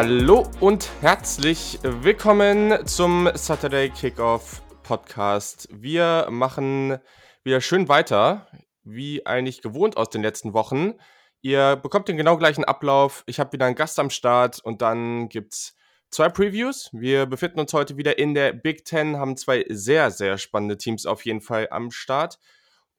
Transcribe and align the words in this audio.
Hallo 0.00 0.46
und 0.60 0.88
herzlich 1.00 1.80
willkommen 1.82 2.86
zum 2.86 3.28
Saturday 3.34 3.90
Kickoff 3.90 4.62
Podcast. 4.84 5.68
Wir 5.72 6.28
machen 6.30 6.98
wieder 7.42 7.60
schön 7.60 7.88
weiter, 7.88 8.46
wie 8.84 9.26
eigentlich 9.26 9.60
gewohnt 9.60 9.96
aus 9.96 10.08
den 10.08 10.22
letzten 10.22 10.52
Wochen. 10.52 10.92
Ihr 11.40 11.74
bekommt 11.74 12.06
den 12.06 12.16
genau 12.16 12.36
gleichen 12.36 12.62
Ablauf. 12.62 13.24
Ich 13.26 13.40
habe 13.40 13.50
wieder 13.50 13.66
einen 13.66 13.74
Gast 13.74 13.98
am 13.98 14.08
Start 14.08 14.60
und 14.60 14.82
dann 14.82 15.28
gibt's 15.28 15.74
zwei 16.12 16.28
Previews. 16.28 16.90
Wir 16.92 17.26
befinden 17.26 17.58
uns 17.58 17.72
heute 17.72 17.96
wieder 17.96 18.20
in 18.20 18.34
der 18.34 18.52
Big 18.52 18.84
Ten, 18.84 19.16
haben 19.16 19.36
zwei 19.36 19.64
sehr, 19.68 20.12
sehr 20.12 20.38
spannende 20.38 20.78
Teams 20.78 21.06
auf 21.06 21.24
jeden 21.24 21.40
Fall 21.40 21.66
am 21.72 21.90
Start. 21.90 22.38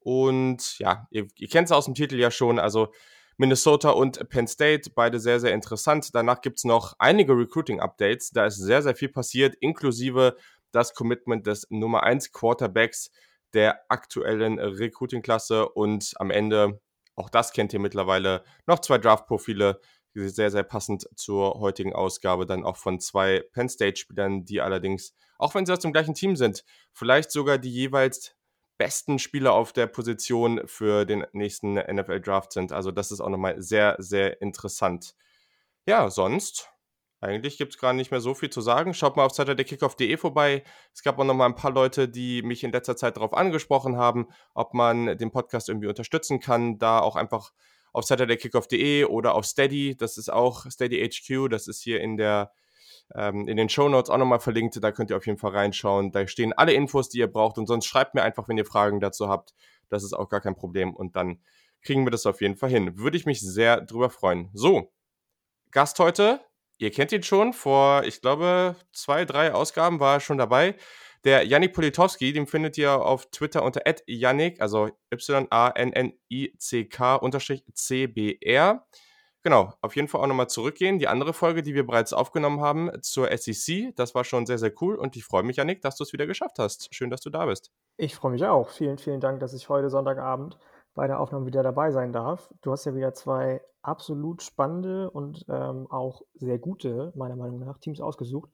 Und 0.00 0.78
ja, 0.78 1.06
ihr, 1.10 1.28
ihr 1.34 1.48
kennt 1.48 1.68
es 1.68 1.72
aus 1.72 1.86
dem 1.86 1.94
Titel 1.94 2.18
ja 2.18 2.30
schon, 2.30 2.58
also 2.58 2.92
Minnesota 3.40 3.88
und 3.88 4.28
Penn 4.28 4.46
State, 4.46 4.90
beide 4.94 5.18
sehr, 5.18 5.40
sehr 5.40 5.54
interessant. 5.54 6.14
Danach 6.14 6.42
gibt 6.42 6.58
es 6.58 6.64
noch 6.64 6.92
einige 6.98 7.32
Recruiting-Updates. 7.32 8.32
Da 8.32 8.44
ist 8.44 8.58
sehr, 8.58 8.82
sehr 8.82 8.94
viel 8.94 9.08
passiert, 9.08 9.54
inklusive 9.60 10.36
das 10.72 10.92
Commitment 10.92 11.46
des 11.46 11.66
Nummer 11.70 12.02
1 12.02 12.32
Quarterbacks 12.32 13.10
der 13.54 13.80
aktuellen 13.88 14.58
Recruiting-Klasse 14.58 15.70
und 15.70 16.12
am 16.16 16.30
Ende, 16.30 16.82
auch 17.16 17.30
das 17.30 17.54
kennt 17.54 17.72
ihr 17.72 17.80
mittlerweile, 17.80 18.44
noch 18.66 18.80
zwei 18.80 18.98
Draft-Profile, 18.98 19.80
sehr, 20.12 20.50
sehr 20.50 20.62
passend 20.62 21.08
zur 21.16 21.60
heutigen 21.60 21.94
Ausgabe, 21.94 22.44
dann 22.44 22.62
auch 22.62 22.76
von 22.76 23.00
zwei 23.00 23.42
Penn 23.54 23.70
State-Spielern, 23.70 24.44
die 24.44 24.60
allerdings, 24.60 25.14
auch 25.38 25.54
wenn 25.54 25.64
sie 25.64 25.72
aus 25.72 25.78
dem 25.78 25.94
gleichen 25.94 26.14
Team 26.14 26.36
sind, 26.36 26.62
vielleicht 26.92 27.30
sogar 27.30 27.56
die 27.56 27.72
jeweils 27.72 28.36
besten 28.80 29.18
Spieler 29.18 29.52
auf 29.52 29.74
der 29.74 29.86
Position 29.86 30.62
für 30.64 31.04
den 31.04 31.26
nächsten 31.32 31.74
NFL-Draft 31.74 32.50
sind. 32.50 32.72
Also 32.72 32.90
das 32.90 33.12
ist 33.12 33.20
auch 33.20 33.28
nochmal 33.28 33.60
sehr, 33.60 33.94
sehr 33.98 34.40
interessant. 34.40 35.14
Ja, 35.84 36.08
sonst 36.08 36.70
eigentlich 37.20 37.58
gibt 37.58 37.74
es 37.74 37.78
gar 37.78 37.92
nicht 37.92 38.10
mehr 38.10 38.22
so 38.22 38.32
viel 38.32 38.48
zu 38.48 38.62
sagen. 38.62 38.94
Schaut 38.94 39.16
mal 39.16 39.26
auf 39.26 39.32
SaturdayKickoff.de 39.32 40.16
vorbei. 40.16 40.64
Es 40.94 41.02
gab 41.02 41.18
auch 41.18 41.24
noch 41.24 41.34
mal 41.34 41.44
ein 41.44 41.56
paar 41.56 41.72
Leute, 41.72 42.08
die 42.08 42.40
mich 42.40 42.64
in 42.64 42.72
letzter 42.72 42.96
Zeit 42.96 43.18
darauf 43.18 43.34
angesprochen 43.34 43.98
haben, 43.98 44.28
ob 44.54 44.72
man 44.72 45.18
den 45.18 45.30
Podcast 45.30 45.68
irgendwie 45.68 45.88
unterstützen 45.88 46.40
kann. 46.40 46.78
Da 46.78 47.00
auch 47.00 47.16
einfach 47.16 47.52
auf 47.92 48.06
SaturdayKickoff.de 48.06 49.04
oder 49.04 49.34
auf 49.34 49.44
Steady. 49.44 49.94
Das 49.94 50.16
ist 50.16 50.32
auch 50.32 50.70
Steady 50.70 51.06
HQ. 51.06 51.50
Das 51.50 51.68
ist 51.68 51.82
hier 51.82 52.00
in 52.00 52.16
der 52.16 52.50
ähm, 53.14 53.48
in 53.48 53.56
den 53.56 53.68
Show 53.68 53.88
Notes 53.88 54.10
auch 54.10 54.18
nochmal 54.18 54.40
verlinkt. 54.40 54.82
Da 54.82 54.92
könnt 54.92 55.10
ihr 55.10 55.16
auf 55.16 55.26
jeden 55.26 55.38
Fall 55.38 55.52
reinschauen. 55.52 56.12
Da 56.12 56.26
stehen 56.26 56.52
alle 56.52 56.72
Infos, 56.72 57.08
die 57.08 57.18
ihr 57.18 57.30
braucht. 57.30 57.58
Und 57.58 57.66
sonst 57.66 57.86
schreibt 57.86 58.14
mir 58.14 58.22
einfach, 58.22 58.48
wenn 58.48 58.58
ihr 58.58 58.66
Fragen 58.66 59.00
dazu 59.00 59.28
habt. 59.28 59.54
Das 59.88 60.04
ist 60.04 60.12
auch 60.12 60.28
gar 60.28 60.40
kein 60.40 60.56
Problem. 60.56 60.94
Und 60.94 61.16
dann 61.16 61.40
kriegen 61.82 62.04
wir 62.04 62.10
das 62.10 62.26
auf 62.26 62.40
jeden 62.40 62.56
Fall 62.56 62.70
hin. 62.70 62.98
Würde 62.98 63.16
ich 63.16 63.26
mich 63.26 63.40
sehr 63.40 63.80
drüber 63.80 64.10
freuen. 64.10 64.50
So, 64.52 64.92
Gast 65.70 65.98
heute, 65.98 66.40
Ihr 66.80 66.90
kennt 66.90 67.12
ihn 67.12 67.22
schon, 67.22 67.52
vor, 67.52 68.04
ich 68.04 68.22
glaube, 68.22 68.74
zwei, 68.94 69.26
drei 69.26 69.52
Ausgaben 69.52 70.00
war 70.00 70.14
er 70.14 70.20
schon 70.20 70.38
dabei. 70.38 70.76
Der 71.24 71.44
Yannick 71.44 71.74
Politowski, 71.74 72.32
den 72.32 72.46
findet 72.46 72.78
ihr 72.78 72.92
auf 72.92 73.30
Twitter 73.30 73.62
unter 73.62 73.82
Yannick, 74.06 74.62
also 74.62 74.88
Y-A-N-N-I-C-K 75.12 76.36
unterstrich 77.16 77.64
C-B-R. 77.74 78.86
Genau, 79.42 79.72
auf 79.80 79.96
jeden 79.96 80.06
Fall 80.06 80.20
auch 80.20 80.26
nochmal 80.26 80.50
zurückgehen. 80.50 80.98
Die 80.98 81.08
andere 81.08 81.32
Folge, 81.32 81.62
die 81.62 81.74
wir 81.74 81.86
bereits 81.86 82.12
aufgenommen 82.12 82.60
haben 82.60 82.90
zur 83.02 83.34
SEC, 83.34 83.94
das 83.96 84.14
war 84.14 84.24
schon 84.24 84.44
sehr, 84.44 84.58
sehr 84.58 84.72
cool 84.82 84.96
und 84.96 85.16
ich 85.16 85.24
freue 85.24 85.42
mich, 85.42 85.56
Yannick, 85.56 85.80
dass 85.80 85.96
du 85.96 86.04
es 86.04 86.12
wieder 86.12 86.26
geschafft 86.26 86.58
hast. 86.58 86.94
Schön, 86.94 87.08
dass 87.08 87.22
du 87.22 87.30
da 87.30 87.46
bist. 87.46 87.70
Ich 87.96 88.14
freue 88.14 88.32
mich 88.32 88.44
auch. 88.44 88.68
Vielen, 88.68 88.98
vielen 88.98 89.20
Dank, 89.20 89.40
dass 89.40 89.54
ich 89.54 89.70
heute 89.70 89.88
Sonntagabend 89.88 90.58
bei 90.94 91.06
der 91.06 91.20
Aufnahme 91.20 91.46
wieder 91.46 91.62
dabei 91.62 91.90
sein 91.90 92.12
darf. 92.12 92.52
Du 92.60 92.72
hast 92.72 92.84
ja 92.84 92.94
wieder 92.94 93.14
zwei 93.14 93.62
absolut 93.80 94.42
spannende 94.42 95.10
und 95.10 95.46
ähm, 95.48 95.86
auch 95.90 96.20
sehr 96.34 96.58
gute, 96.58 97.12
meiner 97.16 97.36
Meinung 97.36 97.60
nach, 97.60 97.78
Teams 97.78 98.02
ausgesucht, 98.02 98.50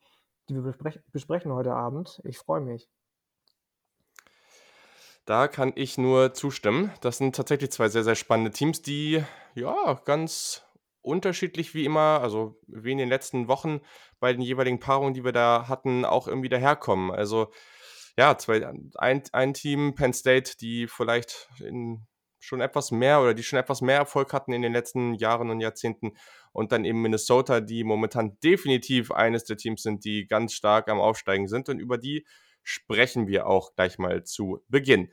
die 0.49 0.55
wir 0.55 0.63
besprech 0.63 1.01
besprechen 1.11 1.53
heute 1.53 1.75
Abend. 1.75 2.21
Ich 2.25 2.39
freue 2.39 2.61
mich. 2.61 2.89
Da 5.25 5.49
kann 5.49 5.73
ich 5.75 5.99
nur 5.99 6.35
zustimmen. 6.35 6.93
Das 7.01 7.19
sind 7.19 7.35
tatsächlich 7.35 7.73
zwei 7.73 7.89
sehr, 7.89 8.05
sehr 8.05 8.15
spannende 8.15 8.53
Teams, 8.53 8.83
die 8.83 9.25
ja 9.57 10.01
ganz 10.05 10.66
unterschiedlich 11.07 11.75
wie 11.75 11.85
immer, 11.85 12.21
also 12.21 12.61
wie 12.67 12.93
in 12.93 12.99
den 12.99 13.09
letzten 13.09 13.49
Wochen 13.49 13.81
bei 14.19 14.33
den 14.33 14.43
jeweiligen 14.43 14.81
Paarungen, 14.81 15.15
die 15.15 15.25
wir 15.25 15.33
da 15.33 15.69
hatten, 15.69 16.05
auch 16.05 16.27
irgendwie 16.27 16.49
daherkommen. 16.49 17.11
Also 17.11 17.53
ja, 18.19 18.37
zwei, 18.39 18.67
ein, 18.97 19.23
ein 19.33 19.55
Team, 19.55 19.95
Penn 19.95 20.13
State, 20.13 20.57
die 20.61 20.87
vielleicht 20.89 21.49
in 21.61 22.07
schon 22.41 22.61
etwas 22.61 22.91
mehr 22.91 23.21
oder 23.21 23.35
die 23.35 23.43
schon 23.43 23.59
etwas 23.59 23.81
mehr 23.81 23.97
Erfolg 23.97 24.33
hatten 24.33 24.53
in 24.53 24.63
den 24.63 24.73
letzten 24.73 25.15
Jahren 25.15 25.51
und 25.51 25.61
Jahrzehnten. 25.61 26.13
Und 26.53 26.73
dann 26.73 26.85
eben 26.85 27.03
Minnesota, 27.03 27.61
die 27.61 27.85
momentan 27.85 28.39
definitiv 28.43 29.11
eines 29.11 29.45
der 29.45 29.57
Teams 29.57 29.83
sind, 29.83 30.05
die 30.05 30.27
ganz 30.27 30.55
stark 30.55 30.89
am 30.89 31.01
Aufsteigen 31.01 31.49
sind. 31.49 31.69
Und 31.69 31.79
über 31.79 31.99
die 31.99 32.25
sprechen 32.63 33.27
wir 33.27 33.47
auch 33.47 33.75
gleich 33.75 33.99
mal 33.99 34.25
zu 34.25 34.63
Beginn. 34.69 35.11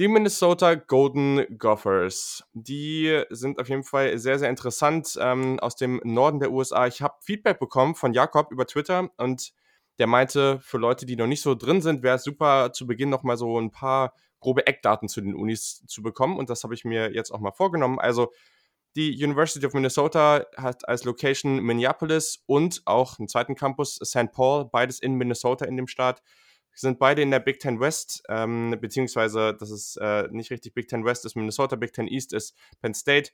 Die 0.00 0.08
Minnesota 0.08 0.76
Golden 0.76 1.58
Gophers, 1.58 2.42
die 2.54 3.22
sind 3.28 3.60
auf 3.60 3.68
jeden 3.68 3.84
Fall 3.84 4.16
sehr, 4.16 4.38
sehr 4.38 4.48
interessant 4.48 5.18
ähm, 5.20 5.60
aus 5.60 5.76
dem 5.76 6.00
Norden 6.04 6.40
der 6.40 6.52
USA. 6.52 6.86
Ich 6.86 7.02
habe 7.02 7.16
Feedback 7.20 7.60
bekommen 7.60 7.94
von 7.94 8.14
Jakob 8.14 8.50
über 8.50 8.66
Twitter 8.66 9.10
und 9.18 9.52
der 9.98 10.06
meinte, 10.06 10.58
für 10.60 10.78
Leute, 10.78 11.04
die 11.04 11.16
noch 11.16 11.26
nicht 11.26 11.42
so 11.42 11.54
drin 11.54 11.82
sind, 11.82 12.02
wäre 12.02 12.16
es 12.16 12.24
super, 12.24 12.72
zu 12.72 12.86
Beginn 12.86 13.10
noch 13.10 13.24
mal 13.24 13.36
so 13.36 13.60
ein 13.60 13.70
paar 13.70 14.14
grobe 14.40 14.66
Eckdaten 14.66 15.06
zu 15.06 15.20
den 15.20 15.34
Unis 15.34 15.84
zu 15.86 16.00
bekommen. 16.00 16.38
Und 16.38 16.48
das 16.48 16.64
habe 16.64 16.72
ich 16.72 16.86
mir 16.86 17.12
jetzt 17.12 17.30
auch 17.30 17.40
mal 17.40 17.52
vorgenommen. 17.52 17.98
Also 17.98 18.32
die 18.96 19.22
University 19.22 19.66
of 19.66 19.74
Minnesota 19.74 20.46
hat 20.56 20.88
als 20.88 21.04
Location 21.04 21.56
Minneapolis 21.60 22.42
und 22.46 22.80
auch 22.86 23.18
einen 23.18 23.28
zweiten 23.28 23.54
Campus 23.54 24.00
St. 24.02 24.32
Paul, 24.32 24.64
beides 24.64 24.98
in 24.98 25.16
Minnesota 25.16 25.66
in 25.66 25.76
dem 25.76 25.88
Staat. 25.88 26.22
Sind 26.74 26.98
beide 26.98 27.22
in 27.22 27.30
der 27.30 27.40
Big 27.40 27.60
Ten 27.60 27.80
West, 27.80 28.22
ähm, 28.28 28.76
beziehungsweise 28.80 29.54
das 29.58 29.70
ist 29.70 29.96
äh, 30.00 30.28
nicht 30.30 30.50
richtig 30.50 30.74
Big 30.74 30.88
Ten 30.88 31.04
West, 31.04 31.24
ist 31.24 31.36
Minnesota, 31.36 31.76
Big 31.76 31.92
Ten 31.92 32.08
East 32.08 32.32
ist 32.32 32.56
Penn 32.80 32.94
State. 32.94 33.32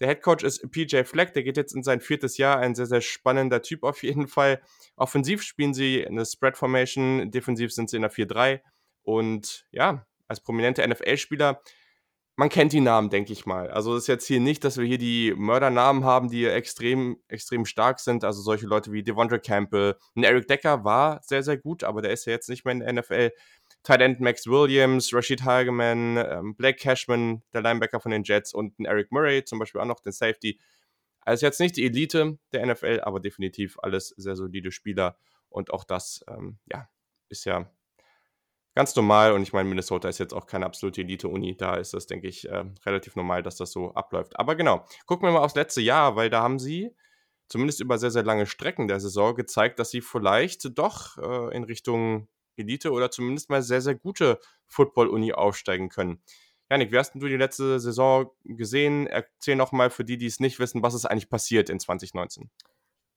Der 0.00 0.08
Head 0.08 0.22
Coach 0.22 0.44
ist 0.44 0.70
PJ 0.70 1.04
Fleck, 1.04 1.32
der 1.32 1.42
geht 1.42 1.56
jetzt 1.56 1.74
in 1.74 1.82
sein 1.82 2.00
viertes 2.00 2.36
Jahr, 2.36 2.58
ein 2.58 2.74
sehr, 2.74 2.86
sehr 2.86 3.00
spannender 3.00 3.62
Typ 3.62 3.82
auf 3.82 4.02
jeden 4.02 4.28
Fall. 4.28 4.60
Offensiv 4.94 5.42
spielen 5.42 5.72
sie 5.72 6.06
eine 6.06 6.26
Spread 6.26 6.58
Formation, 6.58 7.30
defensiv 7.30 7.72
sind 7.72 7.88
sie 7.88 7.96
in 7.96 8.02
der 8.02 8.12
4-3 8.12 8.60
und 9.02 9.66
ja, 9.70 10.06
als 10.28 10.40
prominente 10.40 10.86
NFL-Spieler, 10.86 11.62
man 12.38 12.50
kennt 12.50 12.74
die 12.74 12.80
Namen, 12.80 13.08
denke 13.08 13.32
ich 13.32 13.46
mal. 13.46 13.70
Also 13.70 13.96
es 13.96 14.02
ist 14.02 14.08
jetzt 14.08 14.26
hier 14.26 14.40
nicht, 14.40 14.62
dass 14.62 14.76
wir 14.76 14.84
hier 14.84 14.98
die 14.98 15.32
Mördernamen 15.34 16.04
haben, 16.04 16.28
die 16.28 16.44
extrem, 16.44 17.18
extrem 17.28 17.64
stark 17.64 17.98
sind. 17.98 18.24
Also 18.24 18.42
solche 18.42 18.66
Leute 18.66 18.92
wie 18.92 19.02
Devondre 19.02 19.40
Campbell. 19.40 19.96
Und 20.14 20.22
Eric 20.22 20.46
Decker 20.46 20.84
war 20.84 21.22
sehr, 21.22 21.42
sehr 21.42 21.56
gut, 21.56 21.82
aber 21.82 22.02
der 22.02 22.12
ist 22.12 22.26
ja 22.26 22.32
jetzt 22.32 22.50
nicht 22.50 22.66
mehr 22.66 22.72
in 22.72 22.80
der 22.80 22.92
NFL. 22.92 23.32
Tight 23.82 24.02
End 24.02 24.20
Max 24.20 24.46
Williams, 24.46 25.14
Rashid 25.14 25.44
Hageman, 25.44 26.18
ähm, 26.18 26.54
Blake 26.56 26.78
Cashman, 26.78 27.42
der 27.54 27.62
Linebacker 27.62 28.00
von 28.00 28.10
den 28.10 28.22
Jets 28.22 28.52
und 28.52 28.74
Eric 28.84 29.10
Murray, 29.12 29.42
zum 29.44 29.58
Beispiel 29.58 29.80
auch 29.80 29.86
noch 29.86 30.00
den 30.00 30.12
Safety. 30.12 30.60
Also 31.22 31.46
jetzt 31.46 31.58
nicht 31.58 31.76
die 31.76 31.86
Elite 31.86 32.38
der 32.52 32.66
NFL, 32.66 33.00
aber 33.02 33.18
definitiv 33.18 33.78
alles 33.82 34.08
sehr 34.16 34.36
solide 34.36 34.72
Spieler. 34.72 35.16
Und 35.48 35.72
auch 35.72 35.84
das, 35.84 36.22
ähm, 36.28 36.58
ja, 36.70 36.88
ist 37.30 37.46
ja 37.46 37.70
ganz 38.76 38.94
normal. 38.94 39.32
Und 39.32 39.42
ich 39.42 39.52
meine, 39.52 39.68
Minnesota 39.68 40.08
ist 40.08 40.18
jetzt 40.18 40.34
auch 40.34 40.46
keine 40.46 40.66
absolute 40.66 41.00
Elite-Uni. 41.00 41.56
Da 41.56 41.74
ist 41.74 41.94
das, 41.94 42.06
denke 42.06 42.28
ich, 42.28 42.48
äh, 42.48 42.64
relativ 42.84 43.16
normal, 43.16 43.42
dass 43.42 43.56
das 43.56 43.72
so 43.72 43.92
abläuft. 43.94 44.38
Aber 44.38 44.54
genau, 44.54 44.84
gucken 45.06 45.26
wir 45.26 45.32
mal 45.32 45.40
aufs 45.40 45.56
letzte 45.56 45.80
Jahr, 45.80 46.14
weil 46.14 46.30
da 46.30 46.42
haben 46.42 46.60
sie 46.60 46.94
zumindest 47.48 47.80
über 47.80 47.98
sehr, 47.98 48.10
sehr 48.10 48.22
lange 48.22 48.46
Strecken 48.46 48.86
der 48.86 49.00
Saison 49.00 49.34
gezeigt, 49.34 49.78
dass 49.78 49.90
sie 49.90 50.02
vielleicht 50.02 50.78
doch 50.78 51.16
äh, 51.18 51.56
in 51.56 51.64
Richtung 51.64 52.28
Elite 52.56 52.92
oder 52.92 53.10
zumindest 53.10 53.50
mal 53.50 53.62
sehr, 53.62 53.80
sehr 53.80 53.94
gute 53.94 54.38
Football-Uni 54.66 55.32
aufsteigen 55.32 55.88
können. 55.88 56.20
Janik, 56.70 56.92
wie 56.92 56.98
hast 56.98 57.14
du 57.14 57.28
die 57.28 57.36
letzte 57.36 57.78
Saison 57.80 58.30
gesehen? 58.44 59.06
Erzähl 59.06 59.56
nochmal 59.56 59.88
für 59.88 60.04
die, 60.04 60.18
die 60.18 60.26
es 60.26 60.40
nicht 60.40 60.58
wissen, 60.58 60.82
was 60.82 60.94
ist 60.94 61.06
eigentlich 61.06 61.30
passiert 61.30 61.70
in 61.70 61.78
2019? 61.78 62.50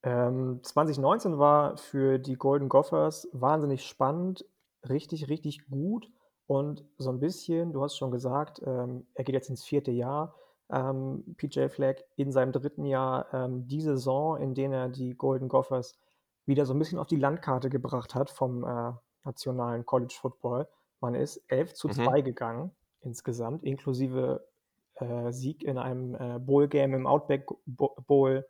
Ähm, 0.04 0.60
2019 0.62 1.38
war 1.38 1.76
für 1.76 2.18
die 2.18 2.36
Golden 2.36 2.68
Gophers 2.68 3.28
wahnsinnig 3.32 3.84
spannend 3.84 4.44
richtig, 4.88 5.28
richtig 5.28 5.68
gut 5.68 6.10
und 6.46 6.84
so 6.98 7.10
ein 7.10 7.20
bisschen, 7.20 7.72
du 7.72 7.82
hast 7.82 7.96
schon 7.96 8.10
gesagt, 8.10 8.60
ähm, 8.64 9.06
er 9.14 9.24
geht 9.24 9.34
jetzt 9.34 9.50
ins 9.50 9.64
vierte 9.64 9.90
Jahr. 9.90 10.34
Ähm, 10.68 11.34
PJ 11.36 11.68
Fleck 11.68 12.04
in 12.16 12.30
seinem 12.30 12.52
dritten 12.52 12.84
Jahr 12.84 13.32
ähm, 13.32 13.66
die 13.66 13.80
Saison, 13.80 14.36
in 14.36 14.54
der 14.54 14.70
er 14.70 14.88
die 14.88 15.14
Golden 15.14 15.48
Gophers 15.48 15.98
wieder 16.46 16.66
so 16.66 16.74
ein 16.74 16.78
bisschen 16.78 16.98
auf 16.98 17.06
die 17.06 17.16
Landkarte 17.16 17.70
gebracht 17.70 18.14
hat 18.14 18.30
vom 18.30 18.64
äh, 18.64 18.92
nationalen 19.24 19.84
College 19.84 20.16
Football. 20.20 20.68
Man 21.00 21.14
ist 21.14 21.42
11 21.48 21.74
zu 21.74 21.88
mhm. 21.88 21.92
2 21.92 22.20
gegangen 22.22 22.70
insgesamt, 23.02 23.64
inklusive 23.64 24.46
äh, 24.94 25.32
Sieg 25.32 25.62
in 25.62 25.78
einem 25.78 26.14
äh, 26.14 26.38
Bowl-Game 26.38 26.94
im 26.94 27.06
Outback 27.06 27.46
Bowl 27.66 28.46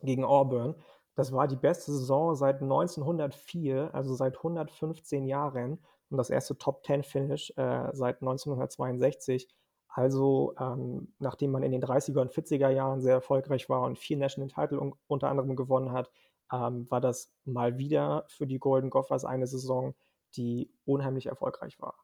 gegen 0.00 0.24
Auburn. 0.24 0.74
Das 1.14 1.32
war 1.32 1.46
die 1.46 1.56
beste 1.56 1.92
Saison 1.92 2.34
seit 2.34 2.62
1904, 2.62 3.94
also 3.94 4.14
seit 4.14 4.36
115 4.38 5.26
Jahren 5.26 5.78
und 6.10 6.16
das 6.18 6.30
erste 6.30 6.56
Top-10-Finish 6.56 7.52
äh, 7.56 7.90
seit 7.92 8.22
1962. 8.22 9.48
Also, 9.88 10.54
ähm, 10.58 11.12
nachdem 11.18 11.50
man 11.50 11.62
in 11.62 11.72
den 11.72 11.82
30er 11.82 12.20
und 12.20 12.32
40er 12.32 12.70
Jahren 12.70 13.02
sehr 13.02 13.14
erfolgreich 13.14 13.68
war 13.68 13.82
und 13.82 13.98
vier 13.98 14.16
National 14.16 14.48
Title 14.48 14.80
un 14.80 14.94
unter 15.06 15.28
anderem 15.28 15.54
gewonnen 15.54 15.92
hat, 15.92 16.10
ähm, 16.50 16.90
war 16.90 17.02
das 17.02 17.30
mal 17.44 17.76
wieder 17.76 18.24
für 18.28 18.46
die 18.46 18.58
Golden 18.58 18.88
Gophers 18.88 19.26
eine 19.26 19.46
Saison, 19.46 19.94
die 20.36 20.70
unheimlich 20.86 21.26
erfolgreich 21.26 21.78
war. 21.78 21.94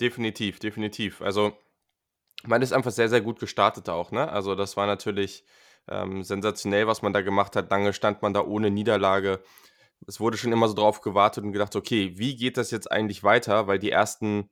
Definitiv, 0.00 0.60
definitiv. 0.60 1.20
Also, 1.22 1.52
man 2.44 2.62
ist 2.62 2.72
einfach 2.72 2.92
sehr, 2.92 3.08
sehr 3.08 3.20
gut 3.20 3.40
gestartet 3.40 3.88
auch, 3.88 4.12
ne? 4.12 4.28
Also, 4.30 4.54
das 4.54 4.76
war 4.76 4.86
natürlich, 4.86 5.44
ähm, 5.88 6.22
sensationell, 6.22 6.86
was 6.86 7.02
man 7.02 7.12
da 7.12 7.20
gemacht 7.22 7.56
hat. 7.56 7.70
Lange 7.70 7.92
stand 7.92 8.22
man 8.22 8.34
da 8.34 8.44
ohne 8.44 8.70
Niederlage. 8.70 9.42
Es 10.06 10.20
wurde 10.20 10.36
schon 10.38 10.52
immer 10.52 10.68
so 10.68 10.74
drauf 10.74 11.00
gewartet 11.00 11.44
und 11.44 11.52
gedacht: 11.52 11.76
„Okay, 11.76 12.12
wie 12.16 12.36
geht 12.36 12.56
das 12.56 12.70
jetzt 12.70 12.90
eigentlich 12.90 13.24
weiter?“ 13.24 13.66
Weil 13.66 13.78
die 13.78 13.90
ersten 13.90 14.50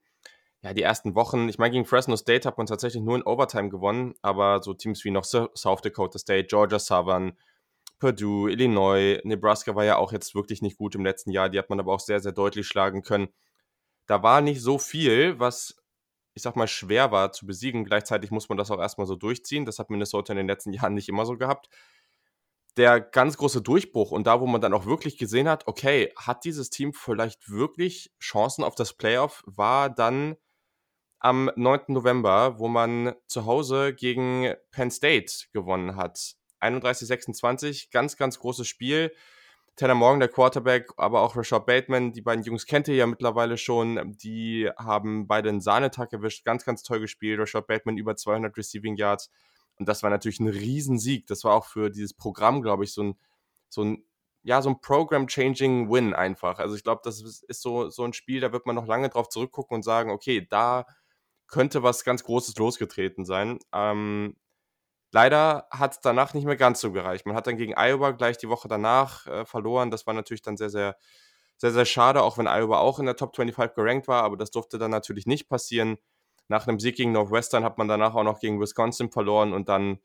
ja, 0.63 0.73
die 0.75 0.83
ersten 0.83 1.15
Wochen 1.15 1.49
ich 1.49 1.59
meine, 1.59 1.73
gegen 1.73 1.85
Fresno 1.85 2.17
State 2.17 2.49
hat 2.49 2.59
man 2.59 2.67
tatsächlich 2.67 3.03
nur 3.03 3.17
in 3.17 3.23
Overtime 3.25 3.69
gewonnen, 3.69 4.15
aber 4.23 4.63
so 4.63 4.75
Teams 4.75 5.05
wie 5.05 5.11
noch 5.11 5.25
South 5.25 5.83
Dakota 5.83 6.19
State, 6.19 6.47
Georgia 6.47 6.79
Southern, 6.79 7.39
Purdue, 8.01 8.51
Illinois, 8.51 9.21
Nebraska 9.25 9.75
war 9.75 9.85
ja 9.85 9.97
auch 9.97 10.13
jetzt 10.13 10.35
wirklich 10.35 10.63
nicht 10.63 10.79
gut 10.79 10.95
im 10.95 11.05
letzten 11.05 11.31
Jahr. 11.33 11.49
Die 11.51 11.59
hat 11.59 11.71
man 11.71 11.81
aber 11.81 11.93
auch 11.93 12.01
sehr, 12.01 12.21
sehr 12.21 12.33
deutlich 12.33 12.67
schlagen 12.67 13.03
können. 13.03 13.29
Da 14.07 14.23
war 14.23 14.41
nicht 14.41 14.63
so 14.63 14.79
viel, 14.79 15.39
was, 15.39 15.77
ich 16.35 16.43
sag 16.43 16.57
mal, 16.57 16.67
schwer 16.67 17.13
war 17.13 17.33
zu 17.33 17.47
besiegen. 17.47 17.85
Gleichzeitig 17.85 18.31
muss 18.31 18.49
man 18.49 18.59
das 18.59 18.71
auch 18.71 18.81
erstmal 18.81 19.07
so 19.07 19.15
durchziehen. 19.17 19.65
Das 19.65 19.79
hat 19.79 19.91
Minnesota 19.91 20.33
in 20.33 20.37
den 20.37 20.49
letzten 20.49 20.73
Jahren 20.75 20.95
nicht 20.95 21.09
immer 21.09 21.27
so 21.27 21.37
gehabt. 21.37 21.69
Der 22.77 23.01
ganz 23.01 23.37
große 23.37 23.63
Durchbruch 23.63 24.11
und 24.11 24.27
da, 24.27 24.41
wo 24.41 24.47
man 24.47 24.61
dann 24.61 24.75
auch 24.75 24.85
wirklich 24.85 25.17
gesehen 25.17 25.49
hat, 25.49 25.69
okay, 25.69 26.13
hat 26.17 26.45
dieses 26.45 26.71
Team 26.71 26.93
vielleicht 26.93 27.49
wirklich 27.49 28.13
Chancen 28.21 28.65
auf 28.65 28.75
das 28.75 28.95
Playoff, 28.95 29.45
war 29.47 29.91
dann 29.91 30.37
am 31.21 31.51
9. 31.55 31.83
November, 31.89 32.59
wo 32.59 32.67
man 32.67 33.15
zu 33.29 33.47
Hause 33.47 33.95
gegen 33.95 34.55
Penn 34.73 34.91
State 34.91 35.47
gewonnen 35.53 35.95
hat. 35.95 36.35
31-26, 36.61 37.93
ganz, 37.93 38.17
ganz 38.17 38.41
großes 38.41 38.67
Spiel. 38.67 39.15
Tanner 39.77 39.97
Morgan, 39.97 40.21
der 40.21 40.29
Quarterback, 40.29 40.91
aber 40.97 41.23
auch 41.23 41.37
Rashad 41.37 41.67
Bateman, 41.67 42.13
die 42.13 42.23
beiden 42.23 42.45
Jungs 42.45 42.65
kennt 42.65 42.87
ihr 42.87 42.95
ja 42.95 43.07
mittlerweile 43.07 43.59
schon. 43.59 44.17
Die 44.19 44.71
haben 44.79 45.27
beide 45.27 45.49
einen 45.49 45.61
Sahnetag 45.61 46.13
erwischt, 46.13 46.45
ganz, 46.45 46.65
ganz 46.65 46.85
toll 46.85 47.01
gespielt. 47.01 47.41
Rashad 47.41 47.67
Bateman 47.67 47.99
über 47.99 48.15
200 48.15 48.57
Receiving 48.57 48.97
Yards. 48.97 49.31
Und 49.77 49.89
das 49.89 50.05
war 50.05 50.11
natürlich 50.11 50.39
ein 50.39 50.49
Riesensieg. 50.49 51.27
Das 51.27 51.43
war 51.43 51.55
auch 51.55 51.67
für 51.67 51.91
dieses 51.91 52.15
Programm, 52.15 52.63
glaube 52.63 52.85
ich, 52.85 52.93
so 52.93 53.03
ein, 53.03 53.19
so 53.69 53.83
ein, 53.83 54.05
ja, 54.45 54.63
so 54.63 54.71
ein 54.71 54.81
Program-Changing 54.81 55.91
Win 55.91 56.15
einfach. 56.15 56.61
Also 56.61 56.77
ich 56.77 56.85
glaube, 56.85 57.01
das 57.03 57.21
ist 57.21 57.61
so, 57.61 57.89
so 57.91 58.05
ein 58.05 58.13
Spiel, 58.13 58.41
da 58.41 58.53
wird 58.53 58.67
man 58.67 58.77
noch 58.77 58.87
lange 58.87 59.09
drauf 59.09 59.29
zurückgucken 59.29 59.77
und 59.77 59.83
sagen, 59.83 60.11
okay, 60.11 60.47
da 60.49 60.87
könnte 61.49 61.83
was 61.83 62.05
ganz 62.05 62.23
Großes 62.23 62.57
losgetreten 62.57 63.25
sein. 63.25 63.59
Ähm, 63.73 64.37
Leider 65.15 65.69
hat 65.71 65.93
es 65.93 66.01
danach 66.01 66.35
nicht 66.35 66.45
mehr 66.45 66.57
ganz 66.57 66.81
so 66.81 66.91
gereicht. 66.91 67.25
Man 67.25 67.37
hat 67.37 67.47
dann 67.47 67.57
gegen 67.57 67.75
Iowa 67.77 68.11
gleich 68.11 68.37
die 68.37 68.49
Woche 68.49 68.67
danach 68.67 69.29
äh, 69.29 69.45
verloren. 69.45 69.93
Das 69.93 70.09
war 70.09 70.13
natürlich 70.13 70.43
dann 70.43 70.57
sehr, 70.57 70.71
sehr, 70.71 70.97
sehr, 71.57 71.71
sehr 71.71 71.85
schade, 71.85 72.21
auch 72.21 72.37
wenn 72.37 72.49
Iowa 72.49 72.79
auch 72.81 72.99
in 72.99 73.07
der 73.07 73.15
Top 73.15 73.37
25 73.37 73.77
gerankt 73.77 74.09
war, 74.09 74.25
aber 74.25 74.37
das 74.37 74.51
durfte 74.51 74.77
dann 74.77 74.91
natürlich 74.91 75.27
nicht 75.27 75.49
passieren. 75.49 75.99
Nach 76.49 76.67
einem 76.67 76.81
Sieg 76.81 76.97
gegen 76.97 77.13
Northwestern 77.13 77.63
hat 77.63 77.79
man 77.79 77.87
danach 77.87 78.17
auch 78.17 78.25
noch 78.25 78.41
gegen 78.41 78.61
Wisconsin 78.61 79.13
verloren 79.13 79.53
und 79.53 79.69
dann 79.69 80.01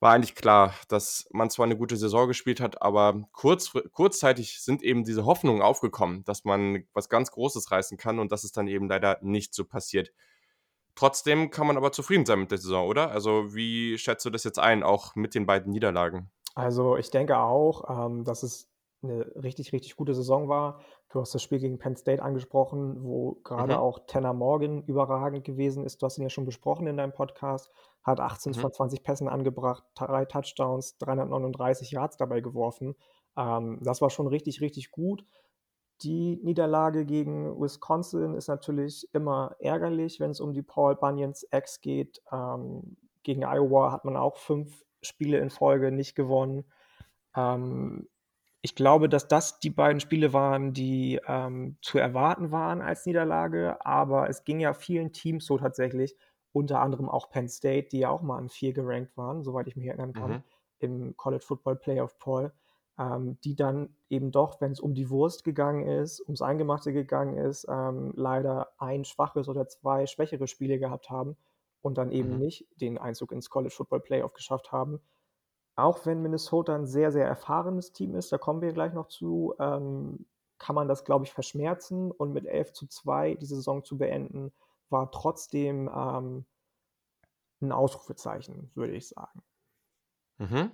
war 0.00 0.14
eigentlich 0.14 0.34
klar, 0.34 0.74
dass 0.88 1.28
man 1.30 1.48
zwar 1.48 1.66
eine 1.66 1.76
gute 1.76 1.96
Saison 1.96 2.26
gespielt 2.26 2.60
hat, 2.60 2.82
aber 2.82 3.22
kurz, 3.30 3.70
kurzzeitig 3.92 4.60
sind 4.60 4.82
eben 4.82 5.04
diese 5.04 5.26
Hoffnungen 5.26 5.62
aufgekommen, 5.62 6.24
dass 6.24 6.44
man 6.44 6.82
was 6.92 7.08
ganz 7.08 7.30
Großes 7.30 7.70
reißen 7.70 7.96
kann 7.98 8.18
und 8.18 8.32
das 8.32 8.42
ist 8.42 8.56
dann 8.56 8.66
eben 8.66 8.88
leider 8.88 9.18
nicht 9.22 9.54
so 9.54 9.64
passiert. 9.64 10.10
Trotzdem 10.98 11.50
kann 11.50 11.66
man 11.68 11.76
aber 11.76 11.92
zufrieden 11.92 12.26
sein 12.26 12.40
mit 12.40 12.50
der 12.50 12.58
Saison, 12.58 12.88
oder? 12.88 13.10
Also, 13.12 13.54
wie 13.54 13.96
schätzt 13.98 14.24
du 14.26 14.30
das 14.30 14.42
jetzt 14.42 14.58
ein, 14.58 14.82
auch 14.82 15.14
mit 15.14 15.32
den 15.36 15.46
beiden 15.46 15.70
Niederlagen? 15.72 16.30
Also, 16.54 16.96
ich 16.96 17.10
denke 17.10 17.38
auch, 17.38 17.88
ähm, 18.06 18.24
dass 18.24 18.42
es 18.42 18.68
eine 19.02 19.20
richtig, 19.36 19.72
richtig 19.72 19.94
gute 19.94 20.12
Saison 20.12 20.48
war. 20.48 20.80
Du 21.10 21.20
hast 21.20 21.32
das 21.32 21.42
Spiel 21.42 21.60
gegen 21.60 21.78
Penn 21.78 21.94
State 21.96 22.20
angesprochen, 22.20 23.04
wo 23.04 23.34
gerade 23.44 23.74
Mhm. 23.74 23.78
auch 23.78 24.00
Tanner 24.08 24.32
Morgan 24.32 24.82
überragend 24.82 25.44
gewesen 25.44 25.84
ist. 25.84 26.02
Du 26.02 26.06
hast 26.06 26.18
ihn 26.18 26.24
ja 26.24 26.30
schon 26.30 26.46
besprochen 26.46 26.88
in 26.88 26.96
deinem 26.96 27.12
Podcast, 27.12 27.70
hat 28.02 28.18
18 28.18 28.54
Mhm. 28.54 28.54
von 28.54 28.72
20 28.72 29.04
Pässen 29.04 29.28
angebracht, 29.28 29.84
3 29.94 30.24
Touchdowns, 30.24 30.98
339 30.98 31.92
Yards 31.92 32.16
dabei 32.16 32.40
geworfen. 32.40 32.96
Ähm, 33.36 33.78
das 33.82 34.00
war 34.00 34.10
schon 34.10 34.26
richtig, 34.26 34.60
richtig 34.60 34.90
gut. 34.90 35.24
Die 36.02 36.36
Niederlage 36.42 37.04
gegen 37.04 37.60
Wisconsin 37.60 38.34
ist 38.34 38.48
natürlich 38.48 39.08
immer 39.12 39.56
ärgerlich, 39.58 40.20
wenn 40.20 40.30
es 40.30 40.40
um 40.40 40.52
die 40.54 40.62
Paul 40.62 40.94
Bunyans 40.96 41.42
Ex 41.44 41.80
geht. 41.80 42.22
Ähm, 42.30 42.96
gegen 43.24 43.42
Iowa 43.44 43.90
hat 43.92 44.04
man 44.04 44.16
auch 44.16 44.36
fünf 44.36 44.84
Spiele 45.02 45.38
in 45.38 45.50
Folge 45.50 45.90
nicht 45.90 46.14
gewonnen. 46.14 46.64
Ähm, 47.36 48.08
ich 48.62 48.74
glaube, 48.74 49.08
dass 49.08 49.28
das 49.28 49.60
die 49.60 49.70
beiden 49.70 50.00
Spiele 50.00 50.32
waren, 50.32 50.72
die 50.72 51.20
ähm, 51.26 51.78
zu 51.82 51.98
erwarten 51.98 52.50
waren 52.52 52.82
als 52.82 53.06
Niederlage, 53.06 53.84
aber 53.86 54.28
es 54.28 54.44
ging 54.44 54.60
ja 54.60 54.74
vielen 54.74 55.12
Teams 55.12 55.46
so 55.46 55.58
tatsächlich, 55.58 56.16
unter 56.52 56.80
anderem 56.80 57.08
auch 57.08 57.30
Penn 57.30 57.48
State, 57.48 57.88
die 57.92 58.00
ja 58.00 58.10
auch 58.10 58.22
mal 58.22 58.38
an 58.38 58.48
vier 58.48 58.72
gerankt 58.72 59.16
waren, 59.16 59.42
soweit 59.44 59.68
ich 59.68 59.76
mich 59.76 59.86
erinnern 59.86 60.12
kann, 60.12 60.38
Mhm. 60.38 60.42
im 60.80 61.16
College 61.16 61.44
Football 61.46 61.76
Playoff 61.76 62.18
Poll 62.18 62.52
ähm, 62.98 63.38
die 63.44 63.54
dann 63.56 63.96
eben 64.10 64.30
doch, 64.32 64.60
wenn 64.60 64.72
es 64.72 64.80
um 64.80 64.94
die 64.94 65.10
Wurst 65.10 65.44
gegangen 65.44 65.86
ist, 65.86 66.20
ums 66.22 66.42
Eingemachte 66.42 66.92
gegangen 66.92 67.36
ist, 67.38 67.66
ähm, 67.68 68.12
leider 68.16 68.72
ein 68.78 69.04
schwaches 69.04 69.48
oder 69.48 69.68
zwei 69.68 70.06
schwächere 70.06 70.46
Spiele 70.48 70.78
gehabt 70.78 71.10
haben 71.10 71.36
und 71.82 71.98
dann 71.98 72.10
eben 72.12 72.30
Mhm. 72.30 72.38
nicht 72.38 72.66
den 72.80 72.98
Einzug 72.98 73.32
ins 73.32 73.50
College 73.50 73.74
Football 73.74 74.00
Playoff 74.00 74.32
geschafft 74.34 74.72
haben. 74.72 75.00
Auch 75.76 76.04
wenn 76.06 76.22
Minnesota 76.22 76.74
ein 76.74 76.86
sehr, 76.86 77.12
sehr 77.12 77.26
erfahrenes 77.26 77.92
Team 77.92 78.14
ist, 78.16 78.32
da 78.32 78.38
kommen 78.38 78.60
wir 78.62 78.72
gleich 78.72 78.92
noch 78.92 79.08
zu, 79.08 79.54
ähm, 79.60 80.26
kann 80.58 80.74
man 80.74 80.88
das, 80.88 81.04
glaube 81.04 81.24
ich, 81.24 81.32
verschmerzen 81.32 82.10
und 82.10 82.32
mit 82.32 82.46
11 82.46 82.72
zu 82.72 82.86
2 82.88 83.34
die 83.34 83.46
Saison 83.46 83.84
zu 83.84 83.96
beenden, 83.98 84.52
war 84.90 85.10
trotzdem 85.12 85.88
ähm, 85.94 86.46
'n 87.62 87.70
Ausrufezeichen, 87.70 88.72
würde 88.74 88.96
ich 88.96 89.06
sagen. 89.06 89.42
Mhm. 90.38 90.72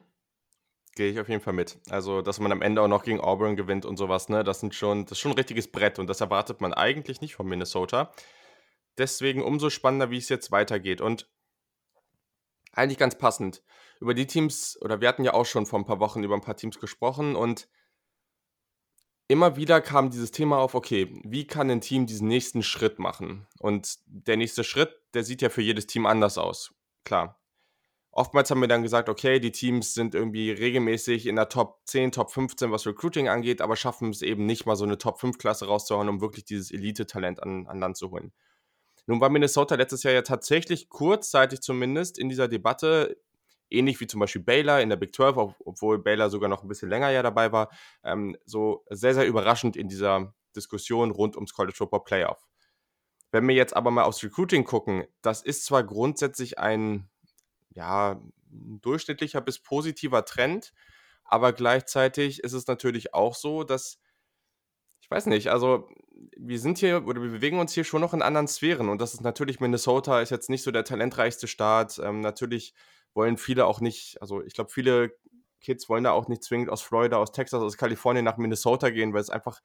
Gehe 0.97 1.11
ich 1.11 1.19
auf 1.19 1.29
jeden 1.29 1.41
Fall 1.41 1.55
mit. 1.55 1.79
Also, 1.91 2.23
dass 2.23 2.39
man 2.39 2.53
am 2.53 2.63
Ende 2.63 2.81
auch 2.81 2.89
noch 2.89 3.03
gegen 3.03 3.21
Auburn 3.21 3.57
gewinnt 3.57 3.85
und 3.85 3.97
sowas, 3.97 4.29
ne? 4.29 4.45
Das 4.45 4.61
sind 4.61 4.75
schon 4.75 5.05
das 5.07 5.13
ist 5.13 5.19
schon 5.21 5.33
'n 5.33 5.37
richtiges 5.39 5.71
Brett 5.71 5.99
und 5.99 6.07
das 6.07 6.21
erwartet 6.21 6.61
man 6.61 6.73
eigentlich 6.73 7.21
nicht 7.21 7.35
von 7.35 7.47
Minnesota. 7.49 8.13
Deswegen 8.99 9.43
umso 9.43 9.71
spannender, 9.71 10.11
wie 10.11 10.19
es 10.19 10.29
jetzt 10.29 10.53
weitergeht 10.53 11.01
und 11.01 11.29
eigentlich 12.73 12.99
ganz 12.99 13.17
passend. 13.17 13.63
Über 14.01 14.15
die 14.15 14.27
Teams 14.27 14.79
oder 14.83 15.01
wir 15.01 15.09
hatten 15.09 15.25
ja 15.25 15.35
auch 15.35 15.47
schon 15.47 15.67
vor 15.67 15.79
ein 15.79 15.85
paar 15.87 16.01
Wochen 16.01 16.23
über 16.23 16.35
ein 16.35 16.41
paar 16.41 16.57
Teams 16.57 16.79
gesprochen 16.81 17.37
und 17.37 17.69
immer 19.29 19.57
wieder 19.57 19.81
kam 19.81 20.11
dieses 20.11 20.31
Thema 20.33 20.59
auf, 20.59 20.75
okay, 20.75 21.09
wie 21.25 21.47
kann 21.47 21.71
ein 21.71 21.81
Team 21.81 22.07
diesen 22.07 22.29
nächsten 22.29 22.63
Schritt 22.63 22.99
machen? 22.99 23.47
Und 23.59 23.99
der 24.07 24.37
nächste 24.37 24.65
Schritt, 24.65 24.95
der 25.15 25.25
sieht 25.25 25.41
ja 25.43 25.49
für 25.49 25.63
jedes 25.63 25.87
Team 25.87 26.05
anders 26.07 26.37
aus. 26.39 26.75
Klar. 27.05 27.39
Oftmals 28.17 28.49
haben 28.49 28.61
wir 28.61 28.69
dann 28.69 28.85
gesagt, 28.85 29.09
okay, 29.09 29.41
die 29.41 29.51
Teams 29.51 29.93
sind 29.93 30.15
irgendwie 30.15 30.53
regelmäßig 30.53 31.27
in 31.27 31.35
der 31.35 31.49
Top 31.49 31.81
10, 31.87 32.13
Top 32.13 32.31
15, 32.31 32.71
was 32.71 32.87
Recruiting 32.87 33.29
angeht, 33.29 33.61
aber 33.61 33.75
schaffen 33.75 34.11
es 34.11 34.23
eben 34.23 34.47
nicht 34.47 34.67
mal 34.67 34.77
so 34.77 34.85
eine 34.85 34.99
Top 34.99 35.19
5 35.19 35.37
Klasse 35.37 35.67
rauszuhauen, 35.67 36.09
um 36.09 36.21
wirklich 36.21 36.45
dieses 36.45 36.71
Elite-Talent 36.71 37.43
an, 37.43 37.67
an 37.67 37.81
Land 37.81 37.97
zu 37.97 38.13
holen. 38.13 38.33
Nun 39.07 39.21
war 39.21 39.31
Minnesota 39.31 39.75
letztes 39.75 40.05
Jahr 40.05 40.15
ja 40.15 40.23
tatsächlich 40.23 40.89
kurzzeitig 40.89 41.61
zumindest 41.61 42.17
in 42.17 42.29
dieser 42.29 42.47
Debatte, 42.47 43.17
ähnlich 43.69 43.99
wie 44.01 44.07
zum 44.07 44.21
Beispiel 44.21 44.43
Baylor 44.43 44.81
in 44.81 44.91
der 44.91 44.97
Big 44.97 45.13
12, 45.13 45.37
ob, 45.37 45.57
obwohl 45.65 45.99
Baylor 45.99 46.31
sogar 46.31 46.49
noch 46.49 46.63
ein 46.63 46.69
bisschen 46.69 46.91
länger 46.91 47.11
ja 47.11 47.25
dabei 47.25 47.51
war, 47.51 47.69
ähm, 48.05 48.37
so 48.47 48.85
sehr, 48.91 49.15
sehr 49.15 49.27
überraschend 49.27 49.77
in 49.77 49.89
dieser 49.89 50.33
Diskussion 50.55 51.11
rund 51.11 51.35
ums 51.35 51.53
College 51.53 51.75
Football 51.77 52.05
Playoff. 52.05 52.47
Wenn 53.33 53.49
wir 53.49 53.57
jetzt 53.57 53.75
aber 53.75 53.91
mal 53.91 54.05
aufs 54.05 54.23
Recruiting 54.23 54.63
gucken, 54.63 55.05
das 55.21 55.43
ist 55.43 55.65
zwar 55.65 55.83
grundsätzlich 55.83 56.61
ein 56.61 57.11
ja, 57.75 58.21
durchschnittlicher 58.51 59.41
bis 59.41 59.59
positiver 59.59 60.25
Trend, 60.25 60.73
aber 61.25 61.53
gleichzeitig 61.53 62.43
ist 62.43 62.53
es 62.53 62.67
natürlich 62.67 63.15
auch 63.15 63.35
so, 63.35 63.65
dass 63.65 63.99
ich 65.01 65.11
weiß 65.11 65.27
nicht, 65.27 65.51
also 65.51 65.91
wir 66.37 66.59
sind 66.59 66.79
hier 66.79 67.07
oder 67.07 67.21
wir 67.21 67.31
bewegen 67.31 67.59
uns 67.59 67.75
hier 67.75 67.85
schon 67.85 68.01
noch 68.01 68.15
in 68.15 68.23
anderen 68.23 68.49
Sphären 68.49 68.89
und 68.89 69.01
das 69.01 69.13
ist 69.13 69.21
natürlich 69.21 69.61
Minnesota 69.61 70.21
ist 70.23 70.31
jetzt 70.31 70.49
nicht 70.49 70.63
so 70.63 70.71
der 70.71 70.85
talentreichste 70.85 71.47
Staat. 71.47 71.99
Ähm, 71.99 72.21
natürlich 72.21 72.75
wollen 73.13 73.37
viele 73.37 73.67
auch 73.67 73.81
nicht, 73.81 74.21
also 74.23 74.43
ich 74.43 74.55
glaube, 74.55 74.71
viele 74.71 75.15
Kids 75.61 75.89
wollen 75.89 76.05
da 76.05 76.13
auch 76.13 76.29
nicht 76.29 76.43
zwingend 76.43 76.71
aus 76.71 76.83
Florida, 76.83 77.17
aus 77.17 77.33
Texas, 77.33 77.63
aus 77.63 77.77
Kalifornien 77.77 78.25
nach 78.25 78.37
Minnesota 78.37 78.91
gehen, 78.91 79.13
weil 79.13 79.21
es 79.21 79.31
einfach, 79.31 79.61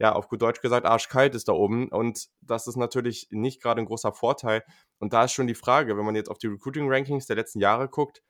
ja, 0.00 0.12
auf 0.12 0.28
gut 0.28 0.40
Deutsch 0.40 0.62
gesagt, 0.62 0.86
arschkalt 0.86 1.34
ist 1.34 1.48
da 1.48 1.52
oben. 1.52 1.88
Und 1.88 2.28
das 2.40 2.66
ist 2.66 2.76
natürlich 2.76 3.28
nicht 3.30 3.62
gerade 3.62 3.82
ein 3.82 3.86
großer 3.86 4.12
Vorteil. 4.12 4.64
Und 4.98 5.12
da 5.12 5.24
ist 5.24 5.32
schon 5.32 5.46
die 5.46 5.54
Frage, 5.54 5.96
wenn 5.98 6.06
man 6.06 6.16
jetzt 6.16 6.30
auf 6.30 6.38
die 6.38 6.46
Recruiting-Rankings 6.46 7.26
der 7.26 7.36
letzten 7.36 7.60
Jahre 7.60 7.86
guckt, 7.88 8.22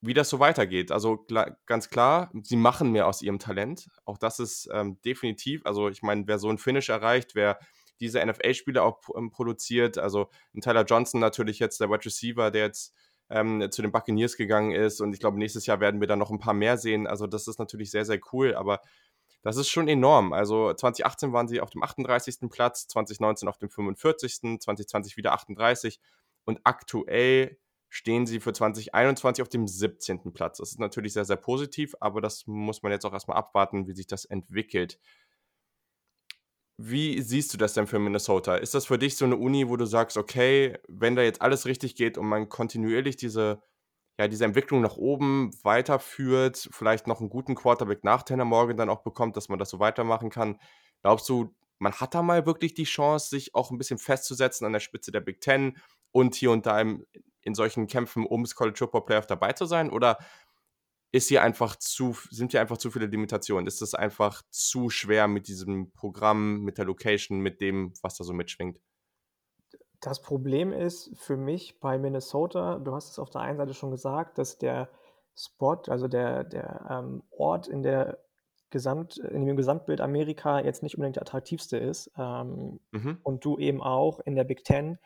wie 0.00 0.14
das 0.14 0.30
so 0.30 0.38
weitergeht. 0.38 0.90
Also 0.90 1.26
ganz 1.66 1.90
klar, 1.90 2.30
sie 2.42 2.56
machen 2.56 2.90
mehr 2.90 3.06
aus 3.06 3.20
ihrem 3.20 3.38
Talent. 3.38 3.88
Auch 4.06 4.16
das 4.16 4.38
ist 4.38 4.68
ähm, 4.72 4.98
definitiv, 5.04 5.60
also 5.66 5.90
ich 5.90 6.02
meine, 6.02 6.26
wer 6.26 6.38
so 6.38 6.48
ein 6.48 6.58
Finish 6.58 6.88
erreicht, 6.88 7.34
wer 7.34 7.58
diese 8.00 8.24
NFL-Spiele 8.24 8.82
auch 8.82 9.00
ähm, 9.14 9.30
produziert, 9.30 9.98
also 9.98 10.30
ein 10.54 10.62
Tyler 10.62 10.84
Johnson 10.84 11.20
natürlich 11.20 11.58
jetzt, 11.58 11.80
der 11.80 11.90
Wide 11.90 12.04
Receiver, 12.06 12.50
der 12.50 12.66
jetzt 12.66 12.94
ähm, 13.28 13.70
zu 13.70 13.82
den 13.82 13.92
Buccaneers 13.92 14.36
gegangen 14.36 14.72
ist. 14.72 15.00
Und 15.00 15.12
ich 15.12 15.20
glaube, 15.20 15.38
nächstes 15.38 15.66
Jahr 15.66 15.80
werden 15.80 16.00
wir 16.00 16.08
da 16.08 16.16
noch 16.16 16.30
ein 16.30 16.38
paar 16.38 16.54
mehr 16.54 16.78
sehen. 16.78 17.06
Also 17.06 17.26
das 17.26 17.46
ist 17.46 17.58
natürlich 17.58 17.90
sehr, 17.90 18.04
sehr 18.04 18.20
cool. 18.32 18.54
Aber 18.54 18.80
das 19.42 19.56
ist 19.56 19.68
schon 19.68 19.88
enorm. 19.88 20.32
Also 20.32 20.72
2018 20.72 21.32
waren 21.32 21.48
sie 21.48 21.60
auf 21.60 21.70
dem 21.70 21.82
38. 21.82 22.50
Platz, 22.50 22.88
2019 22.88 23.48
auf 23.48 23.58
dem 23.58 23.70
45., 23.70 24.60
2020 24.60 25.16
wieder 25.16 25.32
38 25.32 26.00
und 26.44 26.60
aktuell 26.64 27.58
stehen 27.88 28.26
sie 28.26 28.40
für 28.40 28.52
2021 28.52 29.42
auf 29.42 29.48
dem 29.48 29.66
17. 29.66 30.32
Platz. 30.32 30.58
Das 30.58 30.70
ist 30.70 30.80
natürlich 30.80 31.12
sehr, 31.12 31.24
sehr 31.24 31.36
positiv, 31.36 31.94
aber 32.00 32.20
das 32.20 32.46
muss 32.46 32.82
man 32.82 32.92
jetzt 32.92 33.06
auch 33.06 33.12
erstmal 33.12 33.38
abwarten, 33.38 33.86
wie 33.86 33.94
sich 33.94 34.06
das 34.06 34.24
entwickelt. 34.24 34.98
Wie 36.76 37.20
siehst 37.22 37.52
du 37.52 37.58
das 37.58 37.74
denn 37.74 37.86
für 37.86 37.98
Minnesota? 37.98 38.56
Ist 38.56 38.74
das 38.74 38.86
für 38.86 38.98
dich 38.98 39.16
so 39.16 39.24
eine 39.24 39.36
Uni, 39.36 39.68
wo 39.68 39.76
du 39.76 39.84
sagst, 39.84 40.16
okay, 40.16 40.78
wenn 40.86 41.16
da 41.16 41.22
jetzt 41.22 41.42
alles 41.42 41.66
richtig 41.66 41.96
geht 41.96 42.18
und 42.18 42.26
man 42.26 42.48
kontinuierlich 42.48 43.16
diese, 43.16 43.62
ja, 44.18 44.26
diese 44.28 44.44
Entwicklung 44.44 44.80
nach 44.80 44.96
oben 44.96 45.52
weiterführt, 45.62 46.68
vielleicht 46.72 47.06
noch 47.06 47.20
einen 47.20 47.30
guten 47.30 47.54
Quarterback 47.54 48.02
nach 48.02 48.24
Tanner 48.24 48.44
Morgan 48.44 48.76
dann 48.76 48.90
auch 48.90 49.02
bekommt, 49.02 49.36
dass 49.36 49.48
man 49.48 49.58
das 49.58 49.70
so 49.70 49.78
weitermachen 49.78 50.30
kann, 50.30 50.58
glaubst 51.02 51.28
du, 51.28 51.54
man 51.78 51.92
hat 51.92 52.14
da 52.14 52.22
mal 52.22 52.44
wirklich 52.44 52.74
die 52.74 52.84
Chance, 52.84 53.28
sich 53.28 53.54
auch 53.54 53.70
ein 53.70 53.78
bisschen 53.78 53.98
festzusetzen 53.98 54.66
an 54.66 54.72
der 54.72 54.80
Spitze 54.80 55.12
der 55.12 55.20
Big 55.20 55.40
Ten 55.40 55.76
und 56.10 56.34
hier 56.34 56.50
und 56.50 56.66
da 56.66 56.80
im, 56.80 57.06
in 57.42 57.54
solchen 57.54 57.86
Kämpfen 57.86 58.26
ums 58.28 58.56
College 58.56 58.78
Football 58.78 59.04
Playoff 59.04 59.26
dabei 59.26 59.52
zu 59.52 59.66
sein? 59.66 59.90
Oder 59.90 60.18
ist 61.12 61.28
hier 61.28 61.42
einfach 61.42 61.76
zu, 61.76 62.16
sind 62.30 62.50
hier 62.50 62.60
einfach 62.60 62.78
zu 62.78 62.90
viele 62.90 63.06
Limitationen? 63.06 63.66
Ist 63.68 63.80
es 63.80 63.94
einfach 63.94 64.42
zu 64.50 64.90
schwer 64.90 65.28
mit 65.28 65.46
diesem 65.46 65.92
Programm, 65.92 66.62
mit 66.62 66.78
der 66.78 66.84
Location, 66.84 67.38
mit 67.40 67.60
dem, 67.60 67.94
was 68.02 68.16
da 68.16 68.24
so 68.24 68.32
mitschwingt? 68.32 68.80
Das 70.00 70.22
Problem 70.22 70.72
ist 70.72 71.16
für 71.18 71.36
mich 71.36 71.80
bei 71.80 71.98
Minnesota, 71.98 72.78
du 72.78 72.94
hast 72.94 73.10
es 73.10 73.18
auf 73.18 73.30
der 73.30 73.40
einen 73.40 73.58
Seite 73.58 73.74
schon 73.74 73.90
gesagt, 73.90 74.38
dass 74.38 74.58
der 74.58 74.88
Spot, 75.36 75.78
also 75.88 76.08
der, 76.08 76.44
der 76.44 76.86
ähm, 76.90 77.22
Ort 77.30 77.68
in, 77.68 77.82
der 77.82 78.18
Gesamt, 78.70 79.18
in 79.18 79.46
dem 79.46 79.56
Gesamtbild 79.56 80.00
Amerika 80.00 80.60
jetzt 80.60 80.82
nicht 80.82 80.96
unbedingt 80.96 81.16
der 81.16 81.22
attraktivste 81.22 81.78
ist. 81.78 82.10
Ähm, 82.16 82.80
mhm. 82.90 83.18
Und 83.22 83.44
du 83.44 83.58
eben 83.58 83.82
auch 83.82 84.20
in 84.20 84.36
der 84.36 84.44
Big 84.44 84.64
Ten, 84.64 84.98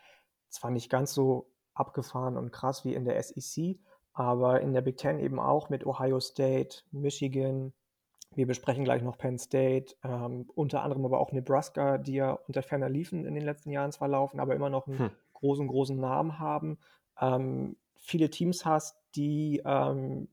zwar 0.49 0.69
nicht 0.71 0.89
ganz 0.89 1.13
so 1.13 1.49
abgefahren 1.73 2.37
und 2.37 2.51
krass 2.51 2.85
wie 2.85 2.93
in 2.93 3.05
der 3.05 3.21
SEC, 3.21 3.79
aber 4.13 4.61
in 4.61 4.73
der 4.73 4.81
Big 4.81 4.97
Ten 4.97 5.19
eben 5.19 5.39
auch 5.39 5.69
mit 5.69 5.85
Ohio 5.85 6.19
State, 6.19 6.83
Michigan. 6.91 7.73
Wir 8.35 8.47
besprechen 8.47 8.83
gleich 8.83 9.01
noch 9.01 9.17
Penn 9.17 9.37
State, 9.37 9.95
ähm, 10.03 10.49
unter 10.55 10.83
anderem 10.83 11.05
aber 11.05 11.19
auch 11.19 11.31
Nebraska, 11.31 11.97
die 11.97 12.13
ja 12.13 12.33
unter 12.47 12.63
ferner 12.63 12.89
liefen 12.89 13.25
in 13.25 13.35
den 13.35 13.43
letzten 13.43 13.71
Jahren 13.71 13.91
zwar 13.91 14.07
laufen, 14.07 14.39
aber 14.39 14.55
immer 14.55 14.69
noch 14.69 14.87
einen 14.87 14.99
hm. 14.99 15.11
großen, 15.33 15.67
großen 15.67 15.99
Namen 15.99 16.39
haben. 16.39 16.77
Ähm, 17.19 17.77
viele 17.97 18.29
Teams 18.29 18.65
hast, 18.65 18.97
die 19.15 19.61
ähm, 19.65 20.27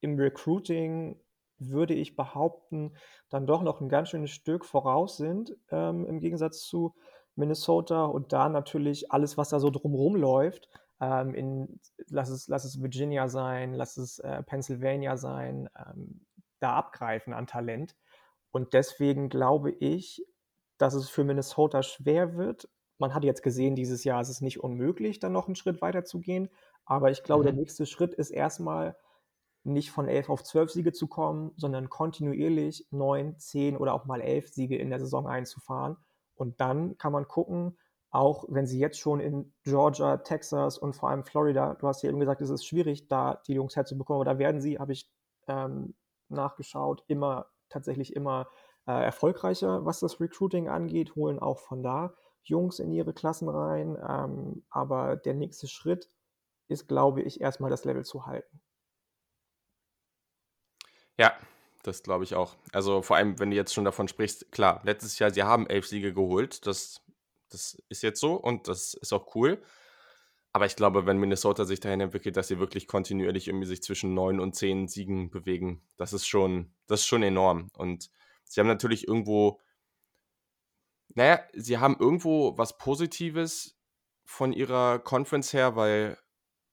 im 0.00 0.18
Recruiting, 0.18 1.16
würde 1.60 1.94
ich 1.94 2.16
behaupten, 2.16 2.94
dann 3.28 3.46
doch 3.46 3.62
noch 3.62 3.80
ein 3.80 3.88
ganz 3.88 4.08
schönes 4.08 4.30
Stück 4.30 4.64
voraus 4.64 5.16
sind, 5.18 5.56
ähm, 5.70 6.06
im 6.06 6.18
Gegensatz 6.18 6.62
zu 6.62 6.94
Minnesota 7.36 8.06
und 8.06 8.32
da 8.32 8.48
natürlich 8.48 9.12
alles, 9.12 9.36
was 9.38 9.50
da 9.50 9.60
so 9.60 9.70
drumherum 9.70 10.16
läuft, 10.16 10.68
ähm, 11.00 11.34
in, 11.34 11.80
lass, 12.08 12.28
es, 12.28 12.48
lass 12.48 12.64
es 12.64 12.82
Virginia 12.82 13.28
sein, 13.28 13.74
lass 13.74 13.96
es 13.96 14.18
äh, 14.20 14.42
Pennsylvania 14.42 15.16
sein, 15.16 15.68
ähm, 15.78 16.20
da 16.60 16.74
abgreifen 16.74 17.32
an 17.32 17.46
Talent. 17.46 17.96
Und 18.52 18.72
deswegen 18.72 19.28
glaube 19.28 19.70
ich, 19.70 20.24
dass 20.78 20.94
es 20.94 21.08
für 21.08 21.24
Minnesota 21.24 21.82
schwer 21.82 22.36
wird. 22.36 22.68
Man 22.98 23.14
hat 23.14 23.24
jetzt 23.24 23.42
gesehen, 23.42 23.76
dieses 23.76 24.04
Jahr 24.04 24.20
ist 24.20 24.28
es 24.28 24.40
nicht 24.40 24.60
unmöglich, 24.60 25.20
dann 25.20 25.32
noch 25.32 25.46
einen 25.46 25.56
Schritt 25.56 25.82
weiter 25.82 26.04
zu 26.04 26.20
gehen. 26.20 26.48
Aber 26.84 27.10
ich 27.10 27.22
glaube, 27.22 27.42
mhm. 27.42 27.46
der 27.46 27.54
nächste 27.54 27.86
Schritt 27.86 28.14
ist 28.14 28.30
erstmal 28.30 28.96
nicht 29.62 29.90
von 29.90 30.08
11 30.08 30.30
auf 30.30 30.42
12 30.42 30.70
Siege 30.70 30.92
zu 30.92 31.06
kommen, 31.06 31.52
sondern 31.56 31.90
kontinuierlich 31.90 32.86
9, 32.90 33.38
10 33.38 33.76
oder 33.76 33.92
auch 33.94 34.06
mal 34.06 34.20
11 34.20 34.48
Siege 34.48 34.76
in 34.76 34.90
der 34.90 35.00
Saison 35.00 35.26
einzufahren. 35.26 35.96
Und 36.34 36.60
dann 36.60 36.96
kann 36.96 37.12
man 37.12 37.28
gucken, 37.28 37.76
auch 38.10 38.44
wenn 38.48 38.66
sie 38.66 38.78
jetzt 38.78 38.98
schon 38.98 39.20
in 39.20 39.52
Georgia, 39.62 40.16
Texas 40.18 40.78
und 40.78 40.94
vor 40.94 41.10
allem 41.10 41.24
Florida, 41.24 41.74
du 41.74 41.86
hast 41.86 42.02
ja 42.02 42.08
eben 42.08 42.18
gesagt, 42.18 42.40
es 42.40 42.50
ist 42.50 42.64
schwierig, 42.64 43.08
da 43.08 43.40
die 43.46 43.54
Jungs 43.54 43.76
herzubekommen, 43.76 44.22
aber 44.22 44.32
da 44.32 44.38
werden 44.38 44.60
sie, 44.60 44.78
habe 44.78 44.92
ich 44.92 45.08
ähm, 45.46 45.94
nachgeschaut, 46.30 47.04
immer 47.06 47.46
tatsächlich 47.68 48.14
immer 48.14 48.48
äh, 48.86 49.04
erfolgreicher, 49.04 49.84
was 49.84 50.00
das 50.00 50.20
Recruiting 50.20 50.68
angeht, 50.68 51.14
holen 51.14 51.38
auch 51.38 51.58
von 51.58 51.82
da 51.82 52.14
Jungs 52.42 52.78
in 52.78 52.92
ihre 52.92 53.12
Klassen 53.12 53.48
rein. 53.48 53.96
Ähm, 54.08 54.64
aber 54.70 55.16
der 55.16 55.34
nächste 55.34 55.68
Schritt 55.68 56.10
ist, 56.68 56.88
glaube 56.88 57.22
ich, 57.22 57.40
erstmal 57.40 57.70
das 57.70 57.84
Level 57.84 58.04
zu 58.04 58.26
halten. 58.26 58.60
Ja, 61.18 61.32
das 61.82 62.02
glaube 62.02 62.24
ich 62.24 62.34
auch. 62.34 62.56
Also 62.72 63.02
vor 63.02 63.16
allem, 63.16 63.38
wenn 63.38 63.50
du 63.50 63.56
jetzt 63.56 63.74
schon 63.74 63.84
davon 63.84 64.08
sprichst, 64.08 64.50
klar, 64.52 64.80
letztes 64.84 65.18
Jahr, 65.18 65.30
sie 65.30 65.42
haben 65.42 65.66
elf 65.66 65.86
Siege 65.86 66.14
geholt. 66.14 66.66
Das 66.66 67.02
das 67.50 67.82
ist 67.88 68.02
jetzt 68.02 68.20
so 68.20 68.34
und 68.34 68.68
das 68.68 68.94
ist 68.94 69.12
auch 69.12 69.34
cool. 69.34 69.62
Aber 70.52 70.66
ich 70.66 70.74
glaube, 70.74 71.06
wenn 71.06 71.18
Minnesota 71.18 71.64
sich 71.64 71.80
dahin 71.80 72.00
entwickelt, 72.00 72.36
dass 72.36 72.48
sie 72.48 72.58
wirklich 72.58 72.88
kontinuierlich 72.88 73.46
irgendwie 73.48 73.66
sich 73.66 73.82
zwischen 73.82 74.14
neun 74.14 74.40
und 74.40 74.54
zehn 74.54 74.88
Siegen 74.88 75.30
bewegen, 75.30 75.82
das 75.96 76.12
ist 76.12 76.26
schon, 76.26 76.72
das 76.86 77.00
ist 77.00 77.06
schon 77.06 77.22
enorm. 77.22 77.68
Und 77.76 78.10
sie 78.44 78.60
haben 78.60 78.66
natürlich 78.66 79.06
irgendwo, 79.06 79.60
naja, 81.14 81.40
sie 81.52 81.78
haben 81.78 81.96
irgendwo 81.98 82.58
was 82.58 82.78
Positives 82.78 83.76
von 84.24 84.52
ihrer 84.52 84.98
Conference 84.98 85.52
her, 85.52 85.76
weil 85.76 86.18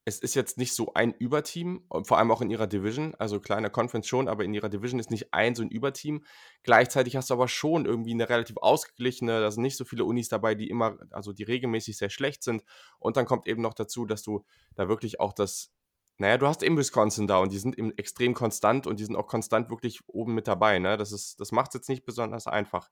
es 0.07 0.19
ist 0.19 0.35
jetzt 0.35 0.57
nicht 0.57 0.73
so 0.73 0.93
ein 0.93 1.11
Überteam, 1.11 1.83
vor 2.03 2.17
allem 2.17 2.31
auch 2.31 2.39
in 2.39 2.49
ihrer 2.49 2.65
Division. 2.65 3.13
Also 3.15 3.41
kleiner 3.41 3.69
Conference 3.69 4.07
schon, 4.07 4.29
aber 4.29 4.45
in 4.45 4.53
ihrer 4.53 4.69
Division 4.69 5.01
ist 5.01 5.11
nicht 5.11 5.33
ein 5.33 5.53
so 5.53 5.63
ein 5.63 5.69
Überteam. 5.69 6.23
Gleichzeitig 6.63 7.17
hast 7.17 7.29
du 7.29 7.33
aber 7.33 7.49
schon 7.49 7.85
irgendwie 7.85 8.13
eine 8.13 8.29
relativ 8.29 8.55
ausgeglichene, 8.55 9.41
da 9.41 9.51
sind 9.51 9.63
nicht 9.63 9.75
so 9.75 9.83
viele 9.83 10.05
Unis 10.05 10.29
dabei, 10.29 10.55
die 10.55 10.69
immer, 10.69 10.97
also 11.11 11.33
die 11.33 11.43
regelmäßig 11.43 11.97
sehr 11.97 12.09
schlecht 12.09 12.41
sind. 12.41 12.63
Und 12.99 13.17
dann 13.17 13.25
kommt 13.25 13.47
eben 13.47 13.61
noch 13.61 13.73
dazu, 13.73 14.05
dass 14.05 14.23
du 14.23 14.45
da 14.75 14.87
wirklich 14.87 15.19
auch 15.19 15.33
das, 15.33 15.73
naja, 16.19 16.37
du 16.37 16.47
hast 16.47 16.63
eben 16.63 16.77
Wisconsin 16.77 17.27
da 17.27 17.39
und 17.39 17.51
die 17.51 17.59
sind 17.59 17.77
eben 17.77 17.91
extrem 17.97 18.33
konstant 18.33 18.87
und 18.87 19.01
die 19.01 19.03
sind 19.03 19.17
auch 19.17 19.27
konstant 19.27 19.69
wirklich 19.69 19.99
oben 20.07 20.35
mit 20.35 20.47
dabei. 20.47 20.79
Ne? 20.79 20.95
Das, 20.95 21.35
das 21.35 21.51
macht 21.51 21.71
es 21.71 21.73
jetzt 21.73 21.89
nicht 21.89 22.05
besonders 22.05 22.47
einfach. 22.47 22.89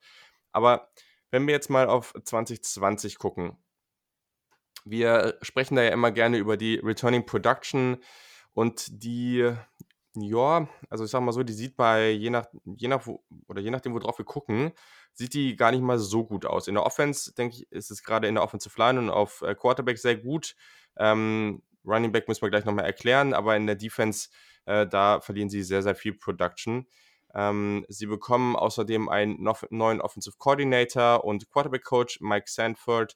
Aber 0.51 0.89
wenn 1.31 1.47
wir 1.47 1.53
jetzt 1.53 1.69
mal 1.69 1.87
auf 1.87 2.13
2020 2.21 3.17
gucken, 3.17 3.57
wir 4.85 5.37
sprechen 5.41 5.75
da 5.75 5.83
ja 5.83 5.89
immer 5.89 6.11
gerne 6.11 6.37
über 6.37 6.57
die 6.57 6.75
Returning 6.75 7.25
Production 7.25 7.97
und 8.53 9.03
die, 9.03 9.51
ja, 10.15 10.69
also 10.89 11.03
ich 11.03 11.11
sag 11.11 11.21
mal 11.21 11.33
so, 11.33 11.43
die 11.43 11.53
sieht 11.53 11.75
bei 11.75 12.11
je 12.11 12.29
nach, 12.29 12.45
je 12.63 12.87
nach 12.87 13.05
oder 13.47 13.61
je 13.61 13.71
nachdem, 13.71 13.93
worauf 13.93 14.17
wir 14.17 14.25
gucken, 14.25 14.71
sieht 15.13 15.33
die 15.33 15.55
gar 15.55 15.71
nicht 15.71 15.81
mal 15.81 15.97
so 15.97 16.25
gut 16.25 16.45
aus. 16.45 16.67
In 16.67 16.75
der 16.75 16.85
Offense, 16.85 17.33
denke 17.33 17.55
ich, 17.57 17.71
ist 17.71 17.91
es 17.91 18.03
gerade 18.03 18.27
in 18.27 18.35
der 18.35 18.43
Offensive 18.43 18.79
Line 18.79 18.99
und 18.99 19.09
auf 19.09 19.41
äh, 19.41 19.55
Quarterback 19.55 19.97
sehr 19.97 20.15
gut. 20.15 20.55
Ähm, 20.97 21.63
Running 21.85 22.11
Back 22.11 22.27
müssen 22.27 22.41
wir 22.41 22.49
gleich 22.49 22.65
nochmal 22.65 22.85
erklären, 22.85 23.33
aber 23.33 23.55
in 23.55 23.67
der 23.67 23.75
Defense, 23.75 24.29
äh, 24.65 24.87
da 24.87 25.19
verlieren 25.21 25.49
sie 25.49 25.63
sehr, 25.63 25.83
sehr 25.83 25.95
viel 25.95 26.13
Production. 26.13 26.87
Ähm, 27.33 27.85
sie 27.89 28.05
bekommen 28.05 28.55
außerdem 28.55 29.09
einen 29.09 29.45
neuen 29.69 30.01
Offensive 30.01 30.37
Coordinator 30.37 31.23
und 31.23 31.49
Quarterback 31.51 31.83
Coach, 31.83 32.19
Mike 32.21 32.45
Sanford. 32.47 33.15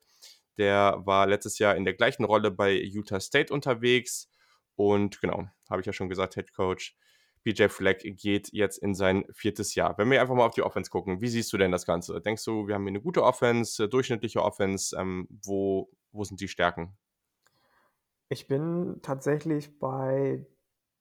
Der 0.60 1.02
war 1.06 1.26
letztes 1.26 1.58
Jahr 1.58 1.76
in 1.76 1.86
der 1.86 1.96
gleichen 1.96 2.26
Rolle 2.26 2.52
bei 2.52 2.74
Utah 2.74 3.20
State 3.20 3.52
unterwegs. 3.52 4.30
Und 4.76 5.20
genau, 5.22 5.48
habe 5.70 5.82
ich 5.82 5.88
ja 5.88 5.94
schon 5.94 6.10
gesagt, 6.10 6.36
Head 6.36 6.54
Coach 6.54 6.96
PJ 7.44 7.70
Fleck 7.70 8.02
geht 8.18 8.52
jetzt 8.52 8.78
in 8.78 8.94
sein 8.94 9.26
viertes 9.32 9.74
Jahr. 9.76 9.98
Wenn 9.98 10.12
wir 10.12 10.22
einfach 10.22 10.36
mal 10.36 10.46
auf 10.46 10.54
die 10.54 10.62
Offense 10.62 10.92
gucken, 10.92 11.22
wie 11.22 11.30
siehst 11.30 11.52
du 11.54 11.58
denn 11.58 11.72
das 11.72 11.86
Ganze? 11.86 12.20
Denkst 12.22 12.44
du, 12.44 12.68
wir 12.68 12.76
haben 12.76 12.84
hier 12.84 12.90
eine 12.90 13.02
gute 13.02 13.24
Offense, 13.24 13.88
durchschnittliche 13.88 14.44
Offense? 14.44 14.96
Ähm, 15.00 15.28
wo, 15.44 15.90
wo 16.12 16.24
sind 16.24 16.42
die 16.42 16.48
Stärken? 16.48 16.98
Ich 18.28 18.48
bin 18.48 19.00
tatsächlich 19.02 19.80
bei 19.80 20.46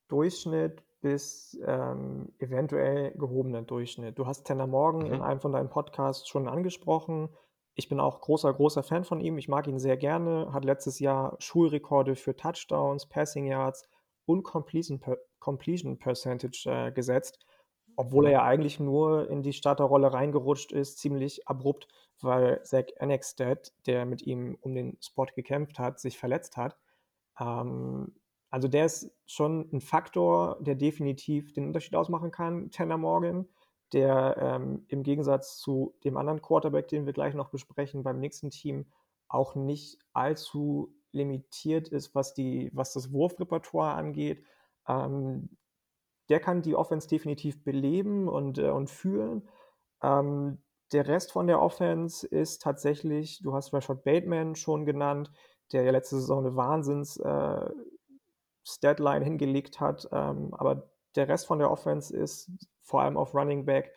Durchschnitt 0.09 0.85
bis 1.01 1.59
ähm, 1.65 2.33
eventuell 2.39 3.13
gehobener 3.13 3.63
Durchschnitt. 3.63 4.19
Du 4.19 4.27
hast 4.27 4.47
Tanner 4.47 4.67
Morgan 4.67 5.09
mhm. 5.09 5.15
in 5.15 5.23
einem 5.23 5.41
von 5.41 5.53
deinen 5.53 5.71
Podcasts 5.71 6.29
schon 6.29 6.49
angesprochen. 6.49 7.29
Ich 7.79 7.89
bin 7.89 8.01
auch 8.01 8.21
großer, 8.21 8.53
großer 8.53 8.83
Fan 8.83 9.05
von 9.05 9.21
ihm. 9.21 9.39
Ich 9.39 9.47
mag 9.47 9.69
ihn 9.69 9.79
sehr 9.79 9.97
gerne. 9.97 10.53
Hat 10.53 10.65
letztes 10.65 10.99
Jahr 10.99 11.37
Schulrekorde 11.39 12.17
für 12.17 12.35
Touchdowns, 12.35 13.07
Passing 13.07 13.47
Yards 13.47 13.89
und 14.27 14.43
Completion, 14.43 15.01
Completion 15.39 15.97
Percentage 15.97 16.69
äh, 16.69 16.91
gesetzt. 16.91 17.39
Obwohl 17.95 18.27
er 18.27 18.33
ja 18.33 18.43
eigentlich 18.43 18.81
nur 18.81 19.31
in 19.31 19.45
die 19.45 19.53
Starterrolle 19.53 20.13
reingerutscht 20.13 20.73
ist, 20.73 20.99
ziemlich 20.99 21.47
abrupt, 21.47 21.87
weil 22.21 22.61
Zach 22.65 22.87
Annexted, 22.99 23.73
der 23.87 24.07
mit 24.07 24.23
ihm 24.23 24.59
um 24.61 24.75
den 24.75 24.99
Spot 25.01 25.27
gekämpft 25.33 25.79
hat, 25.79 26.01
sich 26.01 26.19
verletzt 26.19 26.57
hat. 26.57 26.77
Ähm, 27.39 28.13
also 28.51 28.67
der 28.67 28.87
ist 28.87 29.13
schon 29.25 29.69
ein 29.73 29.81
Faktor, 29.81 30.59
der 30.61 30.75
definitiv 30.75 31.53
den 31.53 31.69
Unterschied 31.69 31.95
ausmachen 31.95 32.33
kann, 32.33 32.73
Tanner 32.73 32.99
Morgan 32.99 33.47
der 33.93 34.37
ähm, 34.39 34.85
im 34.89 35.03
Gegensatz 35.03 35.59
zu 35.59 35.95
dem 36.05 36.17
anderen 36.17 36.43
Quarterback, 36.43 36.89
den 36.89 37.07
wir 37.07 37.13
gleich 37.13 37.35
noch 37.35 37.51
besprechen, 37.51 38.03
beim 38.03 38.21
nächsten 38.21 38.51
Team 38.51 38.87
auch 39.29 39.55
nicht 39.55 39.99
allzu 40.13 40.95
limitiert 41.13 41.89
ist, 41.89 42.15
was 42.15 42.35
die 42.35 42.71
was 42.75 42.93
das 42.93 43.13
Wurfrepertoire 43.13 43.95
angeht. 43.95 44.45
Ähm, 44.89 45.51
der 46.31 46.41
kann 46.41 46.63
die 46.63 46.77
Offense 46.77 47.09
definitiv 47.09 47.65
beleben 47.65 48.29
und, 48.29 48.59
äh, 48.59 48.71
und 48.71 48.91
führen. 48.91 49.49
Ähm, 50.03 50.63
der 50.93 51.07
Rest 51.09 51.33
von 51.33 51.47
der 51.47 51.61
Offense 51.63 52.27
ist 52.27 52.63
tatsächlich 52.63 53.41
du 53.43 53.55
hast 53.55 53.73
Rashad 53.75 54.05
Bateman 54.05 54.55
schon 54.57 54.87
genannt, 54.87 55.31
der 55.73 55.83
ja 55.85 55.91
letzte 55.93 56.17
Saison 56.17 56.43
'ne 56.45 56.57
Wahnsinns 56.57 57.19
äh, 57.19 57.71
Statline 58.67 59.25
hingelegt 59.25 59.81
hat, 59.81 60.09
ähm, 60.13 60.55
aber 60.55 60.91
der 61.15 61.29
Rest 61.29 61.47
von 61.47 61.59
der 61.59 61.71
Offense 61.71 62.15
ist 62.15 62.51
vor 62.83 63.03
allem 63.03 63.17
auf 63.17 63.35
Running 63.35 63.65
Back 63.65 63.93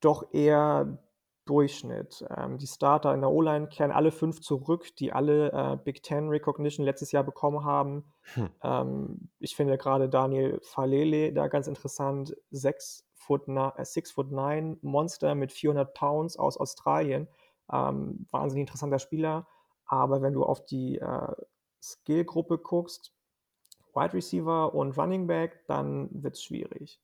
doch 0.00 0.32
eher 0.32 0.98
Durchschnitt. 1.44 2.24
Ähm, 2.36 2.58
die 2.58 2.68
Starter 2.68 3.12
in 3.14 3.20
der 3.20 3.30
O-Line 3.30 3.66
kehren 3.66 3.90
alle 3.90 4.12
5 4.12 4.40
zurück, 4.40 4.94
die 4.96 5.12
alle, 5.12 5.50
äh, 5.52 5.76
Big 5.76 6.02
Ten 6.02 6.28
Recognition 6.28 6.86
letztes 6.86 7.10
Jahr 7.10 7.24
bekommen 7.24 7.64
haben. 7.64 8.12
Hm. 8.34 8.50
Ähm, 8.62 9.30
ich 9.40 9.56
finde 9.56 9.76
grade 9.76 10.08
Daniel 10.08 10.60
Faalele 10.62 11.32
da 11.32 11.48
ganz 11.48 11.66
interessant, 11.66 12.36
6 12.50 13.04
Foot 13.14 13.48
na 13.48 13.74
äh, 13.76 13.84
6 13.84 14.12
Foot 14.12 14.30
9 14.30 14.78
Monster 14.82 15.34
mit 15.34 15.52
400 15.52 15.92
Pounds 15.94 16.36
aus 16.36 16.56
Australien. 16.56 17.28
Ähm, 17.72 18.28
wahnsinnig 18.30 18.62
interessanter 18.62 19.00
Spieler. 19.00 19.48
Aber 19.86 20.22
wenn 20.22 20.34
du 20.34 20.44
auf 20.44 20.64
die, 20.64 20.98
äh, 20.98 21.32
Skillgruppe 21.82 22.58
guckst, 22.58 23.12
Wide 23.94 24.14
Receiver 24.14 24.74
und 24.74 24.96
Running 24.96 25.26
Back, 25.26 25.60
dann 25.66 26.08
wird's 26.12 26.42
schwierig. 26.42 26.98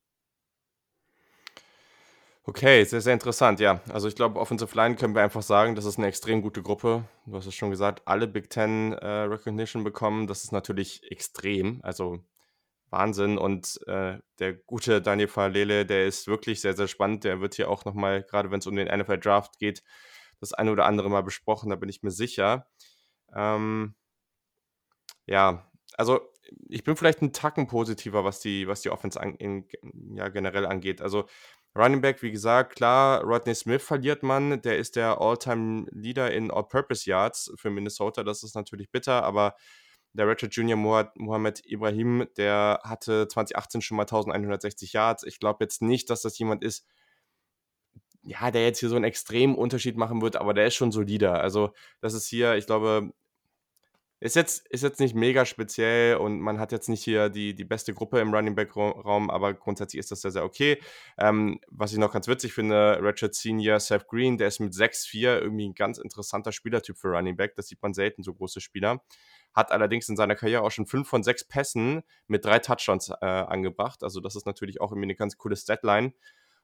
Okay, 2.47 2.83
sehr, 2.85 3.03
sehr 3.03 3.13
interessant, 3.13 3.61
ja. 3.61 3.81
Also, 3.91 4.09
ich 4.09 4.15
glaube, 4.17 4.41
Offensive 4.41 4.75
Line 4.75 4.97
können 4.97 5.15
wir 5.15 5.23
einfach 5.23 5.43
sagen, 5.43 5.75
das 5.75 5.85
ist 5.85 5.99
'ne 5.99 6.07
extrem 6.07 6.41
gute 6.41 6.63
Gruppe. 6.63 7.05
Du 7.27 7.37
hast 7.37 7.47
es 7.47 7.55
schon 7.55 7.71
gesagt, 7.71 8.01
alle 8.07 8.27
Big 8.27 8.49
Ten, 8.49 8.93
äh, 8.95 9.07
Recognition 9.07 9.85
bekommen. 9.85 10.27
Das 10.27 10.45
ist 10.45 10.53
natürlich 10.53 11.03
extrem, 11.11 11.81
also 11.83 12.21
Wahnsinn. 12.91 13.39
Und, 13.39 13.81
äh, 13.89 14.19
der 14.41 14.55
gute 14.55 15.03
Daniel 15.03 15.29
Faalele, 15.29 15.87
der 15.87 16.07
ist 16.07 16.29
wirklich 16.29 16.61
sehr, 16.63 16.75
sehr 16.77 16.89
spannend. 16.89 17.25
Der 17.25 17.41
wird 17.41 17.55
hier 17.57 17.71
auch 17.71 17.85
noch 17.85 17.95
mal, 17.95 18.23
grade 18.23 18.51
wenn's 18.51 18.67
um 18.67 18.77
den 18.77 18.89
NFL 18.89 19.19
Draft 19.19 19.59
geht, 19.59 19.83
das 20.41 20.53
eine 20.55 20.73
oder 20.73 20.87
andere 20.87 21.11
Mal 21.11 21.23
besprochen, 21.23 21.71
da 21.71 21.77
bin 21.77 21.89
ich 21.91 22.03
mir 22.03 22.11
sicher. 22.13 22.69
Ähm 23.35 23.95
ja, 25.29 25.71
also, 25.99 26.21
ich 26.69 26.85
bin 26.85 26.97
vielleicht 26.97 27.23
'n 27.23 27.33
Tacken 27.33 27.67
positiver, 27.67 28.25
was 28.25 28.41
die 28.41 28.67
was 28.69 28.83
die 28.83 28.91
Offense 28.91 29.21
an 29.21 29.35
in 29.37 29.65
ja, 30.15 30.29
generell 30.29 30.67
angeht. 30.67 31.01
Also, 31.03 31.27
Running 31.77 32.01
Back, 32.01 32.23
wie 32.23 32.31
gesagt, 32.33 32.77
klar, 32.77 33.23
Rodney 33.25 33.55
Smith 33.55 33.83
verliert 33.83 34.23
man. 34.23 34.63
Der 34.63 34.79
ist 34.79 34.97
der 34.97 35.21
All-Time-Leader 35.21 36.31
in 36.33 36.51
All-Purpose 36.51 37.09
Yards 37.09 37.53
für 37.57 37.71
Minnesota. 37.71 38.25
Das 38.25 38.43
ist 38.43 38.55
natürlich 38.57 38.91
bitter, 38.91 39.23
aber 39.25 39.55
der 40.15 40.27
Redshirt 40.29 40.55
Junior 40.57 40.79
Moha 40.79 41.13
Mohamed 41.17 41.63
Ibrahim, 41.67 42.27
der 42.39 42.81
hatte 42.85 43.29
2018 43.29 43.83
schon 43.83 43.97
mal 43.99 44.07
1.160 44.07 44.93
Yards. 44.95 45.25
Ich 45.25 45.39
glaube 45.41 45.65
jetzt 45.65 45.83
nicht, 45.83 46.11
dass 46.11 46.23
das 46.23 46.39
jemand 46.39 46.65
ist 46.65 46.81
ja, 48.25 48.51
der 48.51 48.65
jetzt 48.65 48.81
hier 48.81 48.89
so 48.89 48.97
'n 48.97 49.05
extremen 49.05 49.55
Unterschied 49.55 49.97
machen 49.97 50.21
wird, 50.23 50.37
aber 50.37 50.55
der 50.55 50.67
ist 50.67 50.75
schon 50.75 50.93
solider. 50.93 51.41
Also, 51.41 51.73
das 52.01 52.15
ist 52.15 52.27
hier 52.29 52.55
ich 52.57 52.67
glaube 52.67 53.13
ist 54.21 54.37
jetzt 54.37 54.67
ist 54.69 54.83
jetzt 54.83 55.01
nicht 55.01 55.15
mega 55.15 55.45
speziell 55.47 56.17
und 56.17 56.41
man 56.41 56.59
hat 56.59 56.73
jetzt 56.73 56.89
nicht 56.89 57.05
hier 57.05 57.29
die 57.29 57.55
die 57.55 57.65
beste 57.65 57.95
Gruppe 57.95 58.21
im 58.21 58.35
Running 58.35 58.55
Back 58.55 58.75
Raum, 58.77 59.31
aber 59.31 59.55
grundsätzlich 59.55 60.01
ist 60.01 60.11
das 60.11 60.23
sehr, 60.23 60.31
sehr 60.33 60.45
okay. 60.45 60.79
Ähm, 61.19 61.61
was 61.69 61.93
ich 61.93 61.99
noch 61.99 62.13
ganz 62.13 62.27
witzig 62.29 62.53
finde, 62.53 62.99
Redshirt 63.03 63.35
Senior 63.35 63.81
Seth 63.81 64.09
Green, 64.09 64.39
der 64.39 64.49
ist 64.49 64.61
mit 64.61 64.75
6'4 64.75 65.41
irgendwie 65.41 65.67
'n 65.67 65.75
ganz 65.75 65.99
interessanter 65.99 66.53
Spielertyp 66.53 66.97
für 66.99 67.09
Running 67.09 67.37
Back. 67.37 67.55
Das 67.57 67.69
sieht 67.69 67.83
man 67.83 67.95
selten, 67.95 68.23
so 68.25 68.35
große 68.35 68.61
Spieler. 68.61 69.03
Hat 69.55 69.71
allerdings 69.73 70.09
in 70.09 70.17
seiner 70.17 70.35
Karriere 70.37 70.63
auch 70.63 70.71
schon 70.73 70.87
5 70.87 71.09
von 71.09 71.23
6 71.23 71.45
Pässen 71.47 72.03
mit 72.27 72.45
3 72.45 72.59
Touchdowns, 72.59 73.11
äh, 73.11 73.25
angebracht. 73.27 74.03
Also, 74.03 74.21
das 74.21 74.37
ist 74.37 74.47
natürlich 74.47 74.81
auch 74.81 74.93
irgendwie 74.93 75.07
'ne 75.09 75.15
ganz 75.17 75.37
coole 75.39 75.57
Statline. 75.57 76.13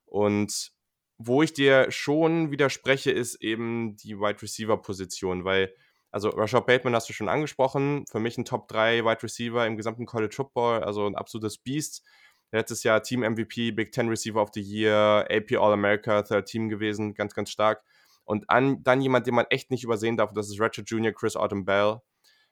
Und 0.07 0.73
wo 1.19 1.43
ich 1.43 1.53
dir 1.53 1.91
schon 1.93 2.51
widerspreche, 2.51 3.11
ist 3.13 3.37
eben 3.43 3.97
die 3.97 4.19
Wide 4.19 4.43
Receiver 4.43 4.77
Position, 4.83 5.45
weil 5.45 5.73
also, 6.15 6.31
Rashad 6.31 6.67
Bateman 6.67 6.95
hast 6.95 7.09
du 7.09 7.13
schon 7.13 7.29
angesprochen. 7.29 8.05
Für 8.11 8.21
mich 8.21 8.39
'n 8.39 8.45
Top 8.47 8.69
3 8.69 9.05
Wide 9.05 9.23
Receiver 9.25 9.67
im 9.67 9.77
gesamten 9.77 10.07
College 10.07 10.35
Football, 10.35 10.85
also 10.85 11.07
'n 11.07 11.17
absolutes 11.17 11.59
Biest. 11.59 12.05
Letztes 12.53 12.85
Jahr 12.85 13.03
Team 13.03 13.23
MVP, 13.25 13.73
Big 13.73 13.93
Ten 13.93 14.09
Receiver 14.09 14.41
of 14.43 14.51
the 14.55 14.63
Year, 14.63 15.27
AP 15.31 15.57
All-America, 15.57 16.23
Third 16.23 16.47
Team 16.47 16.69
gewesen, 16.71 17.15
ganz, 17.15 17.35
ganz 17.35 17.51
stark. 17.51 17.83
Und 18.25 18.49
an 18.49 18.83
dann 18.85 19.01
jemand, 19.03 19.27
den 19.27 19.35
man 19.35 19.47
echt 19.51 19.71
nicht 19.73 19.85
übersehen 19.85 20.17
darf, 20.17 20.33
das 20.33 20.49
ist 20.51 20.61
Redshirt 20.61 20.89
Junior 20.91 21.13
Chris 21.13 21.37
Autman-Bell. 21.37 21.99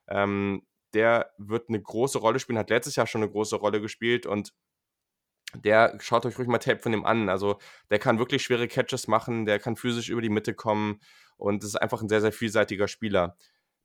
Ähm, 0.09 0.62
der 0.94 1.33
wird 1.38 1.70
'ne 1.70 1.81
große 1.83 2.18
Rolle 2.18 2.40
spielen, 2.40 2.59
hat 2.59 2.70
letztes 2.70 2.96
Jahr 2.96 3.07
schon 3.09 3.22
'ne 3.22 3.31
große 3.31 3.57
Rolle 3.57 3.81
gespielt 3.83 4.27
und 4.27 4.51
der 5.55 5.98
schaut 6.01 6.25
euch 6.27 6.38
ruhig 6.38 6.48
mal 6.48 6.59
Tape 6.59 6.81
von 6.81 6.92
dem 6.92 7.05
an. 7.05 7.29
Also, 7.29 7.59
der 7.90 7.98
kann 7.98 8.18
wirklich 8.18 8.42
schwere 8.42 8.68
Catches 8.68 9.07
machen, 9.09 9.44
der 9.44 9.59
kann 9.59 9.77
physisch 9.77 10.09
über 10.09 10.22
die 10.22 10.31
Mitte 10.31 10.55
kommen 10.55 11.01
und 11.38 11.64
ist 11.64 11.77
einfach 11.77 12.03
'n 12.03 12.09
sehr, 12.09 12.21
sehr 12.23 12.33
vielseitiger 12.33 12.88
Spieler. 12.88 13.37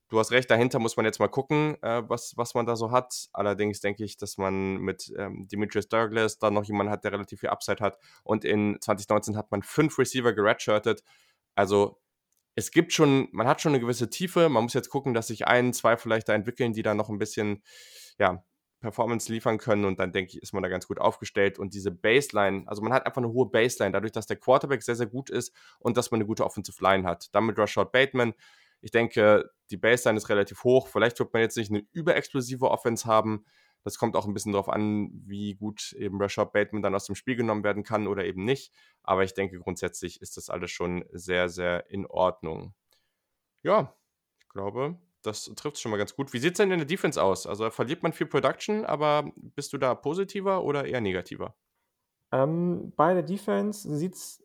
Du 0.09 0.19
hast 0.19 0.31
recht, 0.31 0.49
dahinter 0.51 0.79
muss 0.79 0.97
man 0.97 1.05
jetzt 1.05 1.19
mal 1.19 1.27
gucken, 1.29 1.77
äh, 1.83 2.03
was 2.09 2.33
was 2.37 2.53
man 2.55 2.65
da 2.67 2.75
so 2.77 2.91
hat. 2.91 3.29
Allerdings 3.33 3.81
denke 3.81 4.03
ich, 4.05 4.17
dass 4.17 4.37
man 4.37 4.77
mit, 4.77 5.13
ähm, 5.17 5.47
Demetrius 5.49 5.89
Douglas 5.89 6.39
da 6.39 6.51
noch 6.51 6.65
jemanden 6.65 6.91
hat, 6.93 7.03
der 7.05 7.11
relativ 7.13 7.41
viel 7.41 7.49
Upside 7.49 7.83
hat. 7.83 7.97
Und 8.23 8.45
in 8.45 8.77
2019 8.81 9.37
hat 9.37 9.51
man 9.51 9.63
5 9.63 9.99
Receiver 9.99 10.33
geredshirtet. 10.33 11.03
Also, 11.55 11.99
es 12.55 12.71
gibt 12.71 12.93
schon 12.93 13.29
man 13.33 13.47
hat 13.47 13.61
schon 13.61 13.73
'ne 13.73 13.79
gewisse 13.81 14.09
Tiefe. 14.11 14.49
Man 14.49 14.63
muss 14.65 14.73
jetzt 14.75 14.89
gucken, 14.91 15.13
dass 15.15 15.27
sich 15.29 15.47
1, 15.47 15.73
2 15.73 15.97
vielleicht 15.97 16.29
da 16.29 16.35
entwickeln, 16.35 16.73
die 16.73 16.83
da 16.83 16.93
noch 16.95 17.09
'n 17.09 17.19
bisschen, 17.19 17.63
ja, 18.19 18.43
Performance 18.87 19.31
liefern 19.31 19.57
können 19.59 19.85
und 19.85 19.99
dann 19.99 20.13
denke 20.13 20.31
ich, 20.31 20.41
ist 20.43 20.53
man 20.53 20.63
da 20.63 20.69
ganz 20.69 20.87
gut 20.87 20.99
aufgestellt. 20.99 21.59
Und 21.59 21.73
diese 21.73 21.91
Baseline 21.91 22.63
also, 22.67 22.81
man 22.81 22.93
hat 22.93 23.05
einfach 23.05 23.21
'ne 23.21 23.29
hohe 23.33 23.47
Baseline 23.49 23.93
dadurch, 23.93 24.13
dass 24.13 24.27
der 24.27 24.37
Quarterback 24.37 24.83
sehr, 24.83 24.95
sehr 24.95 25.07
gut 25.07 25.29
ist 25.29 25.53
und 25.79 25.97
dass 25.97 26.11
man 26.11 26.19
'ne 26.21 26.25
gute 26.27 26.45
Offensive 26.45 26.81
Line 26.83 27.07
hat. 27.07 27.29
Dann 27.35 27.45
mit 27.45 27.57
Rashad 27.59 27.91
Bateman 27.91 28.33
ich 28.81 28.91
denke, 28.91 29.49
die 29.71 29.77
Baseline 29.77 30.17
ist 30.17 30.29
relativ 30.29 30.63
hoch. 30.63 30.87
Vielleicht 30.87 31.19
wird 31.19 31.33
man 31.33 31.41
jetzt 31.43 31.57
nicht 31.57 31.71
'ne 31.71 31.85
überexplosive 31.93 32.69
Offense 32.71 33.05
haben. 33.07 33.45
Das 33.83 33.97
kommt 33.97 34.15
auch 34.15 34.25
'n 34.27 34.33
bisschen 34.35 34.53
drauf 34.53 34.69
an, 34.69 35.09
wie 35.25 35.55
gut 35.55 35.93
eben 35.93 36.21
Rashad 36.21 36.53
Bateman 36.53 36.83
dann 36.83 36.95
aus 36.95 37.05
dem 37.05 37.15
Spiel 37.15 37.35
genommen 37.37 37.63
werden 37.63 37.83
kann 37.83 38.07
oder 38.07 38.25
eben 38.25 38.43
nicht. 38.45 38.71
Aber 39.03 39.23
ich 39.23 39.33
denke, 39.33 39.59
grundsätzlich 39.59 40.21
ist 40.21 40.37
das 40.37 40.49
alles 40.49 40.71
schon 40.71 41.05
sehr, 41.11 41.49
sehr 41.49 41.89
in 41.89 42.05
Ordnung. 42.07 42.73
Ja, 43.63 43.95
ich 44.41 44.49
glaube, 44.49 44.97
das 45.27 45.45
trifft's 45.55 45.81
schon 45.81 45.91
mal 45.91 45.97
ganz 45.97 46.15
gut. 46.15 46.33
Wie 46.33 46.39
sieht's 46.39 46.57
denn 46.57 46.71
in 46.71 46.79
der 46.79 46.87
Defense 46.87 47.21
aus? 47.21 47.45
Also, 47.47 47.69
verliert 47.69 48.03
man 48.03 48.13
viel 48.13 48.27
Production, 48.27 48.85
aber 48.85 49.31
bist 49.35 49.73
du 49.73 49.77
da 49.77 49.95
positiver 49.95 50.63
oder 50.63 50.85
eher 50.85 51.01
negativer? 51.01 51.55
Ähm, 52.31 52.93
bei 52.95 53.13
der 53.13 53.23
Defense 53.23 53.89
sieht's 53.97 54.41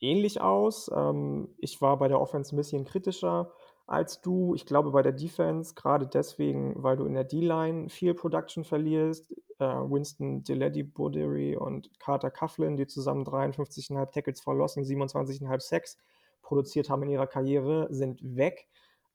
ähnlich 0.00 0.40
aus. 0.40 0.90
Ähm, 0.94 1.54
ich 1.58 1.80
war 1.80 1.98
bei 1.98 2.08
der 2.08 2.20
Offense 2.20 2.54
'n 2.54 2.56
bisschen 2.56 2.84
kritischer 2.84 3.52
als 3.86 4.20
du. 4.20 4.54
Ich 4.54 4.66
glaube, 4.66 4.90
bei 4.90 5.02
der 5.02 5.12
Defense, 5.12 5.74
grade 5.74 6.06
deswegen, 6.08 6.82
weil 6.82 6.96
du 6.96 7.04
in 7.06 7.14
der 7.14 7.24
D-Line 7.24 7.88
viel 7.88 8.14
Production 8.14 8.64
verlierst, 8.64 9.32
äh, 9.58 9.64
Winston 9.64 10.42
Deleddy-Boudry 10.42 11.56
und 11.56 11.90
Carter 12.00 12.30
Coughlin, 12.30 12.76
die 12.76 12.86
zusammen 12.88 13.24
53,5 13.24 14.10
Tackles 14.12 14.40
for 14.40 14.54
Loss 14.56 14.76
und 14.76 14.84
27,5 14.84 15.62
Sacks 15.62 15.98
produziert 16.42 16.90
haben 16.90 17.02
in 17.04 17.10
ihrer 17.10 17.26
Karriere, 17.28 17.86
sind 17.90 18.20
weg. 18.22 18.68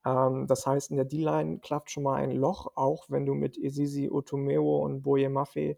Ähm, 0.06 0.48
das 0.48 0.66
heißt, 0.66 0.92
in 0.92 0.98
der 0.98 1.06
D-Line 1.06 1.60
klafft 1.60 1.92
schon 1.92 2.04
mal 2.04 2.16
ein 2.16 2.32
Loch, 2.32 2.72
auch 2.76 3.06
wenn 3.10 3.26
du 3.26 3.34
mit 3.34 3.58
Esezi 3.58 4.10
Otomewo 4.12 4.84
und 4.84 5.02
Boye 5.02 5.30
Mafe 5.30 5.78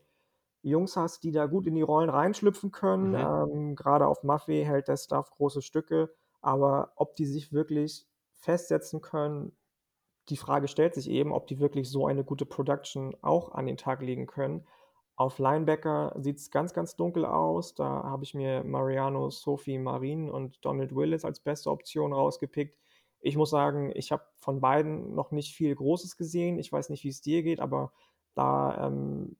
Jungs 0.61 0.95
hast, 0.95 1.23
die 1.23 1.31
da 1.31 1.45
gut 1.45 1.67
in 1.67 1.75
die 1.75 1.81
Rollen 1.81 2.09
reinschlüpfen 2.09 2.71
können. 2.71 3.09
Mhm. 3.09 3.15
Ähm, 3.15 3.75
grade 3.75 4.07
auf 4.07 4.23
Mafe 4.23 4.63
hält 4.63 4.87
der 4.87 4.97
Staff 4.97 5.29
große 5.31 5.61
Stücke, 5.61 6.09
aber 6.41 6.93
ob 6.95 7.15
die 7.15 7.25
sich 7.25 7.51
wirklich 7.51 8.07
festsetzen 8.31 9.01
können, 9.01 9.51
die 10.29 10.37
Frage 10.37 10.69
stellt 10.69 10.93
sich 10.93 11.09
eben, 11.09 11.33
ob 11.33 11.47
die 11.47 11.59
wirklich 11.59 11.89
so 11.89 12.07
eine 12.07 12.23
gute 12.23 12.45
Production 12.45 13.15
auch 13.21 13.51
an 13.51 13.65
den 13.65 13.75
Tag 13.75 14.01
legen 14.01 14.25
können. 14.25 14.65
Auf 15.15 15.37
Linebacker 15.37 16.15
sieht's 16.17 16.49
ganz, 16.49 16.73
ganz 16.73 16.95
dunkel 16.95 17.25
aus. 17.25 17.75
Da 17.75 18.03
habe 18.03 18.23
ich 18.23 18.33
mir 18.33 18.63
Mariano 18.63 19.29
Sophie 19.29 19.77
Marin 19.77 20.29
und 20.29 20.63
Donald 20.65 20.95
Willis 20.95 21.25
als 21.25 21.41
beste 21.41 21.69
Option 21.69 22.13
rausgepickt. 22.13 22.79
Ich 23.23 23.37
muss 23.37 23.49
sagen, 23.51 23.91
ich 23.95 24.11
habe 24.11 24.23
von 24.39 24.61
beiden 24.61 25.15
noch 25.15 25.31
nicht 25.31 25.55
viel 25.55 25.75
Großes 25.75 26.17
gesehen. 26.17 26.59
Ich 26.59 26.71
weiß 26.71 26.89
nicht, 26.89 27.03
wie's 27.05 27.21
dir 27.21 27.43
geht, 27.43 27.59
aber 27.61 27.93
da, 28.35 28.87
ähm, 28.87 29.37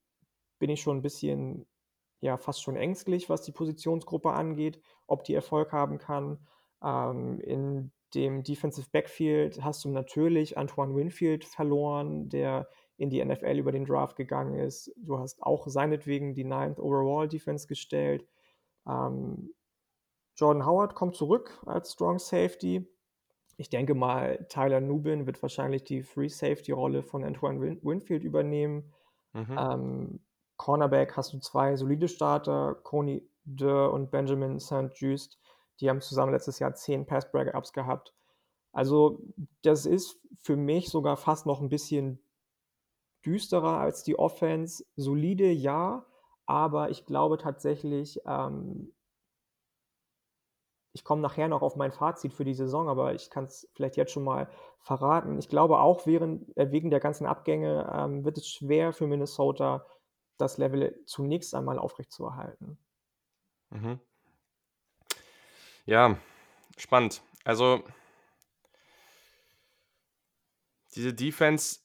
bin 0.59 0.69
ich 0.69 0.81
schon 0.81 0.97
'n 0.99 1.01
bisschen 1.01 1.65
ja, 2.21 2.37
fast 2.37 2.63
schon 2.63 2.77
ängstlich, 2.77 3.29
was 3.29 3.41
die 3.43 3.51
Positionsgruppe 3.51 4.31
angeht, 4.31 4.81
ob 5.07 5.23
die 5.25 5.33
Erfolg 5.35 5.73
haben 5.73 5.97
kann. 5.97 6.39
Ähm, 6.83 7.39
in 7.41 7.91
dem 8.15 8.43
Defensive 8.43 8.89
Backfield 8.91 9.63
hast 9.63 9.83
du 9.85 9.89
natürlich 9.89 10.57
Antoine 10.57 10.95
Winfield 10.95 11.43
verloren, 11.45 12.29
der 12.29 12.69
in 12.97 13.09
die 13.09 13.19
NFL 13.19 13.57
über 13.57 13.71
den 13.73 13.85
Draft 13.85 14.15
gegangen 14.15 14.55
ist. 14.55 14.93
Du 14.97 15.19
hast 15.19 15.43
auch 15.43 15.67
seinetwegen 15.67 16.33
die 16.35 16.45
9th 16.45 16.79
Overall 16.79 17.27
Defense 17.27 17.67
gestellt. 17.67 18.25
Ähm, 18.87 19.53
Jordan 20.35 20.65
Howard 20.65 20.95
kommt 20.95 21.15
zurück 21.15 21.61
als 21.65 21.93
Strong 21.93 22.19
Safety. 22.19 22.87
Ich 23.57 23.69
denke 23.69 23.93
mal, 23.93 24.45
Tyler 24.49 24.81
Nubin 24.81 25.25
wird 25.25 25.41
wahrscheinlich 25.41 25.83
die 25.83 26.01
Free 26.01 26.29
Safety-Rolle 26.29 27.03
von 27.03 27.23
Antoine 27.23 27.61
Win 27.61 27.79
Winfield 27.83 28.23
übernehmen. 28.23 28.93
Mhm. 29.33 29.57
Ähm, 29.57 30.19
Cornerback 30.57 31.15
hast 31.17 31.33
du 31.33 31.39
zwei 31.39 31.75
solide 31.75 32.07
Starter, 32.07 32.75
Coney 32.83 33.27
Durr 33.45 33.91
und 33.91 34.11
Benjamin 34.11 34.59
St. 34.59 34.91
Just. 34.95 35.39
Die 35.79 35.89
haben 35.89 36.01
zusammen 36.01 36.31
letztes 36.31 36.59
Jahr 36.59 36.73
zehn 36.73 37.05
Pass-Breakups 37.05 37.73
gehabt. 37.73 38.13
Also, 38.71 39.21
das 39.61 39.85
ist 39.85 40.19
für 40.41 40.55
mich 40.55 40.89
sogar 40.89 41.17
fast 41.17 41.45
noch 41.45 41.61
ein 41.61 41.69
bisschen 41.69 42.19
düsterer 43.25 43.77
als 43.77 44.03
die 44.03 44.17
Offense. 44.17 44.85
Solide, 44.95 45.51
ja, 45.51 46.05
aber 46.45 46.89
ich 46.89 47.05
glaube 47.05 47.37
tatsächlich, 47.37 48.19
ähm 48.25 48.92
ich 50.93 51.03
komme 51.03 51.21
nachher 51.21 51.47
noch 51.47 51.63
auf 51.63 51.75
mein 51.75 51.91
Fazit 51.91 52.34
für 52.34 52.45
die 52.45 52.53
Saison, 52.53 52.88
aber 52.88 53.13
ich 53.15 53.29
kann 53.32 53.45
es 53.45 53.67
vielleicht 53.73 53.97
jetzt 53.97 54.12
schon 54.12 54.23
mal 54.23 54.47
verraten. 54.79 55.39
Ich 55.39 55.49
glaube 55.49 55.79
auch 55.79 56.06
während 56.06 56.56
äh, 56.56 56.71
wegen 56.71 56.91
der 56.91 56.99
ganzen 56.99 57.25
Abgänge, 57.25 57.91
ähm, 57.91 58.23
wird 58.23 58.38
es 58.38 58.47
schwer 58.47 58.93
für 58.93 59.08
Minnesota, 59.08 59.86
das 60.38 60.58
Level 60.58 60.99
zunächst 61.06 61.56
einmal 61.56 61.79
aufrechtzuerhalten. 61.79 62.77
Mhm. 63.71 63.99
Ja, 65.86 66.17
spannend. 66.77 67.23
Also 67.43 67.84
diese 70.95 71.13
Defense 71.13 71.79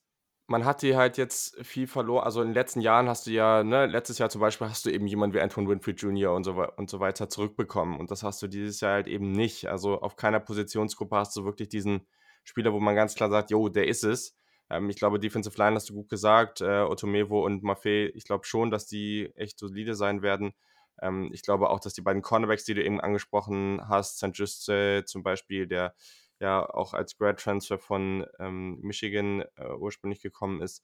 man 0.48 0.64
hat 0.64 0.80
die 0.80 0.96
halt 0.96 1.18
jetzt 1.18 1.56
viel 1.64 1.86
verloren. 1.86 2.24
Also 2.24 2.40
in 2.40 2.48
den 2.48 2.54
letzten 2.54 2.80
Jahren 2.80 3.08
hast 3.08 3.26
du 3.26 3.30
ja, 3.30 3.62
ne, 3.62 3.86
letztes 3.86 4.18
Jahr 4.18 4.30
zum 4.30 4.40
Beispiel 4.40 4.68
hast 4.68 4.86
du 4.86 4.90
eben 4.90 5.06
jemanden 5.06 5.36
wie 5.36 5.40
Antoine 5.40 5.68
Winfrey 5.68 5.92
Jr. 5.92 6.34
und 6.34 6.44
so, 6.44 6.66
und 6.76 6.88
so 6.88 7.00
weiter 7.00 7.28
zurückbekommen. 7.28 8.00
Und 8.00 8.10
das 8.10 8.22
hast 8.22 8.40
du 8.40 8.48
dieses 8.48 8.80
Jahr 8.80 8.94
halt 8.94 9.08
eben 9.08 9.30
nicht. 9.30 9.66
Also 9.66 10.00
auf 10.00 10.16
keiner 10.16 10.40
Positionsgruppe 10.40 11.16
hast 11.16 11.36
du 11.36 11.44
wirklich 11.44 11.68
diesen 11.68 12.06
Spieler, 12.44 12.72
wo 12.72 12.80
man 12.80 12.96
ganz 12.96 13.14
klar 13.14 13.28
sagt, 13.28 13.50
jo, 13.50 13.68
der 13.68 13.88
ist 13.88 14.04
es. 14.04 14.36
Ähm, 14.70 14.88
ich 14.88 14.96
glaube, 14.96 15.20
Defensive 15.20 15.56
Line 15.58 15.76
hast 15.76 15.90
du 15.90 15.94
gut 15.94 16.08
gesagt. 16.08 16.62
Äh, 16.62 16.80
Otomevo 16.80 17.44
und 17.44 17.62
Maffei, 17.62 18.10
ich 18.14 18.24
glaube 18.24 18.46
schon, 18.46 18.70
dass 18.70 18.86
die 18.86 19.30
echt 19.36 19.58
solide 19.58 19.94
sein 19.94 20.22
werden. 20.22 20.52
Ähm, 21.02 21.30
ich 21.34 21.42
glaube 21.42 21.68
auch, 21.68 21.80
dass 21.80 21.92
die 21.92 22.02
beiden 22.02 22.22
Cornerbacks, 22.22 22.64
die 22.64 22.74
du 22.74 22.82
eben 22.82 23.02
angesprochen 23.02 23.82
hast, 23.86 24.16
St. 24.16 24.30
Juste 24.32 25.04
zum 25.06 25.22
Beispiel, 25.22 25.66
der 25.66 25.94
ja 26.40 26.68
auch 26.68 26.94
als 26.94 27.16
Grad 27.16 27.40
Transfer 27.40 27.78
von 27.78 28.26
ähm, 28.38 28.78
Michigan 28.80 29.42
äh, 29.56 29.72
ursprünglich 29.78 30.20
gekommen 30.22 30.62
ist. 30.62 30.82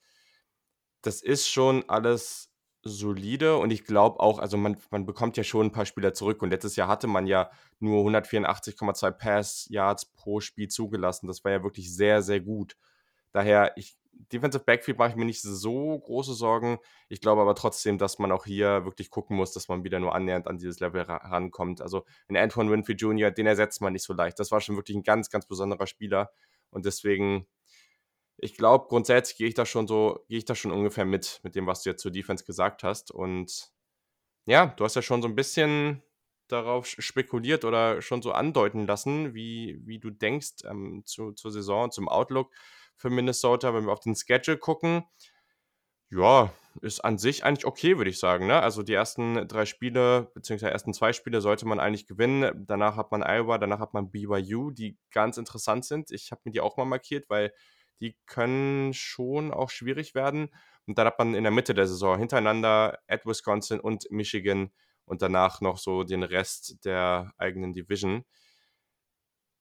Das 1.02 1.22
ist 1.22 1.48
schon 1.48 1.88
alles 1.88 2.50
solide 2.82 3.56
und 3.56 3.70
ich 3.70 3.84
glaube 3.84 4.20
auch, 4.20 4.38
also 4.38 4.56
man, 4.56 4.76
man 4.90 5.06
bekommt 5.06 5.36
ja 5.36 5.44
schon 5.44 5.66
ein 5.66 5.72
paar 5.72 5.86
Spieler 5.86 6.12
zurück 6.12 6.42
und 6.42 6.50
letztes 6.50 6.76
Jahr 6.76 6.88
hatte 6.88 7.06
man 7.06 7.26
ja 7.26 7.50
nur 7.78 8.04
184,2 8.04 9.10
Pass 9.12 9.66
Yards 9.70 10.06
pro 10.06 10.40
Spiel 10.40 10.68
zugelassen. 10.68 11.26
Das 11.26 11.44
war 11.44 11.52
ja 11.52 11.62
wirklich 11.62 11.94
sehr, 11.94 12.22
sehr 12.22 12.40
gut. 12.40 12.76
Daher, 13.32 13.72
ich 13.76 13.96
Defensive 14.32 14.64
Backfield 14.64 14.98
mache 14.98 15.10
ich 15.10 15.16
mir 15.16 15.24
nicht 15.24 15.42
so 15.42 15.98
große 15.98 16.34
Sorgen. 16.34 16.78
Ich 17.08 17.20
glaube 17.20 17.42
aber 17.42 17.54
trotzdem, 17.54 17.98
dass 17.98 18.18
man 18.18 18.32
auch 18.32 18.44
hier 18.44 18.84
wirklich 18.84 19.10
gucken 19.10 19.36
muss, 19.36 19.52
dass 19.52 19.68
man 19.68 19.84
wieder 19.84 20.00
nur 20.00 20.14
annähernd 20.14 20.46
an 20.46 20.58
dieses 20.58 20.80
Level 20.80 21.02
rankommt. 21.02 21.80
Also 21.80 22.04
in 22.28 22.36
Antoine 22.36 22.70
Winfrey 22.70 22.94
Jr., 22.94 23.30
den 23.30 23.46
ersetzt 23.46 23.80
man 23.80 23.92
nicht 23.92 24.04
so 24.04 24.12
leicht. 24.12 24.38
Das 24.38 24.50
war 24.50 24.60
schon 24.60 24.76
wirklich 24.76 24.96
ein 24.96 25.02
ganz, 25.02 25.30
ganz 25.30 25.46
besonderer 25.46 25.86
Spieler. 25.86 26.30
Und 26.70 26.86
deswegen, 26.86 27.46
ich 28.36 28.56
glaube, 28.56 28.86
grundsätzlich 28.88 29.36
gehe 29.36 29.48
ich 29.48 29.54
da 29.54 29.66
schon 29.66 29.86
so, 29.86 30.24
gehe 30.28 30.38
ich 30.38 30.44
da 30.44 30.54
schon 30.54 30.72
ungefähr 30.72 31.04
mit, 31.04 31.40
mit 31.42 31.54
dem, 31.54 31.66
was 31.66 31.82
du 31.82 31.90
jetzt 31.90 32.02
zur 32.02 32.10
Defense 32.10 32.44
gesagt 32.44 32.82
hast. 32.82 33.10
Und 33.10 33.72
ja, 34.46 34.66
du 34.66 34.84
hast 34.84 34.96
ja 34.96 35.02
schon 35.02 35.22
so 35.22 35.28
ein 35.28 35.36
bisschen 35.36 36.02
darauf 36.48 36.86
spekuliert 36.86 37.64
oder 37.64 38.02
schon 38.02 38.22
so 38.22 38.32
andeuten 38.32 38.86
lassen, 38.86 39.34
wie, 39.34 39.80
wie 39.84 39.98
du 39.98 40.10
denkst 40.10 40.64
ähm, 40.64 41.02
zu, 41.06 41.32
zur 41.32 41.50
Saison, 41.50 41.90
zum 41.90 42.08
Outlook 42.08 42.50
für 42.96 43.10
Minnesota. 43.10 43.74
Wenn 43.74 43.84
wir 43.86 43.92
auf 43.92 44.00
den 44.00 44.16
Schedule 44.16 44.58
gucken, 44.58 45.04
ja, 46.10 46.52
ist 46.80 47.04
an 47.04 47.18
sich 47.18 47.44
eigentlich 47.44 47.66
okay, 47.66 47.98
würde 47.98 48.10
ich 48.10 48.18
sagen. 48.18 48.46
Ne? 48.46 48.60
Also 48.60 48.82
die 48.82 48.94
ersten 48.94 49.46
drei 49.48 49.64
Spiele, 49.64 50.30
beziehungsweise 50.34 50.72
ersten 50.72 50.92
zwei 50.92 51.12
Spiele 51.12 51.40
sollte 51.40 51.66
man 51.66 51.80
eigentlich 51.80 52.06
gewinnen. 52.06 52.64
Danach 52.66 52.96
hat 52.96 53.10
man 53.12 53.22
Iowa, 53.22 53.58
danach 53.58 53.78
hat 53.80 53.94
man 53.94 54.10
BYU, 54.10 54.70
die 54.70 54.96
ganz 55.10 55.36
interessant 55.36 55.84
sind. 55.84 56.10
Ich 56.10 56.30
habe 56.30 56.42
mir 56.44 56.52
die 56.52 56.60
auch 56.60 56.76
mal 56.76 56.84
markiert, 56.84 57.28
weil 57.28 57.52
die 58.00 58.16
können 58.26 58.92
schon 58.92 59.52
auch 59.52 59.70
schwierig 59.70 60.14
werden. 60.14 60.50
Und 60.86 60.98
dann 60.98 61.06
hat 61.06 61.18
man 61.18 61.34
in 61.34 61.44
der 61.44 61.52
Mitte 61.52 61.74
der 61.74 61.86
Saison 61.86 62.18
hintereinander 62.18 62.98
at 63.06 63.24
Wisconsin 63.24 63.80
und 63.80 64.10
Michigan 64.10 64.70
und 65.04 65.22
danach 65.22 65.60
noch 65.60 65.78
so 65.78 66.02
den 66.02 66.22
Rest 66.22 66.84
der 66.84 67.32
eigenen 67.38 67.72
Division. 67.72 68.24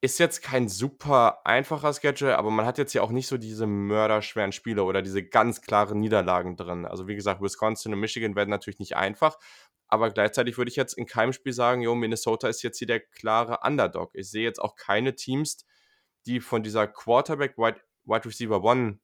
Ist 0.03 0.19
jetzt 0.19 0.41
kein 0.41 0.67
super 0.67 1.45
einfacher 1.45 1.93
Schedule, 1.93 2.37
aber 2.37 2.51
man 2.51 2.65
hat 2.65 2.77
jetzt 2.77 2.93
ja 2.93 3.01
auch 3.01 3.11
nicht 3.11 3.27
so 3.27 3.37
diese 3.37 3.65
mörderschweren 3.65 4.51
Spiele 4.51 4.83
oder 4.83 5.01
diese 5.01 5.23
ganz 5.23 5.61
klaren 5.61 6.01
Niederlagen 6.01 6.57
drin. 6.57 6.85
Also 6.85 7.07
wie 7.07 7.15
gesagt, 7.15 7.41
Wisconsin 7.41 7.93
und 7.93 8.01
Michigan 8.01 8.35
werden 8.35 8.49
natürlich 8.49 8.79
nicht 8.79 8.97
einfach, 8.97 9.39
aber 9.87 10.11
gleichzeitig 10.11 10.57
würde 10.57 10.67
ich 10.67 10.75
jetzt 10.75 10.97
in 10.97 11.05
keinem 11.05 11.31
Spiel 11.31 11.53
sagen, 11.53 11.81
jo, 11.81 11.95
Minnesota 11.95 12.49
ist 12.49 12.63
jetzt 12.63 12.79
hier 12.79 12.87
der 12.87 12.99
klare 12.99 13.59
Underdog. 13.63 14.09
Ich 14.13 14.29
sehe 14.29 14.43
jetzt 14.43 14.59
auch 14.59 14.75
keine 14.75 15.15
Teams, 15.15 15.65
die 16.25 16.41
von 16.41 16.63
dieser 16.63 16.85
Quarterback-Wide 16.85 17.79
Wide 18.03 18.25
Receiver 18.25 18.61
One 18.61 18.99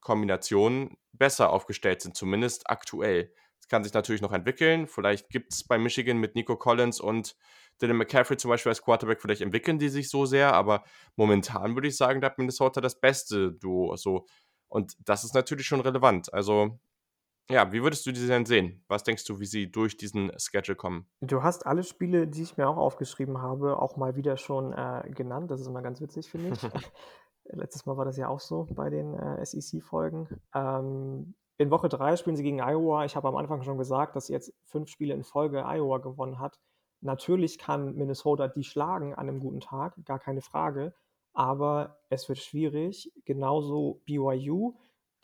Kombination 0.00 0.96
besser 1.12 1.50
aufgestellt 1.50 2.00
sind, 2.00 2.16
zumindest 2.16 2.70
aktuell. 2.70 3.30
Das 3.64 3.70
kann 3.70 3.82
sich 3.82 3.94
natürlich 3.94 4.20
noch 4.20 4.32
entwickeln. 4.32 4.86
Vielleicht 4.86 5.30
gibt 5.30 5.54
es 5.54 5.64
bei 5.64 5.78
Michigan 5.78 6.18
mit 6.18 6.34
Nico 6.34 6.54
Collins 6.54 7.00
und 7.00 7.34
Dylan 7.80 7.96
McCaffrey 7.96 8.36
zum 8.36 8.50
Beispiel 8.50 8.68
als 8.68 8.82
Quarterback, 8.82 9.22
vielleicht 9.22 9.40
entwickeln 9.40 9.78
die 9.78 9.88
sich 9.88 10.10
so 10.10 10.26
sehr, 10.26 10.52
aber 10.52 10.84
momentan 11.16 11.74
würde 11.74 11.88
ich 11.88 11.96
sagen, 11.96 12.20
da 12.20 12.26
hat 12.26 12.36
Minnesota 12.36 12.82
das 12.82 13.00
beste 13.00 13.52
Duo. 13.52 13.96
So. 13.96 14.26
Und 14.68 14.94
das 15.08 15.24
ist 15.24 15.34
natürlich 15.34 15.66
schon 15.66 15.80
relevant. 15.80 16.30
Also, 16.34 16.78
ja, 17.48 17.72
wie 17.72 17.82
würdest 17.82 18.04
du 18.04 18.12
diese 18.12 18.28
denn 18.28 18.44
sehen? 18.44 18.84
Was 18.86 19.02
denkst 19.02 19.24
du, 19.24 19.40
wie 19.40 19.46
sie 19.46 19.72
durch 19.72 19.96
diesen 19.96 20.30
Schedule 20.38 20.76
kommen? 20.76 21.06
Du 21.22 21.42
hast 21.42 21.66
alle 21.66 21.84
Spiele, 21.84 22.28
die 22.28 22.42
ich 22.42 22.58
mir 22.58 22.68
auch 22.68 22.76
aufgeschrieben 22.76 23.40
habe, 23.40 23.80
auch 23.80 23.96
mal 23.96 24.14
wieder 24.14 24.36
schon 24.36 24.74
äh, 24.74 25.08
genannt. 25.08 25.50
Das 25.50 25.62
ist 25.62 25.68
immer 25.68 25.80
ganz 25.80 26.02
witzig, 26.02 26.30
finde 26.30 26.50
ich. 26.50 26.62
Letztes 27.46 27.86
Mal 27.86 27.96
war 27.96 28.04
das 28.04 28.18
ja 28.18 28.28
auch 28.28 28.40
so 28.40 28.66
bei 28.74 28.90
den 28.90 29.14
äh, 29.14 29.42
SEC-Folgen. 29.42 30.28
Ähm, 30.54 31.34
in 31.56 31.70
Woche 31.70 31.88
3 31.88 32.16
spielen 32.16 32.36
sie 32.36 32.42
gegen 32.42 32.60
Iowa. 32.60 33.04
Ich 33.04 33.16
habe 33.16 33.28
am 33.28 33.36
Anfang 33.36 33.62
schon 33.62 33.78
gesagt, 33.78 34.16
dass 34.16 34.26
sie 34.26 34.32
jetzt 34.32 34.52
fünf 34.64 34.88
Spiele 34.88 35.14
in 35.14 35.22
Folge 35.22 35.64
Iowa 35.64 35.98
gewonnen 35.98 36.38
hat. 36.38 36.58
Natürlich 37.00 37.58
kann 37.58 37.94
Minnesota 37.94 38.48
die 38.48 38.64
schlagen 38.64 39.14
an 39.14 39.28
einem 39.28 39.40
guten 39.40 39.60
Tag, 39.60 39.94
gar 40.04 40.18
keine 40.18 40.40
Frage, 40.40 40.94
aber 41.32 41.98
es 42.08 42.28
wird 42.28 42.38
schwierig. 42.38 43.12
Genauso 43.24 44.00
BYU, 44.06 44.74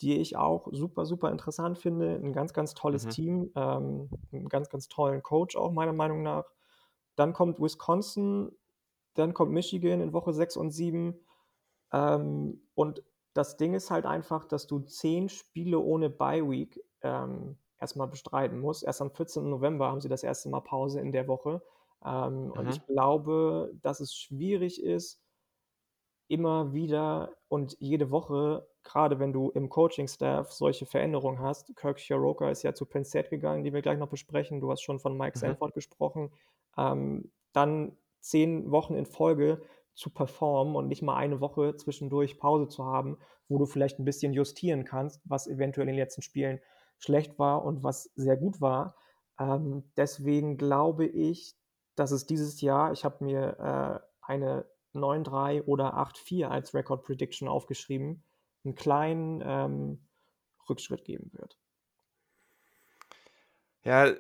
die 0.01 0.19
ich 0.19 0.37
auch 0.37 0.69
super, 0.73 1.05
super 1.05 1.31
interessant 1.31 1.79
finde. 1.79 2.15
Ein 2.15 2.33
ganz, 2.33 2.53
ganz 2.53 2.75
tolles 2.75 3.07
mhm. 3.07 3.11
Team, 3.11 3.53
ähm, 3.57 4.11
einen 4.33 4.49
ganz, 4.49 4.69
ganz 4.69 4.89
tollen 4.89 5.23
Coach 5.23 5.57
auch 5.57 5.73
meiner 5.73 5.93
Meinung 5.93 6.23
nach. 6.23 6.45
Dann 7.17 7.33
kommt 7.33 7.61
Wisconsin, 7.61 8.53
dann 9.15 9.35
kommt 9.35 9.53
Michigan 9.53 10.01
in 10.01 10.13
Woche 10.13 10.33
6 10.33 10.57
und 10.57 10.71
7. 10.71 11.19
Ähm, 11.93 12.63
und 12.75 13.03
das 13.35 13.57
Ding 13.57 13.75
ist 13.75 13.91
halt 13.91 14.07
einfach, 14.07 14.45
dass 14.45 14.67
du 14.67 14.81
zehn 14.81 15.29
Spiele 15.29 15.79
ohne 15.79 16.11
Bye 16.11 16.49
Week 16.49 16.83
ähm, 17.03 17.57
erstmal 17.79 18.09
bestreiten 18.09 18.61
muss. 18.61 18.83
Erst 18.83 19.01
am 19.01 19.11
14. 19.11 19.49
November 19.49 19.89
haben 19.89 20.01
sie 20.01 20.09
das 20.09 20.23
erste 20.23 20.49
Mal 20.49 20.61
Pause 20.61 21.01
in 21.01 21.13
der 21.13 21.29
Woche. 21.29 21.63
Ähm, 22.05 22.47
mhm. 22.47 22.53
Und 22.53 22.69
ich 22.69 22.85
glaube, 22.87 23.73
dass 23.83 24.01
es 24.01 24.15
schwierig 24.15 24.83
ist, 24.83 25.21
immer 26.29 26.73
wieder 26.73 27.37
und 27.49 27.77
jede 27.81 28.11
Woche, 28.13 28.69
gerade 28.85 29.19
wenn 29.19 29.33
du 29.33 29.51
im 29.51 29.69
Coaching-Staff 29.69 30.53
solche 30.53 30.87
Veränderungen 30.87 31.41
hast. 31.41 31.75
Kirk 31.75 31.99
Chiroka 31.99 32.49
ist 32.51 32.63
ja 32.63 32.73
zu 32.73 32.87
Penn 32.87 33.05
State 33.05 33.31
gegangen, 33.31 33.65
die 33.65 33.73
wir 33.73 33.83
gleich 33.83 33.99
noch 33.99 34.09
besprechen. 34.09 34.61
Du 34.61 34.71
hast 34.71 34.83
schon 34.83 35.01
von 35.01 35.19
Mike 35.19 35.37
mhm. 35.37 35.41
Sanford 35.41 35.75
gesprochen. 35.75 36.31
Ähm, 36.77 37.33
dann 37.53 37.97
zehn 38.21 38.71
Wochen 38.71 38.95
in 38.95 39.07
Folge 39.07 39.61
zu 39.95 40.11
performen 40.11 40.77
und 40.77 40.89
nicht 40.89 41.03
mal 41.03 41.17
eine 41.17 41.41
Woche 41.41 41.77
zwischendurch 41.77 42.39
Pause 42.39 42.69
zu 42.69 42.85
haben, 42.85 43.19
wo 43.49 43.59
du 43.59 43.67
vielleicht 43.67 43.99
ein 43.99 44.05
bisschen 44.05 44.33
justieren 44.33 44.85
kannst, 44.85 45.21
was 45.25 45.47
eventuell 45.47 45.89
in 45.89 45.95
den 45.95 46.03
letzten 46.03 46.23
Spielen 46.23 46.61
schlecht 46.99 47.39
war 47.39 47.65
und 47.65 47.83
was 47.83 48.05
sehr 48.15 48.37
gut 48.37 48.61
war. 48.61 48.97
Ähm, 49.39 49.91
deswegen 49.97 50.57
glaube 50.57 51.07
ich, 51.07 51.57
dass 51.97 52.13
es 52.13 52.27
dieses 52.27 52.61
Jahr, 52.61 52.93
ich 52.93 53.05
habe 53.05 53.25
mir 53.25 53.59
äh, 53.59 54.07
eine 54.23 54.67
9-3 54.95 55.65
oder 55.65 55.95
8-4 55.97 56.47
als 56.47 56.75
Record 56.75 57.05
Prediction 57.05 57.49
aufgeschrieben, 57.49 58.23
einen 58.65 58.75
kleinen 58.75 59.43
ähm, 59.45 60.09
Rückschritt 60.69 61.05
geben 61.05 61.31
wird. 61.33 61.59
Ja, 63.83 64.13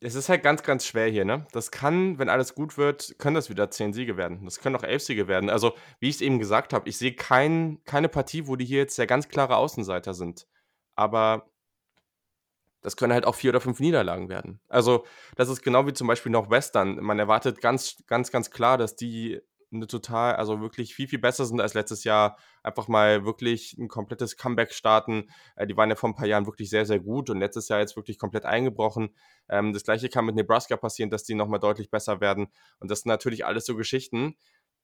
es 0.00 0.14
ist 0.14 0.28
halt 0.28 0.42
ganz, 0.42 0.62
ganz 0.62 0.86
schwer 0.86 1.08
hier, 1.08 1.24
ne? 1.24 1.46
Das 1.52 1.70
kann, 1.70 2.18
wenn 2.18 2.28
alles 2.28 2.54
gut 2.54 2.76
wird, 2.76 3.16
können 3.18 3.34
das 3.34 3.50
wieder 3.50 3.70
10 3.70 3.92
Siege 3.92 4.16
werden. 4.16 4.44
Das 4.44 4.60
können 4.60 4.76
auch 4.76 4.82
11 4.82 5.02
Siege 5.02 5.28
werden. 5.28 5.50
Also, 5.50 5.74
wie 6.00 6.08
ich 6.08 6.16
es 6.16 6.20
eben 6.20 6.38
gesagt 6.38 6.72
habe, 6.72 6.88
ich 6.88 6.98
sehe 6.98 7.14
kein, 7.14 7.82
keine 7.84 8.08
Partie, 8.08 8.46
wo 8.46 8.56
die 8.56 8.64
hier 8.64 8.78
jetzt 8.78 8.98
der 8.98 9.06
ganz 9.06 9.28
klare 9.28 9.56
Außenseiter 9.56 10.14
sind. 10.14 10.46
Aber 10.94 11.48
das 12.82 12.96
können 12.96 13.12
halt 13.12 13.26
auch 13.26 13.34
vier 13.34 13.50
oder 13.50 13.60
fünf 13.60 13.80
Niederlagen 13.80 14.28
werden. 14.28 14.60
Also, 14.68 15.04
das 15.36 15.48
ist 15.48 15.62
genau 15.62 15.86
wie 15.86 15.92
zum 15.92 16.06
Beispiel 16.06 16.32
noch 16.32 16.50
Western. 16.50 16.96
Man 16.96 17.18
erwartet 17.18 17.60
ganz, 17.60 18.02
ganz, 18.06 18.30
ganz 18.30 18.50
klar, 18.50 18.78
dass 18.78 18.96
die 18.96 19.40
eine 19.72 19.86
total 19.86 20.36
also, 20.36 20.60
wirklich 20.60 20.94
viel, 20.94 21.08
viel 21.08 21.18
besser 21.18 21.44
sind 21.44 21.60
als 21.60 21.74
letztes 21.74 22.04
Jahr. 22.04 22.38
Einfach 22.62 22.88
mal 22.88 23.24
wirklich 23.24 23.76
ein 23.78 23.88
komplettes 23.88 24.36
Comeback 24.36 24.72
starten. 24.72 25.30
Äh, 25.56 25.66
die 25.66 25.76
waren 25.76 25.90
ja 25.90 25.96
vor 25.96 26.10
ein 26.10 26.14
paar 26.14 26.26
Jahren 26.26 26.46
wirklich 26.46 26.70
sehr, 26.70 26.86
sehr 26.86 27.00
gut 27.00 27.30
und 27.30 27.38
letztes 27.38 27.68
Jahr 27.68 27.80
jetzt 27.80 27.96
wirklich 27.96 28.18
komplett 28.18 28.44
eingebrochen. 28.44 29.14
Ähm, 29.48 29.72
das 29.72 29.84
Gleiche 29.84 30.08
kann 30.08 30.24
mit 30.24 30.36
Nebraska 30.36 30.76
passieren, 30.76 31.10
dass 31.10 31.24
die 31.24 31.34
noch 31.34 31.48
mal 31.48 31.58
deutlich 31.58 31.90
besser 31.90 32.20
werden 32.20 32.48
und 32.80 32.90
das 32.90 33.00
sind 33.00 33.10
natürlich 33.10 33.44
alles 33.46 33.66
so 33.66 33.76
Geschichten, 33.76 34.36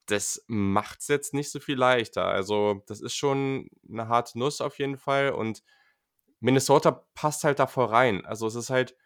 das 0.07 0.45
macht 0.49 1.01
es 1.01 1.09
jetzt 1.09 1.35
nicht 1.35 1.51
so 1.51 1.61
viel 1.61 1.77
leichter. 1.77 2.27
Also, 2.27 2.83
das 2.87 3.01
ist 3.01 3.15
schon 3.15 3.69
eine 3.91 4.09
harte 4.09 4.39
Nuss 4.39 4.61
auf 4.61 4.79
jeden 4.79 4.99
Fall 4.99 5.31
und 5.31 5.63
Minnesota 6.41 7.07
passt 7.15 7.45
halt 7.45 7.59
da 7.59 7.67
voll 7.67 7.87
rein. 7.87 8.27
Also, 8.27 8.47
es 8.47 8.55
ist 8.55 8.71
halt 8.71 8.97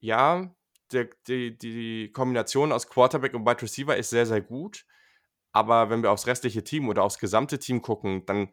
ja, 0.00 0.54
der 0.92 1.08
die 1.26 1.56
die 1.56 2.12
Kombination 2.12 2.72
aus 2.72 2.88
Quarterback 2.88 3.34
und 3.34 3.46
Wide 3.46 3.62
Receiver 3.62 3.96
ist 3.96 4.10
sehr, 4.10 4.26
sehr 4.26 4.40
gut, 4.40 4.84
aber 5.52 5.90
wenn 5.90 6.02
wir 6.02 6.10
aufs 6.12 6.26
restliche 6.26 6.64
Team 6.64 6.88
oder 6.88 7.02
aufs 7.04 7.18
gesamte 7.18 7.58
Team 7.58 7.82
gucken, 7.82 8.24
dann 8.26 8.50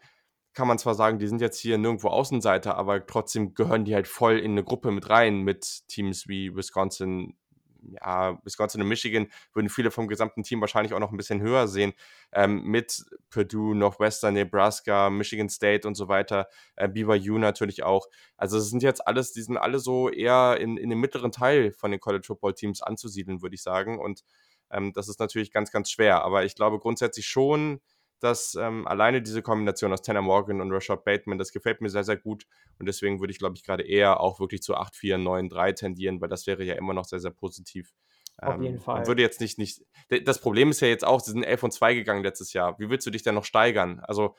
kann 0.54 0.68
man 0.68 0.80
zwar 0.80 0.96
sagen, 0.96 1.20
die 1.20 1.28
sind 1.28 1.40
jetzt 1.40 1.60
hier 1.60 1.78
nirgendwo 1.78 2.08
Außenseiter, 2.08 2.76
aber 2.78 3.06
trotzdem 3.06 3.54
gehören 3.54 3.86
die 3.86 3.94
halt 3.94 4.08
voll 4.08 4.40
in 4.40 4.52
eine 4.52 4.64
Gruppe 4.64 4.90
mit 4.92 5.08
rein 5.10 5.42
mit 5.44 5.88
Teams 5.88 6.28
wie 6.28 6.56
Wisconsin, 6.56 7.38
ja, 7.82 8.40
Wisconsin 8.44 8.82
und 8.82 8.88
Michigan 8.88 9.28
würden 9.54 9.70
viele 9.70 9.92
vom 9.92 10.08
gesamten 10.08 10.44
Team 10.44 10.62
wahrscheinlich 10.62 10.94
auch 10.94 11.00
noch 11.00 11.12
ein 11.12 11.18
bisschen 11.18 11.42
höher 11.42 11.68
sehen, 11.68 11.94
ähm, 12.32 12.64
mit 12.64 13.06
Purdue, 13.30 13.76
Northwestern, 13.76 14.34
Nebraska, 14.34 15.10
Michigan 15.10 15.50
State 15.50 15.88
und 15.88 15.96
so 15.96 16.08
weiter, 16.08 16.48
äh, 16.76 16.88
BYU 16.88 17.38
natürlich 17.38 17.84
auch. 17.84 18.08
Also 18.38 18.58
es 18.58 18.70
sind 18.70 18.84
jetzt 18.84 19.06
alles, 19.08 19.32
die 19.34 19.42
sind 19.42 19.58
alle 19.58 19.80
so 19.80 20.10
eher 20.10 20.58
in, 20.60 20.78
in 20.78 20.90
dem 20.90 21.00
mittleren 21.00 21.32
Teil 21.32 21.72
von 21.72 21.92
den 21.92 22.00
College 22.00 22.26
Football 22.28 22.54
Teams 22.54 22.82
anzusiedeln, 22.82 23.42
würde 23.42 23.56
ich 23.56 23.64
sagen. 23.64 24.00
Und 24.00 24.24
ähm, 24.72 24.94
das 24.94 25.08
ist 25.10 25.20
natürlich 25.20 25.52
ganz, 25.52 25.72
ganz 25.72 25.92
schwer. 25.92 26.24
Aber 26.24 26.46
ich 26.46 26.56
glaube 26.56 26.80
grundsätzlich 26.80 27.28
schon, 27.28 27.82
dass 28.20 28.56
ähm, 28.56 28.88
alleine 28.88 29.22
diese 29.22 29.42
Kombination 29.42 29.94
aus 29.94 30.02
Tanner 30.02 30.22
Morgan 30.22 30.62
und 30.62 30.72
Rashad 30.72 31.04
Bateman, 31.04 31.38
das 31.38 31.52
gefällt 31.52 31.82
mir 31.82 31.90
sehr, 31.90 32.04
sehr 32.04 32.18
gut. 32.18 32.46
Und 32.80 32.88
deswegen 32.88 33.20
würde 33.20 33.32
ich, 33.32 33.40
glaube 33.40 33.56
ich, 33.56 33.64
gerade 33.64 33.84
eher 33.84 34.20
auch 34.20 34.40
wirklich 34.40 34.62
zu 34.62 34.76
8, 34.76 34.96
4, 34.96 35.18
9, 35.18 35.50
3 35.50 35.72
tendieren, 35.74 36.22
weil 36.22 36.30
das 36.30 36.48
wäre 36.48 36.64
ja 36.64 36.76
immer 36.76 36.94
noch 36.94 37.06
sehr, 37.06 37.20
sehr 37.20 37.32
positiv. 37.32 37.94
Auf 38.38 38.56
ähm, 38.56 38.64
jeden 38.64 38.80
Fall. 38.80 39.06
Würde 39.08 39.22
jetzt 39.22 39.42
nicht, 39.42 39.58
nicht. 39.58 39.84
Das 40.24 40.40
Problem 40.40 40.70
ist 40.70 40.80
ja 40.82 40.88
jetzt 40.88 41.06
auch, 41.06 41.20
sie 41.20 41.32
sind 41.32 41.44
11 41.44 41.64
und 41.64 41.72
2 41.74 41.94
gegangen 41.94 42.24
letztes 42.24 42.54
Jahr. 42.54 42.78
Wie 42.80 42.90
willst 42.90 43.06
du 43.06 43.12
dich 43.12 43.24
denn 43.24 43.36
noch 43.36 43.46
steigern? 43.46 44.00
Also, 44.02 44.36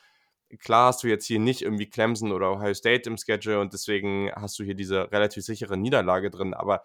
klar 0.58 0.88
hast 0.88 1.02
du 1.02 1.08
jetzt 1.08 1.26
hier 1.26 1.38
nicht 1.38 1.62
irgendwie 1.62 1.88
Clemson 1.88 2.32
oder 2.32 2.52
Ohio 2.52 2.74
State 2.74 3.08
im 3.08 3.16
Schedule 3.16 3.60
und 3.60 3.72
deswegen 3.72 4.30
hast 4.34 4.58
du 4.58 4.64
hier 4.64 4.74
diese 4.74 5.10
relativ 5.12 5.44
sichere 5.44 5.76
Niederlage 5.76 6.30
drin, 6.30 6.54
aber 6.54 6.84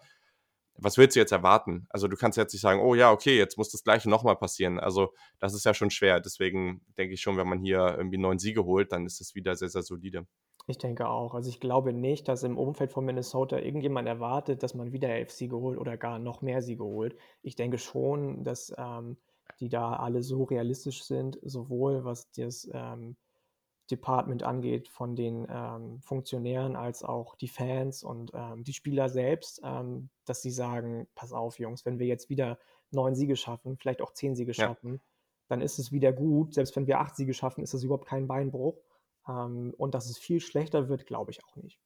was 0.76 0.98
willst 0.98 1.16
du 1.16 1.20
jetzt 1.20 1.32
erwarten? 1.32 1.86
Also 1.90 2.08
du 2.08 2.16
kannst 2.16 2.36
jetzt 2.36 2.52
nicht 2.52 2.62
sagen, 2.62 2.80
oh 2.80 2.94
ja, 2.94 3.12
okay, 3.12 3.36
jetzt 3.36 3.58
muss 3.58 3.70
das 3.70 3.84
gleiche 3.84 4.10
nochmal 4.10 4.36
passieren. 4.36 4.78
Also 4.80 5.12
das 5.38 5.54
ist 5.54 5.64
ja 5.64 5.74
schon 5.74 5.90
schwer. 5.90 6.20
Deswegen 6.20 6.82
denke 6.98 7.14
ich 7.14 7.20
schon, 7.20 7.36
wenn 7.36 7.48
man 7.48 7.60
hier 7.60 7.94
irgendwie 7.96 8.18
neun 8.18 8.38
Siege 8.38 8.64
holt, 8.64 8.92
dann 8.92 9.06
ist 9.06 9.20
das 9.20 9.34
wieder 9.34 9.54
sehr, 9.54 9.68
sehr 9.68 9.82
solide. 9.82 10.26
Ich 10.66 10.78
denke 10.78 11.08
auch. 11.08 11.34
Also 11.34 11.50
ich 11.50 11.60
glaube 11.60 11.92
nicht, 11.92 12.26
dass 12.26 12.42
im 12.42 12.56
Umfeld 12.56 12.92
von 12.92 13.04
Minnesota 13.04 13.58
irgendjemand 13.58 14.08
erwartet, 14.08 14.62
dass 14.62 14.74
man 14.74 14.92
wieder 14.92 15.10
elf 15.10 15.30
Siege 15.30 15.56
holt 15.56 15.78
oder 15.78 15.96
gar 15.96 16.18
noch 16.18 16.42
mehr 16.42 16.62
Siege 16.62 16.84
holt. 16.84 17.16
Ich 17.42 17.54
denke 17.54 17.78
schon, 17.78 18.44
dass 18.44 18.72
ähm, 18.78 19.18
die 19.60 19.68
da 19.68 19.94
alle 19.94 20.22
so 20.22 20.44
realistisch 20.44 21.04
sind, 21.04 21.38
sowohl 21.42 22.04
was 22.04 22.30
das 22.32 22.68
ähm, 22.72 23.16
Department 23.90 24.42
angeht, 24.42 24.88
von 24.88 25.14
den 25.14 25.46
ähm, 25.50 26.00
Funktionären 26.00 26.76
als 26.76 27.02
auch 27.02 27.34
die 27.36 27.48
Fans 27.48 28.02
und 28.02 28.32
ähm, 28.34 28.64
die 28.64 28.72
Spieler 28.72 29.08
selbst, 29.08 29.60
ähm, 29.62 30.08
dass 30.24 30.42
sie 30.42 30.50
sagen, 30.50 31.06
pass 31.14 31.32
auf, 31.32 31.58
Jungs, 31.58 31.84
wenn 31.84 31.98
wir 31.98 32.06
jetzt 32.06 32.30
wieder 32.30 32.58
neun 32.90 33.14
Siege 33.14 33.36
schaffen, 33.36 33.76
vielleicht 33.76 34.00
auch 34.00 34.12
zehn 34.12 34.34
Siege 34.36 34.52
ja. 34.52 34.66
schaffen, 34.66 35.02
dann 35.48 35.60
ist 35.60 35.78
es 35.78 35.92
wieder 35.92 36.12
gut. 36.12 36.54
Selbst 36.54 36.74
wenn 36.76 36.86
wir 36.86 37.00
acht 37.00 37.16
Siege 37.16 37.34
schaffen, 37.34 37.62
ist 37.62 37.74
das 37.74 37.82
überhaupt 37.82 38.06
kein 38.06 38.26
Beinbruch. 38.26 38.78
Ähm, 39.28 39.74
und 39.76 39.94
dass 39.94 40.08
es 40.08 40.18
viel 40.18 40.40
schlechter 40.40 40.88
wird, 40.88 41.06
glaube 41.06 41.30
ich 41.30 41.44
auch 41.44 41.56
nicht. 41.56 41.78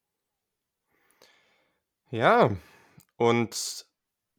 Ja, 2.10 2.56
und 3.16 3.86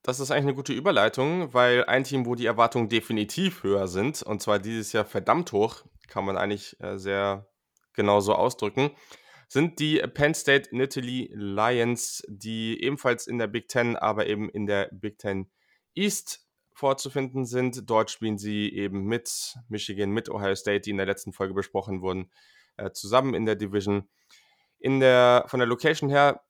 das 0.01 0.19
ist 0.19 0.31
eigentlich 0.31 0.45
eine 0.45 0.55
gute 0.55 0.73
Überleitung, 0.73 1.53
weil 1.53 1.85
ein 1.85 2.03
Team, 2.03 2.25
wo 2.25 2.35
die 2.35 2.45
Erwartungen 2.45 2.89
definitiv 2.89 3.63
höher 3.63 3.87
sind, 3.87 4.23
und 4.23 4.41
zwar 4.41 4.59
dieses 4.59 4.93
Jahr 4.93 5.05
verdammt 5.05 5.51
hoch, 5.51 5.83
kann 6.09 6.25
man 6.25 6.37
eigentlich 6.37 6.79
äh, 6.79 6.97
sehr 6.97 7.47
genau 7.93 8.19
so 8.19 8.33
ausdrücken, 8.33 8.91
sind 9.47 9.79
die 9.79 9.97
Penn 10.13 10.33
State 10.33 10.75
Nittany 10.75 11.31
Lions, 11.33 12.23
die 12.27 12.81
ebenfalls 12.83 13.27
in 13.27 13.39
der 13.39 13.47
Big 13.47 13.67
Ten, 13.67 13.95
aber 13.95 14.27
eben 14.27 14.49
in 14.49 14.67
der 14.67 14.89
Big 14.91 15.17
Ten 15.17 15.49
East 15.95 16.45
vorzufinden 16.73 17.45
sind. 17.45 17.89
Dort 17.89 18.11
spielen 18.11 18.37
sie 18.37 18.69
eben 18.73 19.05
mit 19.05 19.57
Michigan, 19.67 20.11
mit 20.11 20.29
Ohio 20.29 20.55
State, 20.55 20.81
die 20.81 20.91
in 20.91 20.97
der 20.97 21.07
letzten 21.07 21.33
Folge 21.33 21.53
besprochen 21.53 22.01
wurden, 22.01 22.31
äh, 22.77 22.91
zusammen 22.91 23.33
in 23.33 23.45
der 23.45 23.55
Division. 23.55 24.07
In 24.77 24.99
der, 24.99 25.43
von 25.47 25.59
der 25.59 25.67
Location 25.67 26.09
her 26.09 26.41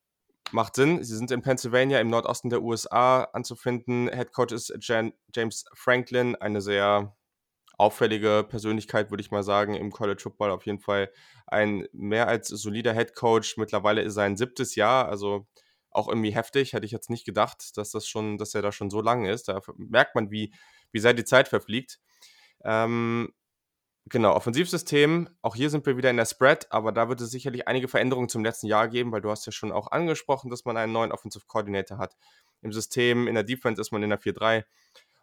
macht 0.52 0.76
Sinn. 0.76 1.04
Sie 1.04 1.16
sind 1.16 1.32
in 1.32 1.42
Pennsylvania 1.42 2.00
im 2.00 2.10
Nordosten 2.10 2.50
der 2.50 2.62
USA 2.62 3.24
anzufinden. 3.24 4.10
Head 4.10 4.34
Coach 4.34 4.54
ist 4.54 4.74
Jan 4.82 5.14
James 5.34 5.66
Franklin, 5.74 6.36
eine 6.36 6.62
sehr 6.62 7.16
auffällige 7.80 8.46
Persönlichkeit, 8.48 9.10
würde 9.10 9.22
ich 9.22 9.32
mal 9.32 9.42
sagen, 9.42 9.74
im 9.74 9.92
College 9.92 10.22
Football. 10.22 10.52
Auf 10.52 10.66
jeden 10.66 10.80
Fall 10.80 11.10
ein 11.48 11.88
mehr 11.94 12.28
als 12.28 12.50
solider 12.50 12.94
Head 12.94 13.16
Coach. 13.16 13.56
Mittlerweile 13.58 14.02
ist 14.02 14.16
sein 14.16 14.36
siebtes 14.36 14.76
Jahr, 14.76 15.08
also 15.08 15.48
auch 15.90 16.10
irgendwie 16.10 16.32
heftig. 16.32 16.74
Hätte 16.74 16.86
ich 16.86 16.92
jetzt 16.92 17.10
nicht 17.10 17.26
gedacht, 17.26 17.78
dass 17.78 17.92
das 17.92 18.06
schon, 18.06 18.38
dass 18.38 18.54
er 18.54 18.62
da 18.62 18.74
schon 18.74 18.90
so 18.90 19.02
lange 19.02 19.32
ist. 19.32 19.48
Da 19.48 19.62
merkt 19.78 20.14
man, 20.14 20.30
wie, 20.30 20.54
wie 20.92 21.00
sehr 21.00 21.14
die 21.14 21.24
Zeit 21.24 21.48
verfliegt. 21.48 22.00
Ähm, 22.66 23.32
genau, 24.08 24.34
Offensivsystem. 24.36 25.30
Auch 25.42 25.56
hier 25.56 25.70
sind 25.70 25.86
wir 25.86 25.96
wieder 25.96 26.10
in 26.10 26.18
der 26.18 26.26
Spread, 26.26 26.70
aber 26.72 26.92
da 26.92 27.08
wird 27.08 27.22
es 27.22 27.32
sicherlich 27.32 27.70
einige 27.70 27.88
Veränderungen 27.88 28.28
zum 28.28 28.44
letzten 28.44 28.68
Jahr 28.68 28.90
geben, 28.90 29.14
weil 29.14 29.22
du 29.22 29.32
hast 29.32 29.46
ja 29.46 29.54
schon 29.54 29.72
auch 29.72 29.90
angesprochen, 29.92 30.50
dass 30.52 30.66
man 30.66 30.76
einen 30.76 30.92
neuen 30.92 31.14
Offensive 31.14 31.46
Coordinator 31.48 31.98
hat. 31.98 32.18
Im 32.62 32.74
System, 32.74 33.30
in 33.30 33.36
der 33.36 33.46
Defense 33.46 33.80
ist 33.80 33.94
man 33.94 34.04
in 34.04 34.10
der 34.10 34.20
4-3. 34.20 34.66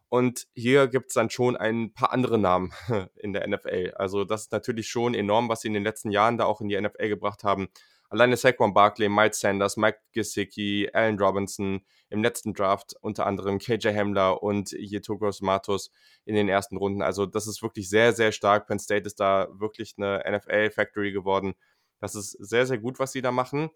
Und 0.08 0.46
hier 0.54 0.86
gibt 0.86 1.08
es 1.08 1.14
dann 1.14 1.30
schon 1.30 1.56
ein 1.56 1.92
paar 1.92 2.12
andere 2.12 2.38
Namen 2.38 2.72
in 3.16 3.32
der 3.32 3.46
NFL. 3.46 3.92
Also 3.96 4.24
das 4.24 4.42
ist 4.42 4.52
natürlich 4.52 4.88
schon 4.88 5.14
enorm, 5.14 5.48
was 5.48 5.62
sie 5.62 5.68
in 5.68 5.74
den 5.74 5.82
letzten 5.82 6.10
Jahren 6.10 6.38
da 6.38 6.44
auch 6.44 6.60
in 6.60 6.68
die 6.68 6.80
NFL 6.80 7.08
gebracht 7.08 7.44
haben. 7.44 7.68
Alleine 8.08 8.36
Saquon 8.36 8.72
Barkley, 8.72 9.08
Miles 9.08 9.40
Sanders, 9.40 9.76
Mike 9.76 9.98
Gesicki, 10.12 10.88
Allen 10.92 11.18
Robinson 11.18 11.84
im 12.08 12.22
letzten 12.22 12.54
Draft, 12.54 12.94
unter 13.00 13.26
anderem 13.26 13.58
KJ 13.58 13.88
Hamler 13.88 14.44
und 14.44 14.70
Yetogos 14.70 15.40
Matos 15.40 15.90
in 16.24 16.36
den 16.36 16.48
ersten 16.48 16.76
Runden. 16.76 17.02
Also 17.02 17.26
das 17.26 17.48
ist 17.48 17.62
wirklich 17.62 17.88
sehr, 17.88 18.12
sehr 18.12 18.30
stark. 18.30 18.68
Penn 18.68 18.78
State 18.78 19.06
ist 19.06 19.18
da 19.18 19.48
wirklich 19.50 19.94
eine 19.96 20.22
NFL-Factory 20.24 21.10
geworden. 21.10 21.54
Das 21.98 22.14
ist 22.14 22.30
sehr, 22.32 22.66
sehr 22.66 22.78
gut, 22.78 23.00
was 23.00 23.10
sie 23.10 23.22
da 23.22 23.32
machen. 23.32 23.70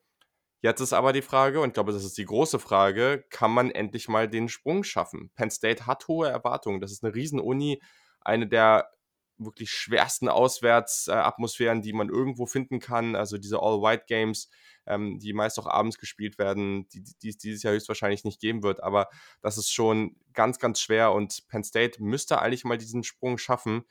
Jetzt 0.63 0.81
ist 0.81 0.93
aber 0.93 1.13
die 1.13 1.23
Frage, 1.23 1.61
und 1.61 1.69
ich 1.69 1.75
glaube, 1.75 1.93
das 1.93 2.05
ist 2.05 2.19
die 2.19 2.27
große 2.27 2.59
Frage, 2.59 3.25
kann 3.31 3.51
man 3.51 3.71
endlich 3.71 4.09
mal 4.09 4.29
den 4.29 4.49
Sprung 4.49 4.85
schaffen? 4.85 5.31
Penn 5.35 5.51
State 5.51 5.87
hat 5.87 6.07
hohe 6.07 6.29
Erwartungen. 6.29 6.81
Das 6.81 6.93
ist 6.93 7.03
eine 7.03 7.15
Riesen-Uni, 7.15 7.81
eine 8.21 8.47
der 8.47 8.91
wirklich 9.39 9.71
schwersten 9.71 10.29
Auswärtsatmosphären, 10.29 11.83
die 11.83 11.93
man 11.95 12.11
irgendwo 12.11 12.47
finden 12.47 12.79
kann. 12.79 13.17
Also 13.17 13.39
diese 13.39 13.61
All-White-Games, 13.61 14.51
ähm, 14.87 15.19
die 15.19 15.33
meist 15.33 15.59
auch 15.59 15.67
abends 15.67 15.99
gespielt 15.99 16.39
werden, 16.39 16.87
die, 16.89 17.03
die 17.23 17.29
es 17.31 17.39
dieses 17.39 17.63
Jahr 17.63 17.73
höchstwahrscheinlich 17.73 18.25
nicht 18.25 18.41
geben 18.41 18.63
wird. 18.63 18.83
Aber 18.83 19.09
das 19.41 19.57
ist 19.57 19.73
schon 19.73 20.17
ganz, 20.35 20.59
ganz 20.59 20.81
schwer 20.81 21.13
und 21.13 21.49
Penn 21.49 21.65
State 21.65 22.03
müsste 22.03 22.41
eigentlich 22.41 22.65
mal 22.65 22.79
diesen 22.79 23.03
Sprung 23.03 23.39
schaffen. 23.39 23.85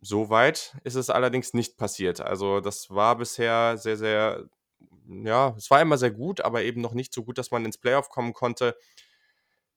Soweit 0.00 0.76
ist 0.84 0.96
es 0.96 1.10
allerdings 1.10 1.54
nicht 1.54 1.76
passiert. 1.78 2.20
Also 2.20 2.60
das 2.60 2.90
war 2.90 3.16
bisher 3.16 3.78
sehr, 3.78 3.96
sehr 3.96 4.48
ja, 5.06 5.54
es 5.56 5.70
war 5.70 5.80
immer 5.80 5.98
sehr 5.98 6.10
gut, 6.10 6.40
aber 6.40 6.62
eben 6.62 6.80
noch 6.80 6.94
nicht 6.94 7.12
so 7.12 7.24
gut, 7.24 7.38
dass 7.38 7.50
man 7.50 7.64
ins 7.64 7.78
Playoff 7.78 8.08
kommen 8.08 8.32
konnte. 8.32 8.76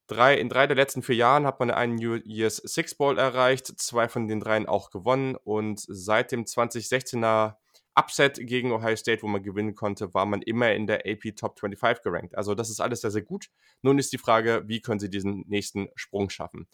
Drei, 0.08 0.38
in 0.38 0.48
drei 0.48 0.68
der 0.68 0.78
letzten 0.78 1.04
vier 1.04 1.16
Jahren 1.16 1.46
hat 1.46 1.60
man 1.60 1.70
einen 1.70 1.96
New 1.96 2.20
Year's 2.26 2.58
Six 2.58 2.96
Ball 2.96 3.18
erreicht, 3.18 3.68
zwei 3.80 4.08
von 4.08 4.28
den 4.28 4.40
dreien 4.40 4.66
auch 4.66 4.90
gewonnen 4.90 5.36
und 5.36 5.84
seit 5.86 6.32
dem 6.32 6.46
2016er 6.46 7.56
Upset 7.98 8.40
gegen 8.40 8.72
Ohio 8.72 8.96
State, 8.96 9.24
wo 9.24 9.28
man 9.28 9.42
gewinnen 9.42 9.76
konnte, 9.76 10.14
war 10.14 10.26
man 10.26 10.42
immer 10.44 10.72
in 10.72 10.86
der 10.86 11.06
AP 11.06 11.36
Top 11.36 11.60
25 11.60 12.04
gerankt. 12.04 12.38
Also 12.38 12.54
das 12.54 12.70
ist 12.70 12.80
alles 12.80 13.02
sehr, 13.02 13.12
sehr 13.12 13.24
gut. 13.24 13.50
Nun 13.82 13.98
ist 13.98 14.14
die 14.14 14.20
Frage, 14.20 14.64
wie 14.68 14.82
können 14.82 15.00
sie 15.00 15.10
diesen 15.10 15.44
nächsten 15.48 15.90
Sprung 15.96 16.30
schaffen? 16.30 16.68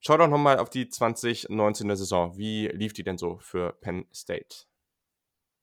Schau 0.00 0.16
doch 0.16 0.28
nochmal 0.28 0.58
auf 0.58 0.70
die 0.70 0.86
2019er 0.86 1.96
Saison. 1.96 2.38
Wie 2.38 2.68
lief 2.68 2.92
die 2.92 3.02
denn 3.02 3.18
so 3.18 3.38
für 3.38 3.72
Penn 3.80 4.06
State? 4.14 4.66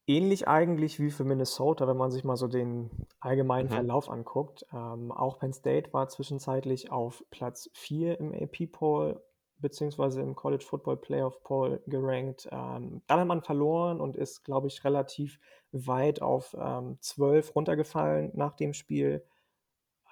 Ähnlich 0.10 0.48
eigentlich 0.48 1.00
wie 1.00 1.12
für 1.12 1.24
Minnesota, 1.24 1.88
wenn 1.88 1.96
man 1.96 2.10
sich 2.10 2.24
mal 2.24 2.36
so 2.36 2.48
den 2.48 2.90
allgemeinen 3.20 3.70
mhm. 3.70 3.74
Verlauf 3.74 4.10
anguckt. 4.10 4.66
Ähm, 4.74 5.12
auch 5.12 5.38
Penn 5.38 5.54
State 5.54 5.94
war 5.94 6.10
zwischenzeitlich 6.10 6.92
auf 6.92 7.24
Platz 7.30 7.70
4 7.74 8.20
im 8.20 8.34
AP-Poll 8.34 9.22
beziehungsweise 9.60 10.22
im 10.22 10.36
College 10.36 10.66
Football 10.66 10.98
Playoff 10.98 11.44
Poll 11.44 11.84
gerankt. 11.86 12.48
Ähm, 12.52 13.02
dann 13.08 13.20
hat 13.20 13.28
man 13.28 13.44
verloren 13.44 14.02
und 14.02 14.16
ist, 14.16 14.44
glaube 14.44 14.68
ich, 14.68 14.84
relativ 14.84 15.40
weit 15.72 16.22
auf 16.22 16.56
ähm, 16.58 16.98
12 17.02 17.56
runtergefallen 17.56 18.32
nach 18.34 18.56
dem 18.56 18.74
Spiel. 18.74 19.24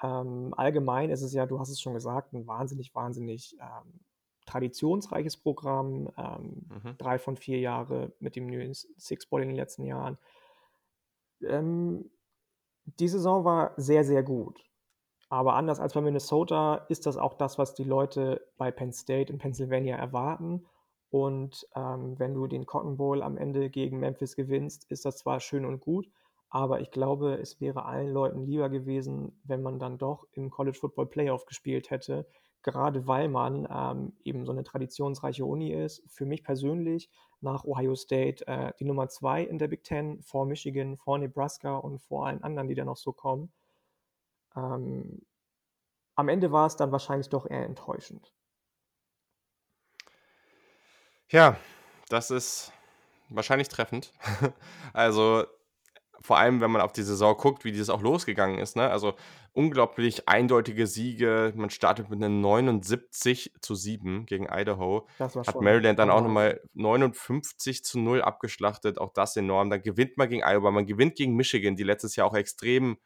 Ähm, 0.03 0.53
allgemein 0.55 1.10
ist 1.10 1.23
es 1.23 1.33
ja, 1.33 1.45
du 1.47 1.60
hast 1.60 1.69
es 1.69 1.81
schon 1.81 1.93
gesagt, 1.93 2.33
ein 2.33 2.45
wahnsinnig, 2.45 2.93
wahnsinnig 2.93 3.57
ähm, 3.60 4.01
traditionsreiches 4.47 5.38
Programm, 5.38 6.10
ähm, 6.17 6.65
Mhm. 6.69 6.97
3 6.97 7.19
von 7.19 7.38
4 7.38 7.60
Jahre 7.60 8.13
mit 8.19 8.36
dem 8.36 8.47
New 8.47 8.73
Six 8.73 9.27
Bowl 9.27 9.41
in 9.43 9.49
den 9.49 9.57
letzten 9.57 9.83
Jahren. 9.83 10.17
Ähm, 11.41 12.10
die 12.86 13.07
Saison 13.07 13.43
war 13.45 13.73
sehr, 13.77 14.03
sehr 14.03 14.23
gut. 14.23 14.63
Aber 15.29 15.55
anders 15.55 15.79
als 15.79 15.93
bei 15.93 16.01
Minnesota 16.01 16.86
ist 16.89 17.05
das 17.05 17.17
auch 17.17 17.33
das, 17.33 17.57
was 17.57 17.73
die 17.73 17.83
Leute 17.83 18.47
bei 18.57 18.71
Penn 18.71 18.93
State 18.93 19.31
in 19.31 19.39
Pennsylvania 19.39 19.97
erwarten. 19.97 20.65
Und 21.10 21.67
ähm, 21.75 22.17
wenn 22.19 22.33
du 22.33 22.47
den 22.47 22.65
Cotton 22.65 22.97
Bowl 22.97 23.21
am 23.21 23.38
Ende 23.38 23.69
gegen 23.69 23.99
Memphis 23.99 24.36
gewinnst, 24.36 24.89
ist 24.89 25.05
das 25.05 25.17
zwar 25.17 25.39
schön 25.39 25.65
und 25.65 25.79
gut, 25.81 26.10
aber 26.49 26.79
ich 26.81 26.91
glaube, 26.91 27.36
es 27.36 27.60
wäre 27.62 27.86
allen 27.86 28.12
Leuten 28.13 28.45
lieber 28.45 28.69
gewesen, 28.69 29.39
wenn 29.43 29.62
man 29.62 29.79
dann 29.79 29.97
doch 29.97 30.27
im 30.33 30.49
College 30.49 30.77
Football 30.79 31.07
Playoff 31.07 31.45
gespielt 31.45 31.91
hätte, 31.91 32.25
gerade 32.63 33.08
weil 33.08 33.30
man 33.30 33.67
ähm, 33.72 34.13
eben 34.24 34.46
so 34.46 34.52
eine 34.52 34.63
traditionsreiche 34.63 35.46
Uni 35.46 35.72
ist. 35.72 36.04
Für 36.08 36.26
mich 36.26 36.43
persönlich 36.43 37.10
nach 37.41 37.63
Ohio 37.63 37.96
State 37.96 38.46
äh, 38.48 38.74
die 38.80 38.86
Nummer 38.86 39.10
zwei 39.10 39.43
in 39.43 39.58
der 39.60 39.67
Big 39.67 39.84
Ten, 39.84 40.22
vor 40.22 40.46
Michigan, 40.46 40.98
vor 40.98 41.17
Nebraska 41.17 41.78
und 41.78 42.00
vor 42.00 42.28
allen 42.28 42.43
anderen, 42.43 42.67
die 42.67 42.76
da 42.76 42.86
noch 42.86 42.98
so 42.98 43.13
kommen. 43.13 43.52
Ähm, 44.56 45.22
am 46.15 46.30
Ende 46.30 46.52
war 46.52 46.65
es 46.65 46.76
dann 46.76 46.91
wahrscheinlich 46.91 47.30
doch 47.30 47.46
eher 47.50 47.63
enttäuschend. 47.63 48.34
Ja, 51.30 51.58
das 52.10 52.32
ist 52.32 52.72
wahrscheinlich 53.30 53.67
treffend. 53.67 54.13
also 54.93 55.46
vor 56.21 56.38
allem, 56.38 56.62
wenn 56.62 56.71
man 56.71 56.82
auf 56.82 56.93
die 56.93 57.03
Saison 57.03 57.36
guckt, 57.38 57.63
wie 57.63 57.71
dieses 57.71 57.89
auch 57.89 58.01
losgegangen 58.01 58.60
ist. 58.60 58.75
Ne? 58.75 58.89
Also 58.89 59.15
unglaublich 59.53 60.27
eindeutige 60.27 60.88
Siege. 60.88 61.53
Man 61.56 61.69
startet 61.69 62.10
mit 62.10 62.23
einem 62.23 62.41
79 62.41 63.53
zu 63.62 63.75
7 63.75 64.25
gegen 64.25 64.47
Idaho. 64.51 65.08
Hat 65.19 65.62
Maryland 65.62 65.99
dann 65.99 66.10
auch 66.10 66.21
nochmal 66.21 66.62
59 66.73 67.84
zu 67.84 67.99
0 67.99 68.21
abgeschlachtet. 68.21 68.99
Auch 68.99 69.13
das 69.13 69.36
enorm. 69.36 69.69
Dann 69.69 69.82
gewinnt 69.82 70.17
man 70.17 70.30
gegen 70.30 70.43
Iowa. 70.43 70.71
Man 70.71 70.86
gewinnt 70.86 71.15
gegen 71.15 71.36
Michigan, 71.36 71.75
die 71.75 71.84
letztes 71.84 72.15
Jahr 72.15 72.27
auch 72.27 72.36
extrem 72.36 72.97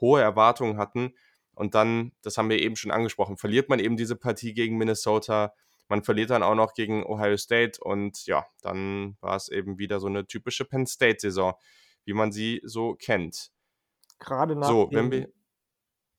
hohe 0.00 0.20
Erwartungen 0.20 0.78
hatten. 0.78 1.14
Und 1.54 1.74
dann, 1.74 2.12
das 2.22 2.36
haben 2.36 2.50
wir 2.50 2.60
eben 2.60 2.76
schon 2.76 2.90
angesprochen, 2.90 3.38
verliert 3.38 3.68
man 3.68 3.78
eben 3.78 3.96
diese 3.96 4.16
Partie 4.16 4.52
gegen 4.52 4.76
Minnesota. 4.76 5.54
Man 5.88 6.02
verliert 6.02 6.30
dann 6.30 6.42
auch 6.42 6.54
noch 6.54 6.74
gegen 6.74 7.06
Ohio 7.06 7.36
State. 7.36 7.80
Und 7.80 8.26
ja, 8.26 8.44
dann 8.60 9.16
war 9.20 9.36
es 9.36 9.48
eben 9.48 9.78
wieder 9.78 10.00
so 10.00 10.08
eine 10.08 10.26
typische 10.26 10.64
Penn 10.64 10.86
State-Saison 10.86 11.54
wie 12.06 12.14
man 12.14 12.32
sie 12.32 12.62
so 12.64 12.94
kennt. 12.94 13.50
Gerade 14.18 14.56
nach 14.56 14.68
so, 14.68 14.86
dem, 14.86 15.10
wir. 15.10 15.28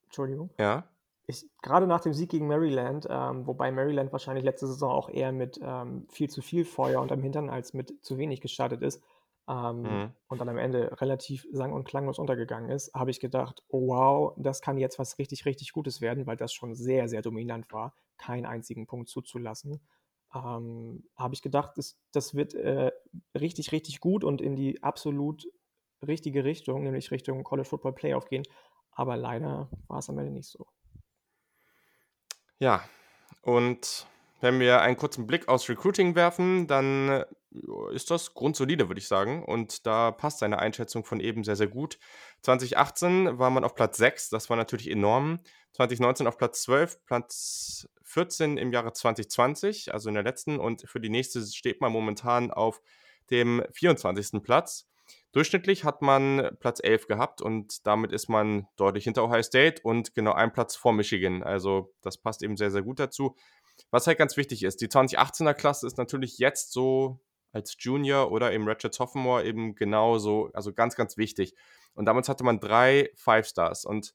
Entschuldigung. 0.05 0.51
Ja. 0.59 0.87
Ich, 1.25 1.45
gerade 1.61 1.87
nach 1.87 2.01
dem 2.01 2.13
Sieg 2.13 2.29
gegen 2.29 2.47
Maryland, 2.47 3.07
ähm, 3.09 3.47
wobei 3.47 3.71
Maryland 3.71 4.11
wahrscheinlich 4.11 4.45
letzte 4.45 4.67
Saison 4.67 4.91
auch 4.91 5.09
eher 5.09 5.31
mit 5.31 5.59
ähm, 5.61 6.07
viel 6.09 6.29
zu 6.29 6.41
viel 6.41 6.63
Feuer 6.63 7.01
unterm 7.01 7.21
Hintern 7.21 7.49
als 7.49 7.73
mit 7.73 7.93
zu 8.05 8.17
wenig 8.17 8.39
gestartet 8.39 8.81
ist 8.81 9.03
ähm, 9.49 9.81
mhm. 9.81 10.13
und 10.29 10.39
dann 10.39 10.47
am 10.47 10.57
Ende 10.57 11.01
relativ 11.01 11.45
sang- 11.51 11.73
und 11.73 11.83
klanglos 11.83 12.17
untergegangen 12.17 12.69
ist, 12.69 12.93
habe 12.93 13.11
ich 13.11 13.19
gedacht, 13.19 13.61
oh 13.67 13.87
wow, 13.87 14.33
das 14.37 14.61
kann 14.61 14.77
jetzt 14.77 14.99
was 14.99 15.17
richtig, 15.17 15.45
richtig 15.45 15.73
Gutes 15.73 15.99
werden, 15.99 16.27
weil 16.27 16.37
das 16.37 16.53
schon 16.53 16.75
sehr, 16.75 17.09
sehr 17.09 17.21
dominant 17.21 17.73
war, 17.73 17.93
keinen 18.17 18.45
einzigen 18.45 18.87
Punkt 18.87 19.09
zuzulassen 19.09 19.81
ähm, 20.33 21.03
habe 21.15 21.33
ich 21.33 21.41
gedacht, 21.41 21.77
das, 21.77 21.97
das 22.11 22.35
wird 22.35 22.53
äh, 22.53 22.91
richtig, 23.39 23.71
richtig 23.71 23.99
gut 23.99 24.23
und 24.23 24.41
in 24.41 24.55
die 24.55 24.83
absolut 24.83 25.47
richtige 26.05 26.43
Richtung, 26.43 26.83
nämlich 26.83 27.11
Richtung 27.11 27.43
College 27.43 27.67
Football 27.67 27.93
Playoff 27.93 28.27
gehen. 28.27 28.43
Aber 28.91 29.15
leider 29.15 29.69
war 29.87 29.99
es 29.99 30.09
am 30.09 30.17
Ende 30.17 30.31
nicht 30.31 30.49
so. 30.49 30.65
Ja, 32.59 32.83
und 33.41 34.07
wenn 34.41 34.59
wir 34.59 34.81
einen 34.81 34.97
kurzen 34.97 35.25
Blick 35.25 35.47
aufs 35.47 35.69
Recruiting 35.69 36.15
werfen, 36.15 36.67
dann 36.67 37.09
äh, 37.09 37.25
ist 37.93 38.11
das 38.11 38.33
grundsolide, 38.33 38.87
würde 38.87 38.99
ich 38.99 39.07
sagen. 39.07 39.43
Und 39.43 39.85
da 39.85 40.11
passt 40.11 40.39
seine 40.39 40.59
Einschätzung 40.59 41.03
von 41.03 41.19
eben 41.19 41.43
sehr, 41.43 41.55
sehr 41.55 41.67
gut. 41.67 41.97
2018 42.41 43.39
war 43.39 43.49
man 43.49 43.63
auf 43.63 43.75
Platz 43.75 43.97
6, 43.97 44.29
das 44.29 44.49
war 44.49 44.57
natürlich 44.57 44.89
enorm. 44.89 45.39
2019 45.73 46.27
auf 46.27 46.37
Platz 46.37 46.63
12, 46.63 47.05
Platz 47.05 47.87
14 48.03 48.57
im 48.57 48.71
Jahre 48.71 48.93
2020, 48.93 49.93
also 49.93 50.09
in 50.09 50.15
der 50.15 50.23
letzten. 50.23 50.59
Und 50.59 50.83
für 50.87 50.99
die 50.99 51.09
nächste 51.09 51.41
steht 51.45 51.81
man 51.81 51.91
momentan 51.91 52.51
auf 52.51 52.81
dem 53.29 53.63
24. 53.73 54.41
Platz. 54.43 54.87
Durchschnittlich 55.31 55.83
hat 55.83 56.01
man 56.01 56.49
Platz 56.59 56.79
11 56.81 57.07
gehabt 57.07 57.41
und 57.41 57.85
damit 57.85 58.11
ist 58.11 58.29
man 58.29 58.67
deutlich 58.75 59.03
hinter 59.03 59.23
Ohio 59.23 59.43
State 59.43 59.81
und 59.83 60.15
genau 60.15 60.33
einen 60.33 60.51
Platz 60.51 60.75
vor 60.75 60.93
Michigan. 60.93 61.43
Also 61.43 61.93
das 62.01 62.17
passt 62.17 62.43
eben 62.43 62.57
sehr, 62.57 62.71
sehr 62.71 62.81
gut 62.81 62.99
dazu. 62.99 63.35
Was 63.91 64.07
halt 64.07 64.17
ganz 64.17 64.37
wichtig 64.37 64.63
ist, 64.63 64.81
die 64.81 64.87
2018er 64.87 65.53
Klasse 65.53 65.85
ist 65.85 65.97
natürlich 65.97 66.39
jetzt 66.39 66.71
so 66.71 67.19
als 67.51 67.75
Junior 67.79 68.31
oder 68.31 68.51
im 68.51 68.67
Ratchet 68.67 68.93
Sophomore 68.93 69.45
eben 69.45 69.75
genauso, 69.75 70.49
also 70.53 70.73
ganz, 70.73 70.95
ganz 70.95 71.17
wichtig. 71.17 71.53
Und 71.93 72.05
damals 72.05 72.29
hatte 72.29 72.43
man 72.43 72.59
drei 72.59 73.09
Five 73.15 73.47
Stars 73.47 73.85
und 73.85 74.13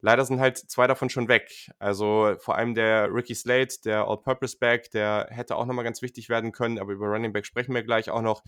leider 0.00 0.24
sind 0.24 0.40
halt 0.40 0.58
zwei 0.58 0.86
davon 0.86 1.10
schon 1.10 1.28
weg. 1.28 1.70
Also 1.78 2.34
vor 2.38 2.56
allem 2.56 2.74
der 2.74 3.12
Ricky 3.12 3.34
Slate, 3.34 3.76
der 3.84 4.06
All-Purpose 4.06 4.58
Back, 4.58 4.90
der 4.90 5.28
hätte 5.30 5.56
auch 5.56 5.66
nochmal 5.66 5.84
ganz 5.84 6.02
wichtig 6.02 6.28
werden 6.28 6.52
können, 6.52 6.78
aber 6.78 6.92
über 6.92 7.06
Running 7.06 7.32
Back 7.32 7.46
sprechen 7.46 7.74
wir 7.74 7.82
gleich 7.82 8.10
auch 8.10 8.22
noch. 8.22 8.42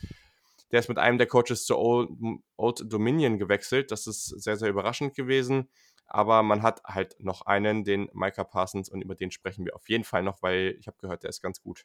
Der 0.73 0.81
ist 0.81 0.89
mit 0.89 0.99
einem 0.99 1.19
der 1.19 1.27
Coaches 1.27 1.65
zu 1.65 1.77
Old, 1.79 2.11
Old 2.57 2.93
Dominion 2.93 3.39
gewechselt. 3.39 3.91
Das 3.91 4.07
ist 4.07 4.25
sehr, 4.25 4.57
sehr 4.57 4.71
überraschend 4.71 5.15
gewesen. 5.15 5.71
Aber 6.07 6.43
man 6.43 6.63
hat 6.63 6.83
halt 6.85 7.17
noch 7.21 7.43
einen, 7.43 7.85
den 7.85 8.09
Micah 8.13 8.45
Parsons, 8.45 8.89
und 8.89 9.03
über 9.03 9.15
den 9.15 9.31
sprechen 9.31 9.65
wir 9.65 9.77
auf 9.77 9.89
jeden 9.89 10.05
Fall 10.05 10.23
noch, 10.23 10.43
weil 10.43 10.77
ich 10.79 10.87
habe 10.87 10.97
gehört, 10.99 11.23
der 11.23 11.31
ist 11.31 11.43
ganz 11.43 11.61
gut. 11.63 11.85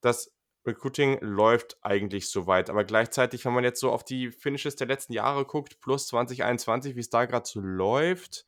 Das 0.00 0.32
Recruiting 0.66 1.18
läuft 1.20 1.78
eigentlich 1.82 2.28
soweit, 2.28 2.70
aber 2.70 2.84
gleichzeitig, 2.84 3.44
wenn 3.44 3.52
man 3.52 3.64
jetzt 3.64 3.80
so 3.80 3.92
auf 3.92 4.04
die 4.04 4.30
Finishes 4.32 4.76
der 4.76 4.88
letzten 4.88 5.12
Jahre 5.12 5.44
guckt, 5.44 5.80
plus 5.80 6.08
2021, 6.08 6.96
wie 6.96 7.00
es 7.00 7.08
da 7.08 7.24
gerade 7.24 7.46
so 7.46 7.60
läuft, 7.60 8.46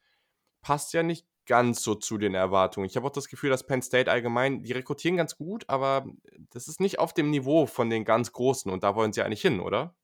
passt 0.61 0.93
ja 0.93 1.03
nicht 1.03 1.27
ganz 1.49 1.83
so 1.83 1.97
zu 1.97 2.19
den 2.19 2.35
Erwartungen. 2.35 2.87
Ich 2.87 2.97
habe 2.97 3.07
auch 3.07 3.13
das 3.13 3.29
Gefühl, 3.29 3.51
dass 3.51 3.67
Penn 3.67 3.83
State 3.83 4.09
allgemein, 4.09 4.63
die 4.63 4.73
rekrutieren 4.73 5.17
ganz 5.17 5.37
gut, 5.37 5.65
aber 5.69 6.07
das 6.53 6.69
ist 6.69 6.81
nicht 6.81 7.01
auf 7.01 7.13
dem 7.13 7.31
Niveau 7.31 7.67
von 7.67 7.91
den 7.91 8.05
ganz 8.05 8.33
Großen 8.33 8.71
und 8.71 8.85
da 8.85 8.95
wollen 8.95 9.13
sie 9.13 9.23
eigentlich 9.23 9.43
hin, 9.43 9.59
oder? 9.59 9.97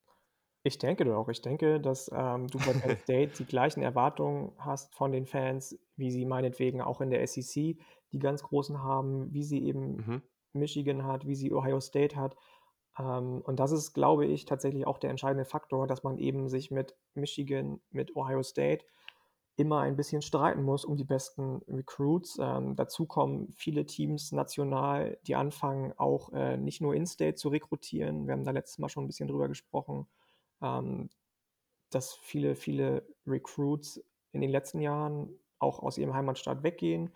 Ich 0.66 0.78
denke 0.78 1.04
doch. 1.04 1.28
Ich 1.28 1.42
denke, 1.42 1.78
dass 1.78 2.11
ähm, 2.12 2.48
du 2.48 2.59
bei 2.59 2.72
Penn 2.72 2.96
State 2.98 3.33
die 3.38 3.44
gleichen 3.44 3.83
Erwartungen 3.83 4.52
hast 4.59 4.94
von 4.94 5.12
den 5.12 5.26
Fans, 5.26 5.78
wie 5.96 6.11
sie 6.11 6.24
meinetwegen 6.24 6.80
auch 6.80 7.00
in 7.02 7.11
der 7.11 7.24
SEC 7.26 7.76
die 8.12 8.18
ganz 8.18 8.42
Großen 8.42 8.83
haben, 8.83 9.33
wie 9.33 9.42
sie 9.42 9.62
eben 9.62 9.96
mhm. 9.96 10.22
Michigan 10.54 11.04
hat, 11.04 11.26
wie 11.26 11.35
sie 11.35 11.52
Ohio 11.52 11.80
State 11.80 12.16
hat. 12.16 12.35
Ähm, 12.98 13.42
und 13.44 13.61
das 13.61 13.72
ist, 13.72 13.92
glaube 13.92 14.24
ich, 14.24 14.46
tatsächlich 14.46 14.87
auch 14.87 14.96
der 14.96 15.11
entscheidende 15.11 15.44
Faktor, 15.44 15.87
dass 15.87 16.02
man 16.02 16.16
eben 16.16 16.48
sich 16.48 16.70
mit 16.70 16.96
Michigan, 17.12 17.80
mit 17.90 18.16
Ohio 18.16 18.42
State 18.42 18.87
immer 19.57 19.81
ein 19.81 19.97
bisschen 19.97 20.23
streiten 20.23 20.62
muss 20.62 20.85
um 20.85 20.97
die 20.97 21.05
besten 21.05 21.62
Recruits. 21.69 22.38
Ähm, 22.40 22.75
dazu 22.77 23.07
kommen 23.07 23.53
viele 23.53 23.87
Teams 23.87 24.33
national, 24.33 25.19
die 25.27 25.37
anfangen 25.37 25.93
auch 25.97 26.33
äh, 26.33 26.57
nicht 26.57 26.81
nur 26.81 26.95
In-State 26.95 27.37
zu 27.37 27.49
rekrutieren. 27.49 28.27
Wir 28.27 28.33
haben 28.33 28.45
da 28.45 28.51
letztes 28.51 28.79
Mal 28.79 28.88
schon 28.88 29.05
ein 29.05 29.07
bisschen 29.07 29.29
drüber 29.29 29.49
gesprochen, 29.49 30.07
ähm, 30.61 31.09
dass 31.90 32.14
viele, 32.14 32.57
viele 32.57 33.07
Recruits 33.27 34.05
in 34.33 34.40
den 34.40 34.51
letzten 34.51 34.81
Jahren 34.81 35.31
auch 35.61 35.81
aus 35.81 35.99
ihrem 35.99 36.14
Heimatstaat 36.14 36.64
weggehen 36.64 37.14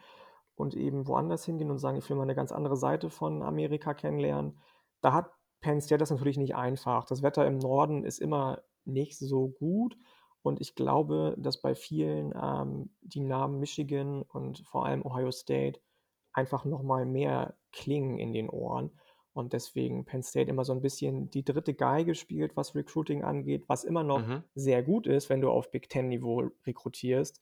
und 0.55 0.75
eben 0.75 1.07
woanders 1.07 1.45
hingehen 1.45 1.71
und 1.71 1.79
sagen, 1.79 1.99
ich 1.99 2.09
will 2.09 2.17
mal 2.17 2.23
eine 2.23 2.35
ganz 2.37 2.53
andere 2.53 2.77
Seite 2.77 3.11
von 3.11 3.43
Amerika 3.43 3.95
kennenlernen. 3.95 4.59
Da 5.01 5.13
hat 5.13 5.33
Penn 5.61 5.81
State 5.81 5.99
das 5.99 6.11
natürlich 6.11 6.39
nicht 6.39 6.55
einfach. 6.55 7.05
Das 7.05 7.23
Wetter 7.23 7.47
im 7.47 7.59
Norden 7.59 8.05
ist 8.05 8.21
immer 8.21 8.63
nicht 8.85 9.19
so 9.19 9.49
gut. 9.49 9.97
Und 10.43 10.61
ich 10.61 10.75
glaube, 10.75 11.35
dass 11.39 11.61
bei 11.61 11.75
vielen 11.75 12.33
ähm, 12.41 12.91
die 13.01 13.21
Namen 13.21 13.59
Michigan 13.59 14.23
und 14.23 14.61
vor 14.61 14.87
allem 14.87 15.05
Ohio 15.05 15.31
State 15.31 15.81
einfach 16.33 16.65
nochmal 16.65 17.07
mehr 17.07 17.55
klingen 17.73 18.19
in 18.19 18.33
den 18.33 18.49
Ohren. 18.49 18.91
Und 19.33 19.53
deswegen 19.53 20.05
Penn 20.05 20.23
State 20.23 20.51
immer 20.51 20.65
so 20.65 20.73
ein 20.73 20.81
bisschen 20.81 21.31
die 21.31 21.45
dritte 21.45 21.75
Geige 21.75 22.15
spielt, 22.15 22.57
was 22.57 22.75
Recruiting 22.75 23.23
angeht, 23.23 23.65
was 23.69 23.85
immer 23.85 24.03
noch 24.03 24.27
mhm. 24.27 24.43
sehr 24.55 24.83
gut 24.83 25.07
ist, 25.07 25.29
wenn 25.29 25.41
du 25.41 25.51
auf 25.51 25.71
Big 25.71 25.89
Ten-Niveau 25.89 26.51
rekrutierst. 26.67 27.41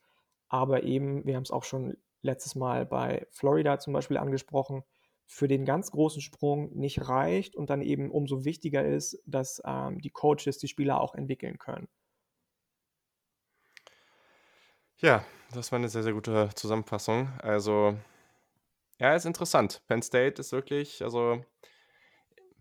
Aber 0.49 0.83
eben, 0.83 1.25
wir 1.25 1.37
haben 1.37 1.43
es 1.43 1.51
auch 1.51 1.65
schon 1.65 1.97
letztes 2.23 2.55
Mal 2.55 2.85
bei 2.87 3.27
Florida 3.31 3.79
zum 3.79 3.93
Beispiel 3.93 4.19
angesprochen, 4.19 4.83
für 5.27 5.49
den 5.49 5.65
ganz 5.65 5.91
großen 5.91 6.23
Sprung 6.23 6.71
nicht 6.77 7.09
reicht 7.09 7.57
und 7.57 7.69
dann 7.71 7.83
eben 7.83 8.11
umso 8.11 8.45
wichtiger 8.45 8.85
ist, 8.85 9.21
dass 9.27 9.61
ähm, 9.65 10.01
die 10.01 10.11
Coaches 10.11 10.59
die 10.59 10.69
Spieler 10.69 11.01
auch 11.01 11.15
entwickeln 11.15 11.59
können. 11.59 11.89
Ja, 14.99 15.25
das 15.53 15.73
war 15.73 15.79
eine 15.79 15.89
sehr, 15.89 16.03
sehr 16.03 16.13
gute 16.13 16.51
Zusammenfassung. 16.55 17.29
Also, 17.43 17.97
ja, 18.99 19.15
ist 19.15 19.27
interessant. 19.27 19.83
Penn 19.89 20.03
State 20.03 20.41
ist 20.41 20.53
wirklich, 20.53 21.03
also 21.03 21.45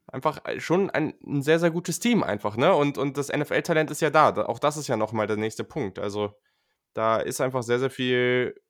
einfach 0.07 0.41
schon 0.57 0.89
ein, 0.89 1.13
ein 1.25 1.41
sehr, 1.41 1.59
sehr 1.59 1.71
gutes 1.71 1.99
Team 1.99 2.23
einfach, 2.23 2.57
ne? 2.57 2.73
Und, 2.73 2.97
und 2.97 3.17
das 3.17 3.29
NFL-Talent 3.29 3.91
ist 3.91 4.01
ja 4.01 4.09
da. 4.09 4.35
Auch 4.45 4.59
das 4.59 4.77
ist 4.77 4.87
ja 4.87 4.97
nochmal 4.97 5.27
der 5.27 5.37
nächste 5.37 5.63
Punkt. 5.63 5.99
Also, 5.99 6.33
da 6.93 7.17
ist 7.17 7.41
einfach 7.41 7.63
sehr, 7.63 7.79
sehr 7.79 7.89
viel 7.89 8.61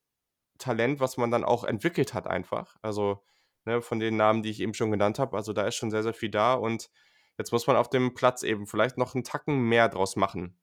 Talent, 0.58 1.00
was 1.00 1.18
man 1.18 1.32
dann 1.32 1.44
auch 1.44 1.64
entwickelt 1.64 2.14
hat, 2.14 2.28
einfach. 2.28 2.76
Also, 2.82 3.24
ne, 3.66 3.82
von 3.82 4.00
den 4.00 4.16
Namen, 4.16 4.44
die 4.44 4.52
ich 4.52 4.62
eben 4.62 4.74
schon 4.74 4.92
genannt 4.92 5.20
habe. 5.20 5.36
Also 5.36 5.54
da 5.54 5.64
ist 5.68 5.76
schon 5.76 5.92
sehr, 5.92 6.04
sehr 6.04 6.14
viel 6.14 6.30
da 6.30 6.54
und 6.54 6.90
jetzt 7.38 7.52
muss 7.52 7.68
man 7.68 7.76
auf 7.76 7.90
dem 7.90 8.14
Platz 8.14 8.44
eben 8.44 8.68
vielleicht 8.68 8.98
noch 8.98 9.16
einen 9.16 9.24
Tacken 9.24 9.62
mehr 9.62 9.90
draus 9.90 10.16
machen. 10.16 10.58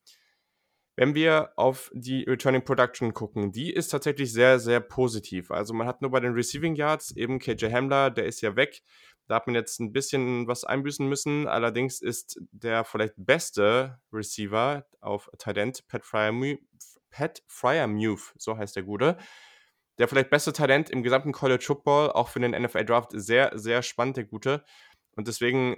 Wenn 0.95 1.15
wir 1.15 1.53
auf 1.57 1.91
die 1.95 2.25
Returning 2.25 2.65
Production 2.65 3.15
gucken, 3.15 3.51
die 3.51 3.73
ist 3.73 3.89
tatsächlich 3.89 4.33
sehr, 4.33 4.59
sehr 4.59 4.81
positiv. 4.81 5.51
Also 5.51 5.73
man 5.73 5.87
hat 5.87 6.03
nur 6.03 6.11
bei 6.11 6.21
den 6.21 6.35
Receiving 6.35 6.75
Yards 6.75 7.17
eben 7.17 7.39
KJ 7.39 7.73
Hamler, 7.73 8.11
der 8.11 8.27
ist 8.27 8.43
ja 8.43 8.57
weg. 8.57 8.83
Da 9.27 9.37
hat 9.37 9.47
man 9.47 9.55
jetzt 9.55 9.81
ein 9.81 9.93
bisschen 9.93 10.47
was 10.47 10.65
einbüßen 10.65 11.09
müssen. 11.09 11.49
Allerdings 11.49 12.03
ist 12.03 12.41
der 12.51 12.85
vielleicht 12.85 13.15
beste 13.17 13.99
Receiver 14.13 14.85
auf 15.01 15.31
Talent, 15.39 15.87
Pat 15.89 16.05
Fryermuth, 16.05 16.61
Pat 17.11 17.43
so 18.37 18.57
heißt 18.59 18.77
der 18.77 18.83
Gute. 18.83 19.17
Der 19.99 20.09
vielleicht 20.09 20.31
beste 20.31 20.53
Talent 20.53 20.91
im 20.91 21.03
gesamten 21.03 21.33
College 21.33 21.65
Football, 21.65 22.11
auch 22.11 22.29
für 22.29 22.41
den 22.41 22.51
NFL 22.51 22.85
Draft, 22.85 23.11
sehr, 23.15 23.53
sehr 23.55 23.83
spannend, 23.83 24.17
der 24.17 24.25
Gute. 24.25 24.65
Und 25.17 25.29
deswegen 25.29 25.77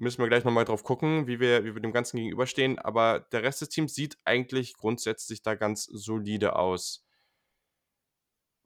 müssen 0.00 0.22
wir 0.22 0.28
gleich 0.28 0.44
nochmal 0.44 0.64
drauf 0.64 0.82
gucken, 0.82 1.26
wie 1.26 1.40
wir, 1.40 1.64
wie 1.64 1.74
wir 1.74 1.82
dem 1.82 1.92
Ganzen 1.92 2.16
gegenüberstehen. 2.16 2.78
Aber 2.78 3.20
der 3.32 3.42
Rest 3.42 3.60
des 3.60 3.68
Teams 3.68 3.94
sieht 3.94 4.16
eigentlich 4.24 4.74
grundsätzlich 4.74 5.42
da 5.42 5.54
ganz 5.54 5.84
solide 5.84 6.56
aus. 6.56 7.06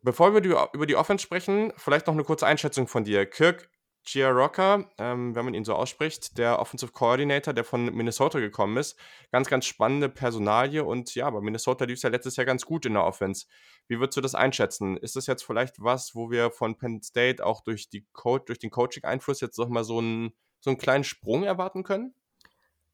Bevor 0.00 0.34
wir 0.34 0.68
über 0.72 0.86
die 0.86 0.96
Offense 0.96 1.22
sprechen, 1.22 1.72
vielleicht 1.76 2.06
noch 2.06 2.14
eine 2.14 2.24
kurze 2.24 2.46
Einschätzung 2.46 2.86
von 2.86 3.04
dir. 3.04 3.26
Kirk 3.26 3.70
Giarocca, 4.04 4.90
ähm, 4.98 5.34
wenn 5.34 5.46
man 5.46 5.54
ihn 5.54 5.64
so 5.64 5.74
ausspricht, 5.74 6.36
der 6.36 6.58
Offensive 6.58 6.92
Coordinator, 6.92 7.54
der 7.54 7.64
von 7.64 7.86
Minnesota 7.86 8.38
gekommen 8.38 8.76
ist. 8.76 8.98
Ganz, 9.32 9.48
ganz 9.48 9.64
spannende 9.64 10.10
Personalie 10.10 10.84
und 10.84 11.14
ja, 11.14 11.28
bei 11.30 11.40
Minnesota 11.40 11.86
lief 11.86 11.96
es 11.96 12.02
ja 12.02 12.10
letztes 12.10 12.36
Jahr 12.36 12.44
ganz 12.44 12.66
gut 12.66 12.84
in 12.84 12.92
der 12.92 13.04
Offense. 13.04 13.46
Wie 13.88 13.98
würdest 13.98 14.16
du 14.16 14.20
das 14.20 14.34
einschätzen? 14.34 14.98
Ist 14.98 15.16
das 15.16 15.26
jetzt 15.26 15.42
vielleicht 15.42 15.82
was, 15.82 16.14
wo 16.14 16.30
wir 16.30 16.50
von 16.50 16.76
Penn 16.76 17.02
State 17.02 17.44
auch 17.44 17.62
durch, 17.62 17.88
die 17.88 18.06
Co 18.12 18.38
durch 18.38 18.58
den 18.58 18.70
Coaching-Einfluss 18.70 19.40
jetzt 19.40 19.58
nochmal 19.58 19.84
so 19.84 19.98
einen 19.98 20.34
so 20.64 20.70
einen 20.70 20.78
kleinen 20.78 21.04
Sprung 21.04 21.44
erwarten 21.44 21.82
können? 21.82 22.14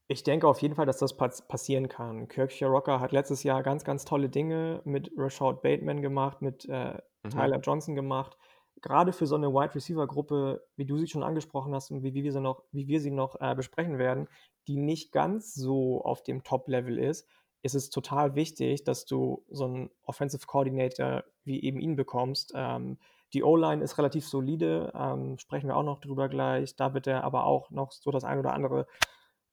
Ich 0.08 0.24
denke 0.24 0.48
auf 0.48 0.60
jeden 0.60 0.74
Fall, 0.74 0.86
dass 0.86 0.98
das 0.98 1.16
passieren 1.16 1.88
kann. 1.88 2.26
Kirk 2.26 2.50
Rocker 2.62 2.98
hat 2.98 3.12
letztes 3.12 3.44
Jahr 3.44 3.62
ganz, 3.62 3.84
ganz 3.84 4.04
tolle 4.04 4.28
Dinge 4.28 4.82
mit 4.84 5.12
Rashad 5.16 5.62
Bateman 5.62 6.02
gemacht, 6.02 6.42
mit 6.42 6.68
äh, 6.68 6.94
mhm. 7.22 7.30
Tyler 7.30 7.60
Johnson 7.60 7.94
gemacht. 7.94 8.36
Gerade 8.82 9.12
für 9.12 9.28
so 9.28 9.36
eine 9.36 9.52
Wide 9.52 9.72
Receiver 9.76 10.08
Gruppe, 10.08 10.66
wie 10.74 10.84
du 10.84 10.98
sie 10.98 11.06
schon 11.06 11.22
angesprochen 11.22 11.72
hast 11.72 11.92
und 11.92 12.02
wie, 12.02 12.12
wie 12.12 12.24
wir 12.24 12.32
sie 12.32 12.40
noch, 12.40 12.64
wie 12.72 12.88
wir 12.88 13.00
sie 13.00 13.12
noch 13.12 13.40
äh, 13.40 13.54
besprechen 13.54 13.98
werden, 13.98 14.26
die 14.66 14.76
nicht 14.76 15.12
ganz 15.12 15.54
so 15.54 16.02
auf 16.02 16.24
dem 16.24 16.42
Top-Level 16.42 16.98
ist, 16.98 17.28
ist 17.62 17.74
es 17.76 17.90
total 17.90 18.34
wichtig, 18.34 18.82
dass 18.82 19.04
du 19.04 19.44
so 19.48 19.66
einen 19.66 19.90
Offensive 20.02 20.44
Coordinator 20.44 21.22
wie 21.44 21.62
eben 21.62 21.78
ihn 21.78 21.94
bekommst, 21.94 22.52
ähm, 22.56 22.98
die 23.32 23.42
O-Line 23.44 23.82
ist 23.82 23.98
relativ 23.98 24.26
solide, 24.26 24.92
ähm, 24.94 25.38
sprechen 25.38 25.68
wir 25.68 25.76
auch 25.76 25.82
noch 25.82 26.00
drüber 26.00 26.28
gleich. 26.28 26.76
Da 26.76 26.94
wird 26.94 27.06
er 27.06 27.24
aber 27.24 27.44
auch 27.44 27.70
noch 27.70 27.92
so 27.92 28.10
das 28.10 28.24
ein 28.24 28.38
oder 28.38 28.54
andere 28.54 28.86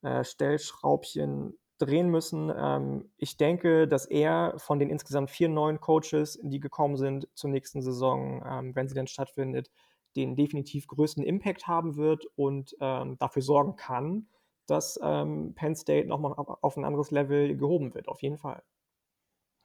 äh, 0.01 0.23
Stellschraubchen 0.23 1.57
drehen 1.77 2.09
müssen. 2.09 2.51
Ähm, 2.55 3.11
ich 3.17 3.37
denke, 3.37 3.87
dass 3.87 4.05
er 4.05 4.53
von 4.57 4.79
den 4.79 4.89
insgesamt 4.89 5.29
vier 5.29 5.49
neuen 5.49 5.79
Coaches, 5.79 6.39
die 6.41 6.59
gekommen 6.59 6.97
sind 6.97 7.27
zur 7.35 7.49
nächsten 7.49 7.81
Saison, 7.81 8.43
ähm, 8.45 8.75
wenn 8.75 8.87
sie 8.87 8.95
denn 8.95 9.07
stattfindet, 9.07 9.69
den 10.15 10.35
definitiv 10.35 10.87
größten 10.87 11.23
Impact 11.23 11.67
haben 11.67 11.95
wird 11.95 12.25
und 12.35 12.75
ähm, 12.79 13.17
dafür 13.19 13.43
sorgen 13.43 13.75
kann, 13.75 14.27
dass 14.65 14.99
ähm, 15.01 15.53
Penn 15.55 15.75
State 15.75 16.07
nochmal 16.07 16.33
auf 16.35 16.75
ein 16.77 16.85
anderes 16.85 17.11
Level 17.11 17.55
gehoben 17.55 17.93
wird, 17.93 18.07
auf 18.07 18.21
jeden 18.21 18.37
Fall. 18.37 18.63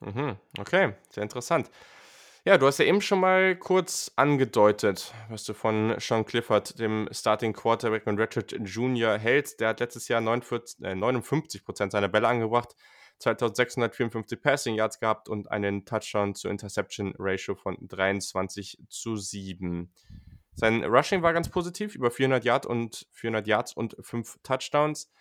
Mhm, 0.01 0.37
okay, 0.59 0.95
sehr 1.11 1.23
interessant. 1.23 1.71
Ja, 2.45 2.59
du 2.59 2.67
hast 2.67 2.79
ja 2.79 2.87
eben 2.87 3.01
schon 3.01 3.21
mal 3.21 3.55
kurz 3.55 4.11
angedeutet, 4.17 5.15
was 5.29 5.45
du 5.45 5.55
von 5.55 5.95
Sean 6.01 6.25
Clifford, 6.25 6.77
dem 6.81 7.09
Starting 7.13 7.53
Quarterback 7.53 8.05
und 8.09 8.19
Ratchet 8.19 8.59
Jr. 8.65 9.17
hältst. 9.17 9.61
Der 9.61 9.69
hat 9.69 9.79
letztes 9.79 10.09
Jahr 10.09 10.21
49, 10.21 10.85
äh, 10.85 10.97
59 10.97 11.63
seiner 11.89 12.09
Bälle 12.09 12.27
angebracht, 12.27 12.75
2654 13.21 14.43
Passing 14.43 14.75
Yards 14.75 14.99
gehabt 14.99 15.29
und 15.29 15.53
einen 15.53 15.85
Touchdown 15.85 16.35
zu 16.35 16.49
Interception 16.49 17.15
Ratio 17.17 17.55
von 17.55 17.77
23 17.81 18.77
zu 18.89 19.15
7. 19.15 19.93
Sein 20.55 20.83
Rushing 20.83 21.23
war 21.23 21.33
ganz 21.33 21.49
positiv, 21.49 21.95
über 21.95 22.11
400 22.11 22.45
Yards 22.45 22.67
und 22.67 23.07
400 23.13 23.47
Yards 23.47 23.73
und 23.73 23.95
5 24.01 24.41
Touchdowns. 24.43 25.13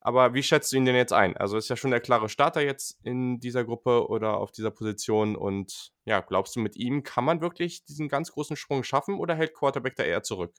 Aber 0.00 0.34
wie 0.34 0.42
schätzt 0.42 0.72
du 0.72 0.76
ihn 0.76 0.84
denn 0.84 0.94
jetzt 0.94 1.12
ein? 1.12 1.36
Also 1.36 1.56
ist 1.56 1.68
ja 1.68 1.76
schon 1.76 1.90
der 1.90 2.00
klare 2.00 2.28
Starter 2.28 2.60
jetzt 2.60 2.98
in 3.02 3.40
dieser 3.40 3.64
Gruppe 3.64 4.08
oder 4.08 4.38
auf 4.38 4.52
dieser 4.52 4.70
Position. 4.70 5.34
Und 5.34 5.92
ja, 6.04 6.20
glaubst 6.20 6.54
du, 6.54 6.60
mit 6.60 6.76
ihm 6.76 7.02
kann 7.02 7.24
man 7.24 7.40
wirklich 7.40 7.84
diesen 7.84 8.08
ganz 8.08 8.30
großen 8.32 8.56
Sprung 8.56 8.84
schaffen 8.84 9.18
oder 9.18 9.34
hält 9.34 9.54
Quarterback 9.54 9.96
da 9.96 10.04
eher 10.04 10.22
zurück? 10.22 10.54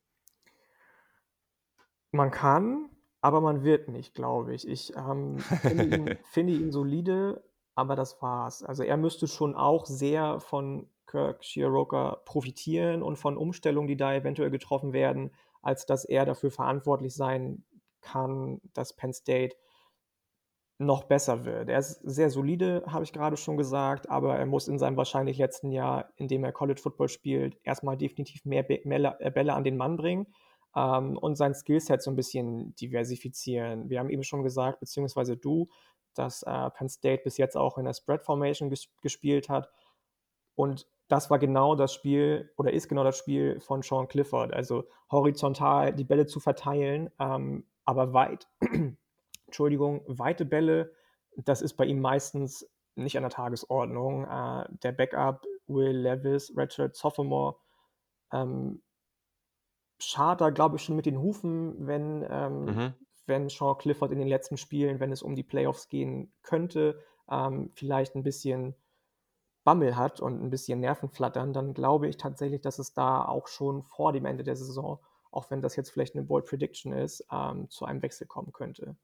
Man 2.12 2.32
kann, 2.32 2.90
aber 3.22 3.42
man 3.42 3.64
wird 3.64 3.90
nicht, 3.90 4.14
glaube 4.14 4.54
ich. 4.54 4.68
Ich 4.68 4.96
ähm, 4.96 5.40
finde, 5.40 5.84
ihn, 5.84 6.18
finde, 6.24 6.54
ihn, 6.54 6.72
solide, 6.72 7.44
aber 7.76 7.96
das 7.96 8.22
war's. 8.22 8.64
Also 8.64 8.84
er 8.84 8.98
müsste 8.98 9.28
schon 9.28 9.56
auch 9.56 9.86
sehr 9.86 10.40
von 10.40 10.90
Kirk 11.06 11.44
Shiroka 11.44 12.18
profitieren 12.26 13.02
und 13.02 13.18
von 13.18 13.38
Umstellungen, 13.38 13.88
die 13.88 13.98
da 13.98 14.14
eventuell 14.14 14.52
getroffen 14.52 14.94
werden, 14.94 15.32
als 15.62 15.86
dass 15.86 16.06
er 16.06 16.26
dafür 16.26 16.52
verantwortlich 16.52 17.16
sein 17.16 17.64
kann, 18.08 18.62
dass 18.74 18.96
Penn 18.96 19.14
State 19.14 19.56
noch 20.80 21.06
besser 21.06 21.44
wird. 21.44 21.70
Er 21.70 21.80
ist 21.80 22.02
sehr 22.04 22.30
solide, 22.30 22.84
habe 22.88 23.04
ich 23.04 23.12
gerade 23.12 23.36
schon 23.36 23.58
gesagt, 23.58 24.10
aber 24.10 24.38
er 24.38 24.46
muss 24.46 24.68
in 24.68 24.78
seinem 24.78 24.96
wahrscheinlich 24.96 25.40
letzten 25.40 25.72
Jahr, 25.72 26.12
in 26.18 26.28
dem 26.28 26.44
er 26.44 26.52
College 26.52 26.80
Football 26.80 27.10
spielt, 27.10 27.58
erstmal 27.64 27.98
definitiv 27.98 28.46
mehr, 28.46 28.66
mehr 28.84 29.18
äh, 29.20 29.32
Bälle 29.32 29.54
an 29.54 29.64
den 29.64 29.76
Mann 29.76 29.98
bringen 29.98 30.28
ähm, 30.76 31.18
und 31.18 31.36
sein 31.36 31.56
Skillset 31.56 32.04
so 32.04 32.12
ein 32.12 32.16
bisschen 32.16 32.76
diversifizieren. 32.76 33.90
Wir 33.90 34.00
haben 34.00 34.12
eben 34.12 34.24
schon 34.24 34.44
gesagt, 34.44 34.80
beziehungsweise 34.80 35.36
du, 35.36 35.68
dass 36.14 36.44
äh, 36.44 36.70
Penn 36.70 36.90
State 36.90 37.24
bis 37.24 37.38
jetzt 37.38 37.58
auch 37.58 37.80
in 37.80 37.86
der 37.86 37.94
Spread 37.94 38.24
Formation 38.24 38.70
ges 38.70 38.88
gespielt 39.02 39.50
hat 39.50 39.70
und 40.56 40.88
das 41.08 41.30
war 41.30 41.40
genau 41.40 41.76
das 41.76 41.94
Spiel 41.94 42.52
oder 42.58 42.72
ist 42.74 42.90
genau 42.90 43.04
das 43.04 43.18
Spiel 43.18 43.60
von 43.62 43.82
Sean 43.82 44.08
Clifford, 44.08 44.54
also 44.54 44.84
horizontal 45.10 45.94
die 45.94 46.04
Bälle 46.04 46.26
zu 46.26 46.40
verteilen, 46.40 47.10
ähm, 47.20 47.66
aber 47.88 48.14
weit, 48.14 48.48
Entschuldigung, 49.48 50.04
weite 50.08 50.46
Bälle, 50.46 50.94
das 51.38 51.62
ist 51.62 51.74
bei 51.74 51.86
ihm 51.86 52.02
meistens 52.02 52.70
nicht 52.96 53.16
an 53.16 53.24
der 53.24 53.32
Tagesordnung. 53.32 54.26
Äh, 54.26 54.66
der 54.84 54.92
Backup 54.92 55.46
Will 55.68 55.98
Levis, 55.98 56.56
Redshirt 56.56 56.96
Sophomore, 56.96 57.56
ähm, 58.32 58.82
da, 60.16 60.50
glaube 60.50 60.76
ich, 60.76 60.84
schon 60.84 60.96
mit 60.96 61.06
den 61.06 61.20
Hufen, 61.20 61.88
wenn, 61.88 62.26
ähm, 62.30 62.66
mhm. 62.66 62.94
wenn 63.26 63.50
Sean 63.50 63.78
Clifford 63.78 64.12
in 64.12 64.20
den 64.20 64.28
letzten 64.28 64.58
Spielen, 64.58 65.00
wenn 65.00 65.12
es 65.12 65.24
um 65.24 65.36
die 65.36 65.44
Playoffs 65.44 65.90
gehen 65.90 66.32
könnte, 66.44 67.00
ähm, 67.30 67.72
vielleicht 67.74 68.16
ein 68.16 68.24
bisschen 68.24 68.76
Bammel 69.64 69.96
hat 69.96 70.20
und 70.20 70.42
ein 70.42 70.50
bisschen 70.50 70.82
Nervenflattern, 70.82 71.54
dann 71.54 71.74
glaube 71.74 72.08
ich 72.08 72.18
tatsächlich, 72.18 72.62
dass 72.62 72.80
es 72.80 72.94
da 72.94 73.26
auch 73.26 73.48
schon 73.48 73.84
vor 73.84 74.14
dem 74.14 74.26
Ende 74.26 74.44
der 74.44 74.56
Saison 74.56 75.00
auch 75.32 75.50
wenn 75.52 75.62
das 75.62 75.76
jetzt 75.76 75.90
vielleicht 75.90 76.16
eine 76.16 76.24
Bold 76.24 76.46
Prediction 76.46 76.94
ist, 76.94 77.26
ähm, 77.32 77.70
zu 77.70 77.86
einem 77.86 78.02
Wechsel 78.02 78.28
kommen 78.28 78.52
könnte. 78.52 78.96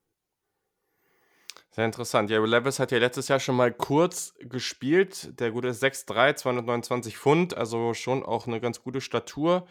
Sehr 1.72 1.86
interessant. 1.86 2.30
Ja, 2.30 2.44
Levis 2.44 2.78
hat 2.78 2.92
ja 2.92 3.00
letztes 3.00 3.30
Jahr 3.30 3.40
schon 3.40 3.56
mal 3.56 3.74
kurz 3.74 4.36
gespielt. 4.40 5.40
Der 5.40 5.50
gute 5.52 5.70
ist 5.70 5.84
6'3, 5.84 6.36
229 6.36 7.18
Pfund, 7.18 7.58
also 7.58 7.96
schon 7.96 8.24
auch 8.24 8.46
eine 8.46 8.62
ganz 8.62 8.84
gute 8.84 9.02
Statur. 9.02 9.66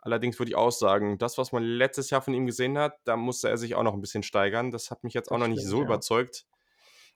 Allerdings 0.00 0.38
würde 0.38 0.50
ich 0.50 0.56
auch 0.56 0.70
sagen, 0.70 1.16
das, 1.16 1.38
was 1.38 1.52
man 1.52 1.62
letztes 1.62 2.10
Jahr 2.10 2.20
von 2.20 2.34
ihm 2.34 2.44
gesehen 2.44 2.76
hat, 2.76 2.98
da 3.04 3.16
musste 3.16 3.48
er 3.48 3.56
sich 3.56 3.74
auch 3.74 3.82
noch 3.82 3.94
ein 3.94 4.02
bisschen 4.02 4.22
steigern. 4.22 4.70
Das 4.70 4.90
hat 4.90 5.02
mich 5.02 5.14
jetzt 5.14 5.30
auch 5.30 5.38
das 5.38 5.48
noch 5.48 5.54
nicht 5.54 5.66
so 5.66 5.78
ja. 5.78 5.84
überzeugt. 5.84 6.46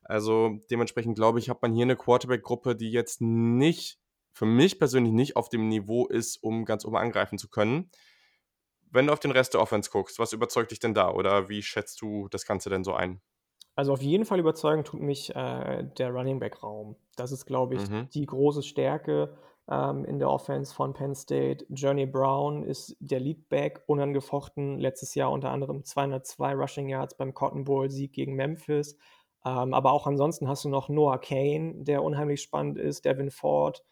Also 0.05 0.59
dementsprechend 0.71 1.17
glaube 1.17 1.39
ich, 1.39 1.51
hat 1.51 1.61
man 1.61 1.75
hier 1.75 1.85
eine 1.85 1.97
Quarterback-Gruppe, 1.97 2.75
die 2.75 2.91
jetzt 2.91 3.21
nicht, 3.21 4.01
für 4.33 4.47
mich 4.47 4.79
persönlich 4.79 5.13
nicht 5.13 5.37
auf 5.37 5.51
dem 5.51 5.69
Niveau 5.69 6.07
ist, 6.07 6.43
um 6.43 6.65
ganz 6.65 6.87
oben 6.87 6.97
angreifen 6.97 7.37
zu 7.37 7.49
können. 7.49 7.91
Wenn 8.91 9.07
du 9.07 9.13
auf 9.13 9.21
den 9.21 9.31
Rest 9.31 9.55
der 9.55 9.61
Offense 9.61 9.91
guckst, 9.91 10.19
was 10.19 10.33
überzeugt 10.33 10.71
dich 10.71 10.81
denn 10.81 10.95
da 10.95 11.11
oder 11.11 11.49
wie 11.49 11.63
schätzt 11.63 12.01
du 12.01 12.29
das 12.29 12.45
Ganze 12.45 12.71
denn 12.71 12.85
so 12.85 12.93
ein? 12.95 13.21
Also 13.77 13.93
auf 13.93 14.03
jeden 14.03 14.25
Fall 14.25 14.41
überzeugen 14.41 14.85
tut 14.85 15.01
mich 15.01 15.35
äh, 15.35 15.85
der 15.99 16.11
Running 16.11 16.39
Back 16.39 16.63
Raum. 16.63 16.97
Das 17.17 17.33
ist, 17.33 17.47
glaube 17.47 17.77
ich, 17.77 17.89
mhm. 17.89 18.09
die 18.13 18.27
große 18.27 18.63
Stärke 18.63 19.37
ähm, 19.71 20.05
in 20.05 20.19
der 20.19 20.29
Offense 20.29 20.75
von 20.75 20.93
Penn 20.93 21.15
State. 21.15 21.65
Journey 21.71 22.07
Brown 22.07 22.65
ist 22.65 22.97
der 23.01 23.21
Leadback, 23.21 23.83
unangefochten. 23.87 24.79
Letztes 24.79 25.15
Jahr 25.15 25.31
unter 25.31 25.51
anderem 25.51 25.85
202 25.85 26.55
Rushing 26.55 26.89
Yards 26.89 27.17
beim 27.17 27.33
Cotton 27.33 27.65
Bowl 27.65 27.89
Sieg 27.89 28.13
gegen 28.13 28.35
Memphis. 28.35 28.99
Ähm, 29.45 29.73
aber 29.73 29.93
auch 29.93 30.07
ansonsten 30.07 30.49
hast 30.49 30.65
du 30.65 30.69
noch 30.69 30.89
Noah 30.89 31.21
Kane, 31.21 31.85
der 31.85 32.03
unheimlich 32.03 32.43
spannend 32.43 32.79
ist, 32.79 33.05
Devin 33.05 33.31
Ford, 33.31 33.83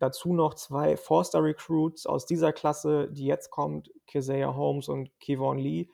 dazu 0.00 0.34
noch 0.34 0.54
zwei 0.54 0.96
Forster-Recruits 0.98 2.06
aus 2.06 2.26
dieser 2.26 2.52
Klasse, 2.54 3.08
die 3.12 3.26
jetzt 3.26 3.50
kommt, 3.50 3.92
Keziah 4.08 4.54
Holmes 4.56 4.88
und 4.90 5.18
Kevon 5.20 5.58
Lee. 5.58 5.88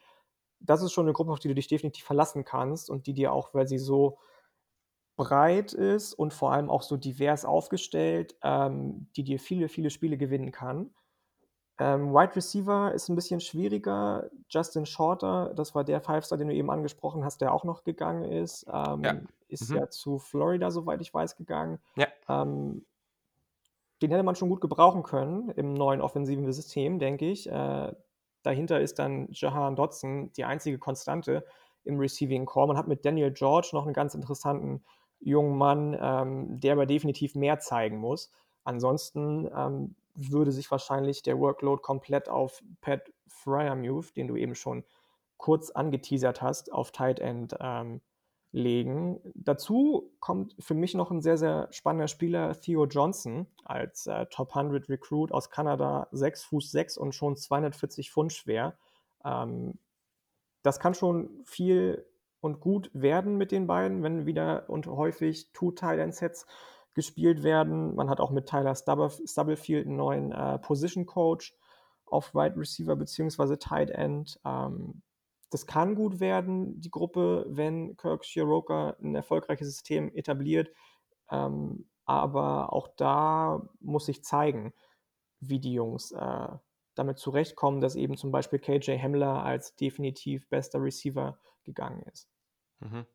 Das 0.60 0.82
ist 0.82 0.92
schon 0.92 1.06
eine 1.06 1.14
Gruppe, 1.14 1.32
auf 1.32 1.40
die 1.40 1.48
du 1.48 1.54
dich 1.56 1.68
definitiv 1.68 2.04
verlassen 2.06 2.44
kannst 2.44 2.90
und 2.90 3.06
die 3.08 3.14
dir 3.14 3.32
auch, 3.32 3.54
weil 3.54 3.68
sie 3.68 3.78
so 3.78 4.18
breit 5.18 5.72
ist 5.72 6.12
und 6.14 6.34
vor 6.34 6.52
allem 6.52 6.68
auch 6.70 6.82
so 6.82 6.96
divers 6.98 7.44
aufgestellt, 7.46 8.36
ähm, 8.42 9.08
die 9.16 9.24
dir 9.24 9.38
viele, 9.40 9.68
viele 9.68 9.88
Spiele 9.90 10.18
gewinnen 10.18 10.52
kann. 10.52 10.94
Ähm, 11.80 12.12
Wide 12.14 12.36
Receiver 12.36 12.92
ist 12.94 13.08
'n 13.10 13.16
bisschen 13.16 13.40
schwieriger. 13.40 14.30
Justin 14.50 14.86
Shorter, 14.86 15.54
das 15.54 15.74
war 15.74 15.84
der 15.84 16.00
Five-Star, 16.02 16.38
den 16.38 16.48
du 16.48 16.54
eben 16.54 16.70
angesprochen 16.70 17.24
hast, 17.24 17.40
der 17.42 17.54
auch 17.54 17.64
noch 17.64 17.84
gegangen 17.84 18.24
ist, 18.24 18.66
Ja. 19.02 19.14
ähm, 19.14 19.28
ist 19.48 19.72
Mhm. 19.72 19.74
ja 19.74 19.90
zu 19.90 20.18
Florida, 20.18 20.70
soweit 20.72 21.02
ich 21.02 21.14
weiß, 21.14 21.36
gegangen. 21.36 21.80
Ja. 21.96 22.08
Ähm 22.28 22.86
den 24.02 24.10
hätte 24.10 24.22
man 24.22 24.34
schon 24.36 24.48
gut 24.50 24.60
gebrauchen 24.60 25.02
können 25.02 25.50
im 25.50 25.74
neuen 25.74 26.00
offensiven 26.00 26.50
System, 26.52 26.98
denke 26.98 27.26
ich. 27.30 27.48
Äh, 27.50 27.92
dahinter 28.42 28.80
ist 28.80 28.98
dann 28.98 29.28
Jahan 29.32 29.76
Dotson 29.76 30.32
die 30.34 30.44
einzige 30.44 30.78
Konstante 30.78 31.44
im 31.84 31.98
Receiving 31.98 32.46
Core. 32.46 32.68
Man 32.68 32.76
hat 32.78 32.88
mit 32.88 33.04
Daniel 33.04 33.32
George 33.32 33.70
noch 33.72 33.86
'n 33.86 33.92
ganz 33.92 34.14
interessanten 34.14 34.84
jungen 35.20 35.56
Mann, 35.58 35.96
ähm, 36.00 36.60
der 36.60 36.72
aber 36.74 36.86
definitiv 36.86 37.34
mehr 37.34 37.58
zeigen 37.60 37.98
muss. 37.98 38.30
Ansonsten, 38.64 39.48
ähm, 39.54 39.96
würde 40.14 40.50
sich 40.52 40.70
wahrscheinlich 40.70 41.22
der 41.22 41.38
Workload 41.38 41.82
komplett 41.82 42.28
auf 42.28 42.62
Pat 42.80 43.12
Freiermuth, 43.28 44.16
den 44.16 44.28
du 44.28 44.36
eben 44.36 44.54
schon 44.54 44.84
kurz 45.36 45.70
angeteasert 45.70 46.40
hast, 46.42 46.72
auf 46.72 46.90
Tight 46.92 47.20
End, 47.20 47.54
ähm, 47.60 48.00
legen. 48.56 49.20
Dazu 49.34 50.12
kommt 50.20 50.56
für 50.58 50.74
mich 50.74 50.94
noch 50.94 51.10
'n 51.12 51.20
sehr, 51.22 51.38
sehr 51.38 51.68
spannender 51.72 52.08
Spieler, 52.08 52.54
Theo 52.60 52.86
Johnson, 52.86 53.46
als, 53.64 54.06
äh, 54.06 54.26
Top 54.26 54.54
100 54.54 54.88
Recruit 54.88 55.32
aus 55.32 55.50
Kanada, 55.50 56.08
6 56.12 56.44
Fuß 56.44 56.70
6 56.72 56.96
und 56.98 57.14
schon 57.14 57.36
240 57.36 58.10
Pfund 58.10 58.32
schwer. 58.32 58.76
Ähm, 59.24 59.78
das 60.62 60.80
kann 60.80 60.94
schon 60.94 61.42
viel 61.46 62.06
und 62.40 62.60
gut 62.60 62.90
werden 62.94 63.36
mit 63.38 63.52
den 63.52 63.66
beiden, 63.66 64.02
wenn 64.02 64.26
wieder 64.26 64.68
und 64.70 64.86
häufig 64.88 65.52
Two 65.52 65.72
Tight 65.72 65.98
End 66.00 66.14
Sets 66.14 66.46
gespielt 66.94 67.42
werden. 67.44 67.94
Man 67.96 68.10
hat 68.10 68.20
auch 68.20 68.30
mit 68.32 68.46
Tyler 68.48 68.74
Stubblefield 68.76 69.86
'n 69.86 69.96
neuen, 69.96 70.32
äh, 70.32 70.58
Position 70.60 71.06
Coach 71.06 71.56
auf 72.06 72.34
Wide 72.34 72.56
Receiver 72.58 72.96
beziehungsweise 72.96 73.58
Tight 73.58 73.90
End. 73.90 74.40
Ähm, 74.46 75.02
das 75.50 75.66
kann 75.66 75.94
gut 75.94 76.20
werden, 76.20 76.80
die 76.80 76.90
Gruppe, 76.90 77.46
wenn 77.48 77.96
Kirk 77.96 78.24
Ciarrocca 78.24 78.96
'n 79.00 79.14
erfolgreiches 79.14 79.68
System 79.68 80.10
etabliert. 80.14 80.70
Ähm, 81.30 81.90
aber 82.06 82.72
auch 82.72 82.88
da 82.96 83.68
muss 83.80 84.06
sich 84.06 84.24
zeigen, 84.24 84.74
wie 85.40 85.60
die 85.60 85.74
Jungs, 85.74 86.12
äh, 86.12 86.48
damit 86.94 87.18
zurechtkommen, 87.18 87.80
dass 87.80 87.96
eben 87.96 88.16
zum 88.16 88.32
Beispiel 88.32 88.58
KJ 88.60 88.98
Hamler 89.00 89.44
als 89.44 89.76
definitiv 89.76 90.48
bester 90.48 90.82
Receiver 90.82 91.40
gegangen 91.64 92.02
ist. 92.12 92.28
Mhm. 92.80 93.06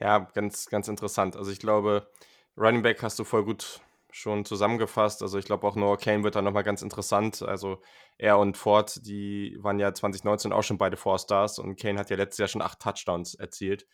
Ja, 0.00 0.20
ganz, 0.34 0.66
ganz 0.68 0.88
interessant. 0.88 1.36
Also, 1.36 1.50
ich 1.52 1.60
glaube, 1.60 2.10
Running 2.56 2.82
Back 2.82 3.02
hast 3.02 3.18
du 3.18 3.24
voll 3.24 3.44
gut 3.44 3.80
schon 4.12 4.44
zusammengefasst. 4.44 5.22
Also, 5.22 5.38
ich 5.38 5.44
glaube 5.44 5.66
auch 5.66 5.76
Noah 5.76 5.98
Cain 5.98 6.24
wird 6.24 6.36
da 6.36 6.42
noch 6.42 6.52
mal 6.52 6.62
ganz 6.62 6.82
interessant. 6.82 7.42
Also, 7.42 7.80
er 8.18 8.38
und 8.38 8.56
Ford, 8.56 9.00
die 9.06 9.56
waren 9.60 9.78
ja 9.78 9.92
2019 9.94 10.52
auch 10.52 10.62
schon 10.62 10.78
beide 10.78 10.96
Four-Stars 10.96 11.58
und 11.58 11.76
Cain 11.80 11.98
hat 11.98 12.10
ja 12.10 12.16
letztes 12.16 12.38
Jahr 12.38 12.48
schon 12.48 12.62
8 12.62 12.80
Touchdowns 12.80 13.34
erzielt. 13.34 13.86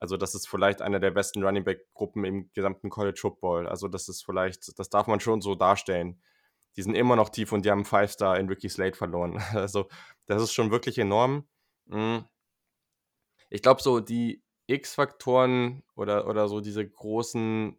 Also, 0.00 0.16
das 0.16 0.34
ist 0.34 0.48
vielleicht 0.48 0.82
einer 0.82 1.00
der 1.00 1.10
besten 1.12 1.42
Running 1.44 1.64
Back-Gruppen 1.64 2.24
im 2.24 2.50
gesamten 2.52 2.90
College 2.90 3.18
Football. 3.20 3.66
Also, 3.68 3.88
das 3.88 4.08
ist 4.08 4.24
vielleicht 4.24 4.78
das 4.78 4.88
darf 4.90 5.06
man 5.06 5.20
schon 5.20 5.40
so 5.40 5.54
darstellen. 5.54 6.20
Die 6.76 6.82
sind 6.82 6.94
immer 6.96 7.16
noch 7.16 7.30
tief 7.30 7.52
und 7.52 7.64
die 7.64 7.70
haben 7.70 7.80
'n 7.82 7.84
Five-Star 7.86 8.38
in 8.38 8.48
Ricky 8.48 8.68
Slade 8.68 8.96
verloren. 8.96 9.36
Also, 9.54 9.88
das 10.26 10.42
ist 10.42 10.52
schon 10.54 10.70
wirklich 10.70 10.98
enorm. 10.98 11.48
Hm 11.90 12.24
ich 13.50 13.62
glaube 13.62 13.82
so, 13.82 14.00
die 14.00 14.42
X-Faktoren 14.66 15.82
oder 15.94 16.26
oder 16.26 16.48
so 16.48 16.60
diese 16.60 16.86
großen 16.88 17.76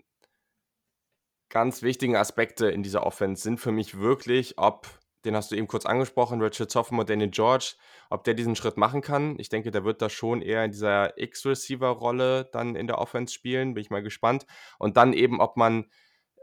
ganz 1.55 1.83
wichtigen 1.83 2.17
Aspekte 2.17 2.67
in 2.67 2.83
dieser 2.83 3.05
Offense 3.05 3.41
sind 3.41 3.61
für 3.61 3.71
mich 3.71 3.97
wirklich, 3.97 4.57
ob 4.57 4.89
den 5.23 5.37
hast 5.37 5.51
du 5.51 5.55
eben 5.55 5.67
kurz 5.69 5.85
angesprochen, 5.85 6.41
Richard 6.41 6.69
Sophomore, 6.69 7.05
Daniel 7.05 7.29
George, 7.29 7.75
ob 8.09 8.25
der 8.25 8.33
diesen 8.33 8.57
Schritt 8.57 8.75
machen 8.75 8.99
kann. 9.01 9.39
Ich 9.39 9.47
denke, 9.47 9.71
der 9.71 9.85
wird 9.85 10.01
da 10.01 10.09
schon 10.09 10.41
eher 10.41 10.65
in 10.65 10.71
dieser 10.71 11.17
X-Receiver-Rolle 11.17 12.49
dann 12.51 12.75
in 12.75 12.87
der 12.87 12.97
Offense 12.99 13.33
spielen, 13.33 13.73
bin 13.73 13.81
ich 13.81 13.89
mal 13.89 14.03
gespannt. 14.03 14.45
Und 14.79 14.97
dann 14.97 15.13
eben, 15.13 15.39
ob 15.39 15.55
man, 15.55 15.85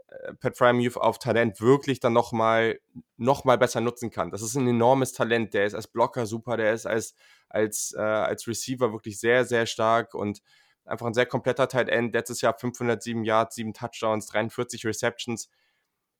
äh, 0.07 0.33
Pat 0.35 0.57
Freiermuth 0.57 0.97
auf 0.97 1.19
Talent 1.19 1.61
wirklich 1.61 1.99
dann 1.99 2.13
noch 2.13 2.31
mal 2.31 2.79
noch 3.17 3.45
mal 3.45 3.57
besser 3.59 3.81
nutzen 3.81 4.11
kann. 4.11 4.31
Das 4.31 4.41
ist 4.41 4.55
'n 4.57 4.67
enormes 4.67 5.13
Talent. 5.13 5.53
Der 5.53 5.65
ist 5.65 5.75
als 5.75 5.87
Blocker 5.87 6.25
super, 6.25 6.57
der 6.57 6.73
ist 6.73 6.87
als 6.87 7.15
als, 7.49 7.93
äh 7.97 8.01
als 8.01 8.47
Receiver 8.47 8.91
wirklich 8.93 9.19
sehr, 9.19 9.45
sehr 9.45 9.67
stark 9.67 10.15
und 10.15 10.41
einfach 10.85 11.07
'n 11.07 11.13
sehr 11.13 11.25
kompletter 11.25 11.67
Tight 11.67 11.89
End. 11.89 12.13
Letztes 12.13 12.41
Jahr 12.41 12.53
507 12.57 13.23
Yards, 13.23 13.55
7 13.55 13.73
Touchdowns, 13.73 14.27
43 14.27 14.85
Receptions. 14.85 15.49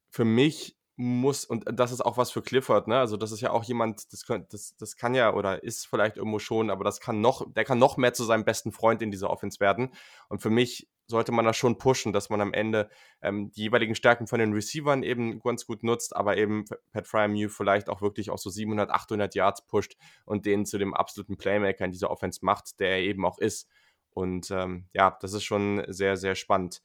Für 0.09 0.25
mich 0.25 0.77
muss 0.95 1.43
und 1.45 1.65
das 1.73 1.91
ist 1.91 2.01
auch 2.01 2.17
was 2.17 2.29
für 2.31 2.43
Clifford, 2.43 2.87
ne? 2.87 2.99
Also, 2.99 3.17
das 3.17 3.31
ist 3.31 3.41
ja 3.41 3.49
auch 3.51 3.63
jemand, 3.63 4.13
das 4.13 4.25
das 4.49 4.75
das 4.77 4.95
kann 4.95 5.15
ja 5.15 5.33
oder 5.33 5.63
ist 5.63 5.87
vielleicht 5.87 6.17
irgendwo 6.17 6.37
schon, 6.39 6.69
aber 6.69 6.83
das 6.83 6.99
kann 6.99 7.19
noch 7.21 7.51
der 7.51 7.65
kann 7.65 7.79
noch 7.79 7.97
mehr 7.97 8.13
zu 8.13 8.23
seinem 8.25 8.45
besten 8.45 8.71
Freund 8.71 9.01
in 9.01 9.09
dieser 9.11 9.31
Offense 9.31 9.59
werden. 9.59 9.89
Und 10.29 10.41
für 10.43 10.51
mich 10.51 10.87
sollte 11.07 11.31
man 11.31 11.45
das 11.45 11.57
schon 11.57 11.77
pushen, 11.79 12.13
dass 12.13 12.29
man 12.29 12.41
am 12.41 12.53
Ende, 12.53 12.89
ähm, 13.23 13.51
die 13.51 13.61
jeweiligen 13.63 13.95
Stärken 13.95 14.27
von 14.27 14.39
den 14.39 14.53
Receivern 14.53 15.01
eben 15.03 15.39
ganz 15.39 15.65
gut 15.65 15.83
nutzt, 15.83 16.15
aber 16.15 16.37
eben 16.37 16.65
Pat 16.91 17.07
Freiermuth 17.07 17.51
vielleicht 17.51 17.89
auch 17.89 18.01
wirklich 18.01 18.29
auch 18.29 18.37
so 18.37 18.49
700, 18.51 18.89
800 18.91 19.33
Yards 19.35 19.65
pusht 19.65 19.95
und 20.25 20.45
den 20.45 20.65
zu 20.65 20.77
dem 20.77 20.93
absoluten 20.93 21.37
Playmaker 21.37 21.85
in 21.85 21.91
dieser 21.91 22.11
Offense 22.11 22.39
macht, 22.43 22.79
der 22.79 22.89
er 22.91 22.99
eben 23.01 23.25
auch 23.25 23.39
ist. 23.39 23.67
Und, 24.13 24.51
ähm, 24.51 24.87
ja, 24.93 25.17
das 25.21 25.33
ist 25.33 25.43
schon 25.43 25.83
sehr, 25.87 26.17
sehr 26.17 26.35
spannend. 26.35 26.81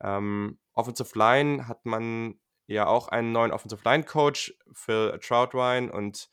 Ähm, 0.00 0.58
Offensive 0.74 1.18
Line 1.18 1.68
hat 1.68 1.84
man 1.84 2.40
ja 2.66 2.86
auch 2.86 3.08
einen 3.08 3.32
neuen 3.32 3.52
Offensive 3.52 3.82
Line 3.84 4.04
Coach, 4.04 4.54
Phil 4.72 5.18
Trautwein, 5.22 5.90
und 5.90 6.28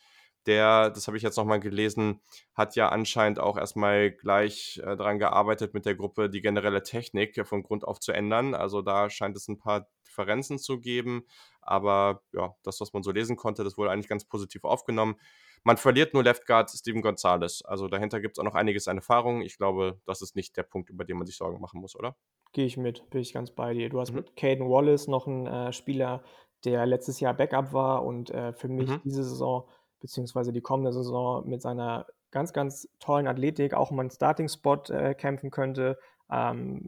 der, 0.49 0.89
das 0.91 1.07
habe 1.07 1.17
ich 1.17 1.23
jetzt 1.23 1.37
noch 1.37 1.45
mal 1.45 1.61
gelesen, 1.61 2.21
hat 2.55 2.75
ja 2.75 2.89
anscheinend 2.89 3.39
auch 3.39 3.57
erst 3.57 3.77
mal 3.77 4.11
gleich, 4.11 4.81
äh, 4.83 4.97
dran 4.97 5.19
gearbeitet 5.19 5.73
mit 5.75 5.85
der 5.85 5.95
Gruppe, 5.95 6.29
die 6.29 6.41
generelle 6.41 6.83
Technik 6.83 7.47
von 7.47 7.63
Grund 7.63 7.85
auf 7.85 8.01
zu 8.01 8.11
ändern. 8.13 8.55
Also, 8.55 8.81
da 8.81 9.09
scheint 9.09 9.37
es 9.37 9.47
'n 9.49 9.59
paar 9.59 9.89
Differenzen 10.07 10.59
zu 10.59 10.81
geben. 10.81 11.25
Aber 11.61 12.23
ja, 12.33 12.55
das, 12.63 12.81
was 12.81 12.93
man 12.93 13.03
so 13.03 13.11
lesen 13.11 13.37
konnte, 13.37 13.63
das 13.63 13.77
wurde 13.77 13.91
eigentlich 13.91 14.09
ganz 14.09 14.25
positiv 14.25 14.65
aufgenommen. 14.65 15.17
Man 15.63 15.77
verliert 15.77 16.13
nur 16.13 16.23
Left 16.23 16.45
Guard 16.47 16.69
Steven 16.71 17.01
Gonzalez. 17.01 17.61
Also, 17.65 17.87
dahinter 17.87 18.19
gibt's 18.21 18.39
auch 18.39 18.43
noch 18.45 18.55
einiges 18.55 18.87
an 18.89 18.97
Erfahrung. 18.97 19.41
Ich 19.41 19.57
glaube, 19.57 20.01
das 20.05 20.21
ist 20.21 20.35
nicht 20.35 20.57
der 20.57 20.63
Punkt, 20.63 20.89
über 20.89 21.05
den 21.05 21.17
man 21.17 21.27
sich 21.27 21.37
Sorgen 21.37 21.61
machen 21.61 21.81
muss, 21.81 21.95
oder? 21.95 22.15
Gehe 22.53 22.65
ich 22.65 22.77
mit, 22.77 23.09
bin 23.11 23.21
ich 23.21 23.33
ganz 23.33 23.51
bei 23.51 23.73
dir. 23.73 23.89
Du 23.89 23.99
hast 23.99 24.13
Mhm. 24.13 24.19
mit 24.19 24.35
Caden 24.35 24.67
Wallace 24.69 25.07
noch 25.07 25.27
'n, 25.27 25.45
äh, 25.45 25.71
Spieler, 25.71 26.23
der 26.65 26.85
letztes 26.87 27.19
Jahr 27.19 27.33
Backup 27.35 27.73
war 27.73 28.03
und, 28.03 28.31
äh, 28.31 28.53
für 28.53 28.67
mich 28.67 28.87
Mhm. 28.87 29.01
diese 29.03 29.23
Saison 29.23 29.69
beziehungsweise 29.99 30.53
die 30.53 30.61
kommende 30.61 30.93
Saison 30.93 31.47
mit 31.47 31.61
seiner 31.61 32.07
ganz, 32.31 32.53
ganz 32.53 32.87
tollen 32.99 33.27
Athletik 33.27 33.73
auch 33.73 33.91
um 33.91 33.99
einen 33.99 34.11
Starting-Spot, 34.11 34.83
äh, 34.89 35.15
kämpfen 35.15 35.51
könnte. 35.51 35.97
Ähm, 36.31 36.87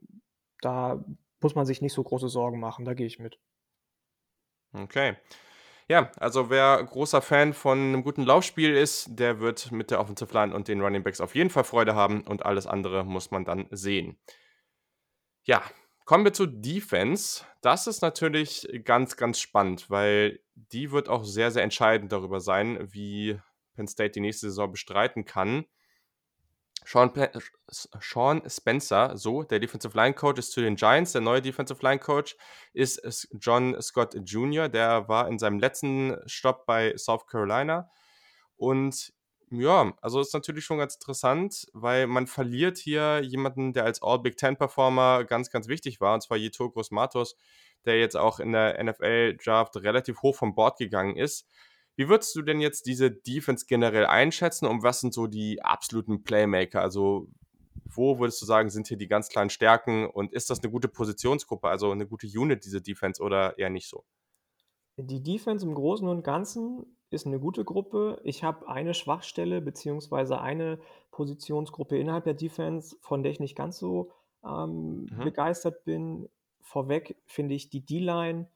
da 0.62 1.04
muss 1.42 1.56
man 1.56 1.66
sich 1.66 1.82
nicht 1.82 1.94
so 1.94 2.04
große 2.04 2.30
Sorgen 2.30 2.60
machen, 2.60 2.86
da 2.86 2.94
gehe 2.94 3.08
ich 3.08 3.20
mit. 3.20 3.40
Okay. 4.74 5.16
Ja, 5.90 6.12
also 6.18 6.50
wer 6.50 6.84
großer 6.84 7.22
Fan 7.22 7.54
von 7.54 7.92
'nem 7.92 8.04
guten 8.04 8.24
Laufspiel 8.24 8.76
ist, 8.76 9.20
der 9.20 9.40
wird 9.42 9.72
mit 9.72 9.92
der 9.92 10.00
Offensive 10.00 10.34
Line 10.34 10.56
und 10.56 10.68
den 10.70 10.82
Running 10.82 11.04
Backs 11.04 11.22
auf 11.22 11.36
jeden 11.36 11.50
Fall 11.50 11.66
Freude 11.66 11.96
haben 11.96 12.22
und 12.24 12.46
alles 12.46 12.68
andere 12.68 13.04
muss 13.06 13.32
man 13.32 13.46
dann 13.46 13.68
sehen. 13.72 14.18
Ja, 15.48 15.64
kommen 16.06 16.26
wir 16.26 16.34
zur 16.34 16.48
Defense. 16.48 17.46
Das 17.62 17.88
ist 17.88 18.02
natürlich 18.02 18.68
ganz, 18.84 19.18
ganz 19.18 19.40
spannend, 19.40 19.90
weil 19.90 20.40
die 20.56 20.92
wird 20.92 21.10
auch 21.10 21.24
sehr, 21.24 21.52
sehr 21.52 21.64
entscheidend 21.64 22.12
darüber 22.12 22.40
sein, 22.40 22.92
wie 22.92 23.40
Penn 23.76 23.88
State 23.88 24.12
die 24.12 24.20
nächste 24.22 24.50
Saison 24.50 24.72
bestreiten 24.72 25.26
kann. 25.26 25.66
Sean 26.84 27.14
S 27.16 27.90
Sean 28.00 28.42
Spencer, 28.50 29.16
so, 29.16 29.44
der 29.44 29.60
Defensive 29.60 29.96
Line 29.96 30.16
Coach 30.16 30.40
ist 30.40 30.52
zu 30.52 30.62
den 30.62 30.76
Giants. 30.76 31.12
Der 31.12 31.22
neue 31.22 31.42
Defensive 31.42 31.80
Line 31.84 32.00
Coach 32.00 32.36
ist 32.74 33.28
John 33.40 33.80
Scott 33.82 34.16
Junior. 34.26 34.68
Der 34.68 35.08
war 35.08 35.28
in 35.28 35.38
seinem 35.38 35.60
letzten 35.60 36.18
Stopp 36.26 36.66
bei 36.66 36.98
South 36.98 37.28
Carolina. 37.28 37.90
Und 38.58 39.14
ja, 39.52 39.94
also 40.02 40.22
ist 40.22 40.34
natürlich 40.34 40.64
schon 40.66 40.78
ganz 40.78 40.96
interessant, 40.96 41.68
weil 41.74 42.08
man 42.08 42.26
verliert 42.28 42.78
hier 42.78 43.22
jemanden, 43.22 43.74
der 43.74 43.84
als 43.86 44.02
All-Big-Ten-Performer 44.02 45.26
ganz, 45.26 45.50
ganz 45.52 45.68
wichtig 45.68 46.00
war, 46.02 46.14
und 46.14 46.22
zwar 46.24 46.38
Yetur 46.38 46.72
Gross-Matos, 46.72 47.36
der 47.86 48.00
jetzt 48.00 48.16
auch 48.18 48.40
in 48.40 48.54
der 48.54 48.80
NFL-Draft 48.84 49.76
relativ 49.78 50.22
hoch 50.22 50.36
vom 50.36 50.56
Board 50.56 50.78
gegangen 50.80 51.18
ist. 51.18 51.48
Wie 51.98 52.08
würdest 52.08 52.34
du 52.36 52.42
denn 52.42 52.62
jetzt 52.62 52.86
diese 52.86 53.12
Defense 53.12 53.66
generell 53.68 54.06
einschätzen 54.06 54.66
und 54.68 54.84
was 54.84 55.02
sind 55.02 55.14
so 55.14 55.28
die 55.28 55.62
absoluten 55.62 56.24
Playmaker? 56.24 56.82
Also, 56.82 57.28
wo 57.86 58.20
würdest 58.20 58.42
du 58.42 58.46
sagen, 58.46 58.70
sind 58.70 58.88
hier 58.88 58.98
die 58.98 59.08
ganz 59.08 59.28
klaren 59.30 59.50
Stärken 59.50 60.06
und 60.10 60.32
ist 60.34 60.50
das 60.50 60.62
'ne 60.64 60.70
gute 60.72 60.88
Positionsgruppe, 60.88 61.68
also 61.68 61.94
'ne 61.94 62.08
gute 62.08 62.28
Unit, 62.28 62.64
diese 62.66 62.82
Defense 62.82 63.22
oder 63.22 63.58
eher 63.60 63.70
nicht 63.70 63.90
so? 63.90 64.04
Die 65.00 65.24
Defense 65.24 65.66
im 65.66 65.74
Großen 65.74 66.08
und 66.08 66.24
Ganzen 66.24 66.98
ist 67.12 67.26
'ne 67.28 67.40
gute 67.40 67.66
Gruppe. 67.66 68.20
Ich 68.24 68.44
habe 68.44 68.68
eine 68.68 68.94
Schwachstelle 68.94 69.62
beziehungsweise 69.62 70.42
eine 70.42 70.80
Positionsgruppe 71.12 71.98
innerhalb 71.98 72.24
der 72.26 72.34
Defense, 72.36 72.98
von 73.02 73.24
der 73.24 73.32
ich 73.32 73.40
nicht 73.40 73.56
ganz 73.56 73.78
so, 73.80 74.12
ähm, 74.46 75.12
Mhm. 75.12 75.22
begeistert 75.22 75.84
bin. 75.86 76.30
Vorweg 76.62 77.18
finde 77.26 77.56
ich 77.56 77.70
die 77.70 77.86
D-Line 77.86 78.48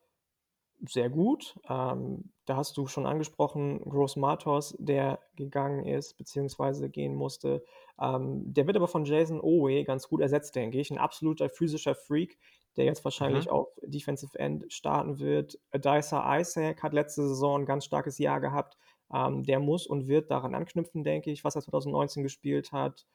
sehr 0.86 1.10
gut. 1.10 1.58
Ähm, 1.70 2.32
da 2.46 2.58
hast 2.58 2.78
du 2.78 2.86
schon 2.88 3.06
angesprochen, 3.06 3.80
Gross 3.90 4.16
Matos, 4.18 4.76
der 4.78 5.20
gegangen 5.36 5.86
ist 5.86 6.16
beziehungsweise 6.18 6.90
gehen 6.90 7.16
musste. 7.16 7.64
Ähm, 8.00 8.54
der 8.54 8.68
wird 8.68 8.78
aber 8.78 8.88
von 8.88 9.06
Jason 9.06 9.40
Owe 9.42 9.84
ganz 9.84 10.08
gut 10.08 10.22
ersetzt, 10.22 10.56
denke 10.56 10.80
ich. 10.80 10.92
Ein 10.92 10.98
absoluter 10.98 11.50
physischer 11.50 11.96
Freak, 11.96 12.38
der 12.78 12.86
jetzt 12.86 13.04
wahrscheinlich 13.06 13.50
Mhm. 13.50 13.52
auf 13.52 13.70
Defensive 13.84 14.38
End 14.38 14.66
starten 14.72 15.20
wird. 15.20 15.58
Adisa 15.72 16.38
Isaac 16.40 16.84
hat 16.84 16.94
letzte 16.94 17.28
Saison 17.28 17.62
ein 17.62 17.66
ganz 17.66 17.86
starkes 17.86 18.18
Jahr 18.20 18.40
gehabt. 18.42 18.78
Ähm, 19.14 19.44
der 19.44 19.60
muss 19.60 19.88
und 19.88 20.08
wird 20.08 20.30
daran 20.30 20.56
anknüpfen, 20.56 21.04
denke 21.04 21.32
ich, 21.32 21.44
was 21.44 21.56
er 21.56 21.62
2019 21.62 22.22
gespielt 22.24 22.72
hat. 22.72 23.06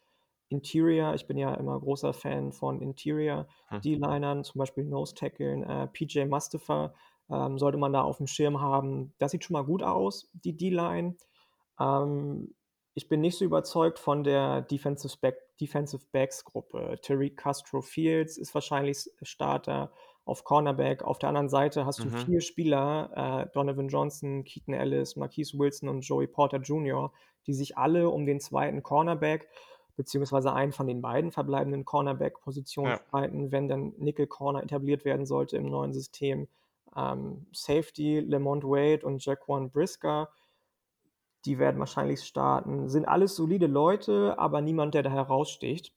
Interior, 0.49 1.15
ich 1.15 1.27
bin 1.27 1.39
ja 1.39 1.55
immer 1.55 1.79
großer 1.79 2.13
Fan 2.13 2.53
von 2.53 2.81
Interior 2.83 3.47
Hm. 3.71 3.79
D-Linern, 3.85 4.43
zum 4.43 4.59
Beispiel 4.59 4.85
Nose 4.85 5.15
Tackeln, 5.15 5.63
äh, 5.63 5.87
PJ 5.87 6.25
Mustafa 6.27 6.93
ähm, 7.31 7.59
sollte 7.59 7.79
man 7.79 7.93
da 7.93 8.03
auf 8.03 8.19
dem 8.19 8.27
Schirm 8.27 8.61
haben. 8.61 9.15
Das 9.19 9.31
sieht 9.33 9.45
schon 9.45 9.55
mal 9.55 9.65
gut 9.65 9.83
aus, 9.83 10.31
die 10.33 10.57
D-Line. 10.57 11.17
Ähm, 11.79 12.55
ich 12.95 13.09
bin 13.09 13.21
nicht 13.21 13.39
so 13.39 13.45
überzeugt 13.45 13.99
von 13.99 14.25
der 14.25 14.63
Defensive, 14.63 15.17
Back, 15.21 15.37
Defensive 15.61 16.05
Backs 16.13 16.45
Gruppe. 16.45 16.99
Tariq 17.03 17.37
Castro 17.37 17.83
Fields 17.83 18.37
ist 18.37 18.55
wahrscheinlich 18.55 19.11
Starter 19.23 19.93
auf 20.25 20.45
Cornerback. 20.45 21.03
Auf 21.03 21.19
der 21.19 21.29
anderen 21.29 21.49
Seite 21.49 21.87
hast 21.87 22.05
du 22.05 22.11
Mhm. 22.11 22.11
vier 22.11 22.41
Spieler, 22.41 23.47
äh, 23.47 23.51
Donovan 23.53 23.89
Johnson, 23.89 24.45
Keaton 24.45 24.75
Ellis, 24.75 25.17
Marquise 25.17 25.59
Wilson 25.59 25.89
und 25.89 26.01
Joey 26.03 26.27
Porter 26.27 26.59
Jr., 26.59 27.13
die 27.47 27.55
sich 27.55 27.79
alle 27.79 28.11
um 28.11 28.27
den 28.27 28.41
zweiten 28.41 28.83
Cornerback 28.83 29.49
beziehungsweise 29.97 30.53
einen 30.53 30.73
von 30.73 30.87
den 30.87 31.03
beiden 31.03 31.31
verbleibenden 31.31 31.85
Cornerback-Positionen 31.85 32.93
Ja. 32.93 33.01
streiten, 33.09 33.53
wenn 33.53 33.69
dann 33.69 33.93
Nickel 33.99 34.27
Corner 34.27 34.63
etabliert 34.63 35.05
werden 35.05 35.27
sollte 35.27 35.57
im 35.57 35.67
neuen 35.71 35.93
System. 35.93 36.49
Ähm, 36.97 37.47
Safety, 37.53 38.21
Lamont 38.21 38.65
Wade 38.65 39.05
und 39.07 39.25
Jaquan 39.25 39.71
Brisker, 39.71 40.31
die 41.45 41.59
werden 41.59 41.79
wahrscheinlich 41.79 42.23
starten. 42.23 42.89
Sind 42.89 43.07
alles 43.07 43.35
solide 43.37 43.67
Leute, 43.67 44.39
aber 44.39 44.61
niemand, 44.61 44.95
der 44.95 45.03
da 45.03 45.11
heraussticht, 45.11 45.95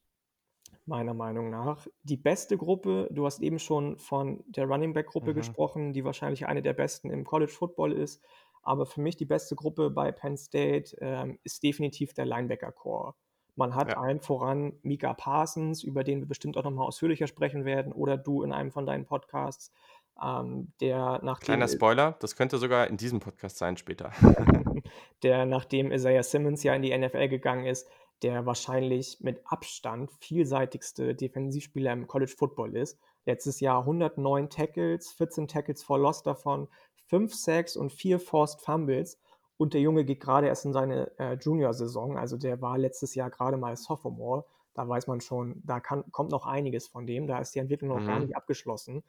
meiner 0.86 1.14
Meinung 1.14 1.50
nach. 1.50 1.86
Die 2.02 2.16
beste 2.16 2.56
Gruppe, 2.58 3.08
du 3.12 3.26
hast 3.26 3.42
eben 3.42 3.58
schon 3.58 3.98
von 3.98 4.44
der 4.48 4.66
Running 4.66 4.92
Back 4.94 5.08
Gruppe 5.08 5.34
Mhm. 5.34 5.34
gesprochen, 5.34 5.92
die 5.92 6.04
wahrscheinlich 6.04 6.46
eine 6.46 6.62
der 6.62 6.74
besten 6.74 7.10
im 7.10 7.24
College 7.24 7.52
Football 7.52 7.92
ist. 7.92 8.22
Aber 8.62 8.86
für 8.86 9.00
mich 9.02 9.16
die 9.16 9.26
beste 9.26 9.56
Gruppe 9.56 9.90
bei 9.90 10.12
Penn 10.12 10.36
State 10.38 10.96
ähm, 11.00 11.38
ist 11.44 11.62
definitiv 11.62 12.14
der 12.14 12.26
Linebacker 12.26 12.72
Core. 12.72 13.14
Man 13.56 13.74
hat 13.74 13.88
Ja. 13.88 13.96
allen 13.96 14.20
voran 14.20 14.78
Mika 14.82 15.14
Parsons, 15.14 15.82
über 15.84 16.04
den 16.04 16.20
wir 16.20 16.26
bestimmt 16.28 16.56
auch 16.56 16.64
nochmal 16.64 16.86
ausführlicher 16.86 17.26
sprechen 17.28 17.64
werden, 17.64 17.92
oder 17.92 18.16
du 18.16 18.42
in 18.42 18.52
einem 18.52 18.72
von 18.72 18.86
deinen 18.86 19.06
Podcasts, 19.06 19.72
ähm, 20.22 20.72
der 20.80 21.20
nachdem 21.22 21.44
Kleiner 21.44 21.68
Spoiler, 21.68 22.16
das 22.20 22.36
könnte 22.36 22.58
sogar 22.58 22.86
in 22.88 22.96
diesem 22.96 23.20
Podcast 23.20 23.58
sein 23.58 23.76
später. 23.76 24.12
der 25.22 25.46
nachdem 25.46 25.90
Isaiah 25.92 26.22
Simmons 26.22 26.62
ja 26.62 26.74
in 26.74 26.82
die 26.82 26.96
NFL 26.96 27.28
gegangen 27.28 27.66
ist, 27.66 27.88
der 28.22 28.46
wahrscheinlich 28.46 29.18
mit 29.20 29.42
Abstand 29.44 30.10
vielseitigste 30.20 31.14
Defensivspieler 31.14 31.92
im 31.92 32.06
College 32.06 32.34
Football 32.36 32.76
ist. 32.76 32.98
Letztes 33.26 33.60
Jahr 33.60 33.80
109 33.80 34.50
Tackles, 34.50 35.12
14 35.12 35.48
Tackles 35.48 35.82
for 35.82 35.98
Loss 35.98 36.22
davon, 36.22 36.68
5 37.06 37.34
Sacks 37.34 37.76
und 37.76 37.92
4 37.92 38.20
Forced 38.20 38.60
Fumbles. 38.60 39.18
Und 39.56 39.74
der 39.74 39.80
Junge 39.80 40.04
geht 40.04 40.20
gerade 40.20 40.46
erst 40.48 40.64
in 40.64 40.72
seine 40.72 41.10
äh, 41.18 41.34
Junior-Saison, 41.34 42.18
also 42.18 42.36
der 42.36 42.60
war 42.60 42.76
letztes 42.76 43.14
Jahr 43.14 43.30
gerade 43.30 43.56
mal 43.56 43.76
Sophomore. 43.76 44.44
Da 44.74 44.88
weiß 44.88 45.06
man 45.06 45.20
schon, 45.20 45.62
da 45.64 45.78
kann, 45.78 46.04
kommt 46.10 46.32
noch 46.32 46.46
einiges 46.46 46.88
von 46.88 47.06
dem. 47.06 47.28
Da 47.28 47.38
ist 47.38 47.54
die 47.54 47.60
Entwicklung 47.60 47.90
noch 47.90 48.04
gar 48.04 48.16
Mhm. 48.16 48.24
nicht 48.26 48.36
abgeschlossen. 48.36 49.04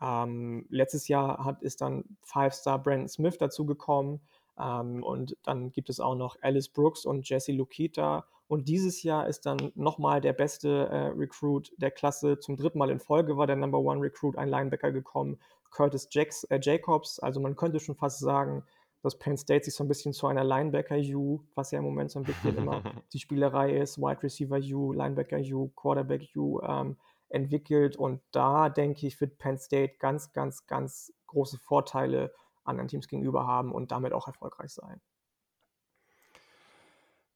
Ähm, 0.00 0.66
letztes 0.70 1.08
Jahr 1.08 1.44
hat, 1.44 1.62
ist 1.62 1.80
dann 1.80 2.04
Five-Star 2.22 2.78
Brandon 2.82 3.08
Smith 3.08 3.38
dazugekommen. 3.38 4.20
Ähm, 4.58 5.02
und 5.02 5.36
dann 5.42 5.72
gibt 5.72 5.90
es 5.90 6.00
auch 6.00 6.14
noch 6.14 6.36
Alice 6.42 6.68
Brooks 6.68 7.04
und 7.04 7.28
Jesse 7.28 7.52
Lukita. 7.52 8.26
Und 8.48 8.68
dieses 8.68 9.02
Jahr 9.04 9.28
ist 9.28 9.46
dann 9.46 9.70
nochmal 9.76 10.20
der 10.20 10.32
beste 10.32 10.88
äh, 10.88 11.06
Recruit 11.16 11.72
der 11.76 11.92
Klasse. 11.92 12.40
Zum 12.40 12.56
dritten 12.56 12.78
Mal 12.78 12.90
in 12.90 12.98
Folge 12.98 13.36
war 13.36 13.46
der 13.46 13.56
Number 13.56 13.78
One 13.78 14.00
Recruit, 14.00 14.36
ein 14.36 14.48
Linebacker 14.48 14.90
gekommen, 14.90 15.38
Curtis 15.70 16.08
Jacks, 16.10 16.44
äh, 16.44 16.58
Jacobs. 16.60 17.20
Also 17.20 17.38
man 17.38 17.54
könnte 17.54 17.78
schon 17.78 17.94
fast 17.94 18.18
sagen, 18.18 18.64
dass 19.02 19.18
Penn 19.18 19.36
State 19.36 19.64
sich 19.64 19.74
so 19.74 19.84
ein 19.84 19.88
bisschen 19.88 20.12
zu 20.12 20.26
einer 20.26 20.44
Linebacker-U, 20.44 21.40
was 21.54 21.70
ja 21.70 21.78
im 21.78 21.84
Moment 21.84 22.10
so 22.10 22.18
ein 22.18 22.24
bisschen 22.24 22.56
immer 22.56 22.82
die 23.12 23.18
Spielerei 23.18 23.76
ist, 23.76 23.98
Wide 23.98 24.22
Receiver 24.22 24.58
U, 24.74 24.92
Linebacker 24.92 25.38
U, 25.38 25.68
Quarterback 25.68 26.28
U, 26.36 26.60
ähm, 26.60 26.96
entwickelt. 27.30 27.96
Und 27.96 28.22
da 28.32 28.68
denke 28.68 29.06
ich, 29.06 29.20
wird 29.20 29.38
Penn 29.38 29.58
State 29.58 29.94
ganz, 29.98 30.32
ganz, 30.32 30.66
ganz 30.66 31.12
große 31.26 31.58
Vorteile 31.58 32.32
anderen 32.64 32.88
Teams 32.88 33.08
gegenüber 33.08 33.46
haben 33.46 33.72
und 33.72 33.90
damit 33.90 34.12
auch 34.12 34.26
erfolgreich 34.26 34.72
sein. 34.72 35.00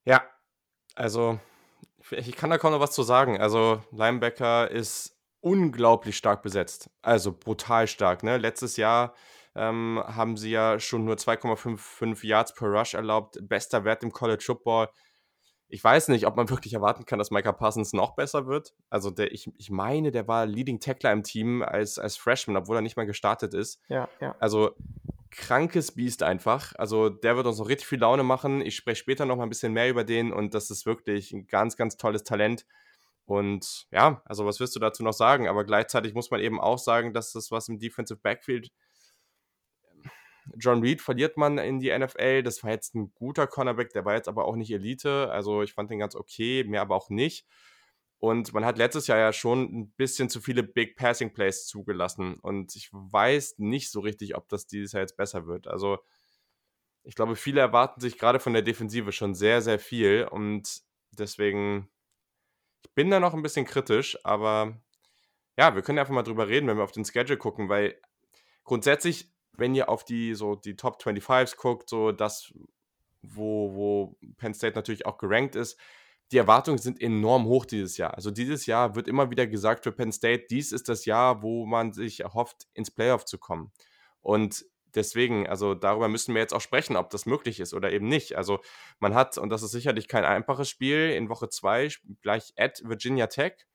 Ja, 0.05 0.22
also 0.95 1.38
ich 2.11 2.36
kann 2.36 2.51
da 2.51 2.59
kaum 2.59 2.72
noch 2.72 2.80
was 2.80 2.92
zu 2.92 3.03
sagen. 3.03 3.40
Also 3.40 3.82
Linebacker 3.90 4.70
ist 4.70 5.16
unglaublich 5.40 6.16
stark 6.16 6.42
besetzt. 6.42 6.90
Also 7.03 7.32
brutal 7.32 7.86
stark. 7.86 8.22
Ne? 8.22 8.36
Letztes 8.36 8.76
Jahr 8.76 9.14
ähm, 9.55 10.03
haben 10.07 10.36
sie 10.36 10.51
ja 10.51 10.78
schon 10.78 11.05
nur 11.05 11.16
2,55 11.16 12.26
Yards 12.26 12.55
per 12.55 12.68
Rush 12.68 12.95
erlaubt. 12.95 13.38
Bester 13.42 13.84
Wert 13.84 14.03
im 14.03 14.12
College 14.12 14.42
Football. 14.45 14.88
Ich 15.74 15.82
weiß 15.82 16.06
nicht, 16.08 16.24
ob 16.24 16.36
man 16.36 16.48
wirklich 16.50 16.72
erwarten 16.72 17.04
kann, 17.04 17.18
dass 17.18 17.32
Micah 17.32 17.52
Parsons 17.52 17.92
noch 17.92 18.14
besser 18.14 18.46
wird. 18.46 18.74
Also 18.90 19.10
der, 19.10 19.32
ich, 19.32 19.50
ich 19.58 19.70
meine, 19.70 20.12
der 20.12 20.28
war 20.28 20.46
Leading 20.46 20.78
Tackler 20.78 21.10
im 21.10 21.24
Team 21.24 21.62
als, 21.62 21.98
als 21.98 22.16
Freshman, 22.16 22.56
obwohl 22.56 22.76
er 22.76 22.82
nicht 22.82 22.96
mal 22.96 23.06
gestartet 23.06 23.54
ist. 23.54 23.82
Ja, 23.88 24.08
ja. 24.20 24.36
Also 24.38 24.70
krankes 25.32 25.90
Biest 25.90 26.22
einfach. 26.22 26.74
Also 26.76 27.08
der 27.08 27.34
wird 27.34 27.48
uns 27.48 27.58
noch 27.58 27.68
richtig 27.68 27.88
viel 27.88 27.98
Laune 27.98 28.22
machen. 28.22 28.60
Ich 28.60 28.76
spreche 28.76 29.00
später 29.00 29.26
noch 29.26 29.36
mal 29.36 29.42
ein 29.42 29.48
bisschen 29.48 29.72
mehr 29.72 29.90
über 29.90 30.04
den 30.04 30.32
und 30.32 30.54
das 30.54 30.70
ist 30.70 30.86
wirklich 30.86 31.32
ein 31.32 31.48
ganz, 31.48 31.76
ganz 31.76 31.96
tolles 31.96 32.22
Talent. 32.22 32.64
Und 33.24 33.88
ja, 33.90 34.22
also 34.26 34.46
was 34.46 34.60
wirst 34.60 34.76
du 34.76 34.80
dazu 34.80 35.02
noch 35.02 35.12
sagen? 35.12 35.48
Aber 35.48 35.64
gleichzeitig 35.64 36.14
muss 36.14 36.30
man 36.30 36.38
eben 36.38 36.60
auch 36.60 36.78
sagen, 36.78 37.12
dass 37.12 37.32
das 37.32 37.50
was 37.50 37.68
im 37.68 37.80
Defensive 37.80 38.20
Backfield 38.20 38.70
John 40.57 40.80
Reed 40.82 41.01
verliert 41.01 41.36
man 41.36 41.59
in 41.59 41.80
die 41.80 41.97
NFL. 41.97 42.42
Das 42.42 42.62
war 42.62 42.70
jetzt 42.70 42.95
ein 42.95 43.12
guter 43.14 43.47
Cornerback, 43.47 43.92
der 43.92 44.05
war 44.05 44.14
jetzt 44.14 44.28
aber 44.28 44.45
auch 44.47 44.57
nicht 44.57 44.70
Elite. 44.70 45.30
Also 45.30 45.62
ich 45.62 45.72
fand 45.72 45.90
den 45.90 45.99
ganz 45.99 46.14
okay, 46.14 46.64
mehr 46.64 46.82
aber 46.82 46.97
auch 46.97 47.11
nicht. 47.11 47.47
Und 48.18 48.55
man 48.55 48.64
hat 48.64 48.78
letztes 48.78 49.07
Jahr 49.07 49.18
ja 49.18 49.32
schon 49.34 49.64
ein 49.64 49.90
bisschen 49.92 50.30
zu 50.30 50.40
viele 50.40 50.62
Big 50.62 50.97
Passing 50.97 51.34
Plays 51.34 51.66
zugelassen. 51.66 52.36
Und 52.40 52.74
ich 52.74 52.88
weiß 52.92 53.59
nicht 53.59 53.90
so 53.90 54.01
richtig, 54.01 54.34
ob 54.34 54.49
das 54.49 54.66
dieses 54.66 54.92
Jahr 54.92 55.03
jetzt 55.03 55.16
besser 55.16 55.47
wird. 55.47 55.66
Also 55.66 55.99
ich 57.03 57.14
glaube, 57.14 57.36
viele 57.36 57.61
erwarten 57.61 58.01
sich 58.01 58.18
gerade 58.18 58.40
von 58.40 58.55
der 58.55 58.62
Defensive 58.62 59.12
schon 59.12 59.34
sehr, 59.34 59.61
sehr 59.61 59.78
viel. 59.78 60.26
Und 60.30 60.82
deswegen, 61.11 61.90
ich 62.82 62.95
bin 62.95 63.11
da 63.11 63.20
noch 63.20 63.34
ein 63.34 63.42
bisschen 63.42 63.66
kritisch. 63.66 64.18
Aber 64.24 64.80
ja, 65.59 65.74
wir 65.74 65.82
können 65.82 65.99
einfach 65.99 66.14
mal 66.14 66.22
drüber 66.22 66.49
reden, 66.49 66.66
wenn 66.66 66.78
wir 66.78 66.84
auf 66.84 66.92
den 66.92 67.05
Schedule 67.05 67.36
gucken, 67.36 67.68
weil 67.68 68.01
grundsätzlich 68.64 69.34
wenn 69.57 69.74
ihr 69.74 69.88
auf 69.88 70.05
die 70.05 70.34
so 70.34 70.55
die 70.55 70.76
Top 70.76 71.00
25s 71.02 71.57
guckt, 71.57 71.88
so 71.88 72.12
das, 72.12 72.52
wo, 73.22 73.74
wo 73.74 74.16
Penn 74.36 74.55
State 74.55 74.74
natürlich 74.74 75.07
auch 75.07 75.18
gerankt 75.18 75.57
ist, 75.57 75.78
die 76.32 76.38
Erwartungen 76.38 76.78
sind 76.78 77.00
enorm 77.00 77.46
hoch 77.46 77.66
dieses 77.66 77.96
Jahr. 77.96 78.14
Also 78.14 78.30
dieses 78.30 78.66
Jahr 78.66 78.94
wird 78.94 79.09
immer 79.09 79.30
wieder 79.30 79.46
gesagt 79.46 79.84
für 79.84 79.92
Penn 79.92 80.12
State, 80.12 80.46
dies 80.50 80.72
ist 80.72 80.88
das 80.88 81.05
Jahr, 81.05 81.42
wo 81.42 81.66
man 81.66 81.92
sich 81.92 82.20
erhofft, 82.20 82.66
ins 82.72 82.90
Playoff 82.90 83.24
zu 83.24 83.38
kommen. 83.38 83.72
Und 84.20 84.64
deswegen, 84.94 85.46
also 85.46 85.74
darüber 85.74 86.09
müssen 86.09 86.34
wir 86.34 86.40
jetzt 86.40 86.55
auch 86.55 86.61
sprechen, 86.61 86.96
ob 86.96 87.11
das 87.11 87.26
möglich 87.26 87.61
ist 87.61 87.74
oder 87.74 87.92
eben 87.92 88.09
nicht. 88.09 88.36
Also 88.36 88.61
man 88.98 89.14
hat, 89.14 89.38
und 89.38 89.50
das 89.50 89.62
ist 89.62 89.72
sicherlich 89.72 90.09
kein 90.09 90.24
einfaches 90.24 90.68
Spiel, 90.68 91.11
in 91.11 91.28
Woche 91.28 91.48
2 91.48 91.88
gleich 92.22 92.52
at 92.57 92.82
Virginia 92.84 93.26
Tech. 93.26 93.66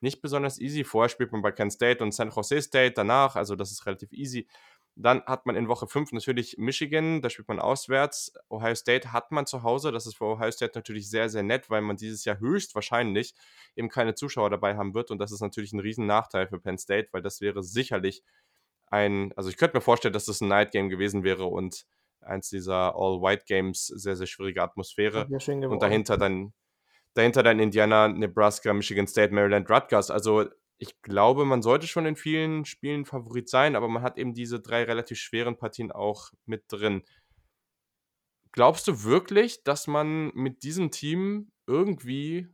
Nicht 0.00 0.20
besonders 0.20 0.60
easy. 0.60 0.84
Vorher 0.84 1.08
spielt 1.08 1.32
man 1.32 1.40
bei 1.40 1.50
Penn 1.50 1.70
State 1.70 2.02
und 2.02 2.12
San 2.12 2.30
Jose 2.30 2.60
State 2.60 2.92
danach, 2.94 3.36
also 3.36 3.56
das 3.56 3.72
ist 3.72 3.86
relativ 3.86 4.12
easy. 4.12 4.46
Dann 4.96 5.22
hat 5.24 5.44
man 5.44 5.56
in 5.56 5.66
Woche 5.66 5.88
5 5.88 6.12
natürlich 6.12 6.56
Michigan, 6.56 7.20
da 7.20 7.28
spielt 7.28 7.48
man 7.48 7.58
auswärts. 7.58 8.32
Ohio 8.48 8.76
State 8.76 9.12
hat 9.12 9.32
man 9.32 9.44
zu 9.44 9.64
Hause. 9.64 9.90
Das 9.90 10.06
ist 10.06 10.16
für 10.16 10.24
Ohio 10.24 10.52
State 10.52 10.72
natürlich 10.76 11.10
sehr, 11.10 11.28
sehr 11.28 11.42
nett, 11.42 11.68
weil 11.68 11.80
man 11.82 11.96
dieses 11.96 12.24
Jahr 12.24 12.38
höchstwahrscheinlich 12.38 13.34
eben 13.74 13.88
keine 13.88 14.14
Zuschauer 14.14 14.50
dabei 14.50 14.76
haben 14.76 14.94
wird. 14.94 15.10
Und 15.10 15.18
das 15.18 15.32
ist 15.32 15.40
natürlich 15.40 15.72
ein 15.72 15.80
riesen 15.80 16.06
Nachteil 16.06 16.46
für 16.46 16.60
Penn 16.60 16.78
State, 16.78 17.08
weil 17.10 17.22
das 17.22 17.40
wäre 17.40 17.64
sicherlich 17.64 18.22
ein, 18.86 19.32
also 19.36 19.50
ich 19.50 19.56
könnte 19.56 19.76
mir 19.76 19.80
vorstellen, 19.80 20.14
dass 20.14 20.26
das 20.26 20.40
ein 20.40 20.48
Night 20.48 20.70
Game 20.70 20.88
gewesen 20.88 21.24
wäre 21.24 21.46
und 21.46 21.86
eins 22.20 22.48
dieser 22.48 22.94
All-White 22.96 23.44
Games, 23.46 23.86
sehr, 23.86 24.16
sehr 24.16 24.26
schwierige 24.26 24.62
Atmosphäre. 24.62 25.26
Und 25.72 25.82
dahinter 25.82 26.16
dann, 26.16 26.52
dahinter 27.14 27.42
dann 27.42 27.58
Indiana, 27.58 28.08
Nebraska, 28.08 28.72
Michigan 28.72 29.08
State, 29.08 29.34
Maryland, 29.34 29.68
Rutgers. 29.68 30.10
Also 30.10 30.46
ich 30.78 31.00
glaube, 31.02 31.44
man 31.44 31.62
sollte 31.62 31.86
schon 31.86 32.06
in 32.06 32.16
vielen 32.16 32.64
Spielen 32.64 33.04
Favorit 33.06 33.48
sein, 33.48 33.76
aber 33.76 33.88
man 33.88 34.02
hat 34.02 34.18
eben 34.18 34.34
diese 34.34 34.60
drei 34.60 34.84
relativ 34.84 35.18
schweren 35.18 35.56
Partien 35.56 35.92
auch 35.92 36.32
mit 36.46 36.64
drin. 36.68 37.04
Glaubst 38.52 38.86
du 38.88 39.02
wirklich, 39.04 39.64
dass 39.64 39.86
man 39.86 40.30
mit 40.34 40.62
diesem 40.62 40.90
Team 40.90 41.52
irgendwie 41.66 42.48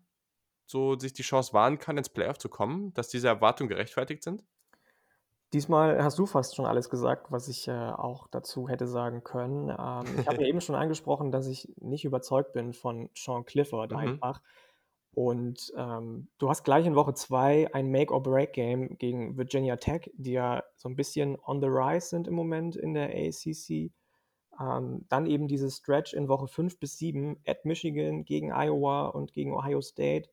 so 0.67 0.99
sich 0.99 1.13
die 1.13 1.23
Chance 1.23 1.53
wahren 1.55 1.79
kann, 1.79 1.99
ins 1.99 2.09
Playoff 2.11 2.39
zu 2.39 2.49
kommen, 2.49 2.95
dass 2.95 3.09
diese 3.09 3.29
Erwartungen 3.29 3.69
gerechtfertigt 3.71 4.23
sind? 4.25 4.45
Diesmal 5.53 6.03
hast 6.05 6.17
du 6.19 6.27
fast 6.27 6.55
schon 6.55 6.65
alles 6.67 6.91
gesagt, 6.91 7.33
was 7.33 7.49
ich, 7.49 7.67
äh, 7.67 7.73
auch 7.73 8.29
dazu 8.29 8.69
hätte 8.69 8.87
sagen 8.87 9.25
können. 9.25 9.69
Ähm, 9.69 10.15
ich 10.15 10.29
habe 10.29 10.41
ja 10.43 10.47
eben 10.49 10.61
schon 10.61 10.77
angesprochen, 10.77 11.33
dass 11.33 11.49
ich 11.49 11.73
nicht 11.81 12.05
überzeugt 12.05 12.53
bin 12.53 12.73
von 12.73 13.11
Sean 13.17 13.45
Clifford 13.45 13.93
Mhm. 13.93 13.97
einfach. 13.97 14.43
Und, 15.13 15.73
ähm, 15.77 16.29
du 16.39 16.49
hast 16.49 16.63
gleich 16.65 16.87
in 16.87 16.95
Woche 16.95 17.15
2 17.15 17.75
ein 17.75 17.91
Make-or-Break-Game 17.91 18.97
gegen 18.99 19.37
Virginia 19.37 19.77
Tech, 19.77 20.11
die 20.15 20.33
ja 20.33 20.63
so 20.77 20.89
'n 20.89 20.97
bisschen 20.97 21.37
on 21.45 21.61
the 21.61 21.67
rise 21.69 22.09
sind 22.09 22.29
im 22.29 22.35
Moment 22.35 22.77
in 22.77 22.95
der 22.95 23.11
ACC. 23.11 23.93
Ähm, 24.61 25.07
dann 25.09 25.27
eben 25.27 25.49
dieses 25.49 25.79
Stretch 25.79 26.13
in 26.15 26.29
Woche 26.29 26.49
5 26.49 26.79
bis 26.79 26.99
7 26.99 27.39
at 27.47 27.65
Michigan, 27.65 28.25
gegen 28.25 28.53
Iowa 28.53 29.07
und 29.09 29.33
gegen 29.33 29.53
Ohio 29.55 29.81
State. 29.83 30.31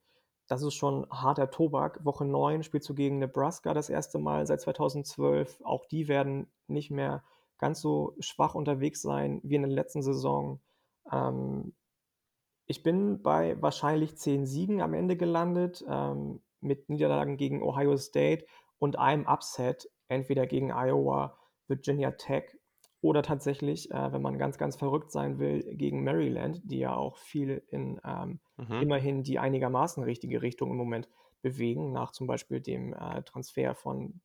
Das 0.47 0.61
ist 0.63 0.75
schon 0.75 1.07
harter 1.09 1.49
Tobak. 1.51 2.03
Woche 2.05 2.25
9 2.25 2.63
spielst 2.63 2.89
du 2.89 2.93
gegen 2.95 3.19
Nebraska 3.19 3.73
das 3.73 3.89
erste 3.89 4.19
Mal 4.19 4.45
seit 4.47 4.61
2012. 4.61 5.59
Auch 5.63 5.85
die 5.85 6.07
werden 6.07 6.47
nicht 6.67 6.91
mehr 6.91 7.23
ganz 7.57 7.81
so 7.81 8.15
schwach 8.19 8.55
unterwegs 8.55 9.01
sein 9.01 9.41
wie 9.43 9.55
in 9.55 9.63
der 9.63 9.71
letzten 9.71 10.01
Saison. 10.03 10.61
Ähm, 11.11 11.73
ich 12.67 12.83
bin 12.83 13.21
bei 13.21 13.61
wahrscheinlich 13.61 14.17
10 14.17 14.45
Siegen 14.45 14.81
am 14.81 14.93
Ende 14.93 15.17
gelandet, 15.17 15.83
ähm, 15.89 16.41
mit 16.59 16.89
Niederlagen 16.89 17.37
gegen 17.37 17.61
Ohio 17.63 17.97
State 17.97 18.45
und 18.79 18.97
einem 18.97 19.25
Upset, 19.27 19.89
entweder 20.09 20.47
gegen 20.47 20.71
Iowa, 20.71 21.37
Virginia 21.67 22.11
Tech 22.11 22.57
oder 23.01 23.21
tatsächlich, 23.23 23.91
äh, 23.91 24.11
wenn 24.11 24.21
man 24.21 24.37
ganz, 24.37 24.57
ganz 24.57 24.75
verrückt 24.75 25.11
sein 25.11 25.39
will, 25.39 25.63
gegen 25.75 26.03
Maryland, 26.03 26.61
die 26.65 26.79
ja 26.79 26.95
auch 26.95 27.17
viel 27.17 27.63
in, 27.69 28.01
ähm, 28.03 28.39
Mhm. 28.57 28.81
immerhin 28.81 29.23
die 29.23 29.39
einigermaßen 29.39 30.03
richtige 30.03 30.41
Richtung 30.41 30.71
im 30.71 30.77
Moment 30.77 31.09
bewegen, 31.41 31.91
nach 31.91 32.11
zum 32.11 32.27
Beispiel 32.27 32.59
dem, 32.61 32.93
äh, 32.93 33.23
Transfer 33.23 33.75
von 33.75 34.21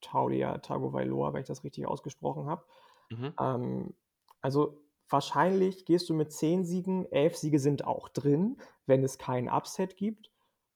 Taulia 0.00 0.58
Tagovailoa, 0.58 1.32
wenn 1.32 1.42
ich 1.42 1.46
das 1.48 1.64
richtig 1.64 1.86
ausgesprochen 1.86 2.46
habe. 2.46 2.64
Mhm. 3.10 3.32
Ähm, 3.40 3.94
also, 4.40 4.80
wahrscheinlich 5.08 5.84
gehst 5.84 6.08
du 6.08 6.14
mit 6.14 6.32
10 6.32 6.64
Siegen 6.64 7.10
11 7.12 7.36
Siege 7.36 7.58
sind 7.58 7.84
auch 7.84 8.08
drin, 8.08 8.58
wenn 8.86 9.04
es 9.04 9.18
kein 9.18 9.48
Upset 9.48 9.96
gibt. 9.96 10.30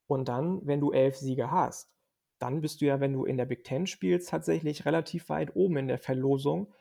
Und 0.07 0.29
dann, 0.29 0.65
wenn 0.67 0.81
du 0.81 0.93
11 0.93 1.17
Siege 1.17 1.51
hast, 1.51 1.91
dann 2.39 2.61
bist 2.61 2.81
du 2.81 2.87
ja, 2.87 3.01
wenn 3.01 3.13
du 3.13 3.25
in 3.25 3.37
der 3.39 3.47
Big 3.47 3.65
Ten 3.65 3.87
spielst, 3.87 4.29
tatsächlich 4.31 4.85
relativ 4.85 5.29
weit 5.29 5.57
oben 5.57 5.79
in 5.79 5.89
der 5.89 5.99
Verlosung. 5.99 6.73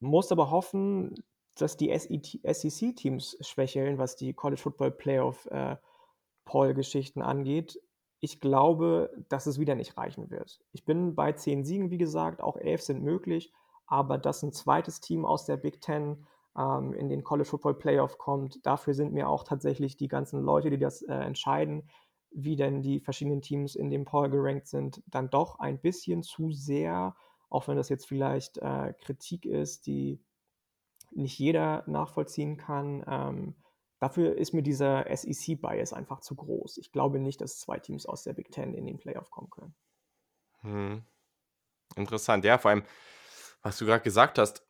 Musst 0.00 0.32
aber 0.32 0.50
hoffen, 0.50 1.14
dass 1.56 1.76
die 1.76 1.90
SEC-Teams 1.96 3.38
schwächeln, 3.40 3.98
was 3.98 4.16
die 4.16 4.34
College 4.34 4.60
Football 4.60 4.92
Playoff, 4.92 5.46
äh, 5.46 5.76
Poll-Geschichten 6.44 7.22
angeht. 7.22 7.80
Ich 8.20 8.40
glaube, 8.40 9.10
dass 9.28 9.46
es 9.46 9.58
wieder 9.58 9.74
nicht 9.74 9.96
reichen 9.96 10.30
wird. 10.30 10.60
Ich 10.72 10.84
bin 10.84 11.14
bei 11.14 11.32
10 11.32 11.64
Siegen, 11.64 11.90
wie 11.90 11.98
gesagt, 11.98 12.40
auch 12.42 12.56
11 12.56 12.82
sind 12.82 13.02
möglich, 13.02 13.52
aber 13.86 14.18
dass 14.18 14.42
'n 14.42 14.52
zweites 14.52 15.00
Team 15.00 15.24
aus 15.24 15.44
der 15.46 15.56
Big 15.56 15.80
Ten, 15.80 16.26
ähm, 16.56 16.92
in 16.94 17.08
den 17.08 17.24
College 17.24 17.48
Football 17.48 17.74
Playoff 17.74 18.18
kommt, 18.18 18.64
dafür 18.66 18.94
sind 18.94 19.12
mir 19.12 19.28
auch 19.28 19.44
tatsächlich 19.44 19.96
die 19.96 20.08
ganzen 20.08 20.42
Leute, 20.42 20.70
die 20.70 20.78
das, 20.78 21.02
äh, 21.02 21.14
entscheiden, 21.14 21.88
wie 22.30 22.56
denn 22.56 22.82
die 22.82 23.00
verschiedenen 23.00 23.42
Teams 23.42 23.74
in 23.74 23.90
dem 23.90 24.04
Poll 24.04 24.30
gerankt 24.30 24.66
sind, 24.66 25.02
dann 25.06 25.30
doch 25.30 25.58
ein 25.58 25.80
bisschen 25.80 26.22
zu 26.22 26.50
sehr, 26.52 27.14
auch 27.50 27.68
wenn 27.68 27.76
das 27.76 27.88
jetzt 27.88 28.06
vielleicht, 28.06 28.58
äh, 28.58 28.94
Kritik 29.00 29.46
ist, 29.46 29.86
die 29.86 30.22
nicht 31.12 31.38
jeder 31.38 31.84
nachvollziehen 31.86 32.56
kann. 32.56 33.04
Ähm, 33.06 33.56
dafür 33.98 34.36
ist 34.36 34.52
mir 34.54 34.62
dieser 34.62 35.10
SEC-Bias 35.10 35.92
einfach 35.92 36.20
zu 36.20 36.34
groß. 36.36 36.78
Ich 36.78 36.92
glaube 36.92 37.20
nicht, 37.20 37.40
dass 37.40 37.58
2 37.60 37.78
Teams 37.78 38.06
aus 38.06 38.24
der 38.24 38.32
Big 38.34 38.50
Ten 38.50 38.74
in 38.74 38.86
den 38.86 38.98
Playoff 38.98 39.30
kommen 39.30 39.50
können. 39.50 39.74
Mhm. 40.62 41.04
Interessant. 41.96 42.44
Ja, 42.44 42.58
vor 42.58 42.70
allem, 42.72 42.84
was 43.62 43.78
du 43.78 43.86
grad 43.86 44.04
gesagt 44.04 44.38
hast, 44.38 44.66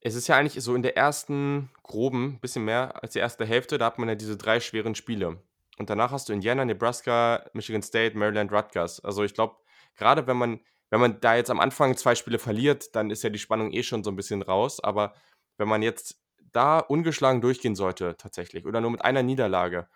es 0.00 0.14
ist 0.14 0.28
ja 0.28 0.36
eigentlich 0.36 0.62
so 0.64 0.74
in 0.74 0.82
der 0.82 0.96
ersten 0.96 1.70
groben 1.82 2.38
bisschen 2.40 2.64
mehr 2.64 3.02
als 3.02 3.12
die 3.14 3.18
erste 3.20 3.44
Hälfte, 3.46 3.78
da 3.78 3.86
hat 3.86 3.98
man 3.98 4.08
ja 4.08 4.14
diese 4.14 4.36
3 4.36 4.60
schweren 4.60 4.94
Spiele. 4.94 5.42
Und 5.78 5.90
danach 5.90 6.10
hast 6.12 6.28
du 6.28 6.32
Indiana, 6.32 6.64
Nebraska, 6.64 7.44
Michigan 7.54 7.82
State, 7.82 8.16
Maryland, 8.16 8.52
Rutgers. 8.52 9.00
Also, 9.04 9.24
ich 9.24 9.34
glaube, 9.34 9.56
grade 9.96 10.26
wenn 10.26 10.36
man 10.36 10.60
wenn 10.92 11.00
man 11.00 11.20
da 11.20 11.36
jetzt 11.36 11.50
am 11.50 11.60
Anfang 11.60 11.96
2 11.96 12.16
Spiele 12.16 12.40
verliert, 12.40 12.96
dann 12.96 13.10
ist 13.10 13.22
ja 13.22 13.30
die 13.30 13.38
Spannung 13.38 13.72
eh 13.72 13.84
schon 13.84 14.02
so 14.04 14.10
'n 14.10 14.16
bisschen 14.16 14.42
raus. 14.42 14.80
Aber 14.82 15.14
wenn 15.56 15.68
man 15.68 15.82
jetzt 15.82 16.20
da 16.52 16.80
ungeschlagen 16.80 17.40
durchgehen 17.40 17.76
sollte 17.76 18.16
tatsächlich 18.18 18.66
oder 18.66 18.80
nur 18.80 18.90
mit 18.90 19.04
einer 19.04 19.22
Niederlage, 19.22 19.88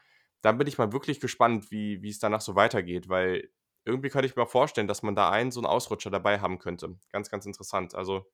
dann 0.43 0.57
bin 0.59 0.69
ich 0.69 0.79
mal 0.79 0.93
wirklich 0.93 1.19
gespannt, 1.21 1.71
wie 1.73 2.01
wie 2.03 2.11
es 2.11 2.21
danach 2.21 2.41
so 2.43 2.55
weitergeht, 2.55 3.09
weil 3.09 3.51
irgendwie 3.85 4.09
könnte 4.11 4.27
ich 4.29 4.37
mir 4.37 4.47
vorstellen, 4.47 4.87
dass 4.89 5.03
man 5.03 5.17
da 5.17 5.31
einen 5.31 5.51
so 5.51 5.61
'n 5.61 5.67
Ausrutscher 5.67 6.11
dabei 6.11 6.39
haben 6.41 6.59
könnte. 6.61 6.97
Ganz, 7.13 7.29
ganz 7.31 7.45
interessant. 7.47 7.95
Also 7.97 8.27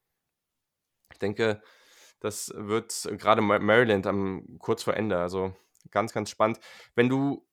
ich 1.12 1.18
denke, 1.18 1.62
das 2.20 2.52
wird 2.56 3.08
grade 3.18 3.42
Ma 3.42 3.58
Maryland 3.58 4.06
am 4.06 4.58
kurz 4.60 4.82
vor 4.84 4.94
Ende, 4.96 5.18
also 5.18 5.54
ganz, 5.90 6.12
ganz 6.12 6.30
spannend. 6.30 6.60
Wenn 6.94 7.08
du 7.08 7.46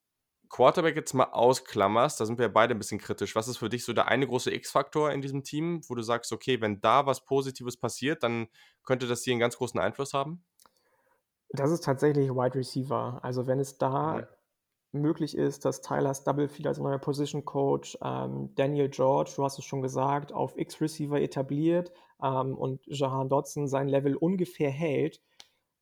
Quarterback 0.49 0.95
jetzt 0.97 1.13
mal 1.13 1.25
ausklammerst, 1.25 2.19
da 2.21 2.25
sind 2.25 2.39
wir 2.39 2.45
ja 2.47 2.51
beide 2.53 2.73
'n 2.75 2.79
bisschen 2.79 2.99
kritisch. 2.99 3.35
Was 3.35 3.47
ist 3.49 3.57
für 3.57 3.69
dich 3.69 3.85
so 3.85 3.93
der 3.93 4.07
eine 4.09 4.27
große 4.27 4.53
X-Faktor 4.53 5.11
in 5.11 5.21
diesem 5.21 5.43
Team, 5.43 5.81
wo 5.89 5.95
du 5.95 6.03
sagst: 6.03 6.31
„Okay, 6.33 6.61
wenn 6.61 6.81
da 6.81 7.05
was 7.07 7.25
Positives 7.25 7.77
passiert, 7.77 8.23
dann 8.23 8.47
könnte 8.83 9.07
das 9.07 9.23
hier 9.23 9.33
'n 9.35 9.39
ganz 9.39 9.57
großen 9.57 9.79
Einfluss 9.79 10.13
haben?“ 10.13 10.43
Das 11.51 11.71
ist 11.71 11.83
tatsächlich 11.83 12.29
Wide 12.29 12.55
Receiver. 12.55 13.19
Also, 13.23 13.47
wenn 13.47 13.59
es 13.59 13.77
da. 13.77 14.27
Möglich 14.93 15.35
ist, 15.38 15.65
dass 15.65 15.81
Tyler 15.81 16.13
Stubblefield 16.13 16.67
als 16.67 16.79
neuer 16.79 16.99
Position 16.99 17.45
Coach, 17.45 17.97
ähm, 18.03 18.53
Daniel 18.55 18.89
George, 18.89 19.33
du 19.35 19.43
hast 19.43 19.59
es 19.59 19.65
schon 19.65 19.81
gesagt, 19.81 20.33
auf 20.33 20.57
X-Receiver 20.57 21.19
etabliert, 21.21 21.91
ähm, 22.23 22.57
und 22.57 22.81
Jahan 22.88 23.29
Dotson 23.29 23.67
sein 23.67 23.88
Level 23.89 24.15
ungefähr 24.15 24.71
hält, 24.71 25.21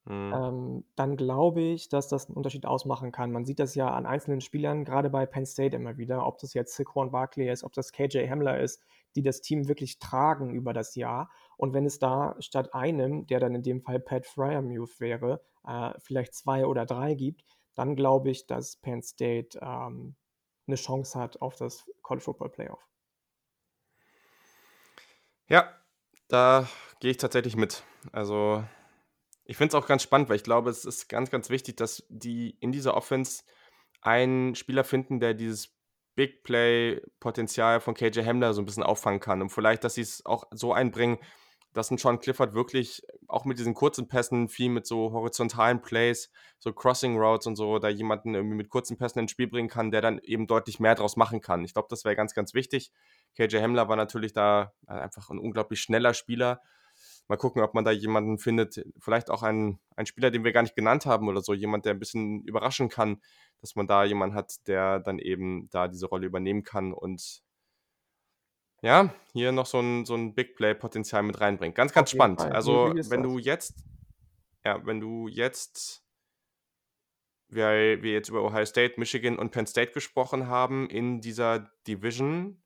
Mhm. 0.05 0.35
ähm, 0.35 0.85
dann 0.95 1.17
glaube 1.17 1.61
ich, 1.61 1.87
dass 1.89 2.07
das 2.07 2.29
'n 2.29 2.33
Unterschied 2.35 2.65
ausmachen 2.65 3.11
kann. 3.11 3.31
Man 3.31 3.45
sieht 3.45 3.59
das 3.59 3.75
ja 3.75 3.89
an 3.93 4.05
einzelnen 4.07 4.41
Spielern, 4.41 4.83
grade 4.85 5.09
bei 5.09 5.25
Penn 5.25 5.45
State 5.45 5.75
immer 5.75 5.97
wieder, 5.97 6.25
ob 6.25 6.39
das 6.39 6.53
jetzt 6.53 6.75
Saquon 6.75 7.11
Barkley 7.11 7.49
ist, 7.51 7.63
ob 7.63 7.73
das 7.73 7.91
KJ 7.91 8.27
Hamler 8.29 8.59
ist, 8.59 8.81
die 9.15 9.21
das 9.23 9.41
Team 9.41 9.67
wirklich 9.67 9.99
tragen 9.99 10.51
über 10.53 10.73
das 10.73 10.95
Jahr. 10.95 11.29
Und 11.57 11.73
wenn 11.73 11.85
es 11.85 11.99
da 11.99 12.35
statt 12.39 12.73
einem, 12.73 13.27
der 13.27 13.39
dann 13.39 13.55
in 13.55 13.63
dem 13.63 13.81
Fall 13.81 13.99
Pat 13.99 14.25
Freiermuth 14.25 14.99
wäre, 14.99 15.41
äh, 15.65 15.91
vielleicht 15.99 16.33
2 16.33 16.65
oder 16.65 16.85
3 16.85 17.13
gibt, 17.13 17.43
dann 17.75 17.95
glaube 17.95 18.31
ich, 18.31 18.47
dass 18.47 18.77
Penn 18.77 19.01
State, 19.03 19.59
ähm, 19.61 20.15
'ne 20.67 20.75
Chance 20.75 21.19
hat 21.19 21.41
auf 21.41 21.55
das 21.57 21.89
College 22.03 22.23
Football 22.25 22.49
Playoff. 22.51 22.85
Ja, 25.49 25.69
da 26.27 26.67
gehe 26.99 27.11
ich 27.11 27.17
tatsächlich 27.17 27.55
mit. 27.55 27.83
Also, 28.11 28.63
ich 29.45 29.57
finde 29.57 29.77
es 29.77 29.83
auch 29.83 29.87
ganz 29.87 30.03
spannend, 30.03 30.29
weil 30.29 30.37
ich 30.37 30.43
glaube, 30.43 30.69
es 30.71 30.85
ist 30.85 31.09
ganz, 31.09 31.31
ganz 31.31 31.49
wichtig, 31.49 31.77
dass 31.77 32.05
die 32.09 32.51
in 32.61 32.71
dieser 32.71 32.95
Offense 32.95 33.43
einen 34.01 34.55
Spieler 34.55 34.83
finden, 34.85 35.19
der 35.19 35.33
dieses 35.35 35.75
Big-Play-Potenzial 36.15 37.81
von 37.81 37.95
KJ 37.95 38.21
Hamler 38.25 38.53
so 38.53 38.61
'n 38.61 38.65
bisschen 38.65 38.83
auffangen 38.83 39.19
kann 39.21 39.41
und 39.41 39.49
vielleicht, 39.51 39.83
dass 39.83 39.95
sie's 39.95 40.25
auch 40.25 40.45
so 40.51 40.73
einbringen, 40.73 41.19
dass 41.75 41.91
'n 41.91 41.99
Sean 41.99 42.19
Clifford 42.19 42.55
wirklich 42.55 43.03
auch 43.29 43.45
mit 43.45 43.59
diesen 43.59 43.75
kurzen 43.75 44.07
Pässen, 44.09 44.49
viel 44.49 44.69
mit 44.71 44.87
so 44.87 45.11
horizontalen 45.13 45.81
Plays, 45.83 46.31
so 46.59 46.73
Crossing 46.73 47.17
Routes 47.19 47.47
und 47.47 47.57
so, 47.57 47.79
da 47.79 47.89
jemanden 47.89 48.35
irgendwie 48.35 48.57
mit 48.57 48.69
kurzen 48.71 48.97
Pässen 48.97 49.19
ins 49.21 49.31
Spiel 49.31 49.47
bringen 49.49 49.69
kann, 49.69 49.91
der 49.91 50.01
dann 50.01 50.19
eben 50.19 50.47
deutlich 50.47 50.79
mehr 50.81 50.95
draus 50.95 51.17
machen 51.17 51.41
kann. 51.41 51.65
Ich 51.65 51.73
glaube, 51.73 51.89
das 51.91 52.05
wäre 52.05 52.15
ganz, 52.17 52.33
ganz 52.35 52.55
wichtig. 52.55 52.91
KJ 53.37 53.57
Hamler 53.61 53.89
war 53.89 53.97
natürlich 53.97 54.33
da, 54.33 54.73
äh, 54.87 54.93
einfach 54.93 55.29
'n 55.31 55.39
unglaublich 55.39 55.81
schneller 55.81 56.15
Spieler. 56.15 56.61
Mal 57.29 57.37
gucken, 57.37 57.63
ob 57.63 57.73
man 57.75 57.85
da 57.85 57.91
jemanden 57.91 58.39
findet, 58.39 58.85
vielleicht 58.99 59.29
auch 59.31 59.43
einen 59.43 59.79
einen 59.97 60.07
Spieler, 60.07 60.31
den 60.31 60.43
wir 60.45 60.53
gar 60.53 60.63
nicht 60.63 60.75
genannt 60.77 61.05
haben 61.07 61.27
oder 61.29 61.41
so, 61.41 61.53
jemand, 61.55 61.85
der 61.85 61.93
'n 61.95 61.99
bisschen 61.99 62.43
überraschen 62.43 62.89
kann, 62.89 63.21
dass 63.61 63.75
man 63.75 63.87
da 63.87 64.03
jemanden 64.05 64.35
hat, 64.35 64.67
der 64.67 64.99
dann 65.01 65.19
eben 65.19 65.69
da 65.71 65.87
diese 65.89 66.07
Rolle 66.07 66.27
übernehmen 66.27 66.63
kann 66.63 66.93
und 66.93 67.41
ja, 68.81 69.13
hier 69.33 69.51
noch 69.51 69.65
so 69.65 69.79
'n 69.79 70.05
so 70.05 70.15
'n 70.15 70.35
Big-Play-Potenzial 70.35 71.23
mit 71.23 71.39
reinbringt. 71.41 71.75
Ganz, 71.75 71.93
Auf 71.93 71.93
ganz 71.93 72.11
jeden 72.11 72.35
spannend. 72.35 72.51
Also, 72.51 72.93
wenn 73.03 73.23
du 73.23 73.39
jetzt 73.39 73.85
ja, 74.65 74.85
wenn 74.85 74.99
du 75.01 75.27
jetzt 75.29 76.01
weil 77.49 78.01
wir 78.01 78.11
jetzt 78.13 78.29
über 78.29 78.43
Ohio 78.43 78.65
State, 78.65 78.95
Michigan 78.99 79.37
und 79.37 79.51
Penn 79.51 79.67
State 79.67 79.91
gesprochen 79.91 80.47
haben 80.47 80.89
in 80.89 81.21
dieser 81.21 81.71
Division. 81.87 82.61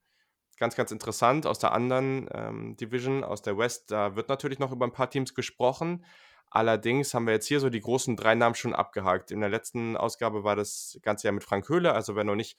Ganz, 0.60 0.76
ganz 0.76 0.92
interessant 0.92 1.46
aus 1.48 1.60
der 1.60 1.74
anderen, 1.74 2.30
ähm, 2.34 2.78
Division, 2.78 3.24
aus 3.24 3.42
der 3.42 3.58
West, 3.58 3.92
da 3.92 4.16
wird 4.16 4.30
natürlich 4.30 4.60
noch 4.60 4.72
über 4.72 4.86
'n 4.86 4.94
paar 4.94 5.10
Teams 5.10 5.34
gesprochen. 5.36 6.06
Allerdings 6.52 7.14
haben 7.14 7.28
wir 7.28 7.34
jetzt 7.34 7.48
hier 7.48 7.60
so 7.60 7.70
die 7.70 7.80
großen 7.80 8.16
3 8.16 8.36
Namen 8.36 8.56
schon 8.56 8.74
abgehakt. 8.74 9.32
In 9.32 9.40
der 9.40 9.50
letzten 9.50 9.96
Ausgabe 9.96 10.44
war 10.44 10.56
das 10.56 11.00
Ganze 11.04 11.28
ja 11.28 11.32
mit 11.32 11.44
Frank 11.44 11.70
Höhle. 11.70 11.94
Also, 11.94 12.16
wer 12.16 12.24
noch 12.24 12.36
nicht 12.36 12.58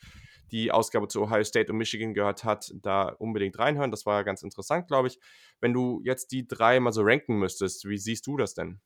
die 0.53 0.71
Ausgabe 0.71 1.09
zu 1.09 1.23
Ohio 1.23 1.45
State 1.45 1.73
und 1.73 1.79
Michigan 1.79 2.15
gehört 2.15 2.45
hat, 2.45 2.73
da 2.75 3.09
unbedingt 3.09 3.59
reinhören. 3.59 3.91
Das 3.91 4.07
war 4.07 4.19
ja 4.19 4.23
ganz 4.23 4.43
interessant, 4.43 4.87
glaube 4.87 5.09
ich. 5.09 5.19
Wenn 5.61 5.73
du 5.73 6.01
jetzt 6.05 6.33
die 6.33 6.47
3 6.47 6.81
mal 6.81 6.93
so 6.93 7.03
ranken 7.03 7.39
müsstest, 7.39 7.89
wie 7.89 7.99
siehst 7.99 8.27
du 8.27 8.37
das 8.37 8.55
denn? 8.55 8.81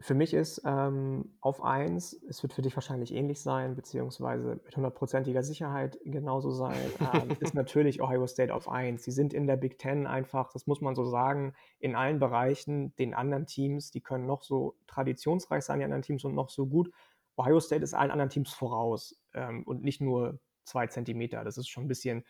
Für 0.00 0.14
mich 0.14 0.34
ist, 0.34 0.60
ähm, 0.66 1.36
auf 1.40 1.62
1 1.64 2.12
es 2.28 2.42
wird 2.42 2.52
für 2.52 2.60
dich 2.60 2.76
wahrscheinlich 2.76 3.14
ähnlich 3.14 3.40
sein, 3.40 3.74
beziehungsweise 3.74 4.60
mit 4.62 4.76
hundertprozentiger 4.76 5.42
Sicherheit 5.42 5.98
genauso 6.04 6.50
sein, 6.50 6.92
ähm, 7.00 7.38
ist 7.40 7.54
natürlich 7.54 8.02
Ohio 8.02 8.26
State 8.26 8.52
auf 8.52 8.68
1. 8.68 9.02
Sie 9.02 9.10
sind 9.10 9.32
in 9.32 9.46
der 9.46 9.56
Big 9.56 9.78
Ten 9.78 10.06
einfach, 10.06 10.52
das 10.52 10.66
muss 10.66 10.82
man 10.82 10.94
so 10.94 11.06
sagen, 11.06 11.54
in 11.78 11.96
allen 11.96 12.18
Bereichen 12.18 12.94
den 12.96 13.14
anderen 13.14 13.46
Teams, 13.46 13.90
die 13.90 14.02
können 14.02 14.26
noch 14.26 14.42
so 14.42 14.76
traditionsreich 14.86 15.64
sein, 15.64 15.78
die 15.78 15.84
anderen 15.86 16.02
Teams 16.02 16.24
und 16.24 16.34
noch 16.34 16.50
so 16.50 16.66
gut. 16.66 16.90
Ohio 17.38 17.58
State 17.58 17.82
ist 17.82 17.94
allen 17.94 18.10
anderen 18.10 18.30
Teams 18.30 18.52
voraus, 18.52 19.18
ähm, 19.32 19.62
und 19.64 19.82
nicht 19.82 20.02
nur 20.02 20.40
2 20.64 20.88
Zentimeter. 20.88 21.42
Das 21.42 21.56
ist 21.56 21.68
schon 21.68 21.84
ein 21.84 21.88
bisschen, 21.88 22.24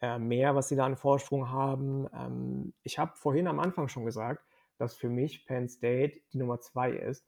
äh, 0.00 0.18
mehr, 0.18 0.54
was 0.54 0.68
sie 0.68 0.76
da 0.76 0.86
an 0.86 0.96
Vorsprung 0.96 1.50
haben. 1.50 2.06
Ähm, 2.14 2.74
ich 2.84 2.98
habe 2.98 3.16
vorhin 3.16 3.48
am 3.48 3.58
Anfang 3.60 3.88
schon 3.88 4.04
gesagt, 4.04 4.44
dass 4.78 4.96
für 4.96 5.08
mich 5.08 5.46
Penn 5.46 5.68
State 5.68 6.20
die 6.32 6.38
Nummer 6.38 6.60
2 6.60 6.92
ist. 6.92 7.26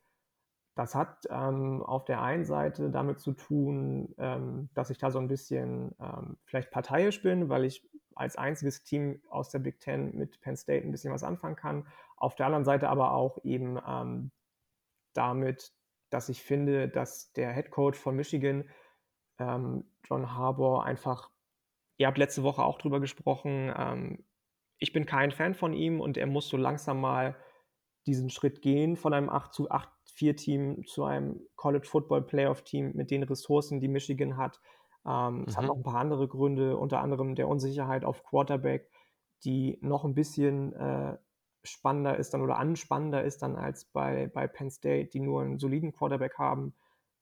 Das 0.77 0.95
hat 0.95 1.27
ähm, 1.29 1.83
auf 1.83 2.05
der 2.05 2.23
einen 2.23 2.45
Seite 2.45 2.91
damit 2.91 3.21
zu 3.21 3.33
tun, 3.33 4.15
ähm, 4.19 4.71
dass 4.73 4.91
ich 4.91 4.99
da 4.99 5.11
so 5.11 5.19
ein 5.19 5.29
bisschen 5.29 5.95
ähm, 6.01 6.39
vielleicht 6.45 6.71
parteiisch 6.71 7.23
bin, 7.23 7.49
weil 7.49 7.65
ich 7.65 7.87
als 8.15 8.37
einziges 8.37 8.83
Team 8.85 9.21
aus 9.29 9.51
der 9.51 9.59
Big 9.59 9.81
Ten 9.81 10.17
mit 10.17 10.41
Penn 10.41 10.57
State 10.57 10.87
ein 10.87 10.93
bisschen 10.93 11.13
was 11.13 11.25
anfangen 11.25 11.57
kann. 11.57 11.87
Auf 12.17 12.35
der 12.35 12.47
anderen 12.47 12.65
Seite 12.65 12.89
aber 12.89 13.13
auch 13.13 13.39
eben 13.45 13.79
ähm, 13.87 14.31
damit, 15.13 15.73
dass 16.11 16.29
ich 16.29 16.43
finde, 16.43 16.89
dass 16.89 17.33
der 17.33 17.53
Head 17.53 17.71
Coach 17.71 17.99
von 17.99 18.17
Michigan, 18.17 18.69
ähm, 19.39 19.85
John 20.05 20.35
Harbour, 20.35 20.85
einfach, 20.85 21.31
ihr 21.97 22.07
habt 22.07 22.19
letzte 22.19 22.43
Woche 22.43 22.63
auch 22.63 22.79
drüber 22.79 23.01
gesprochen, 23.01 23.73
ähm, 23.77 24.25
ich 24.81 24.93
bin 24.93 25.07
kein 25.07 25.31
Fan 25.31 25.55
von 25.55 25.73
ihm 25.75 26.01
und 26.01 26.17
er 26.17 26.27
muss 26.27 26.49
so 26.49 26.57
langsam 26.57 27.01
mal 27.01 27.37
diesen 28.07 28.31
Schritt 28.31 28.63
gehen 28.63 28.97
von 28.97 29.13
einem 29.15 29.29
8 29.29 29.53
zu 29.55 29.71
8 29.71 29.91
4 30.13 30.37
Team 30.37 30.85
zu 30.87 31.05
einem 31.05 31.41
College 31.57 31.87
Football 31.87 32.23
Playoff 32.27 32.63
Team 32.65 32.93
mit 32.95 33.11
den 33.11 33.23
Ressourcen, 33.23 33.81
die 33.81 33.89
Michigan 33.89 34.37
hat. 34.37 34.61
Ähm, 35.07 35.45
Es 35.49 35.57
hat 35.57 35.65
Mhm. 35.65 35.69
noch 35.69 35.77
ein 35.77 35.83
paar 35.83 36.01
andere 36.01 36.29
Gründe, 36.29 36.77
unter 36.77 37.01
anderem 37.01 37.35
der 37.35 37.49
Unsicherheit 37.49 38.05
auf 38.05 38.25
Quarterback, 38.25 38.91
die 39.45 39.79
noch 39.83 40.05
ein 40.05 40.15
bisschen 40.15 40.73
äh, 40.75 41.19
spannender 41.63 42.17
ist 42.17 42.33
dann 42.35 42.43
oder 42.43 42.59
anspannender 42.59 43.23
ist 43.23 43.43
dann 43.43 43.57
als 43.57 43.85
bei, 43.87 44.29
bei 44.29 44.47
Penn 44.49 44.71
State, 44.71 45.11
die 45.11 45.21
nur 45.21 45.43
einen 45.43 45.59
soliden 45.59 45.93
Quarterback 45.93 46.39
haben. 46.39 46.75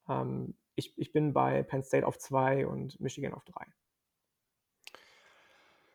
Ähm, 0.07 0.57
ich, 0.75 0.97
ich 0.97 1.11
bin 1.11 1.33
bei 1.33 1.63
Penn 1.63 1.83
State 1.83 2.07
auf 2.07 2.17
2 2.17 2.67
und 2.67 2.99
Michigan 3.01 3.33
auf 3.33 3.43
3. 3.45 3.65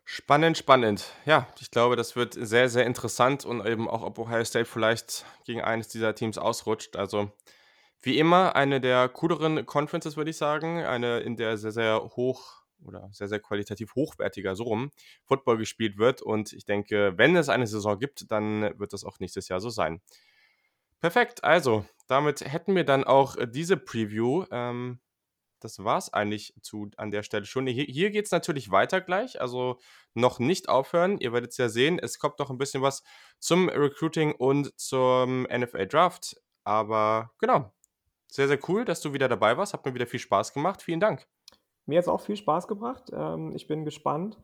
Spannend, 0.06 0.58
spannend. 0.58 1.12
Ja, 1.24 1.48
ich 1.60 1.70
glaube, 1.70 1.96
das 1.96 2.14
wird 2.14 2.34
sehr, 2.34 2.68
sehr 2.68 2.84
interessant 2.84 3.44
und 3.46 3.66
eben 3.66 3.88
auch, 3.88 4.02
ob 4.02 4.18
Ohio 4.18 4.44
State 4.44 4.66
vielleicht 4.66 5.24
gegen 5.44 5.62
eines 5.62 5.88
dieser 5.88 6.14
Teams 6.14 6.36
ausrutscht. 6.36 6.96
Also 6.96 7.32
wie 8.02 8.18
immer 8.18 8.54
eine 8.54 8.80
der 8.82 9.08
cooleren 9.08 9.64
Conferences, 9.64 10.16
würde 10.16 10.30
ich 10.30 10.36
sagen. 10.36 10.84
Eine, 10.84 11.20
in 11.20 11.36
der 11.36 11.56
sehr, 11.56 11.72
sehr 11.72 12.02
hoch 12.16 12.62
oder 12.84 13.08
sehr, 13.12 13.28
sehr 13.28 13.40
qualitativ 13.40 13.94
hochwertiger, 13.94 14.54
so 14.56 14.64
rum, 14.64 14.90
Football 15.24 15.56
gespielt 15.56 15.96
wird. 15.96 16.20
Und 16.20 16.52
ich 16.52 16.66
denke, 16.66 17.14
wenn 17.16 17.34
es 17.34 17.48
eine 17.48 17.66
Saison 17.66 17.98
gibt, 17.98 18.30
dann 18.30 18.78
wird 18.78 18.92
das 18.92 19.04
auch 19.04 19.20
nächstes 19.20 19.48
Jahr 19.48 19.60
so 19.60 19.70
sein. 19.70 20.02
Perfekt, 21.00 21.44
also 21.44 21.84
damit 22.08 22.40
hätten 22.42 22.74
wir 22.74 22.84
dann 22.84 23.04
auch 23.04 23.36
diese 23.46 23.78
Preview. 23.78 24.44
Ähm, 24.50 25.00
das 25.64 25.82
war's 25.82 26.12
eigentlich 26.12 26.54
zu, 26.60 26.90
an 26.98 27.10
der 27.10 27.22
Stelle 27.22 27.46
schon. 27.46 27.66
Hier, 27.66 27.84
hier 27.84 28.10
geht 28.10 28.26
es 28.26 28.30
natürlich 28.30 28.70
weiter 28.70 29.00
gleich, 29.00 29.40
also 29.40 29.78
noch 30.12 30.38
nicht 30.38 30.68
aufhören. 30.68 31.18
Ihr 31.18 31.32
werdet 31.32 31.52
es 31.52 31.56
ja 31.56 31.68
sehen, 31.68 31.98
es 31.98 32.18
kommt 32.18 32.38
noch 32.38 32.50
ein 32.50 32.58
bisschen 32.58 32.82
was 32.82 33.02
zum 33.38 33.70
Recruiting 33.70 34.34
und 34.34 34.78
zum 34.78 35.44
NFL 35.44 35.86
Draft. 35.86 36.36
Aber 36.64 37.30
genau, 37.38 37.72
sehr, 38.30 38.46
sehr 38.46 38.58
cool, 38.68 38.84
dass 38.84 39.00
du 39.00 39.12
wieder 39.12 39.28
dabei 39.28 39.56
warst. 39.56 39.72
Hat 39.72 39.84
mir 39.86 39.94
wieder 39.94 40.06
viel 40.06 40.20
Spaß 40.20 40.52
gemacht. 40.52 40.82
Vielen 40.82 41.00
Dank. 41.00 41.26
Mir 41.86 41.98
hat 41.98 42.04
es 42.04 42.08
auch 42.08 42.20
viel 42.20 42.36
Spaß 42.36 42.68
gebracht. 42.68 43.10
Ähm, 43.12 43.52
ich 43.54 43.66
bin 43.66 43.84
gespannt, 43.84 44.38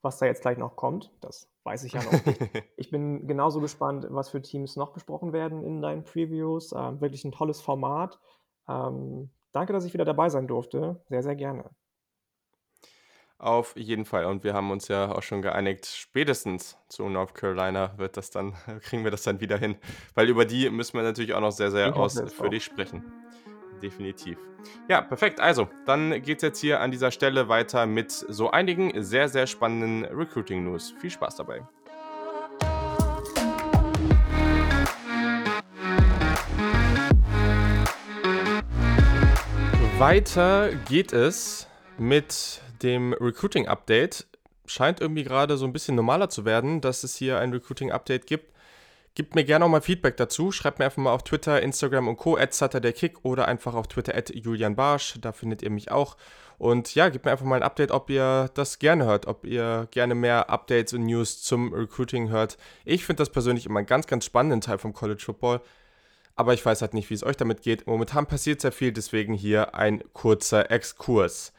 was 0.00 0.18
da 0.18 0.26
jetzt 0.26 0.42
gleich 0.42 0.58
noch 0.58 0.76
kommt. 0.76 1.12
Das 1.20 1.50
weiß 1.64 1.84
ich 1.84 1.92
ja 1.92 2.02
noch 2.02 2.12
nicht. 2.24 2.40
Ich 2.76 2.90
bin 2.90 3.26
genauso 3.26 3.60
gespannt, 3.60 4.06
was 4.10 4.30
für 4.30 4.42
Teams 4.42 4.76
noch 4.76 4.92
besprochen 4.92 5.32
werden 5.32 5.62
in 5.62 5.82
deinen 5.82 6.04
Previews. 6.04 6.72
Ähm, 6.72 7.00
wirklich 7.00 7.24
ein 7.24 7.32
tolles 7.32 7.60
Format. 7.60 8.18
Ähm, 8.68 9.30
danke, 9.52 9.72
dass 9.72 9.84
ich 9.84 9.92
wieder 9.92 10.04
dabei 10.04 10.28
sein 10.28 10.46
durfte. 10.46 11.00
Sehr, 11.08 11.22
sehr 11.22 11.36
gerne. 11.36 11.70
Auf 13.38 13.76
jeden 13.76 14.04
Fall. 14.04 14.26
Und 14.26 14.44
wir 14.44 14.54
haben 14.54 14.70
uns 14.70 14.86
ja 14.86 15.10
auch 15.10 15.22
schon 15.22 15.42
geeinigt, 15.42 15.86
spätestens 15.86 16.78
zu 16.88 17.08
North 17.08 17.34
Carolina 17.34 17.92
wird 17.98 18.16
das 18.16 18.30
dann, 18.30 18.54
kriegen 18.82 19.02
wir 19.02 19.10
das 19.10 19.24
dann 19.24 19.40
wieder 19.40 19.58
hin. 19.58 19.76
Weil 20.14 20.28
über 20.28 20.44
die 20.44 20.70
müssen 20.70 20.96
wir 20.96 21.02
natürlich 21.02 21.34
auch 21.34 21.40
noch 21.40 21.50
sehr, 21.50 21.72
sehr 21.72 21.96
ausführlich 21.96 22.62
sprechen. 22.62 23.02
Definitiv. 23.82 24.38
Ja, 24.88 25.00
perfekt. 25.00 25.40
Also, 25.40 25.68
dann 25.86 26.22
geht 26.22 26.36
es 26.36 26.42
jetzt 26.42 26.60
hier 26.60 26.78
an 26.78 26.92
dieser 26.92 27.10
Stelle 27.10 27.48
weiter 27.48 27.84
mit 27.86 28.12
so 28.12 28.52
einigen 28.52 29.02
sehr, 29.02 29.28
sehr 29.28 29.48
spannenden 29.48 30.04
Recruiting-News. 30.04 30.94
Viel 31.00 31.10
Spaß 31.10 31.34
dabei. 31.34 31.66
Weiter 40.02 40.70
geht 40.88 41.12
es 41.12 41.68
mit 41.96 42.60
dem 42.82 43.12
Recruiting-Update. 43.12 44.26
Scheint 44.66 45.00
irgendwie 45.00 45.22
gerade 45.22 45.56
so 45.56 45.64
ein 45.64 45.72
bisschen 45.72 45.94
normaler 45.94 46.28
zu 46.28 46.44
werden, 46.44 46.80
dass 46.80 47.04
es 47.04 47.14
hier 47.14 47.38
ein 47.38 47.52
Recruiting-Update 47.52 48.26
gibt. 48.26 48.52
Gebt 49.14 49.36
mir 49.36 49.44
gerne 49.44 49.64
auch 49.64 49.68
mal 49.68 49.80
Feedback 49.80 50.16
dazu. 50.16 50.50
Schreibt 50.50 50.80
mir 50.80 50.86
einfach 50.86 51.00
mal 51.00 51.12
auf 51.12 51.22
Twitter, 51.22 51.62
Instagram 51.62 52.08
und 52.08 52.16
Co. 52.16 52.36
Kick 52.36 53.24
oder 53.24 53.46
einfach 53.46 53.74
auf 53.74 53.86
Twitter 53.86 54.16
at 54.16 54.34
Julian 54.34 54.74
Barsch. 54.74 55.18
Da 55.20 55.30
findet 55.30 55.62
ihr 55.62 55.70
mich 55.70 55.92
auch. 55.92 56.16
Und 56.58 56.96
ja, 56.96 57.08
gebt 57.08 57.24
mir 57.24 57.30
einfach 57.30 57.46
mal 57.46 57.54
ein 57.54 57.62
Update, 57.62 57.92
ob 57.92 58.10
ihr 58.10 58.50
das 58.54 58.80
gerne 58.80 59.04
hört, 59.04 59.28
ob 59.28 59.46
ihr 59.46 59.86
gerne 59.92 60.16
mehr 60.16 60.50
Updates 60.50 60.94
und 60.94 61.04
News 61.04 61.42
zum 61.42 61.72
Recruiting 61.72 62.28
hört. 62.28 62.58
Ich 62.84 63.06
finde 63.06 63.20
das 63.20 63.30
persönlich 63.30 63.66
immer 63.66 63.78
einen 63.78 63.86
ganz, 63.86 64.08
ganz 64.08 64.24
spannenden 64.24 64.62
Teil 64.62 64.78
vom 64.78 64.94
College 64.94 65.22
Football. 65.24 65.60
Aber 66.34 66.54
ich 66.54 66.64
weiß 66.64 66.80
halt 66.82 66.94
nicht, 66.94 67.10
wie 67.10 67.14
es 67.14 67.24
euch 67.24 67.36
damit 67.36 67.62
geht. 67.62 67.86
Momentan 67.86 68.26
passiert 68.26 68.60
sehr 68.60 68.72
viel, 68.72 68.92
deswegen 68.92 69.34
hier 69.34 69.74
ein 69.74 70.02
kurzer 70.12 70.70
Exkurs. 70.70 71.52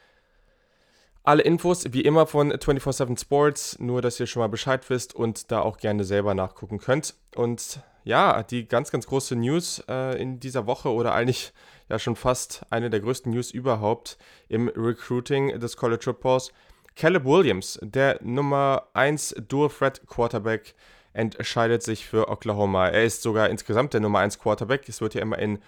Alle 1.25 1.43
Infos 1.43 1.85
wie 1.93 2.01
immer 2.01 2.27
von 2.27 2.51
24/7 2.51 3.17
Sports, 3.17 3.79
nur 3.79 4.01
dass 4.01 4.19
ihr 4.19 4.27
schon 4.27 4.41
mal 4.41 4.49
Bescheid 4.49 4.89
wisst 4.89 5.15
und 5.15 5.51
da 5.51 5.61
auch 5.61 5.77
gerne 5.77 6.03
selber 6.03 6.33
nachgucken 6.33 6.79
könnt. 6.79 7.15
Und 7.35 7.81
ja, 8.03 8.43
die 8.43 8.67
ganz, 8.67 8.91
ganz 8.91 9.07
große 9.07 9.35
News 9.35 9.81
äh, 9.87 10.21
in 10.21 10.41
dieser 10.41 10.67
Woche 10.67 10.89
oder 10.89 11.13
eigentlich 11.13 11.53
ja 11.87 11.97
schon 11.97 12.17
fast 12.17 12.63
eine 12.69 12.89
der 12.89 12.99
größten 12.99 13.31
News 13.31 13.51
überhaupt 13.51 14.17
im 14.49 14.67
Recruiting 14.67 15.59
des 15.59 15.77
College 15.77 16.03
Footballs. 16.03 16.51
Caleb 16.95 17.25
Williams, 17.25 17.79
der 17.81 18.19
Nummer 18.21 18.87
1 18.93 19.35
Dual 19.47 19.69
Threat 19.69 20.05
Quarterback, 20.07 20.75
entscheidet 21.13 21.83
sich 21.83 22.05
für 22.05 22.27
Oklahoma. 22.27 22.89
Er 22.89 23.03
ist 23.03 23.21
sogar 23.21 23.49
insgesamt 23.49 23.93
der 23.93 24.01
Nummer 24.01 24.19
1 24.19 24.39
Quarterback. 24.39 24.87
Es 24.87 25.01
wird 25.01 25.13
ja 25.13 25.21
immer 25.21 25.39
in 25.39 25.59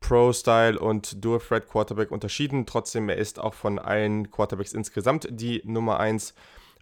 Pro-Style 0.00 0.78
und 0.78 1.24
Dual 1.24 1.40
Threat 1.40 1.68
Quarterback 1.68 2.10
unterschieden. 2.10 2.66
Trotzdem, 2.66 3.08
er 3.08 3.16
ist 3.16 3.40
auch 3.40 3.54
von 3.54 3.78
allen 3.78 4.30
Quarterbacks 4.30 4.72
insgesamt 4.72 5.26
die 5.30 5.62
Nummer 5.64 5.98
1 5.98 6.34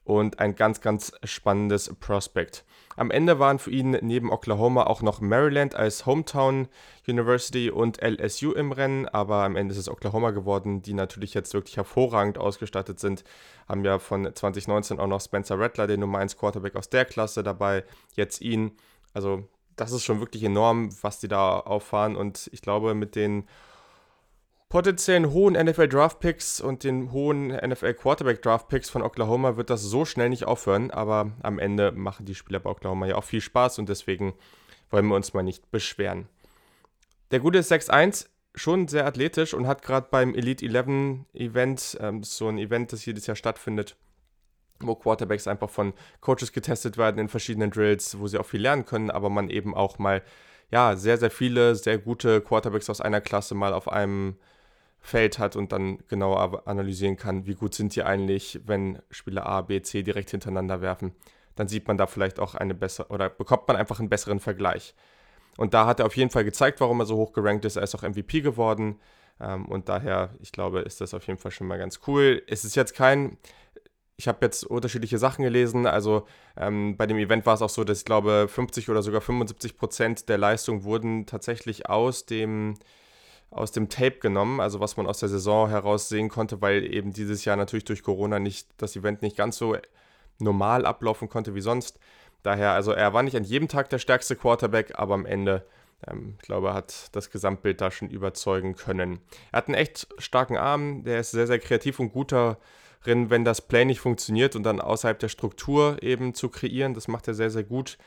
und 0.05 0.39
ein 0.39 0.55
ganz, 0.55 0.81
ganz 0.81 1.13
spannendes 1.25 1.95
Prospect. 1.99 2.65
Am 2.97 3.11
Ende 3.11 3.39
waren 3.39 3.59
für 3.59 3.71
ihn 3.71 3.91
neben 4.01 4.33
Oklahoma 4.33 4.85
auch 4.85 5.03
noch 5.03 5.21
Maryland 5.21 5.75
als 5.75 6.07
Hometown 6.07 6.67
University 7.07 7.71
und 7.71 8.03
LSU 8.03 8.53
im 8.53 8.73
Rennen, 8.73 9.07
aber 9.07 9.45
am 9.45 9.55
Ende 9.55 9.73
ist 9.73 9.79
es 9.79 9.89
Oklahoma 9.91 10.31
geworden, 10.31 10.81
die 10.81 10.95
natürlich 10.95 11.35
jetzt 11.35 11.53
wirklich 11.53 11.77
hervorragend 11.77 12.39
ausgestattet 12.39 12.99
sind. 12.99 13.23
Haben 13.69 13.85
ja 13.85 13.99
von 13.99 14.35
2019 14.35 14.99
auch 14.99 15.07
noch 15.07 15.21
Spencer 15.21 15.59
Rattler, 15.59 15.87
den 15.87 16.01
Nummer 16.01 16.19
1 16.19 16.39
Quarterback 16.39 16.75
aus 16.75 16.89
der 16.89 17.05
Klasse 17.05 17.43
dabei, 17.43 17.85
jetzt 18.15 18.41
ihn. 18.41 18.73
Also 19.13 19.45
das 19.77 19.93
ist 19.93 20.05
schon 20.05 20.21
wirklich 20.21 20.43
enorm, 20.43 20.91
was 21.03 21.21
die 21.21 21.29
da 21.29 21.61
auffahren 21.61 22.17
und 22.17 22.49
ich 22.53 22.63
glaube 22.63 22.95
mit 22.95 23.15
den 23.15 23.47
potenziellen 24.69 25.31
hohen 25.31 25.55
NFL 25.55 25.89
Draft 25.89 26.21
Picks 26.21 26.61
und 26.61 26.83
den 26.85 27.13
hohen 27.13 27.49
NFL 27.49 27.95
Quarterback 27.95 28.43
Draft 28.43 28.69
Picks 28.69 28.91
von 28.91 29.03
Oklahoma 29.03 29.57
wird 29.57 29.71
das 29.71 29.83
so 29.83 30.05
schnell 30.05 30.29
nicht 30.29 30.45
aufhören, 30.45 30.91
aber 30.91 31.33
am 31.43 31.59
Ende 31.59 31.93
machen 31.93 32.27
die 32.27 32.35
Spieler 32.35 32.61
bei 32.61 32.71
Oklahoma 32.71 33.07
ja 33.07 33.17
auch 33.17 33.25
viel 33.25 33.41
Spaß 33.41 33.79
und 33.79 33.89
deswegen 33.89 34.35
wollen 34.91 35.07
wir 35.07 35.15
uns 35.15 35.35
mal 35.35 35.43
nicht 35.43 35.71
beschweren. 35.71 36.29
Der 37.31 37.41
gute 37.41 37.59
ist 37.59 37.73
6'1, 37.73 38.27
schon 38.55 38.89
sehr 38.89 39.07
athletisch 39.07 39.55
und 39.55 39.67
hat 39.67 39.83
gerade 39.83 40.09
beim 40.11 40.35
Elite 40.35 40.65
11 40.65 41.27
Event, 41.35 41.99
ähm, 42.01 42.23
so 42.23 42.49
ein 42.49 42.59
Event, 42.59 42.93
das 42.93 43.05
jedes 43.05 43.27
Jahr 43.27 43.37
stattfindet, 43.37 43.97
wo 44.81 44.95
Quarterbacks 44.95 45.47
einfach 45.47 45.71
von 45.71 45.93
Coaches 46.21 46.53
getestet 46.53 46.97
werden 46.97 47.19
in 47.19 47.29
verschiedenen 47.29 47.71
Drills, 47.71 48.19
wo 48.19 48.27
sie 48.27 48.39
auch 48.39 48.47
viel 48.47 48.63
lernen 48.63 48.85
können, 48.85 49.11
aber 49.11 49.31
man 49.31 49.51
eben 49.51 49.75
auch 49.75 49.99
mal 49.99 50.23
ja, 50.71 50.97
sehr, 50.97 51.19
sehr 51.19 51.31
viele, 51.31 51.77
sehr 51.77 51.99
gute 51.99 52.41
Quarterbacks 52.41 52.91
aus 52.91 53.01
einer 53.01 53.21
Klasse 53.21 53.55
mal 53.55 53.73
auf 53.73 53.89
einem 53.89 54.37
Feld 55.07 55.39
hat 55.39 55.57
und 55.57 55.73
dann 55.73 55.99
genauer 56.09 56.67
analysieren 56.67 57.17
kann, 57.17 57.47
wie 57.47 57.55
gut 57.55 57.75
sind 57.75 57.95
die 57.95 58.03
eigentlich, 58.03 58.61
wenn 58.67 59.01
Spieler 59.11 59.47
A, 59.47 59.63
B, 59.63 59.81
C 59.81 60.03
direkt 60.03 60.31
hintereinander 60.31 60.81
werfen. 60.81 61.13
Dann 61.55 61.69
sieht 61.69 61.87
man 61.87 61.97
da 61.97 62.07
vielleicht 62.07 62.41
auch 62.41 62.55
eine 62.55 62.75
bessere 62.75 63.09
oder 63.09 63.31
bekommt 63.31 63.69
man 63.69 63.77
einfach 63.77 64.01
einen 64.01 64.09
besseren 64.09 64.41
Vergleich. 64.41 64.95
Und 65.57 65.75
da 65.75 65.87
hat 65.87 66.01
er 66.01 66.07
auf 66.07 66.17
jeden 66.17 66.31
Fall 66.31 66.45
gezeigt, 66.45 66.81
warum 66.81 67.01
er 67.01 67.07
so 67.07 67.17
hoch 67.17 67.33
gerankt 67.33 67.65
ist. 67.65 67.77
Er 67.77 67.83
ist 67.83 67.95
auch 67.95 68.03
MVP 68.03 68.41
geworden. 68.41 69.01
Ähm, 69.41 69.67
und 69.67 69.89
daher, 69.89 70.35
ich 70.41 70.53
glaube, 70.53 70.81
ist 70.81 71.01
das 71.01 71.15
auf 71.15 71.27
jeden 71.27 71.39
Fall 71.39 71.51
schon 71.51 71.67
mal 71.67 71.79
ganz 71.79 72.01
cool. 72.07 72.43
Es 72.47 72.65
ist 72.65 72.75
jetzt 72.75 72.95
kein, 72.95 73.39
ich 74.17 74.29
habe 74.29 74.39
jetzt 74.43 74.65
unterschiedliche 74.65 75.19
Sachen 75.19 75.45
gelesen. 75.45 75.87
Also 75.87 76.27
ähm, 76.57 76.97
bei 76.97 77.07
dem 77.07 77.19
Event 77.19 77.47
war 77.47 77.55
es 77.55 77.63
auch 77.63 77.71
so, 77.71 77.85
dass 77.85 77.99
ich 77.99 78.05
glaube, 78.05 78.49
50 78.49 78.91
oder 78.91 79.03
sogar 79.03 79.21
75 79.21 79.77
Prozent 79.77 80.29
der 80.29 80.39
Leistung 80.39 80.85
wurden 80.85 81.27
tatsächlich 81.27 81.89
aus 81.89 82.27
dem, 82.27 82.75
aus 83.51 83.73
dem 83.73 83.89
Tape 83.89 84.19
genommen, 84.19 84.61
also 84.61 84.81
was 84.81 84.97
man 84.97 85.07
aus 85.07 85.21
der 85.21 85.29
Saison 85.29 85.69
heraus 85.69 86.09
sehen 86.09 86.29
konnte, 86.29 86.61
weil 86.61 86.85
eben 86.93 87.13
dieses 87.13 87.45
Jahr 87.45 87.57
natürlich 87.57 87.85
durch 87.85 88.03
Corona 88.03 88.39
nicht 88.39 88.69
das 88.77 88.97
Event 88.97 89.23
nicht 89.23 89.37
ganz 89.37 89.57
so 89.57 89.77
normal 90.39 90.85
ablaufen 90.85 91.29
konnte 91.29 91.55
wie 91.55 91.61
sonst. 91.61 91.99
Daher, 92.43 92.73
also 92.73 92.93
er 92.93 93.13
war 93.13 93.23
nicht 93.23 93.37
an 93.37 93.45
jedem 93.45 93.69
Tag 93.69 93.89
der 93.89 93.99
stärkste 93.99 94.37
Quarterback, 94.37 94.99
aber 94.99 95.15
am 95.15 95.27
Ende 95.27 95.65
ähm, 96.07 96.35
ich 96.41 96.47
glaube, 96.47 96.75
hat 96.75 97.09
das 97.13 97.31
Gesamtbild 97.31 97.81
da 97.81 97.91
schon 97.91 98.09
überzeugen 98.09 98.75
können. 98.75 99.21
Er 99.53 99.59
hat 99.59 99.69
einen 99.69 99.75
echt 99.75 100.09
starken 100.19 100.57
Arm, 100.57 101.05
der 101.05 101.21
ist 101.21 101.31
sehr, 101.31 101.47
sehr 101.47 101.59
kreativ 101.59 102.01
und 102.01 102.13
gut 102.13 102.33
darin, 102.33 103.31
wenn 103.31 103.45
das 103.45 103.63
Play 103.63 103.85
nicht 103.85 104.01
funktioniert 104.01 104.57
und 104.57 104.63
dann 104.63 104.81
außerhalb 104.81 105.19
der 105.19 105.29
Struktur 105.29 106.03
eben 106.03 106.35
zu 106.35 106.49
kreieren. 106.49 106.95
Das 106.95 107.09
macht 107.09 107.29
er 107.29 107.35
sehr, 107.35 107.51
sehr 107.51 107.65
gut. 107.65 107.99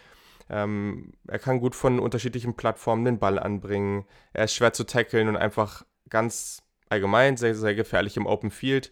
Ähm, 0.50 1.14
er 1.28 1.40
kann 1.40 1.60
gut 1.60 1.76
von 1.76 2.00
unterschiedlichen 2.00 2.56
Plattformen 2.56 3.06
den 3.06 3.20
Ball 3.20 3.40
anbringen. 3.40 4.06
Er 4.34 4.46
ist 4.46 4.56
schwer 4.56 4.74
zu 4.74 4.84
tackeln 4.86 5.28
und 5.28 5.38
einfach 5.38 5.86
ganz 6.10 6.64
allgemein 6.90 7.38
sehr, 7.38 7.56
sehr 7.56 7.76
gefährlich 7.76 8.18
im 8.18 8.26
Open 8.26 8.52
Field. 8.52 8.92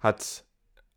Hat 0.00 0.44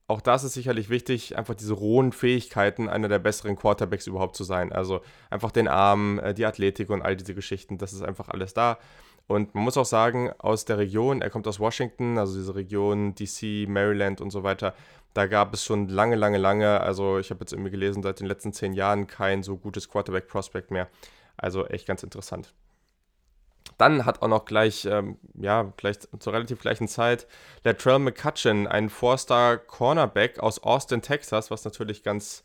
auch 0.10 0.22
das 0.22 0.46
ist 0.46 0.54
sicherlich 0.54 0.90
wichtig, 0.90 1.38
einfach 1.38 1.56
diese 1.56 1.74
rohen 1.74 2.14
Fähigkeiten, 2.14 2.88
einer 2.88 3.10
der 3.10 3.20
besseren 3.20 3.58
Quarterbacks 3.58 4.08
überhaupt 4.08 4.38
zu 4.38 4.46
sein. 4.46 4.72
Also 4.72 5.02
einfach 5.30 5.52
den 5.52 5.68
Arm, 5.68 6.20
äh, 6.20 6.34
die 6.34 6.46
Athletik 6.46 6.90
und 6.90 7.02
all 7.02 7.18
diese 7.18 7.36
Geschichten, 7.36 7.78
das 7.78 7.92
ist 7.92 8.04
einfach 8.04 8.30
alles 8.30 8.54
da. 8.54 8.80
Und 9.28 9.54
man 9.54 9.66
muss 9.66 9.76
auch 9.76 9.86
sagen, 9.86 10.32
aus 10.38 10.64
der 10.64 10.78
Region, 10.78 11.22
er 11.22 11.30
kommt 11.30 11.48
aus 11.48 11.60
Washington, 11.60 12.18
also 12.18 12.38
diese 12.38 12.56
Region 12.56 13.14
DC, 13.14 13.68
Maryland 13.68 14.22
und 14.22 14.30
so 14.30 14.44
weiter, 14.44 14.74
da 15.18 15.26
gab 15.26 15.52
es 15.56 15.64
schon 15.64 15.90
lange, 15.90 16.16
lange, 16.16 16.38
lange, 16.38 16.80
also 16.80 17.18
ich 17.18 17.32
habe 17.32 17.40
jetzt 17.40 17.52
irgendwie 17.52 17.72
gelesen, 17.72 18.04
seit 18.04 18.20
den 18.20 18.28
letzten 18.28 18.54
zehn 18.54 18.74
Jahren 18.74 19.08
kein 19.08 19.42
so 19.42 19.58
gutes 19.58 19.90
Quarterback-Prospect 19.90 20.70
mehr. 20.70 20.90
Also 21.38 21.66
echt 21.66 21.88
ganz 21.88 22.04
interessant. 22.04 22.54
Dann 23.80 24.06
hat 24.06 24.22
auch 24.22 24.28
noch 24.28 24.46
gleich, 24.46 24.86
ähm, 24.86 25.18
ja, 25.34 25.74
gleich 25.76 25.98
zur 26.20 26.34
relativ 26.34 26.62
gleichen 26.62 26.88
Zeit 26.88 27.26
Latrell 27.64 27.98
McCutcheon, 27.98 28.68
ein 28.68 28.90
Four-Star-Cornerback 28.90 30.38
aus 30.38 30.60
Austin, 30.62 31.02
Texas, 31.02 31.50
was 31.50 31.66
natürlich 31.66 32.04
ganz 32.04 32.44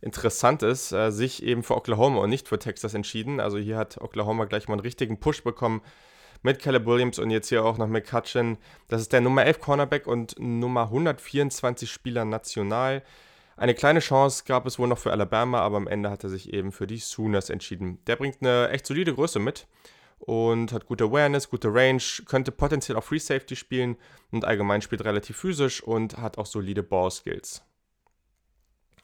interessant 0.00 0.62
ist, 0.62 0.92
äh, 0.92 1.10
sich 1.10 1.42
eben 1.42 1.62
für 1.62 1.76
Oklahoma 1.76 2.20
und 2.20 2.30
nicht 2.30 2.48
für 2.48 2.58
Texas 2.58 2.94
entschieden. 2.94 3.40
Also 3.40 3.58
hier 3.58 3.76
hat 3.76 4.00
Oklahoma 4.00 4.46
gleich 4.46 4.68
mal 4.68 4.74
einen 4.74 4.80
richtigen 4.80 5.20
Push 5.20 5.44
bekommen 5.44 5.82
mit 6.42 6.60
Caleb 6.60 6.86
Williams 6.86 7.18
und 7.18 7.30
jetzt 7.30 7.48
hier 7.48 7.64
auch 7.64 7.78
noch 7.78 7.88
McCutcheon. 7.88 8.58
Das 8.88 9.00
ist 9.00 9.12
der 9.12 9.20
Nummer 9.20 9.44
11 9.44 9.60
Cornerback 9.60 10.06
und 10.06 10.34
Nummer 10.38 10.82
124 10.84 11.90
Spieler 11.90 12.24
national. 12.24 13.02
Eine 13.56 13.74
kleine 13.74 14.00
Chance 14.00 14.44
gab 14.46 14.66
es 14.66 14.78
wohl 14.78 14.88
noch 14.88 14.98
für 14.98 15.12
Alabama, 15.12 15.60
aber 15.60 15.78
am 15.78 15.86
Ende 15.86 16.10
hat 16.10 16.24
er 16.24 16.30
sich 16.30 16.52
eben 16.52 16.72
für 16.72 16.86
die 16.86 16.98
Sooners 16.98 17.48
entschieden. 17.48 17.98
Der 18.06 18.16
bringt 18.16 18.36
eine 18.40 18.68
echt 18.68 18.86
solide 18.86 19.14
Größe 19.14 19.38
mit 19.38 19.66
und 20.18 20.72
hat 20.72 20.86
gute 20.86 21.04
Awareness, 21.04 21.48
gute 21.48 21.72
Range, 21.72 22.02
könnte 22.26 22.52
potenziell 22.52 22.98
auch 22.98 23.04
Free 23.04 23.18
Safety 23.18 23.56
spielen 23.56 23.96
und 24.30 24.44
allgemein 24.44 24.82
spielt 24.82 25.04
relativ 25.04 25.38
physisch 25.38 25.82
und 25.82 26.18
hat 26.18 26.36
auch 26.38 26.46
solide 26.46 26.82
Ball 26.82 27.10
Skills. 27.10 27.62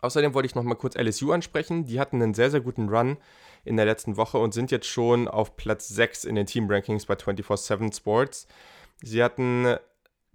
Außerdem 0.03 0.35
wollte 0.35 0.47
ich 0.47 0.55
noch 0.55 0.63
mal 0.63 0.75
kurz 0.75 0.97
LSU 0.97 1.33
ansprechen. 1.33 1.87
Die 1.87 1.99
hatten 1.99 2.23
einen 2.23 2.35
sehr, 2.35 2.51
sehr 2.51 2.61
guten 2.61 2.89
Run 2.89 3.17
in 3.65 3.77
der 3.77 3.87
letzten 3.87 4.17
Woche 4.17 4.39
und 4.39 4.53
sind 4.53 4.71
jetzt 4.71 4.87
schon 4.87 5.29
auf 5.29 5.57
Platz 5.57 5.89
6 5.89 6.25
in 6.25 6.35
den 6.35 6.47
Team 6.47 6.69
Rankings 6.69 7.07
bei 7.07 7.15
24-7 7.15 7.97
Sports. 7.97 8.47
Sie 9.03 9.23
hatten 9.23 9.77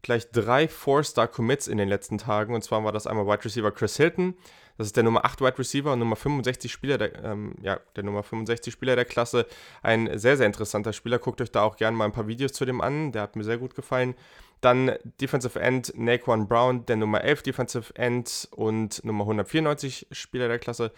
gleich 0.02 0.32
drei 0.32 0.68
Four-Star-Commits 0.68 1.68
in 1.68 1.78
den 1.78 1.90
letzten 1.90 2.18
Tagen. 2.18 2.56
Und 2.56 2.64
zwar 2.64 2.84
war 2.84 2.92
das 2.92 3.06
einmal 3.06 3.28
Wide 3.28 3.46
Receiver 3.46 3.72
Chris 3.72 3.98
Hilton, 3.98 4.36
das 4.78 4.88
ist 4.88 4.96
der 4.96 5.04
Nummer 5.04 5.26
8 5.26 5.42
Wide 5.42 5.58
Receiver 5.58 5.92
und 5.92 6.00
Nummer 6.00 6.16
65 6.16 6.72
Spieler 6.72 6.98
der, 6.98 7.24
ähm, 7.24 7.56
ja, 7.62 7.80
der 7.96 8.04
Nummer 8.04 8.24
65 8.24 8.72
Spieler 8.72 8.96
der 8.96 9.06
Klasse. 9.06 9.48
Ein 9.82 10.18
sehr, 10.20 10.38
sehr 10.38 10.46
interessanter 10.46 10.94
Spieler. 10.94 11.18
Guckt 11.18 11.42
euch 11.42 11.52
da 11.52 11.64
auch 11.64 11.78
gerne 11.78 11.98
mal 11.98 12.06
ein 12.06 12.12
paar 12.12 12.28
Videos 12.28 12.54
zu 12.54 12.64
dem 12.64 12.80
an. 12.80 13.12
Der 13.12 13.24
hat 13.24 13.36
mir 13.36 13.44
sehr 13.44 13.58
gut 13.58 13.74
gefallen. 13.74 14.16
Dann 14.62 14.94
Defensive 15.22 15.60
End 15.60 15.94
Naquan 15.96 16.48
Brown, 16.48 16.86
der 16.86 16.96
Nummer 16.96 17.24
11 17.24 17.44
Defensive 17.44 17.96
End 17.96 18.48
und 18.52 19.04
Nummer 19.04 19.24
194 19.24 20.08
Spieler 20.12 20.48
der 20.48 20.60
Klasse. 20.60 20.92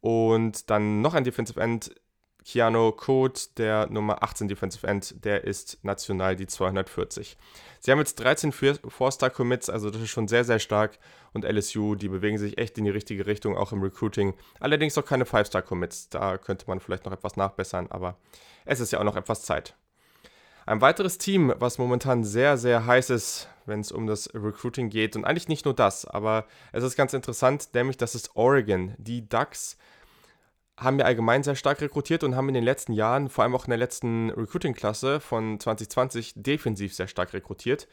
Und 0.00 0.70
dann 0.70 1.00
noch 1.00 1.14
ein 1.14 1.24
Defensive 1.24 1.60
End, 1.60 1.94
Keanu 2.46 2.92
Code, 2.92 3.40
der 3.56 3.88
Nummer 3.88 4.22
18 4.22 4.46
Defensive 4.46 4.86
End, 4.86 5.24
der 5.24 5.42
ist 5.42 5.82
national 5.82 6.36
die 6.36 6.46
240. 6.46 7.36
Sie 7.80 7.90
haben 7.90 7.98
jetzt 7.98 8.20
13 8.20 8.52
Four-Star-Commits, 8.52 9.68
also 9.68 9.90
das 9.90 10.00
ist 10.00 10.10
schon 10.10 10.28
sehr, 10.28 10.44
sehr 10.44 10.60
stark. 10.60 10.98
Und 11.32 11.44
LSU, 11.44 11.96
die 11.96 12.08
bewegen 12.08 12.38
sich 12.38 12.56
echt 12.56 12.78
in 12.78 12.84
die 12.84 12.90
richtige 12.90 13.26
Richtung, 13.26 13.56
auch 13.56 13.72
im 13.72 13.82
Recruiting. 13.82 14.34
Allerdings 14.60 14.94
noch 14.94 15.04
keine 15.04 15.26
Five-Star-Commits. 15.26 16.08
Da 16.08 16.38
könnte 16.38 16.66
man 16.68 16.78
vielleicht 16.78 17.04
noch 17.04 17.12
etwas 17.12 17.36
nachbessern, 17.36 17.88
aber 17.90 18.16
es 18.64 18.78
ist 18.78 18.92
ja 18.92 19.00
auch 19.00 19.04
noch 19.04 19.16
etwas 19.16 19.42
Zeit. 19.42 19.76
Ein 20.66 20.80
weiteres 20.80 21.16
Team, 21.16 21.54
was 21.60 21.78
momentan 21.78 22.24
sehr, 22.24 22.56
sehr 22.56 22.86
heiß 22.86 23.10
ist, 23.10 23.48
wenn 23.66 23.78
es 23.78 23.92
um 23.92 24.08
das 24.08 24.34
Recruiting 24.34 24.90
geht. 24.90 25.14
Und 25.14 25.24
eigentlich 25.24 25.46
nicht 25.46 25.64
nur 25.64 25.74
das, 25.74 26.04
aber 26.04 26.44
es 26.72 26.82
ist 26.82 26.96
ganz 26.96 27.12
interessant, 27.12 27.68
nämlich 27.72 27.96
das 27.96 28.16
ist 28.16 28.34
Oregon. 28.34 28.92
Die 28.98 29.28
Ducks 29.28 29.78
haben 30.76 30.98
wir 30.98 31.06
allgemein 31.06 31.44
sehr 31.44 31.54
stark 31.54 31.80
rekrutiert 31.80 32.24
und 32.24 32.34
haben 32.34 32.48
in 32.48 32.54
den 32.54 32.64
letzten 32.64 32.92
Jahren, 32.92 33.28
vor 33.28 33.44
allem 33.44 33.54
auch 33.54 33.66
in 33.66 33.70
der 33.70 33.78
letzten 33.78 34.30
Recruiting-Klasse 34.30 35.20
von 35.20 35.60
2020, 35.60 36.32
defensiv 36.34 36.94
sehr 36.94 37.06
stark 37.06 37.32
rekrutiert. 37.32 37.86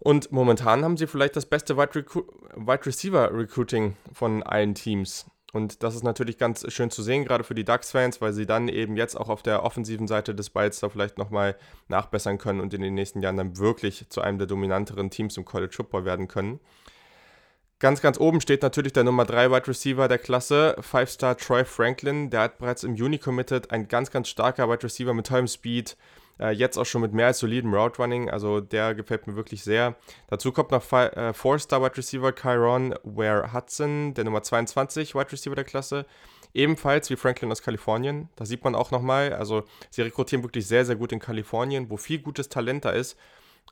Und 0.00 0.32
momentan 0.32 0.82
haben 0.82 0.96
sie 0.96 1.06
vielleicht 1.06 1.36
das 1.36 1.46
beste 1.46 1.76
Wide, 1.76 1.94
Wide 1.94 2.84
Receiver 2.84 3.32
Recruiting 3.32 3.96
von 4.12 4.42
allen 4.42 4.74
Teams. 4.74 5.26
Und 5.56 5.82
das 5.82 5.94
ist 5.94 6.02
natürlich 6.04 6.36
ganz 6.36 6.70
schön 6.70 6.90
zu 6.90 7.02
sehen, 7.02 7.24
gerade 7.24 7.42
für 7.42 7.54
die 7.54 7.64
Ducks-Fans, 7.64 8.20
weil 8.20 8.34
sie 8.34 8.44
dann 8.44 8.68
eben 8.68 8.94
jetzt 8.96 9.16
auch 9.16 9.30
auf 9.30 9.42
der 9.42 9.64
offensiven 9.64 10.06
Seite 10.06 10.34
des 10.34 10.50
Balls 10.50 10.80
da 10.80 10.90
vielleicht 10.90 11.16
nochmal 11.16 11.56
nachbessern 11.88 12.36
können 12.36 12.60
und 12.60 12.74
in 12.74 12.82
den 12.82 12.92
nächsten 12.94 13.22
Jahren 13.22 13.38
dann 13.38 13.56
wirklich 13.56 14.06
zu 14.10 14.20
einem 14.20 14.36
der 14.36 14.46
dominanteren 14.46 15.10
Teams 15.10 15.36
im 15.38 15.46
College 15.46 15.72
Football 15.74 16.04
werden 16.04 16.28
können. 16.28 16.60
Ganz, 17.78 18.02
ganz 18.02 18.20
oben 18.20 18.42
steht 18.42 18.62
natürlich 18.62 18.92
der 18.92 19.04
Nummer 19.04 19.24
3 19.24 19.50
Wide 19.50 19.68
Receiver 19.68 20.08
der 20.08 20.18
Klasse, 20.18 20.76
5-Star 20.78 21.38
Troy 21.38 21.64
Franklin. 21.64 22.28
Der 22.28 22.40
hat 22.40 22.58
bereits 22.58 22.84
im 22.84 22.94
Juni 22.94 23.18
committed. 23.18 23.70
Ein 23.70 23.88
ganz, 23.88 24.10
ganz 24.10 24.28
starker 24.28 24.68
Wide 24.70 24.82
Receiver 24.82 25.14
mit 25.14 25.26
tollem 25.26 25.46
Speed. 25.46 25.96
Äh, 26.38 26.50
jetzt 26.50 26.76
auch 26.78 26.84
schon 26.84 27.02
mit 27.02 27.12
mehr 27.12 27.28
als 27.28 27.38
solidem 27.38 27.74
Route 27.74 28.00
Running. 28.00 28.30
Also 28.30 28.60
der 28.60 28.94
gefällt 28.94 29.26
mir 29.26 29.36
wirklich 29.36 29.62
sehr. 29.62 29.96
Dazu 30.28 30.52
kommt 30.52 30.70
noch 30.70 30.82
4-Star 30.82 31.80
äh, 31.80 31.84
Wide 31.84 31.96
Receiver 31.96 32.32
Kyron 32.32 32.94
Ware 33.02 33.52
Hudson, 33.52 34.14
der 34.14 34.24
Nummer 34.24 34.42
22 34.42 35.14
Wide 35.14 35.32
Receiver 35.32 35.54
der 35.54 35.64
Klasse. 35.64 36.06
Ebenfalls 36.54 37.10
wie 37.10 37.16
Franklin 37.16 37.52
aus 37.52 37.62
Kalifornien. 37.62 38.28
Da 38.36 38.44
sieht 38.44 38.64
man 38.64 38.74
auch 38.74 38.90
nochmal, 38.90 39.32
also 39.32 39.64
sie 39.90 40.02
rekrutieren 40.02 40.42
wirklich 40.42 40.66
sehr, 40.66 40.84
sehr 40.84 40.96
gut 40.96 41.12
in 41.12 41.18
Kalifornien, 41.18 41.90
wo 41.90 41.96
viel 41.96 42.18
gutes 42.18 42.48
Talent 42.48 42.84
da 42.84 42.90
ist. 42.90 43.18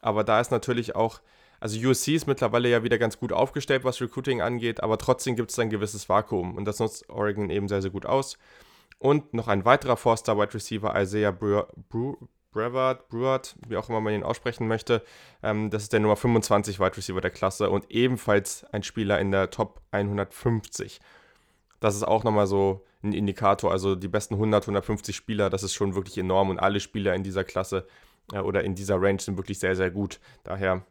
Aber 0.03 0.25
da 0.25 0.41
ist 0.41 0.51
natürlich 0.51 0.95
auch 0.95 1.21
also 1.61 1.79
USC 1.79 2.09
ist 2.15 2.27
mittlerweile 2.27 2.69
ja 2.69 2.83
wieder 2.83 2.99
ganz 2.99 3.19
gut 3.19 3.33
aufgestellt, 3.33 3.85
was 3.85 3.99
Recruiting 3.99 4.43
angeht, 4.43 4.83
aber 4.83 4.99
trotzdem 4.99 5.35
gibt 5.35 5.51
es 5.51 5.59
ein 5.59 5.71
gewisses 5.71 6.11
Vakuum 6.11 6.57
und 6.57 6.67
das 6.67 6.79
nutzt 6.79 7.09
Oregon 7.09 7.49
eben 7.49 7.69
sehr, 7.69 7.81
sehr 7.81 7.91
gut 7.91 8.05
aus. 8.05 8.37
Und 8.99 9.33
noch 9.33 9.49
ein 9.49 9.65
weiterer 9.65 9.97
Forster 9.97 10.37
Wide 10.37 10.53
Receiver, 10.53 10.95
Isaiah 11.01 11.31
Brewer, 11.31 11.69
Brevard, 12.55 13.09
Breward, 13.09 13.57
wie 13.69 13.77
auch 13.77 13.89
immer 13.91 14.01
man 14.01 14.15
ihn 14.15 14.23
aussprechen 14.23 14.67
möchte. 14.69 15.03
Ähm, 15.43 15.69
das 15.71 15.83
ist 15.83 15.93
der 15.93 16.01
Nummer 16.01 16.17
25 16.17 16.81
Wide 16.81 16.97
Receiver 16.97 17.21
der 17.21 17.31
Klasse 17.31 17.69
und 17.69 17.91
ebenfalls 17.91 18.65
ein 18.73 18.83
Spieler 18.83 19.19
in 19.21 19.31
der 19.31 19.51
Top 19.51 19.83
150. 19.91 21.01
Das 21.81 21.97
ist 21.97 22.05
auch 22.05 22.25
nochmal 22.25 22.47
so 22.47 22.87
ein 23.03 23.13
Indikator. 23.13 23.73
Also 23.73 23.97
die 23.97 24.09
besten 24.09 24.35
100, 24.35 24.63
150 24.63 25.15
Spieler, 25.15 25.51
das 25.51 25.65
ist 25.65 25.75
schon 25.75 25.95
wirklich 25.95 26.17
enorm 26.17 26.49
und 26.49 26.59
alle 26.59 26.81
Spieler 26.81 27.15
in 27.15 27.25
dieser 27.25 27.45
Klasse 27.45 27.87
äh, 28.33 28.39
oder 28.39 28.65
in 28.65 28.75
dieser 28.75 29.03
Range 29.03 29.21
sind 29.21 29.37
wirklich 29.37 29.59
sehr, 29.59 29.77
sehr 29.77 29.91
gut. 29.91 30.21
Daher 30.45 30.87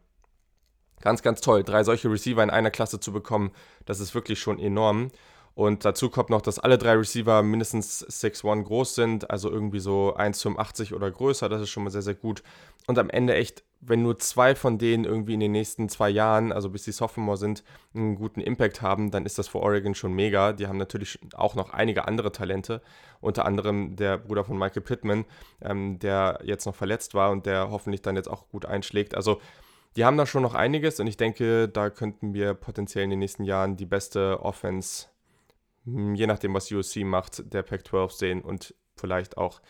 Ganz, 1.04 1.22
ganz 1.22 1.42
toll, 1.42 1.66
drei 1.66 1.84
solche 1.84 2.10
Receiver 2.10 2.42
in 2.42 2.50
einer 2.50 2.72
Klasse 2.72 2.98
zu 2.98 3.12
bekommen, 3.12 3.52
das 3.86 4.00
ist 4.00 4.16
wirklich 4.16 4.40
schon 4.40 4.58
enorm. 4.58 5.12
Und 5.56 5.86
dazu 5.86 6.10
kommt 6.10 6.32
noch, 6.32 6.42
dass 6.42 6.58
alle 6.58 6.80
drei 6.80 6.94
Receiver 6.94 7.44
mindestens 7.44 8.04
6'1 8.08 8.64
groß 8.64 8.96
sind, 8.96 9.30
also 9.30 9.52
irgendwie 9.52 9.80
so 9.80 10.16
1,85 10.16 10.96
oder 10.96 11.12
größer, 11.12 11.48
das 11.48 11.62
ist 11.62 11.70
schon 11.70 11.84
mal 11.84 11.92
sehr, 11.92 12.02
sehr 12.02 12.16
gut. 12.16 12.42
Und 12.88 12.98
am 12.98 13.10
Ende 13.12 13.36
echt, 13.36 13.64
wenn 13.80 14.02
nur 14.02 14.18
zwei 14.18 14.56
von 14.56 14.80
denen 14.80 15.06
irgendwie 15.06 15.36
in 15.36 15.40
den 15.40 15.52
nächsten 15.52 15.90
zwei 15.90 16.10
Jahren, 16.10 16.52
also 16.52 16.72
bis 16.72 16.84
die 16.84 16.92
Sophomore 16.92 17.38
sind, 17.38 17.64
einen 17.94 18.16
guten 18.16 18.42
Impact 18.42 18.82
haben, 18.82 19.12
dann 19.12 19.28
ist 19.28 19.38
das 19.38 19.48
für 19.48 19.60
Oregon 19.60 19.94
schon 19.94 20.14
mega. 20.14 20.54
Die 20.54 20.66
haben 20.66 20.78
natürlich 20.78 21.20
auch 21.36 21.54
noch 21.54 21.70
einige 21.70 22.08
andere 22.08 22.32
Talente, 22.32 22.82
unter 23.22 23.46
anderem 23.46 23.96
der 23.96 24.18
Bruder 24.18 24.44
von 24.44 24.58
Michael 24.58 24.82
Pittman, 24.82 25.26
ähm, 25.62 26.00
der 26.00 26.40
jetzt 26.44 26.66
noch 26.66 26.76
verletzt 26.76 27.14
war 27.14 27.30
und 27.30 27.46
der 27.46 27.70
hoffentlich 27.70 28.02
dann 28.02 28.16
jetzt 28.16 28.30
auch 28.30 28.50
gut 28.50 28.66
einschlägt. 28.66 29.14
Also 29.14 29.40
die 29.96 30.06
haben 30.06 30.18
da 30.18 30.26
schon 30.26 30.42
noch 30.42 30.56
einiges 30.56 31.00
und 31.00 31.06
ich 31.06 31.18
denke, 31.18 31.70
da 31.70 31.92
könnten 31.92 32.34
wir 32.34 32.56
potenziell 32.56 33.04
in 33.04 33.12
den 33.12 33.20
nächsten 33.20 33.44
Jahren 33.44 33.78
die 33.78 33.86
beste 33.86 34.40
Offense, 34.42 35.08
je 35.86 36.28
nachdem, 36.28 36.54
was 36.54 36.72
USC 36.72 37.04
macht, 37.04 37.54
der 37.54 37.64
Pac-12 37.64 38.12
sehen. 38.12 38.42
Und 38.42 38.76
vielleicht 38.96 39.38
auch 39.38 39.62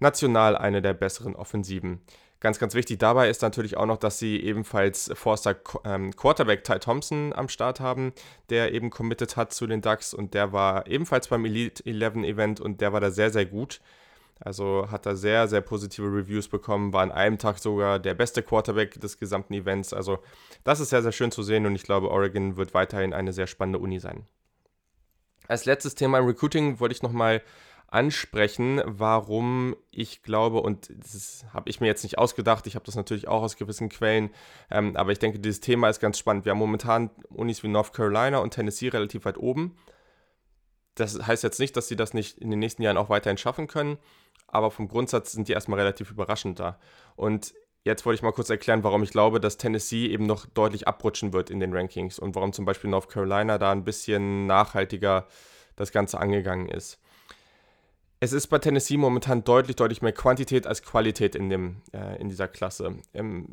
national 0.00 0.56
eine 0.56 0.82
der 0.82 0.94
besseren 0.94 1.34
Offensiven. 1.34 2.00
Ganz, 2.40 2.60
ganz 2.60 2.74
wichtig 2.74 2.98
dabei 2.98 3.28
ist 3.28 3.42
natürlich 3.42 3.76
auch 3.76 3.86
noch, 3.86 3.96
dass 3.96 4.20
sie 4.20 4.40
ebenfalls 4.40 5.10
Forster 5.14 5.56
ähm, 5.84 6.14
Quarterback 6.14 6.62
Ty 6.62 6.78
Thompson 6.78 7.32
am 7.32 7.48
Start 7.48 7.80
haben, 7.80 8.12
der 8.48 8.72
eben 8.72 8.90
committed 8.90 9.36
hat 9.36 9.52
zu 9.52 9.66
den 9.66 9.80
Ducks 9.80 10.14
und 10.14 10.34
der 10.34 10.52
war 10.52 10.86
ebenfalls 10.86 11.26
beim 11.26 11.44
Elite 11.44 11.84
11 11.84 12.14
Event 12.18 12.60
und 12.60 12.80
der 12.80 12.92
war 12.92 13.00
da 13.00 13.10
sehr, 13.10 13.30
sehr 13.30 13.44
gut. 13.44 13.80
Also 14.38 14.88
hat 14.88 15.04
er 15.04 15.16
sehr, 15.16 15.48
sehr 15.48 15.62
positive 15.62 16.06
Reviews 16.06 16.46
bekommen, 16.46 16.92
war 16.92 17.02
an 17.02 17.10
einem 17.10 17.38
Tag 17.38 17.58
sogar 17.58 17.98
der 17.98 18.14
beste 18.14 18.40
Quarterback 18.44 19.00
des 19.00 19.18
gesamten 19.18 19.54
Events. 19.54 19.92
Also 19.92 20.20
das 20.62 20.78
ist 20.78 20.90
sehr, 20.90 21.02
sehr 21.02 21.10
schön 21.10 21.32
zu 21.32 21.42
sehen 21.42 21.66
und 21.66 21.74
ich 21.74 21.82
glaube, 21.82 22.08
Oregon 22.08 22.56
wird 22.56 22.72
weiterhin 22.72 23.12
eine 23.14 23.32
sehr 23.32 23.48
spannende 23.48 23.80
Uni 23.80 23.98
sein. 23.98 24.28
Als 25.48 25.64
letztes 25.64 25.94
Thema 25.94 26.18
im 26.18 26.26
Recruiting 26.26 26.78
wollte 26.78 26.94
ich 26.94 27.02
nochmal 27.02 27.42
ansprechen, 27.88 28.82
warum 28.84 29.74
ich 29.90 30.22
glaube, 30.22 30.60
und 30.60 30.90
das 30.94 31.46
habe 31.54 31.70
ich 31.70 31.80
mir 31.80 31.86
jetzt 31.86 32.02
nicht 32.02 32.18
ausgedacht, 32.18 32.66
ich 32.66 32.74
habe 32.74 32.84
das 32.84 32.96
natürlich 32.96 33.28
auch 33.28 33.42
aus 33.42 33.56
gewissen 33.56 33.88
Quellen, 33.88 34.30
ähm, 34.70 34.94
aber 34.94 35.10
ich 35.10 35.18
denke, 35.18 35.38
dieses 35.38 35.60
Thema 35.60 35.88
ist 35.88 35.98
ganz 35.98 36.18
spannend. 36.18 36.44
Wir 36.44 36.50
haben 36.50 36.58
momentan 36.58 37.10
Unis 37.30 37.62
wie 37.62 37.68
North 37.68 37.94
Carolina 37.94 38.38
und 38.38 38.52
Tennessee 38.52 38.88
relativ 38.88 39.24
weit 39.24 39.38
oben. 39.38 39.76
Das 40.96 41.26
heißt 41.26 41.42
jetzt 41.44 41.60
nicht, 41.60 41.76
dass 41.76 41.88
sie 41.88 41.96
das 41.96 42.12
nicht 42.12 42.36
in 42.38 42.50
den 42.50 42.58
nächsten 42.58 42.82
Jahren 42.82 42.98
auch 42.98 43.08
weiterhin 43.08 43.38
schaffen 43.38 43.68
können, 43.68 43.96
aber 44.48 44.70
vom 44.70 44.88
Grundsatz 44.88 45.32
sind 45.32 45.48
die 45.48 45.52
erstmal 45.52 45.78
relativ 45.78 46.10
überraschend 46.10 46.60
da. 46.60 46.78
Und 47.16 47.54
jetzt 47.84 48.04
wollte 48.04 48.16
ich 48.16 48.22
mal 48.22 48.32
kurz 48.32 48.50
erklären, 48.50 48.84
warum 48.84 49.02
ich 49.02 49.10
glaube, 49.10 49.40
dass 49.40 49.56
Tennessee 49.56 50.06
eben 50.06 50.26
noch 50.26 50.46
deutlich 50.46 50.88
abrutschen 50.88 51.32
wird 51.32 51.50
in 51.50 51.60
den 51.60 51.74
Rankings 51.74 52.18
und 52.18 52.34
warum 52.34 52.52
zum 52.52 52.64
Beispiel 52.64 52.90
North 52.90 53.08
Carolina 53.08 53.58
da 53.58 53.72
ein 53.72 53.84
bisschen 53.84 54.46
nachhaltiger 54.46 55.26
das 55.76 55.92
Ganze 55.92 56.18
angegangen 56.18 56.68
ist 56.68 56.98
es 58.20 58.32
ist 58.32 58.48
bei 58.48 58.58
Tennessee 58.58 58.96
momentan 58.96 59.44
deutlich, 59.44 59.76
deutlich 59.76 60.02
mehr 60.02 60.12
Quantität 60.12 60.66
als 60.66 60.82
Qualität 60.82 61.36
in, 61.36 61.48
dem, 61.50 61.82
äh, 61.92 62.20
in 62.20 62.28
dieser 62.28 62.48
Klasse. 62.48 62.96
Im 63.12 63.48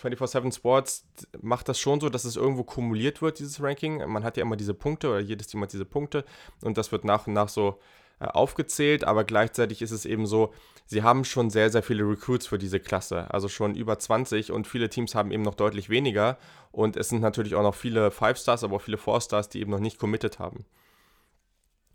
24-7 0.00 0.54
Sports 0.54 1.06
macht 1.42 1.68
das 1.68 1.80
schon 1.80 2.00
so, 2.00 2.08
dass 2.08 2.24
es 2.24 2.36
irgendwo 2.36 2.62
kumuliert 2.62 3.20
wird, 3.20 3.40
dieses 3.40 3.60
Ranking. 3.60 4.08
Man 4.08 4.22
hat 4.22 4.36
ja 4.36 4.42
immer 4.42 4.56
diese 4.56 4.74
Punkte 4.74 5.08
oder 5.08 5.20
jedes 5.20 5.48
Team 5.48 5.60
hat 5.62 5.72
diese 5.72 5.84
Punkte 5.84 6.24
und 6.62 6.78
das 6.78 6.92
wird 6.92 7.04
nach 7.04 7.26
und 7.26 7.32
nach 7.32 7.48
so 7.48 7.80
aufgezählt, 8.28 9.04
aber 9.04 9.24
gleichzeitig 9.24 9.82
ist 9.82 9.90
es 9.90 10.04
eben 10.04 10.26
so, 10.26 10.52
sie 10.86 11.02
haben 11.02 11.24
schon 11.24 11.50
sehr, 11.50 11.70
sehr 11.70 11.82
viele 11.82 12.04
Recruits 12.08 12.46
für 12.46 12.58
diese 12.58 12.80
Klasse, 12.80 13.32
also 13.32 13.48
schon 13.48 13.74
über 13.74 13.98
20 13.98 14.52
und 14.52 14.66
viele 14.66 14.88
Teams 14.88 15.14
haben 15.14 15.30
eben 15.30 15.42
noch 15.42 15.54
deutlich 15.54 15.88
weniger 15.88 16.38
und 16.72 16.96
es 16.96 17.08
sind 17.08 17.20
natürlich 17.20 17.54
auch 17.54 17.62
noch 17.62 17.74
viele 17.74 18.10
Five 18.10 18.38
Stars, 18.38 18.64
aber 18.64 18.76
auch 18.76 18.82
viele 18.82 18.98
Four 18.98 19.20
Stars, 19.20 19.48
die 19.48 19.60
eben 19.60 19.70
noch 19.70 19.80
nicht 19.80 19.98
committed 19.98 20.38
haben. 20.38 20.64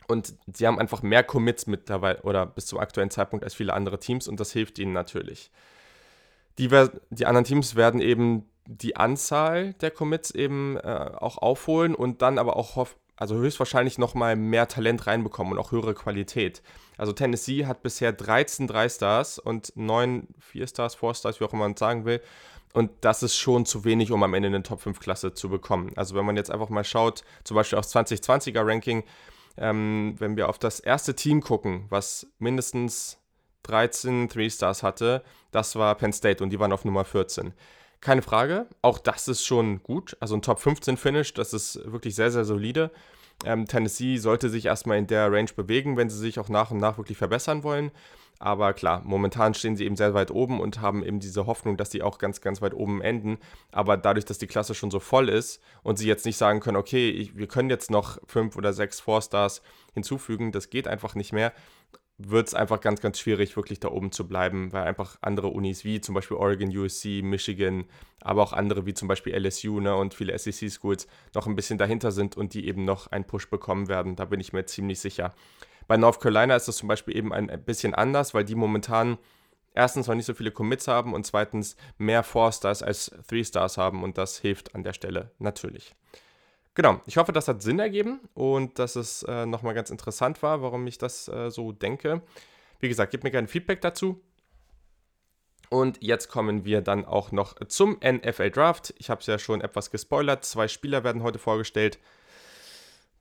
Und 0.07 0.33
sie 0.51 0.65
haben 0.65 0.79
einfach 0.79 1.03
mehr 1.03 1.23
Commits 1.23 1.67
mittlerweile 1.67 2.21
oder 2.23 2.45
bis 2.47 2.65
zum 2.65 2.79
aktuellen 2.79 3.11
Zeitpunkt 3.11 3.45
als 3.45 3.53
viele 3.53 3.73
andere 3.73 3.99
Teams 3.99 4.27
und 4.27 4.39
das 4.39 4.51
hilft 4.51 4.79
ihnen 4.79 4.93
natürlich. 4.93 5.51
Die, 6.57 6.67
die 7.09 7.25
anderen 7.25 7.45
Teams 7.45 7.75
werden 7.75 8.01
eben 8.01 8.49
die 8.65 8.95
Anzahl 8.95 9.73
der 9.75 9.91
Commits 9.91 10.31
eben 10.31 10.77
äh, 10.77 11.11
auch 11.17 11.37
aufholen 11.37 11.95
und 11.95 12.21
dann 12.21 12.37
aber 12.37 12.55
auch 12.55 12.75
hoff 12.75 12.95
also 13.19 13.35
höchstwahrscheinlich 13.35 13.97
nochmal 13.97 14.37
mehr 14.37 14.69
Talent 14.69 15.05
reinbekommen 15.05 15.53
und 15.53 15.59
auch 15.59 15.73
höhere 15.73 15.93
Qualität. 15.93 16.63
Also 16.97 17.11
Tennessee 17.11 17.65
hat 17.65 17.83
bisher 17.83 18.13
13 18.13 18.69
3-Stars 18.69 19.39
und 19.39 19.73
9 19.75 20.27
4-Stars, 20.53 20.97
4-Stars, 20.97 21.39
wie 21.39 21.43
auch 21.43 21.51
immer 21.51 21.63
man 21.63 21.75
sagen 21.75 22.05
will. 22.05 22.21
Und 22.71 22.91
das 23.01 23.21
ist 23.21 23.35
schon 23.35 23.65
zu 23.65 23.83
wenig, 23.83 24.11
um 24.11 24.23
am 24.23 24.33
Ende 24.33 24.47
eine 24.47 24.63
Top-5-Klasse 24.63 25.33
zu 25.33 25.49
bekommen. 25.49 25.91
Also 25.97 26.15
wenn 26.15 26.25
man 26.25 26.37
jetzt 26.37 26.49
einfach 26.49 26.69
mal 26.69 26.85
schaut, 26.85 27.25
zum 27.43 27.55
Beispiel 27.55 27.77
aufs 27.77 27.93
2020er 27.93 28.65
Ranking, 28.65 29.03
ähm, 29.57 30.15
wenn 30.17 30.37
wir 30.37 30.47
auf 30.47 30.57
das 30.57 30.79
erste 30.79 31.13
Team 31.13 31.41
gucken, 31.41 31.87
was 31.89 32.25
mindestens 32.37 33.17
13 33.63 34.29
Three-Stars 34.29 34.81
hatte, 34.81 35.23
das 35.51 35.75
war 35.75 35.93
Penn 35.95 36.13
State 36.13 36.41
und 36.41 36.51
die 36.51 36.59
waren 36.59 36.71
auf 36.71 36.85
Nummer 36.85 37.03
14. 37.03 37.53
Keine 38.01 38.21
Frage, 38.21 38.67
auch 38.81 38.97
das 38.97 39.27
ist 39.27 39.45
schon 39.45 39.83
gut. 39.83 40.15
Also 40.19 40.35
ein 40.35 40.41
Top 40.41 40.59
15 40.59 40.95
Finish, 40.95 41.33
das 41.33 41.53
ist 41.53 41.81
wirklich 41.91 42.15
sehr, 42.15 42.31
sehr 42.31 42.45
solide. 42.45 42.91
Ähm, 43.45 43.65
Tennessee 43.65 44.17
sollte 44.17 44.49
sich 44.49 44.65
erstmal 44.65 44.97
in 44.97 45.07
der 45.07 45.31
Range 45.31 45.51
bewegen, 45.55 45.97
wenn 45.97 46.09
sie 46.09 46.17
sich 46.17 46.39
auch 46.39 46.49
nach 46.49 46.71
und 46.71 46.77
nach 46.77 46.97
wirklich 46.97 47.17
verbessern 47.17 47.63
wollen. 47.63 47.91
Aber 48.41 48.71
klar, 48.71 49.01
momentan 49.03 49.53
stehen 49.53 49.75
sie 49.75 49.85
eben 49.85 49.97
sehr 49.97 50.13
weit 50.13 50.31
oben 50.31 50.61
und 50.61 50.79
haben 50.79 51.03
eben 51.03 51.19
diese 51.19 51.45
Hoffnung, 51.45 51.75
dass 51.75 51.91
sie 51.91 52.01
auch 52.01 52.19
ganz, 52.19 52.39
ganz 52.39 52.61
weit 52.61 52.73
oben 52.73 53.01
enden. 53.01 53.37
Aber 53.73 53.97
dadurch, 53.97 54.23
dass 54.23 54.37
die 54.37 54.47
Klasse 54.47 54.73
schon 54.73 54.91
so 54.91 55.01
voll 55.01 55.27
ist 55.27 55.61
und 55.83 55.99
sie 55.99 56.07
jetzt 56.07 56.25
nicht 56.25 56.37
sagen 56.37 56.61
können, 56.61 56.77
okay, 56.77 57.09
ich, 57.09 57.35
wir 57.35 57.47
können 57.47 57.69
jetzt 57.69 57.91
noch 57.91 58.17
fünf 58.25 58.55
oder 58.55 58.71
sechs 58.71 59.01
Four-Stars 59.01 59.61
hinzufügen, 59.93 60.53
das 60.53 60.69
geht 60.69 60.87
einfach 60.87 61.15
nicht 61.15 61.33
mehr, 61.33 61.51
wird 62.21 62.49
es 62.49 62.53
einfach 62.53 62.81
ganz, 62.81 62.99
ganz 62.99 63.17
schwierig, 63.17 63.55
wirklich 63.55 63.79
da 63.79 63.87
oben 63.87 64.11
zu 64.11 64.27
bleiben, 64.27 64.73
weil 64.73 64.83
einfach 64.83 65.17
andere 65.21 65.47
Unis 65.47 65.85
wie 65.85 66.01
zum 66.01 66.13
Beispiel 66.13 66.35
Oregon, 66.35 66.69
USC, 66.75 67.21
Michigan, 67.23 67.85
aber 68.21 68.43
auch 68.43 68.51
andere 68.51 68.85
wie 68.85 68.93
zum 68.93 69.07
Beispiel 69.07 69.33
LSU 69.33 69.79
ne, 69.79 69.95
und 69.95 70.13
viele 70.13 70.37
SEC-Schools 70.37 71.07
noch 71.33 71.47
ein 71.47 71.55
bisschen 71.55 71.77
dahinter 71.77 72.11
sind 72.11 72.35
und 72.35 72.53
die 72.53 72.67
eben 72.67 72.83
noch 72.83 73.07
einen 73.07 73.25
Push 73.25 73.49
bekommen 73.49 73.87
werden. 73.87 74.17
Da 74.17 74.25
bin 74.25 74.41
ich 74.41 74.51
mir 74.51 74.65
ziemlich 74.65 74.99
sicher. 74.99 75.33
Bei 75.87 75.95
North 75.95 76.19
Carolina 76.19 76.57
ist 76.57 76.67
das 76.67 76.75
zum 76.75 76.89
Beispiel 76.89 77.15
eben 77.15 77.33
ein 77.33 77.47
bisschen 77.63 77.95
anders, 77.95 78.33
weil 78.33 78.43
die 78.43 78.55
momentan 78.55 79.17
erstens 79.73 80.07
noch 80.07 80.15
nicht 80.15 80.25
so 80.25 80.33
viele 80.33 80.51
Commits 80.51 80.89
haben 80.89 81.13
und 81.13 81.25
zweitens 81.25 81.77
mehr 81.97 82.23
Four 82.23 82.51
Stars 82.51 82.83
als 82.83 83.11
Three 83.29 83.45
Stars 83.45 83.77
haben 83.77 84.03
und 84.03 84.17
das 84.17 84.37
hilft 84.39 84.75
an 84.75 84.83
der 84.83 84.93
Stelle 84.93 85.31
natürlich. 85.39 85.95
Genau, 86.79 87.01
ich 87.05 87.17
hoffe, 87.17 87.33
das 87.33 87.49
hat 87.49 87.61
Sinn 87.61 87.77
ergeben 87.77 88.21
und 88.35 88.79
dass 88.79 88.95
es 88.95 89.23
äh, 89.23 89.45
nochmal 89.45 89.73
ganz 89.73 89.89
interessant 89.89 90.41
war, 90.41 90.61
warum 90.61 90.87
ich 90.87 90.97
das 90.97 91.27
äh, 91.27 91.51
so 91.51 91.73
denke. 91.73 92.21
Wie 92.79 92.87
gesagt, 92.87 93.11
gebt 93.11 93.25
mir 93.25 93.31
gerne 93.31 93.49
Feedback 93.49 93.81
dazu. 93.81 94.21
Und 95.69 96.01
jetzt 96.01 96.29
kommen 96.29 96.63
wir 96.63 96.79
dann 96.79 97.03
auch 97.03 97.33
noch 97.33 97.55
zum 97.67 97.97
NFL 98.01 98.51
Draft. 98.51 98.93
Ich 98.97 99.09
habe 99.09 99.19
es 99.19 99.27
ja 99.27 99.37
schon 99.37 99.59
etwas 99.59 99.91
gespoilert. 99.91 100.45
Zwei 100.45 100.69
Spieler 100.69 101.03
werden 101.03 101.21
heute 101.21 101.37
vorgestellt. 101.37 101.99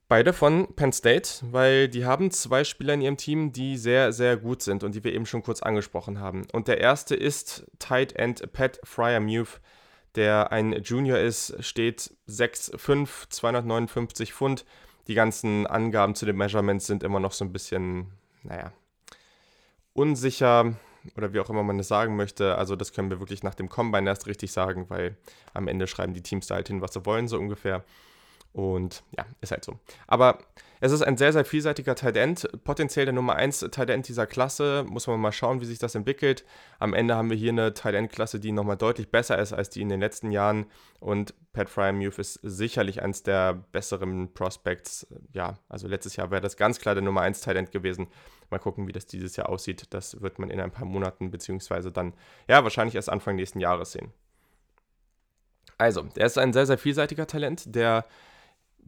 Beide 0.07 0.33
von 0.33 0.77
Penn 0.77 0.93
State, 0.93 1.41
weil 1.51 1.89
die 1.89 2.05
haben 2.05 2.31
zwei 2.31 2.63
Spieler 2.63 2.95
in 2.95 3.01
ihrem 3.01 3.17
Team, 3.17 3.51
die 3.53 3.77
sehr, 3.77 4.13
sehr 4.13 4.37
gut 4.37 4.63
sind 4.63 4.85
und 4.85 4.95
die 4.95 5.03
wir 5.03 5.13
eben 5.13 5.27
schon 5.27 5.43
kurz 5.43 5.63
angesprochen 5.63 6.21
haben. 6.21 6.47
Und 6.53 6.69
der 6.69 6.79
erste 6.79 7.17
ist 7.17 7.67
Tight 7.81 8.13
End 8.13 8.53
Pat 8.53 8.79
Fryermuth, 8.85 9.61
der 10.19 10.51
ein 10.51 10.73
Junior 10.83 11.19
ist, 11.19 11.65
steht 11.65 12.11
6'5, 12.29 13.31
259 13.31 14.35
Pfund. 14.35 14.65
Die 15.07 15.15
ganzen 15.15 15.67
Angaben 15.67 16.17
zu 16.17 16.27
den 16.27 16.37
Measurements 16.37 16.87
sind 16.87 17.05
immer 17.05 17.21
noch 17.21 17.33
so 17.33 17.45
ein 17.45 17.53
bisschen, 17.53 18.09
naja, 18.43 18.73
unsicher 19.95 20.75
oder 21.17 21.33
wie 21.33 21.39
auch 21.39 21.49
immer 21.49 21.63
man 21.63 21.79
es 21.79 21.87
sagen 21.87 22.17
möchte. 22.17 22.59
Also 22.59 22.75
das 22.75 22.93
können 22.93 23.11
wir 23.11 23.21
wirklich 23.21 23.45
nach 23.45 23.55
dem 23.55 23.69
Combine 23.69 24.11
erst 24.11 24.27
richtig 24.27 24.51
sagen, 24.51 24.91
weil 24.91 25.17
am 25.55 25.69
Ende 25.69 25.87
schreiben 25.87 26.15
die 26.15 26.23
Teams 26.23 26.49
da 26.49 26.57
halt 26.57 26.67
hin, 26.67 26.83
was 26.83 26.95
sie 26.95 27.07
wollen, 27.07 27.29
so 27.29 27.39
ungefähr. 27.39 27.85
Und 28.53 29.05
ja, 29.17 29.25
ist 29.41 29.53
halt 29.53 29.65
so. 29.65 29.79
Aber 30.09 30.41
es 30.81 30.93
ist 30.93 31.03
ein 31.03 31.17
sehr, 31.17 31.33
sehr 31.33 31.45
vielseitiger 31.45 31.95
Tight. 31.95 32.49
Potenziell 32.65 33.07
der 33.07 33.15
Nummer 33.15 33.37
1 33.37 33.61
Tight 33.71 34.09
dieser 34.09 34.27
Klasse. 34.27 34.85
Muss 34.89 35.07
man 35.07 35.21
mal 35.21 35.33
schauen, 35.33 35.61
wie 35.61 35.65
sich 35.65 35.79
das 35.79 35.95
entwickelt. 35.95 36.45
Am 36.79 36.95
Ende 36.95 37.17
haben 37.17 37.31
wir 37.31 37.37
hier 37.37 37.53
eine 37.53 37.75
Tight 37.75 37.95
End-Klasse, 37.95 38.41
die 38.41 38.53
nochmal 38.53 38.77
deutlich 38.77 39.11
besser 39.11 39.39
ist 39.39 39.53
als 39.53 39.71
die 39.71 39.83
in 39.83 39.89
den 39.89 40.01
letzten 40.01 40.31
Jahren. 40.31 40.67
Und 41.01 41.35
Pat 41.53 41.69
Fryermuth 41.69 42.19
ist 42.19 42.35
sicherlich 42.43 43.03
eines 43.03 43.23
der 43.23 43.55
besseren 43.55 44.33
Prospects. 44.35 45.07
Ja, 45.33 45.59
also 45.69 45.89
letztes 45.89 46.17
Jahr 46.17 46.31
wäre 46.31 46.41
das 46.41 46.57
ganz 46.57 46.79
klar 46.79 46.95
der 46.95 47.03
Nummer 47.03 47.23
1 47.23 47.41
Tight 47.41 47.73
gewesen. 47.73 48.09
Mal 48.51 48.59
gucken, 48.59 48.87
wie 48.87 48.93
das 48.93 49.07
dieses 49.07 49.37
Jahr 49.37 49.49
aussieht. 49.49 49.87
Das 49.91 50.21
wird 50.23 50.39
man 50.39 50.51
in 50.51 50.61
ein 50.61 50.71
paar 50.71 50.87
Monaten, 50.87 51.31
beziehungsweise 51.31 51.93
dann, 51.93 52.15
ja, 52.49 52.63
wahrscheinlich 52.63 52.95
erst 52.95 53.11
Anfang 53.11 53.37
nächsten 53.37 53.61
Jahres 53.61 53.93
sehen. 53.93 54.13
Also, 55.77 56.03
der 56.03 56.27
ist 56.27 56.39
ein 56.39 56.53
sehr, 56.53 56.67
sehr 56.67 56.79
vielseitiger 56.79 57.27
Talent, 57.27 57.75
der 57.75 58.05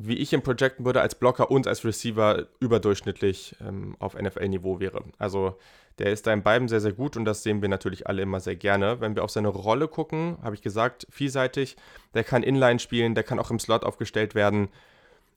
wie 0.03 0.17
ich 0.17 0.33
ihn 0.33 0.43
projecten 0.43 0.87
würde, 0.87 1.03
als 1.03 1.15
Blocker 1.15 1.51
und 1.51 1.67
als 1.67 1.85
Receiver 1.85 2.47
überdurchschnittlich 2.59 3.55
ähm, 3.61 3.97
auf 3.99 4.15
NFL-Niveau 4.15 4.81
wäre. 4.81 5.05
Also 5.19 5.59
der 5.99 6.11
ist 6.11 6.27
da 6.27 6.33
in 6.33 6.43
beiden 6.43 6.69
sehr, 6.69 6.81
sehr 6.81 6.95
gut 6.95 7.19
und 7.19 7.27
das 7.27 7.43
sehen 7.43 7.61
wir 7.61 7.69
natürlich 7.69 8.07
alle 8.07 8.23
immer 8.23 8.41
sehr 8.41 8.57
gerne. 8.57 9.01
Wenn 9.01 9.15
wir 9.15 9.23
auf 9.23 9.31
seine 9.31 9.49
Rolle 9.49 9.89
gucken, 9.89 10.39
habe 10.43 10.55
ich 10.55 10.63
gesagt, 10.63 11.07
vielseitig. 11.11 11.77
Der 12.15 12.25
kann 12.25 12.43
Inline 12.43 12.79
spielen, 12.79 13.15
der 13.15 13.25
kann 13.25 13.39
auch 13.39 13.51
im 13.51 13.59
Slot 13.59 13.85
aufgestellt 13.85 14.35
werden. 14.35 14.69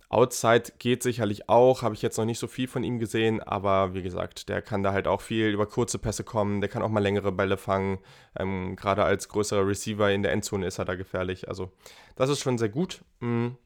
Outside 0.08 0.72
geht 0.80 1.04
sicherlich 1.04 1.50
auch, 1.50 1.82
habe 1.82 1.96
ich 1.96 2.02
jetzt 2.02 2.18
noch 2.18 2.26
nicht 2.26 2.40
so 2.40 2.48
viel 2.48 2.68
von 2.70 2.86
ihm 2.86 3.00
gesehen, 3.00 3.42
aber 3.42 3.94
wie 3.94 4.04
gesagt, 4.04 4.48
der 4.48 4.62
kann 4.62 4.84
da 4.84 4.94
halt 4.94 5.08
auch 5.08 5.22
viel 5.22 5.48
über 5.48 5.66
kurze 5.66 5.98
Pässe 5.98 6.24
kommen, 6.24 6.62
der 6.62 6.70
kann 6.70 6.84
auch 6.84 6.90
mal 6.90 7.02
längere 7.02 7.32
Bälle 7.34 7.58
fangen. 7.58 7.98
Ähm, 8.40 8.78
Gerade 8.78 9.04
als 9.04 9.28
größerer 9.28 9.68
Receiver 9.68 10.10
in 10.12 10.24
der 10.24 10.32
Endzone 10.32 10.68
ist 10.68 10.78
er 10.78 10.86
da 10.86 10.96
gefährlich. 10.96 11.50
Also 11.50 11.72
das 12.16 12.30
ist 12.30 12.40
schon 12.40 12.58
sehr 12.58 12.70
gut. 12.70 13.02
Mhm 13.20 13.58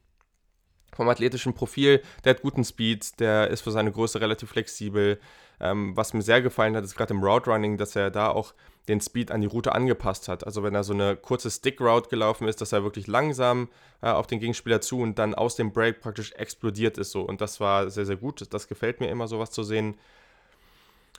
vom 0.94 1.08
athletischen 1.08 1.54
Profil, 1.54 2.02
der 2.24 2.30
hat 2.34 2.42
guten 2.42 2.64
Speed, 2.64 3.20
der 3.20 3.48
ist 3.48 3.62
für 3.62 3.70
seine 3.70 3.92
Größe 3.92 4.20
relativ 4.20 4.50
flexibel. 4.50 5.18
Ähm, 5.60 5.96
was 5.96 6.14
mir 6.14 6.22
sehr 6.22 6.42
gefallen 6.42 6.76
hat, 6.76 6.84
ist 6.84 6.96
gerade 6.96 7.14
im 7.14 7.22
Route 7.22 7.50
Running, 7.50 7.76
dass 7.76 7.96
er 7.96 8.10
da 8.10 8.28
auch 8.28 8.54
den 8.88 9.00
Speed 9.00 9.30
an 9.30 9.40
die 9.40 9.46
Route 9.46 9.74
angepasst 9.74 10.28
hat. 10.28 10.44
Also 10.44 10.62
wenn 10.62 10.74
er 10.74 10.84
so 10.84 10.94
eine 10.94 11.16
kurze 11.16 11.50
Stick-Route 11.50 12.08
gelaufen 12.08 12.48
ist, 12.48 12.60
dass 12.60 12.72
er 12.72 12.82
wirklich 12.82 13.06
langsam 13.06 13.68
äh, 14.02 14.08
auf 14.08 14.26
den 14.26 14.40
Gegenspieler 14.40 14.80
zu 14.80 15.00
und 15.00 15.18
dann 15.18 15.34
aus 15.34 15.56
dem 15.56 15.72
Break 15.72 16.00
praktisch 16.00 16.32
explodiert 16.32 16.98
ist 16.98 17.10
so. 17.10 17.22
Und 17.22 17.40
das 17.40 17.60
war 17.60 17.90
sehr, 17.90 18.06
sehr 18.06 18.16
gut. 18.16 18.46
Das 18.52 18.68
gefällt 18.68 19.00
mir 19.00 19.08
immer, 19.08 19.28
sowas 19.28 19.50
zu 19.50 19.62
sehen. 19.62 19.98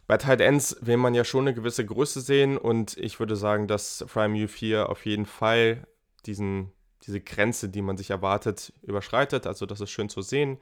Bei 0.07 0.17
Tight 0.17 0.41
Ends 0.41 0.75
will 0.81 0.97
man 0.97 1.13
ja 1.13 1.23
schon 1.23 1.41
eine 1.41 1.53
gewisse 1.53 1.85
Größe 1.85 2.21
sehen 2.21 2.57
und 2.57 2.97
ich 2.97 3.19
würde 3.19 3.35
sagen, 3.35 3.67
dass 3.67 4.03
Prime 4.11 4.35
Youth 4.35 4.51
hier 4.51 4.89
auf 4.89 5.05
jeden 5.05 5.27
Fall 5.27 5.85
diesen, 6.25 6.71
diese 7.05 7.21
Grenze, 7.21 7.69
die 7.69 7.81
man 7.81 7.97
sich 7.97 8.09
erwartet, 8.09 8.73
überschreitet. 8.83 9.47
Also 9.47 9.65
das 9.65 9.81
ist 9.81 9.91
schön 9.91 10.09
zu 10.09 10.21
sehen. 10.21 10.57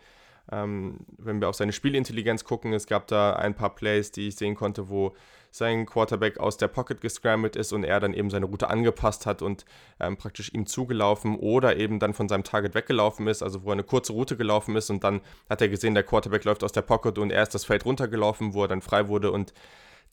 Ähm, 0.51 0.99
wenn 1.18 1.41
wir 1.41 1.49
auf 1.49 1.55
seine 1.55 1.73
Spielintelligenz 1.73 2.45
gucken, 2.45 2.73
es 2.73 2.88
gab 2.88 3.07
da 3.07 3.34
ein 3.34 3.55
paar 3.55 3.76
Plays, 3.76 4.11
die 4.11 4.30
ich 4.30 4.35
sehen 4.38 4.55
konnte, 4.55 4.89
wo 4.89 5.14
sein 5.51 5.85
Quarterback 5.85 6.39
aus 6.39 6.57
der 6.57 6.68
Pocket 6.68 7.01
gescrambled 7.01 7.55
ist 7.55 7.73
und 7.73 7.84
er 7.84 7.99
dann 7.99 8.14
eben 8.14 8.30
seine 8.30 8.45
Route 8.45 8.69
angepasst 8.69 9.26
hat 9.26 9.41
und 9.41 9.65
ähm, 9.99 10.18
praktisch 10.18 10.53
ihm 10.53 10.65
zugelaufen 10.65 11.35
oder 11.35 11.77
eben 11.77 11.99
dann 11.99 12.14
von 12.14 12.30
seinem 12.30 12.43
Target 12.43 12.76
weggelaufen 12.76 13.27
ist, 13.27 13.41
also 13.43 13.64
wo 13.64 13.69
er 13.69 13.73
eine 13.73 13.84
kurze 13.84 14.14
Route 14.14 14.38
gelaufen 14.38 14.76
ist 14.76 14.89
und 14.89 15.03
dann 15.03 15.22
hat 15.49 15.61
er 15.61 15.69
gesehen, 15.69 15.95
der 15.95 16.03
Quarterback 16.03 16.43
läuft 16.45 16.64
aus 16.64 16.72
der 16.72 16.81
Pocket 16.81 17.18
und 17.18 17.31
er 17.31 17.43
ist 17.43 17.55
das 17.55 17.65
Feld 17.65 17.85
runtergelaufen, 17.85 18.53
wo 18.53 18.64
er 18.64 18.68
dann 18.68 18.81
frei 18.81 19.07
wurde 19.07 19.31
und 19.31 19.53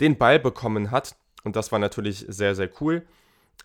den 0.01 0.19
Ball 0.19 0.41
bekommen 0.41 0.91
hat. 0.91 1.15
Und 1.45 1.57
das 1.57 1.71
war 1.71 1.79
natürlich 1.79 2.25
sehr, 2.29 2.55
sehr 2.55 2.71
cool. 2.81 3.07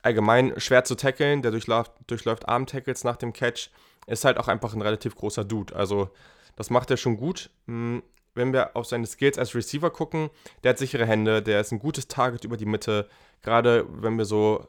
Allgemein 0.02 0.60
schwer 0.60 0.84
zu 0.84 0.96
tackeln, 0.96 1.42
der 1.42 1.52
durchläuft, 1.52 1.92
durchläuft 2.08 2.48
Arm-Tackles 2.48 3.04
nach 3.04 3.18
dem 3.18 3.34
Catch. 3.34 3.70
Ist 4.08 4.26
halt 4.26 4.38
auch 4.38 4.48
einfach 4.48 4.74
ein 4.74 4.82
relativ 4.82 5.16
großer 5.16 5.44
Dude. 5.44 5.76
Also 5.76 6.10
das 6.56 6.70
macht 6.70 6.90
er 6.92 6.98
schon 6.98 7.18
gut. 7.18 7.50
Hm, 7.68 8.02
wenn 8.36 8.54
wir 8.54 8.76
auf 8.76 8.86
seine 8.86 9.06
Skills 9.06 9.38
als 9.38 9.56
Receiver 9.56 9.90
gucken, 9.90 10.30
der 10.64 10.72
hat 10.72 10.78
sichere 10.78 11.06
Hände, 11.06 11.42
der 11.42 11.60
ist 11.60 11.72
ein 11.72 11.80
gutes 11.80 12.08
Target 12.08 12.46
über 12.46 12.58
die 12.58 12.66
Mitte. 12.66 13.10
Gerade 13.42 13.86
wenn 13.90 14.18
wir 14.18 14.26
so 14.26 14.68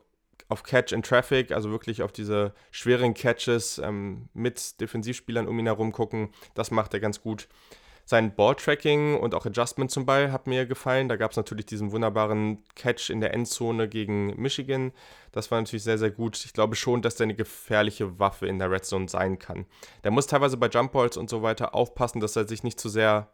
auf 0.49 0.63
Catch 0.63 0.93
in 0.93 1.03
Traffic, 1.03 1.53
also 1.53 1.71
wirklich 1.71 2.03
auf 2.03 2.13
diese 2.13 2.53
schweren 2.71 3.15
Catches 3.15 3.79
ähm, 3.79 4.29
mit 4.35 4.81
Defensivspielern 4.81 5.47
um 5.47 5.59
ihn 5.59 5.67
herum 5.67 5.93
gucken, 5.93 6.31
das 6.55 6.71
macht 6.71 6.93
er 6.93 7.01
ganz 7.01 7.23
gut. 7.23 7.49
Sein 8.11 8.35
Balltracking 8.35 9.17
und 9.21 9.37
auch 9.37 9.47
Adjustment 9.47 9.93
zum 9.93 10.05
Ball 10.05 10.33
hat 10.33 10.49
mir 10.49 10.67
gefallen. 10.67 11.09
Da 11.09 11.15
gab 11.15 11.31
es 11.31 11.37
natürlich 11.37 11.67
diesen 11.67 11.93
wunderbaren 11.93 12.61
Catch 12.75 13.09
in 13.09 13.21
der 13.21 13.33
Endzone 13.33 13.87
gegen 13.87 14.35
Michigan. 14.35 14.91
Das 15.31 15.53
war 15.53 15.61
natürlich 15.61 15.85
sehr, 15.85 15.97
sehr 15.97 16.11
gut. 16.11 16.45
Ich 16.45 16.53
glaube 16.53 16.75
schon, 16.75 17.03
dass 17.03 17.15
der 17.15 17.27
eine 17.27 17.37
gefährliche 17.37 18.19
Waffe 18.19 18.49
in 18.49 18.59
der 18.59 18.69
Red 18.69 18.85
Zone 18.85 19.09
sein 19.09 19.39
kann. 19.39 19.65
Der 20.03 20.11
muss 20.11 20.27
teilweise 20.27 20.57
bei 20.57 20.67
Jump 20.67 20.91
Balls 20.91 21.17
und 21.17 21.31
so 21.31 21.43
weiter 21.43 21.73
aufpassen, 21.73 22.19
dass 22.19 22.35
er 22.35 22.49
sich 22.49 22.65
nicht 22.65 22.81
zu 22.81 22.89
sehr 22.89 23.29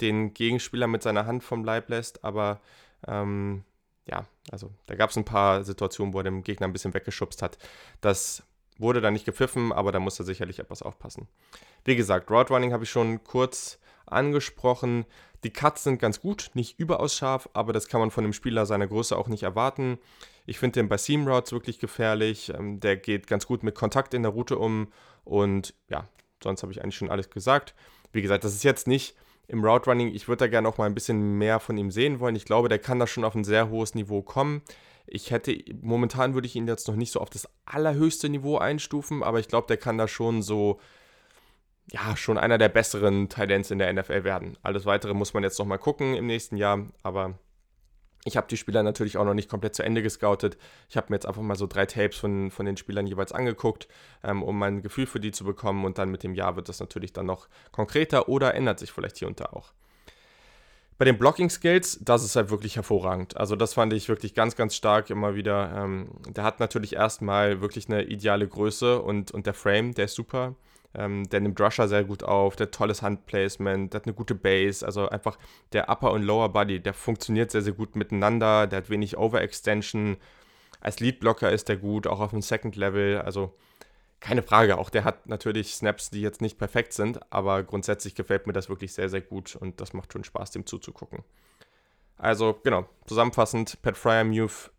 den 0.00 0.32
Gegenspieler 0.32 0.86
mit 0.86 1.02
seiner 1.02 1.26
Hand 1.26 1.44
vom 1.44 1.62
Leib 1.62 1.90
lässt. 1.90 2.24
Aber 2.24 2.62
ähm, 3.06 3.64
ja, 4.06 4.24
also 4.50 4.70
da 4.86 4.94
gab 4.94 5.10
es 5.10 5.18
ein 5.18 5.26
paar 5.26 5.62
Situationen, 5.62 6.14
wo 6.14 6.20
er 6.20 6.24
dem 6.24 6.42
Gegner 6.42 6.68
ein 6.68 6.72
bisschen 6.72 6.94
weggeschubst 6.94 7.42
hat. 7.42 7.58
Das 8.00 8.44
wurde 8.78 9.02
dann 9.02 9.12
nicht 9.12 9.26
gepfiffen, 9.26 9.72
aber 9.72 9.92
da 9.92 10.00
muss 10.00 10.18
er 10.18 10.24
sicherlich 10.24 10.58
etwas 10.58 10.80
aufpassen. 10.80 11.28
Wie 11.84 11.96
gesagt, 11.96 12.30
Route 12.30 12.54
Running 12.54 12.72
habe 12.72 12.84
ich 12.84 12.90
schon 12.90 13.22
kurz 13.24 13.78
angesprochen. 14.12 15.04
Die 15.44 15.52
Cuts 15.52 15.84
sind 15.84 15.98
ganz 15.98 16.20
gut, 16.20 16.50
nicht 16.54 16.78
überaus 16.78 17.16
scharf, 17.16 17.48
aber 17.52 17.72
das 17.72 17.88
kann 17.88 18.00
man 18.00 18.10
von 18.10 18.24
dem 18.24 18.32
Spieler 18.32 18.64
seiner 18.66 18.86
Größe 18.86 19.16
auch 19.16 19.28
nicht 19.28 19.42
erwarten. 19.42 19.98
Ich 20.46 20.58
finde 20.58 20.80
den 20.80 20.88
bei 20.88 20.96
Seam 20.96 21.26
Routes 21.26 21.52
wirklich 21.52 21.78
gefährlich. 21.78 22.52
Ähm, 22.56 22.80
der 22.80 22.96
geht 22.96 23.26
ganz 23.26 23.46
gut 23.46 23.62
mit 23.62 23.74
Kontakt 23.74 24.14
in 24.14 24.22
der 24.22 24.32
Route 24.32 24.58
um 24.58 24.88
und 25.24 25.74
ja, 25.88 26.08
sonst 26.42 26.62
habe 26.62 26.72
ich 26.72 26.82
eigentlich 26.82 26.96
schon 26.96 27.10
alles 27.10 27.30
gesagt. 27.30 27.74
Wie 28.12 28.22
gesagt, 28.22 28.44
das 28.44 28.54
ist 28.54 28.64
jetzt 28.64 28.86
nicht 28.86 29.16
im 29.48 29.64
Route 29.64 29.90
Running. 29.90 30.14
Ich 30.14 30.28
würde 30.28 30.44
da 30.44 30.46
gerne 30.48 30.68
auch 30.68 30.78
mal 30.78 30.86
ein 30.86 30.94
bisschen 30.94 31.38
mehr 31.38 31.60
von 31.60 31.76
ihm 31.76 31.90
sehen 31.90 32.20
wollen. 32.20 32.36
Ich 32.36 32.44
glaube, 32.44 32.68
der 32.68 32.78
kann 32.78 32.98
da 32.98 33.06
schon 33.06 33.24
auf 33.24 33.34
ein 33.34 33.44
sehr 33.44 33.68
hohes 33.68 33.94
Niveau 33.94 34.22
kommen. 34.22 34.62
Ich 35.06 35.30
hätte, 35.30 35.56
momentan 35.80 36.34
würde 36.34 36.46
ich 36.46 36.56
ihn 36.56 36.68
jetzt 36.68 36.88
noch 36.88 36.96
nicht 36.96 37.12
so 37.12 37.20
auf 37.20 37.30
das 37.30 37.48
allerhöchste 37.66 38.28
Niveau 38.28 38.58
einstufen, 38.58 39.22
aber 39.22 39.40
ich 39.40 39.48
glaube, 39.48 39.66
der 39.66 39.76
kann 39.76 39.98
da 39.98 40.06
schon 40.06 40.42
so 40.42 40.78
ja, 41.90 42.16
schon 42.16 42.38
einer 42.38 42.58
der 42.58 42.68
besseren 42.68 43.28
Titans 43.28 43.70
in 43.70 43.78
der 43.78 43.92
NFL 43.92 44.24
werden. 44.24 44.56
Alles 44.62 44.86
weitere 44.86 45.14
muss 45.14 45.34
man 45.34 45.42
jetzt 45.42 45.58
nochmal 45.58 45.78
gucken 45.78 46.14
im 46.14 46.26
nächsten 46.26 46.56
Jahr, 46.56 46.86
aber 47.02 47.38
ich 48.24 48.36
habe 48.36 48.46
die 48.48 48.56
Spieler 48.56 48.82
natürlich 48.82 49.16
auch 49.16 49.24
noch 49.24 49.34
nicht 49.34 49.50
komplett 49.50 49.74
zu 49.74 49.82
Ende 49.82 50.02
gescoutet. 50.02 50.56
Ich 50.88 50.96
habe 50.96 51.08
mir 51.10 51.16
jetzt 51.16 51.26
einfach 51.26 51.42
mal 51.42 51.56
so 51.56 51.66
drei 51.66 51.86
Tapes 51.86 52.16
von, 52.16 52.50
von 52.52 52.66
den 52.66 52.76
Spielern 52.76 53.06
jeweils 53.06 53.32
angeguckt, 53.32 53.88
ähm, 54.22 54.42
um 54.44 54.58
mein 54.58 54.80
Gefühl 54.80 55.06
für 55.06 55.18
die 55.18 55.32
zu 55.32 55.44
bekommen. 55.44 55.84
Und 55.84 55.98
dann 55.98 56.10
mit 56.10 56.22
dem 56.22 56.34
Jahr 56.34 56.54
wird 56.54 56.68
das 56.68 56.78
natürlich 56.78 57.12
dann 57.12 57.26
noch 57.26 57.48
konkreter 57.72 58.28
oder 58.28 58.54
ändert 58.54 58.78
sich 58.78 58.92
vielleicht 58.92 59.18
hier 59.18 59.26
und 59.26 59.40
da 59.40 59.46
auch. 59.46 59.72
Bei 60.98 61.04
den 61.04 61.18
Blocking 61.18 61.50
Skills, 61.50 61.98
das 62.00 62.22
ist 62.22 62.36
halt 62.36 62.50
wirklich 62.50 62.76
hervorragend. 62.76 63.36
Also 63.36 63.56
das 63.56 63.74
fand 63.74 63.92
ich 63.92 64.08
wirklich 64.08 64.34
ganz, 64.34 64.54
ganz 64.54 64.76
stark 64.76 65.10
immer 65.10 65.34
wieder. 65.34 65.72
Ähm, 65.76 66.10
der 66.28 66.44
hat 66.44 66.60
natürlich 66.60 66.94
erstmal 66.94 67.60
wirklich 67.60 67.88
eine 67.88 68.04
ideale 68.04 68.46
Größe 68.46 69.02
und, 69.02 69.32
und 69.32 69.46
der 69.46 69.54
Frame, 69.54 69.94
der 69.94 70.04
ist 70.04 70.14
super. 70.14 70.54
Ähm, 70.94 71.28
der 71.30 71.40
nimmt 71.40 71.60
Rusher 71.60 71.88
sehr 71.88 72.04
gut 72.04 72.22
auf, 72.22 72.56
der 72.56 72.66
hat 72.66 72.74
tolles 72.74 73.00
Handplacement, 73.02 73.92
der 73.92 74.00
hat 74.00 74.06
eine 74.06 74.14
gute 74.14 74.34
Base, 74.34 74.84
also 74.84 75.08
einfach 75.08 75.38
der 75.72 75.88
Upper 75.88 76.12
und 76.12 76.22
Lower 76.22 76.50
Body, 76.50 76.80
der 76.80 76.92
funktioniert 76.92 77.50
sehr, 77.50 77.62
sehr 77.62 77.72
gut 77.72 77.96
miteinander, 77.96 78.66
der 78.66 78.78
hat 78.78 78.90
wenig 78.90 79.16
Overextension. 79.16 80.18
Als 80.80 81.00
Leadblocker 81.00 81.50
ist 81.50 81.68
der 81.68 81.76
gut, 81.76 82.06
auch 82.06 82.20
auf 82.20 82.30
dem 82.30 82.42
Second 82.42 82.76
Level, 82.76 83.22
also 83.22 83.54
keine 84.20 84.42
Frage, 84.42 84.78
auch 84.78 84.90
der 84.90 85.04
hat 85.04 85.26
natürlich 85.26 85.74
Snaps, 85.74 86.10
die 86.10 86.20
jetzt 86.20 86.42
nicht 86.42 86.58
perfekt 86.58 86.92
sind, 86.92 87.20
aber 87.32 87.62
grundsätzlich 87.62 88.14
gefällt 88.14 88.46
mir 88.46 88.52
das 88.52 88.68
wirklich 88.68 88.92
sehr, 88.92 89.08
sehr 89.08 89.20
gut 89.20 89.56
und 89.56 89.80
das 89.80 89.94
macht 89.94 90.12
schon 90.12 90.24
Spaß, 90.24 90.50
dem 90.50 90.66
zuzugucken. 90.66 91.24
Also, 92.18 92.60
genau, 92.62 92.86
zusammenfassend, 93.06 93.80
Pat 93.82 93.96
Fryer 93.96 94.24
Muth 94.24 94.70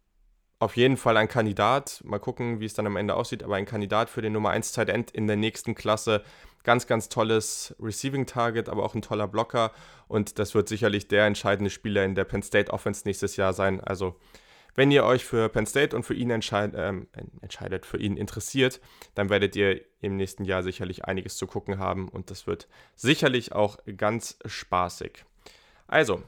auf 0.63 0.77
jeden 0.77 0.97
Fall 0.97 1.17
ein 1.17 1.27
Kandidat. 1.27 2.01
Mal 2.05 2.19
gucken, 2.19 2.59
wie 2.59 2.65
es 2.65 2.73
dann 2.73 2.87
am 2.87 2.95
Ende 2.95 3.15
aussieht, 3.15 3.43
aber 3.43 3.55
ein 3.55 3.65
Kandidat 3.65 4.09
für 4.09 4.21
den 4.21 4.33
Nummer 4.33 4.51
1 4.51 4.71
Tight 4.71 4.89
End 4.89 5.11
in 5.11 5.27
der 5.27 5.35
nächsten 5.35 5.75
Klasse. 5.75 6.23
Ganz, 6.63 6.87
ganz 6.87 7.09
tolles 7.09 7.75
Receiving 7.79 8.25
Target, 8.25 8.69
aber 8.69 8.83
auch 8.83 8.95
ein 8.95 9.01
toller 9.01 9.27
Blocker. 9.27 9.71
Und 10.07 10.39
das 10.39 10.55
wird 10.55 10.69
sicherlich 10.69 11.09
der 11.09 11.25
entscheidende 11.25 11.69
Spieler 11.69 12.05
in 12.05 12.15
der 12.15 12.23
Penn 12.23 12.41
State 12.41 12.71
Offense 12.71 13.01
nächstes 13.05 13.35
Jahr 13.35 13.51
sein. 13.51 13.81
Also, 13.81 14.15
wenn 14.75 14.89
ihr 14.89 15.03
euch 15.03 15.25
für 15.25 15.49
Penn 15.49 15.65
State 15.65 15.93
und 15.95 16.03
für 16.03 16.13
ihn 16.13 16.29
entscheid, 16.29 16.73
äh, 16.73 16.93
entscheidet, 17.41 17.85
für 17.85 17.97
ihn 17.97 18.15
interessiert, 18.15 18.79
dann 19.15 19.29
werdet 19.29 19.57
ihr 19.57 19.81
im 19.99 20.15
nächsten 20.15 20.45
Jahr 20.45 20.63
sicherlich 20.63 21.03
einiges 21.03 21.35
zu 21.35 21.45
gucken 21.45 21.77
haben. 21.77 22.07
Und 22.07 22.31
das 22.31 22.47
wird 22.47 22.69
sicherlich 22.95 23.51
auch 23.51 23.77
ganz 23.97 24.39
spaßig. 24.45 25.25
Also, 25.87 26.23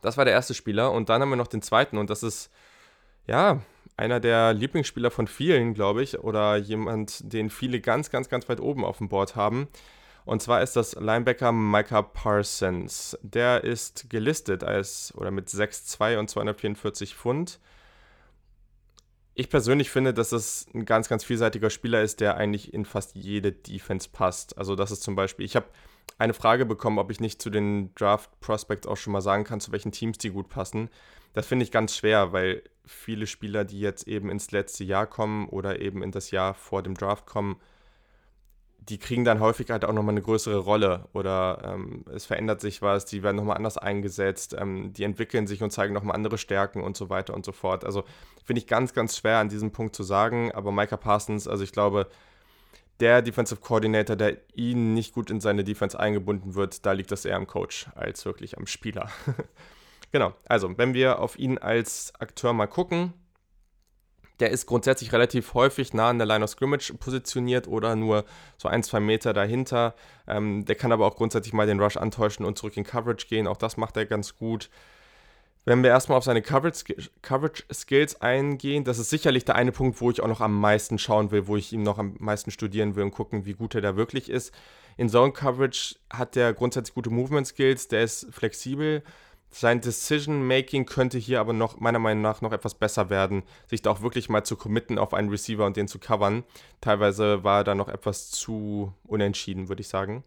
das 0.00 0.16
war 0.16 0.24
der 0.24 0.32
erste 0.32 0.54
Spieler. 0.54 0.92
Und 0.92 1.10
dann 1.10 1.20
haben 1.20 1.28
wir 1.28 1.36
noch 1.36 1.46
den 1.46 1.60
zweiten. 1.60 1.98
Und 1.98 2.08
das 2.08 2.22
ist 2.22 2.50
ja, 3.30 3.62
einer 3.96 4.18
der 4.18 4.52
Lieblingsspieler 4.52 5.12
von 5.12 5.28
vielen, 5.28 5.72
glaube 5.72 6.02
ich, 6.02 6.18
oder 6.18 6.56
jemand, 6.56 7.32
den 7.32 7.48
viele 7.48 7.80
ganz, 7.80 8.10
ganz, 8.10 8.28
ganz 8.28 8.48
weit 8.48 8.60
oben 8.60 8.84
auf 8.84 8.98
dem 8.98 9.08
Board 9.08 9.36
haben. 9.36 9.68
Und 10.24 10.42
zwar 10.42 10.62
ist 10.62 10.74
das 10.74 10.96
Linebacker 10.96 11.52
Micah 11.52 12.02
Parsons. 12.02 13.16
Der 13.22 13.62
ist 13.62 14.10
gelistet 14.10 14.64
als 14.64 15.14
oder 15.16 15.30
mit 15.30 15.48
6'2 15.48 16.18
und 16.18 16.28
244 16.28 17.14
Pfund. 17.14 17.60
Ich 19.34 19.48
persönlich 19.48 19.90
finde, 19.90 20.12
dass 20.12 20.32
es 20.32 20.66
ein 20.74 20.84
ganz, 20.84 21.08
ganz 21.08 21.22
vielseitiger 21.22 21.70
Spieler 21.70 22.02
ist, 22.02 22.20
der 22.20 22.36
eigentlich 22.36 22.74
in 22.74 22.84
fast 22.84 23.14
jede 23.14 23.52
Defense 23.52 24.08
passt. 24.12 24.58
Also 24.58 24.74
das 24.74 24.90
ist 24.90 25.04
zum 25.04 25.14
Beispiel, 25.14 25.46
ich 25.46 25.54
habe 25.54 25.66
eine 26.18 26.34
Frage 26.34 26.66
bekommen, 26.66 26.98
ob 26.98 27.10
ich 27.10 27.20
nicht 27.20 27.40
zu 27.40 27.50
den 27.50 27.94
Draft 27.94 28.40
Prospects 28.40 28.86
auch 28.86 28.96
schon 28.96 29.12
mal 29.12 29.20
sagen 29.20 29.44
kann, 29.44 29.60
zu 29.60 29.72
welchen 29.72 29.92
Teams 29.92 30.18
die 30.18 30.30
gut 30.30 30.48
passen. 30.48 30.90
Das 31.32 31.46
finde 31.46 31.64
ich 31.64 31.70
ganz 31.70 31.96
schwer, 31.96 32.32
weil 32.32 32.62
viele 32.84 33.26
Spieler, 33.26 33.64
die 33.64 33.80
jetzt 33.80 34.08
eben 34.08 34.30
ins 34.30 34.50
letzte 34.50 34.84
Jahr 34.84 35.06
kommen 35.06 35.48
oder 35.48 35.80
eben 35.80 36.02
in 36.02 36.10
das 36.10 36.30
Jahr 36.30 36.54
vor 36.54 36.82
dem 36.82 36.94
Draft 36.94 37.26
kommen, 37.26 37.60
die 38.80 38.98
kriegen 38.98 39.24
dann 39.24 39.40
häufig 39.40 39.70
halt 39.70 39.84
auch 39.84 39.92
nochmal 39.92 40.14
eine 40.14 40.22
größere 40.22 40.58
Rolle 40.58 41.08
oder 41.12 41.60
ähm, 41.64 42.04
es 42.12 42.24
verändert 42.24 42.60
sich 42.60 42.82
was, 42.82 43.04
die 43.04 43.22
werden 43.22 43.36
nochmal 43.36 43.56
anders 43.56 43.78
eingesetzt, 43.78 44.56
ähm, 44.58 44.92
die 44.92 45.04
entwickeln 45.04 45.46
sich 45.46 45.62
und 45.62 45.70
zeigen 45.70 45.94
nochmal 45.94 46.16
andere 46.16 46.38
Stärken 46.38 46.82
und 46.82 46.96
so 46.96 47.10
weiter 47.10 47.34
und 47.34 47.44
so 47.44 47.52
fort. 47.52 47.84
Also 47.84 48.04
finde 48.44 48.60
ich 48.60 48.66
ganz, 48.66 48.92
ganz 48.94 49.16
schwer 49.16 49.38
an 49.38 49.48
diesem 49.48 49.70
Punkt 49.70 49.94
zu 49.94 50.02
sagen, 50.02 50.50
aber 50.52 50.72
Micah 50.72 50.96
Parsons, 50.96 51.46
also 51.46 51.62
ich 51.62 51.72
glaube, 51.72 52.08
der 53.00 53.22
Defensive 53.22 53.60
Coordinator, 53.60 54.16
der 54.16 54.36
ihn 54.54 54.94
nicht 54.94 55.14
gut 55.14 55.30
in 55.30 55.40
seine 55.40 55.64
Defense 55.64 55.98
eingebunden 55.98 56.54
wird, 56.54 56.84
da 56.86 56.92
liegt 56.92 57.10
das 57.10 57.24
eher 57.24 57.36
am 57.36 57.46
Coach 57.46 57.88
als 57.94 58.24
wirklich 58.24 58.58
am 58.58 58.66
Spieler. 58.66 59.10
Genau, 60.12 60.34
also 60.48 60.76
wenn 60.76 60.92
wir 60.92 61.20
auf 61.20 61.38
ihn 61.38 61.58
als 61.58 62.12
Akteur 62.18 62.52
mal 62.52 62.66
gucken, 62.66 63.12
der 64.40 64.50
ist 64.50 64.66
grundsätzlich 64.66 65.12
relativ 65.12 65.54
häufig 65.54 65.92
nah 65.92 66.08
an 66.08 66.18
der 66.18 66.26
Line 66.26 66.42
of 66.42 66.50
Scrimmage 66.50 66.94
positioniert 66.94 67.68
oder 67.68 67.94
nur 67.94 68.24
so 68.56 68.68
ein, 68.68 68.82
zwei 68.82 68.98
Meter 68.98 69.32
dahinter. 69.32 69.94
Ähm, 70.26 70.64
der 70.64 70.74
kann 70.76 70.92
aber 70.92 71.06
auch 71.06 71.14
grundsätzlich 71.14 71.52
mal 71.52 71.66
den 71.66 71.78
Rush 71.78 71.96
antäuschen 71.98 72.44
und 72.46 72.56
zurück 72.58 72.76
in 72.76 72.84
Coverage 72.84 73.26
gehen. 73.28 73.46
Auch 73.46 73.58
das 73.58 73.76
macht 73.76 73.96
er 73.96 74.06
ganz 74.06 74.34
gut. 74.34 74.70
Wenn 75.64 75.82
wir 75.82 75.90
erstmal 75.90 76.18
auf 76.18 76.24
seine 76.24 76.42
Coverage, 76.42 77.10
Coverage 77.22 77.64
Skills 77.72 78.20
eingehen, 78.20 78.84
das 78.84 78.98
ist 78.98 79.10
sicherlich 79.10 79.44
der 79.44 79.56
eine 79.56 79.72
Punkt, 79.72 80.00
wo 80.00 80.10
ich 80.10 80.20
auch 80.20 80.28
noch 80.28 80.40
am 80.40 80.58
meisten 80.58 80.98
schauen 80.98 81.30
will, 81.30 81.46
wo 81.46 81.56
ich 81.56 81.72
ihm 81.72 81.82
noch 81.82 81.98
am 81.98 82.16
meisten 82.18 82.50
studieren 82.50 82.96
will 82.96 83.04
und 83.04 83.10
gucken, 83.10 83.44
wie 83.44 83.54
gut 83.54 83.74
er 83.74 83.82
da 83.82 83.96
wirklich 83.96 84.30
ist. 84.30 84.54
In 84.96 85.08
Zone 85.08 85.32
Coverage 85.32 85.96
hat 86.10 86.36
er 86.36 86.54
grundsätzlich 86.54 86.94
gute 86.94 87.10
Movement 87.10 87.46
Skills, 87.46 87.88
der 87.88 88.02
ist 88.02 88.26
flexibel 88.30 89.02
sein 89.50 89.80
Decision-Making 89.80 90.86
könnte 90.86 91.18
hier 91.18 91.40
aber 91.40 91.52
noch, 91.52 91.80
meiner 91.80 91.98
Meinung 91.98 92.22
nach, 92.22 92.40
noch 92.40 92.52
etwas 92.52 92.74
besser 92.74 93.10
werden, 93.10 93.42
sich 93.66 93.82
da 93.82 93.90
auch 93.90 94.00
wirklich 94.00 94.28
mal 94.28 94.44
zu 94.44 94.56
committen 94.56 94.98
auf 94.98 95.12
einen 95.12 95.28
Receiver 95.28 95.66
und 95.66 95.76
den 95.76 95.88
zu 95.88 95.98
covern. 95.98 96.44
Teilweise 96.80 97.42
war 97.42 97.60
er 97.60 97.64
da 97.64 97.74
noch 97.74 97.88
etwas 97.88 98.30
zu 98.30 98.94
unentschieden, 99.04 99.68
würde 99.68 99.80
ich 99.80 99.88
sagen. 99.88 100.22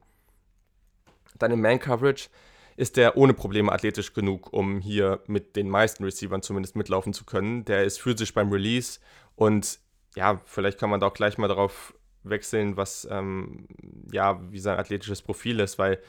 Dann 1.40 1.52
im 1.52 1.62
Man-Coverage 1.62 2.30
ist 2.76 2.98
der 2.98 3.18
ohne 3.18 3.34
Probleme 3.34 3.72
athletisch 3.72 4.14
genug, 4.14 4.52
um 4.52 4.80
hier 4.80 5.22
mit 5.28 5.56
den 5.56 5.70
meisten 5.70 6.04
Receivern 6.04 6.42
zumindest 6.42 6.76
mitlaufen 6.76 7.14
zu 7.14 7.26
können. 7.26 7.66
Der 7.66 7.84
ist 7.84 8.02
physisch 8.02 8.34
beim 8.34 8.52
Release 8.52 9.00
und 9.36 9.80
ja, 10.16 10.42
vielleicht 10.46 10.80
kann 10.80 10.90
man 10.90 11.00
da 11.00 11.08
auch 11.08 11.14
gleich 11.14 11.38
mal 11.38 11.48
darauf 11.48 11.94
wechseln, 12.24 12.78
was, 12.78 13.08
ähm, 13.10 13.68
ja, 14.12 14.40
wie 14.52 14.60
sein 14.60 14.78
athletisches 14.78 15.22
Profil 15.22 15.60
ist, 15.60 15.78
weil 15.78 16.00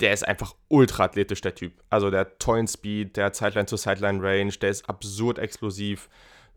der 0.00 0.12
ist 0.12 0.26
einfach 0.26 0.54
ultra 0.68 1.04
athletisch, 1.04 1.40
der 1.40 1.54
Typ. 1.54 1.72
Also 1.88 2.10
der 2.10 2.20
hat 2.20 2.40
tollen 2.40 2.66
Speed, 2.66 3.16
der 3.16 3.26
hat 3.26 3.36
Sideline 3.36 3.66
zu 3.66 3.76
Sideline 3.76 4.22
Range, 4.22 4.52
der 4.52 4.70
ist 4.70 4.88
absurd 4.88 5.38
explosiv, 5.38 6.08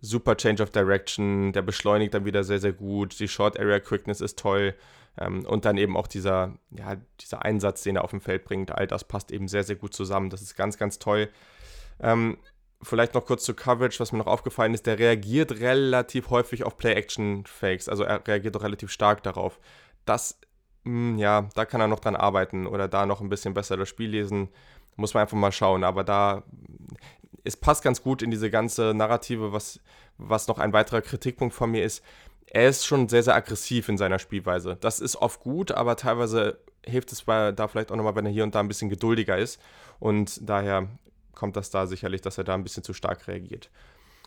super 0.02 0.36
Change 0.36 0.64
of 0.64 0.72
Direction, 0.72 1.54
der 1.54 1.62
beschleunigt 1.62 2.14
dann 2.14 2.26
wieder 2.26 2.44
sehr, 2.44 2.60
sehr 2.60 2.74
gut, 2.74 3.20
die 3.20 3.28
Short 3.28 3.60
Area 3.60 3.80
Quickness 3.80 4.22
ist 4.22 4.40
toll 4.40 4.74
ähm, 5.18 5.46
und 5.46 5.66
dann 5.66 5.78
eben 5.78 5.98
auch 5.98 6.08
dieser, 6.08 6.54
ja, 6.72 6.96
dieser 7.20 7.44
Einsatz, 7.44 7.84
den 7.84 7.96
er 7.96 8.04
auf 8.04 8.12
dem 8.12 8.22
Feld 8.22 8.46
bringt, 8.46 8.72
all 8.72 8.88
das 8.88 9.04
passt 9.04 9.32
eben 9.32 9.48
sehr, 9.48 9.64
sehr 9.64 9.76
gut 9.76 9.94
zusammen. 9.94 10.30
Das 10.30 10.42
ist 10.42 10.56
ganz, 10.56 10.78
ganz 10.78 11.00
toll. 11.00 11.30
Ähm, 12.00 12.38
vielleicht 12.82 13.14
noch 13.14 13.26
kurz 13.26 13.44
zur 13.44 13.56
Coverage, 13.56 14.00
was 14.00 14.12
mir 14.12 14.20
noch 14.20 14.28
aufgefallen 14.28 14.74
ist, 14.74 14.86
der 14.86 15.00
reagiert 15.00 15.60
relativ 15.60 16.30
häufig 16.30 16.64
auf 16.64 16.78
Play-Action-Fakes, 16.78 17.90
also 17.90 18.04
er 18.04 18.26
reagiert 18.28 18.56
doch 18.56 18.64
relativ 18.64 18.92
stark 18.92 19.24
darauf. 19.24 19.60
Das, 20.06 20.40
mh, 20.84 20.92
hm, 21.14 21.18
ja, 21.18 21.50
da 21.56 21.66
kann 21.66 21.82
er 21.82 21.88
noch 21.88 22.00
dran 22.00 22.16
arbeiten 22.16 22.68
oder 22.68 22.88
da 22.88 23.06
noch 23.06 23.22
ein 23.22 23.30
bisschen 23.30 23.54
besser 23.54 23.78
das 23.78 23.90
Spiel 23.90 24.10
lesen. 24.12 24.50
Muss 24.96 25.14
man 25.14 25.22
einfach 25.22 25.38
mal 25.38 25.52
schauen, 25.52 25.84
aber 25.84 26.04
da, 26.04 26.44
es 27.44 27.58
passt 27.58 27.84
ganz 27.84 28.02
gut 28.02 28.22
in 28.22 28.32
diese 28.32 28.50
ganze 28.50 28.94
Narrative, 28.96 29.54
was, 29.54 29.80
was 30.18 30.48
noch 30.48 30.60
ein 30.60 30.74
weiterer 30.74 31.02
Kritikpunkt 31.02 31.54
von 31.54 31.72
mir 31.72 31.84
ist. 31.84 32.04
Er 32.50 32.70
ist 32.70 32.86
schon 32.86 33.10
sehr, 33.10 33.24
sehr 33.24 33.36
aggressiv 33.36 33.90
in 33.90 33.98
seiner 33.98 34.20
Spielweise. 34.20 34.78
Das 34.80 35.00
ist 35.00 35.18
oft 35.18 35.42
gut, 35.42 35.72
aber 35.72 35.96
teilweise 35.96 36.60
hilft 36.84 37.12
es 37.12 37.24
bei, 37.24 37.52
da 37.52 37.68
vielleicht 37.68 37.92
auch 37.92 37.96
nochmal, 37.96 38.16
wenn 38.16 38.26
er 38.26 38.32
hier 38.32 38.44
und 38.44 38.56
da 38.56 38.62
ein 38.62 38.68
bisschen 38.68 38.90
geduldiger 38.90 39.38
ist. 39.38 39.60
Und 40.00 40.40
daher 40.50 40.88
kommt 41.36 41.58
das 41.58 41.70
da 41.70 41.88
sicherlich, 41.88 42.22
dass 42.22 42.38
er 42.38 42.46
da 42.46 42.54
ein 42.54 42.64
bisschen 42.64 42.84
zu 42.84 42.94
stark 42.94 43.28
reagiert. 43.28 43.70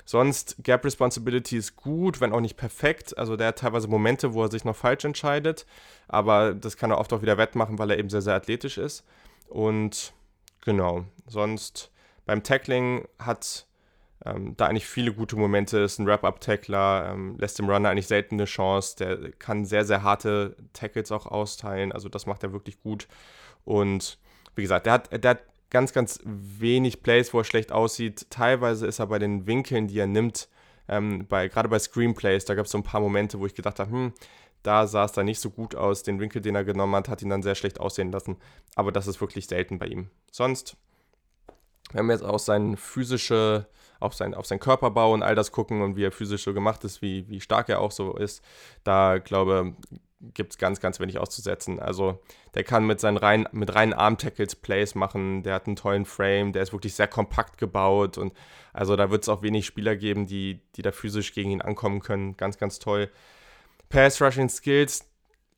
Sonst, 0.05 0.57
Gap 0.63 0.85
Responsibility 0.85 1.57
ist 1.57 1.77
gut, 1.77 2.21
wenn 2.21 2.33
auch 2.33 2.41
nicht 2.41 2.57
perfekt. 2.57 3.17
Also 3.17 3.37
der 3.37 3.49
hat 3.49 3.59
teilweise 3.59 3.89
Momente, 3.89 4.35
wo 4.35 4.43
er 4.43 4.51
sich 4.51 4.65
noch 4.65 4.77
falsch 4.77 5.05
entscheidet, 5.05 5.67
aber 6.09 6.55
das 6.55 6.77
kann 6.77 6.91
er 6.91 6.99
oft 6.99 7.13
auch 7.13 7.23
wieder 7.23 7.39
wettmachen, 7.39 7.79
weil 7.79 7.91
er 7.91 7.99
eben 7.99 8.11
sehr, 8.11 8.23
sehr 8.23 8.35
athletisch 8.35 8.79
ist. 8.79 9.05
Und 9.49 10.13
genau, 10.65 11.05
sonst 11.27 11.91
beim 12.27 12.43
Tackling 12.43 13.07
hat 13.19 13.67
ähm, 14.25 14.57
da 14.57 14.67
eigentlich 14.67 14.87
viele 14.87 15.13
gute 15.13 15.37
Momente, 15.37 15.79
ist 15.79 15.99
ein 15.99 16.07
Wrap-Up-Tackler, 16.07 17.11
ähm, 17.13 17.37
lässt 17.39 17.59
dem 17.59 17.69
Runner 17.69 17.89
eigentlich 17.89 18.07
selten 18.07 18.37
eine 18.37 18.45
Chance, 18.45 18.97
der 18.97 19.33
kann 19.33 19.65
sehr, 19.65 19.85
sehr 19.85 20.03
harte 20.03 20.57
Tackles 20.73 21.13
auch 21.13 21.27
austeilen, 21.27 21.93
also 21.93 22.09
das 22.09 22.27
macht 22.27 22.43
er 22.43 22.53
wirklich 22.53 22.81
gut. 22.81 23.09
Und 23.65 24.19
wie 24.57 24.63
gesagt, 24.63 24.87
der 24.87 24.93
hat, 24.95 25.25
der 25.25 25.31
hat 25.31 25.41
ganz, 25.71 25.93
ganz 25.93 26.21
wenig 26.25 27.03
Plays, 27.03 27.33
wo 27.33 27.39
er 27.39 27.45
schlecht 27.45 27.73
aussieht. 27.73 28.27
Teilweise 28.31 28.87
ist 28.87 28.99
er 28.99 29.07
bei 29.07 29.19
den 29.19 29.47
Winkeln, 29.47 29.87
die 29.87 29.99
er 29.99 30.07
nimmt, 30.07 30.49
ähm, 30.89 31.27
bei, 31.29 31.49
gerade 31.49 31.69
bei 31.69 31.79
Screenplays, 31.79 32.45
da 32.45 32.55
gab 32.55 32.67
es 32.67 32.73
so 32.73 32.79
ein 32.79 32.85
paar 32.85 33.01
Momente, 33.01 33.39
wo 33.39 33.47
ich 33.47 33.55
gedacht 33.55 33.79
habe, 33.79 33.91
hm, 33.91 34.13
da 34.63 34.87
sah 34.87 35.05
es 35.05 35.13
da 35.13 35.23
nicht 35.23 35.41
so 35.41 35.51
gut 35.51 35.75
aus. 35.75 36.03
Den 36.03 36.21
Winkel, 36.21 36.43
den 36.43 36.55
er 36.55 36.65
genommen 36.65 36.95
hat, 36.95 37.09
hat 37.09 37.23
ihn 37.23 37.31
dann 37.31 37.43
sehr 37.43 37.55
schlecht 37.55 37.81
aussehen 37.81 38.13
lassen. 38.13 38.37
Aber 38.75 38.93
das 38.93 39.07
ist 39.07 39.21
wirklich 39.21 39.47
selten 39.47 39.79
bei 39.79 39.87
ihm. 39.87 40.11
Sonst, 40.31 40.77
wenn 41.93 42.07
wir 42.07 42.13
jetzt 42.13 42.25
auf 42.25 42.43
seinen 42.43 42.77
physische, 42.77 43.67
auf, 44.01 44.15
sein, 44.15 44.35
auf 44.35 44.47
seinen 44.47 44.61
Körperbau 44.61 45.13
und 45.13 45.23
all 45.23 45.35
das 45.35 45.53
gucken 45.53 45.83
und 45.83 45.97
wie 45.97 46.05
er 46.05 46.13
physisch 46.13 46.43
so 46.43 46.53
gemacht 46.53 46.83
ist, 46.85 47.03
wie, 47.03 47.29
wie 47.29 47.41
stark 47.41 47.69
er 47.69 47.81
auch 47.81 47.93
so 47.93 48.17
ist, 48.17 48.43
da 48.83 49.19
glaube 49.19 49.75
gibt 50.35 50.53
es 50.53 50.59
ganz, 50.59 50.81
ganz 50.81 51.01
wenig 51.01 51.19
auszusetzen. 51.19 51.81
Also 51.81 52.21
der 52.55 52.65
kann 52.65 52.87
mit 52.87 53.01
seinen 53.01 53.17
reinen, 53.17 53.49
mit 53.53 53.75
reinen 53.75 53.95
Arm-Tackles 53.95 54.57
Plays 54.57 54.95
machen, 54.95 55.43
der 55.43 55.55
hat 55.55 55.67
einen 55.67 55.77
tollen 55.77 56.05
Frame, 56.05 56.53
der 56.53 56.63
ist 56.63 56.73
wirklich 56.73 56.95
sehr 56.95 57.09
kompakt 57.09 57.59
gebaut 57.59 58.19
und 58.19 58.35
also 58.73 58.97
da 58.97 59.11
wird 59.11 59.23
es 59.23 59.29
auch 59.29 59.43
wenig 59.43 59.67
Spieler 59.67 59.97
geben, 59.97 60.27
die, 60.27 60.61
die 60.77 60.83
da 60.83 60.93
physisch 60.93 61.33
gegen 61.33 61.51
ihn 61.51 61.63
ankommen 61.63 62.01
können. 62.01 62.37
Ganz, 62.37 62.59
ganz 62.59 62.79
toll. 62.79 63.11
Pass-Rushing 63.89 64.49
Skills 64.49 65.07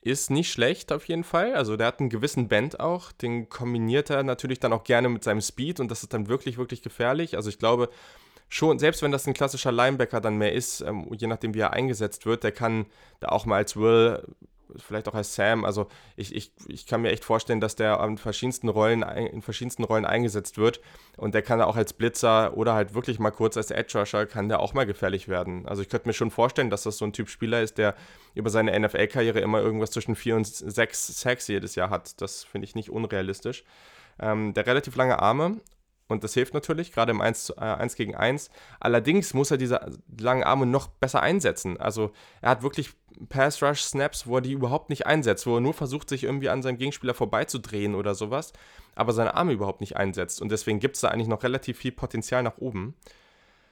ist 0.01 0.31
nicht 0.31 0.51
schlecht 0.51 0.93
auf 0.93 1.07
jeden 1.07 1.25
Fall. 1.25 1.55
Also 1.55 1.77
der 1.77 1.87
hat 1.87 2.01
einen 2.01 2.11
gewissen 2.11 2.49
Bend 2.49 2.81
auch, 2.81 3.13
den 3.13 3.49
kombiniert 3.49 4.11
er 4.11 4.23
natürlich 4.23 4.59
dann 4.59 4.73
auch 4.73 4.85
gerne 4.85 5.09
mit 5.09 5.23
seinem 5.23 5.41
Speed 5.41 5.81
und 5.81 5.91
das 5.91 6.03
ist 6.03 6.13
dann 6.13 6.29
wirklich, 6.29 6.57
wirklich 6.57 6.83
gefährlich. 6.83 7.37
Also 7.37 7.49
ich 7.49 7.59
glaube, 7.59 7.89
schon, 8.53 8.79
selbst 8.79 9.03
wenn 9.03 9.13
das 9.13 9.27
ein 9.27 9.35
klassischer 9.35 9.73
Linebacker 9.73 10.21
dann 10.21 10.37
mehr 10.37 10.53
ist, 10.53 10.83
ähm, 10.83 11.09
je 11.17 11.27
nachdem 11.27 11.55
wie 11.55 11.61
er 11.61 11.73
eingesetzt 11.73 12.27
wird, 12.27 12.45
der 12.45 12.53
kann 12.53 12.87
da 13.21 13.29
auch 13.29 13.47
mal 13.47 13.57
als 13.57 13.77
Will 13.77 14.23
vielleicht 14.77 15.09
auch 15.09 15.15
als 15.15 15.35
Sam. 15.35 15.65
Also 15.65 15.89
ich, 16.17 16.35
ich, 16.35 16.53
ich 16.67 16.87
kann 16.87 17.03
mir 17.03 17.11
echt 17.11 17.25
vorstellen, 17.25 17.61
dass 17.61 17.77
der 17.77 18.01
an 18.01 18.17
verschiedensten 18.17 18.69
Rollen, 18.69 19.03
in 19.03 19.43
verschiedensten 19.43 19.85
Rollen 19.85 20.05
eingesetzt 20.05 20.59
wird. 20.59 20.81
Und 21.17 21.35
der 21.35 21.43
kann 21.43 21.61
auch 21.61 21.77
als 21.77 21.93
Blitzer 21.93 22.57
oder 22.57 22.75
halt 22.75 22.95
wirklich 22.95 23.19
mal 23.19 23.31
kurz 23.31 23.57
als 23.57 23.71
Edge 23.71 23.99
Rusher, 23.99 24.27
kann 24.27 24.49
der 24.49 24.61
auch 24.61 24.75
mal 24.75 24.87
gefährlich 24.87 25.29
werden. 25.29 25.67
Also 25.67 25.83
ich 25.83 25.89
könnte 25.89 26.09
mir 26.09 26.15
schon 26.15 26.31
vorstellen, 26.31 26.71
dass 26.71 26.85
das 26.85 26.99
so 26.99 27.05
ein 27.05 27.13
Typ 27.13 27.29
Spieler 27.29 27.63
ist, 27.63 27.79
der 27.79 27.95
über 28.35 28.51
seine 28.51 28.79
NFL-Karriere 28.79 29.41
immer 29.41 29.61
irgendwas 29.61 29.91
zwischen 29.91 30.17
vier 30.17 30.37
und 30.37 30.47
sechs 30.47 31.07
Sacks 31.21 31.49
jedes 31.49 31.75
Jahr 31.75 31.91
hat. 31.91 32.21
Das 32.21 32.45
finde 32.45 32.67
ich 32.67 32.75
nicht 32.75 32.91
unrealistisch. 32.91 33.65
Ähm, 34.21 34.55
der 34.55 34.67
relativ 34.67 34.97
lange 34.97 35.21
Arme 35.21 35.61
und 36.09 36.25
das 36.25 36.35
hilft 36.35 36.55
natürlich, 36.55 36.93
gerade 36.93 37.13
im 37.13 37.21
1, 37.21 37.51
äh, 37.51 37.61
1 37.61 37.97
gegen 37.97 38.15
1. 38.15 38.51
Allerdings 38.81 39.35
muss 39.35 39.51
er 39.51 39.57
diese 39.57 39.81
langen 40.19 40.45
Arme 40.45 40.67
noch 40.67 40.89
besser 40.89 41.23
einsetzen. 41.23 41.79
Also 41.79 42.13
er 42.41 42.51
hat 42.51 42.63
wirklich 42.63 42.91
Pass-Rush-Snaps, 43.29 44.27
wo 44.27 44.37
er 44.37 44.41
die 44.41 44.53
überhaupt 44.53 44.91
nicht 44.91 45.07
einsetzt, 45.07 45.47
wo 45.47 45.57
er 45.57 45.61
nur 45.61 45.75
versucht, 45.75 46.09
sich 46.09 46.25
irgendwie 46.25 46.49
an 46.49 46.63
seinem 46.63 46.79
Gegenspieler 46.79 47.15
vorbeizudrehen 47.15 47.95
oder 47.95 48.15
sowas, 48.15 48.53
aber 48.95 49.13
seine 49.13 49.35
Arme 49.35 49.53
überhaupt 49.53 49.81
nicht 49.81 49.97
einsetzt. 49.97 50.43
Und 50.43 50.51
deswegen 50.51 50.81
gibt 50.81 50.97
es 50.97 51.03
da 51.03 51.09
eigentlich 51.09 51.29
noch 51.29 51.43
relativ 51.43 51.79
viel 51.79 51.93
Potenzial 51.93 52.43
nach 52.43 52.59
oben. 52.59 52.95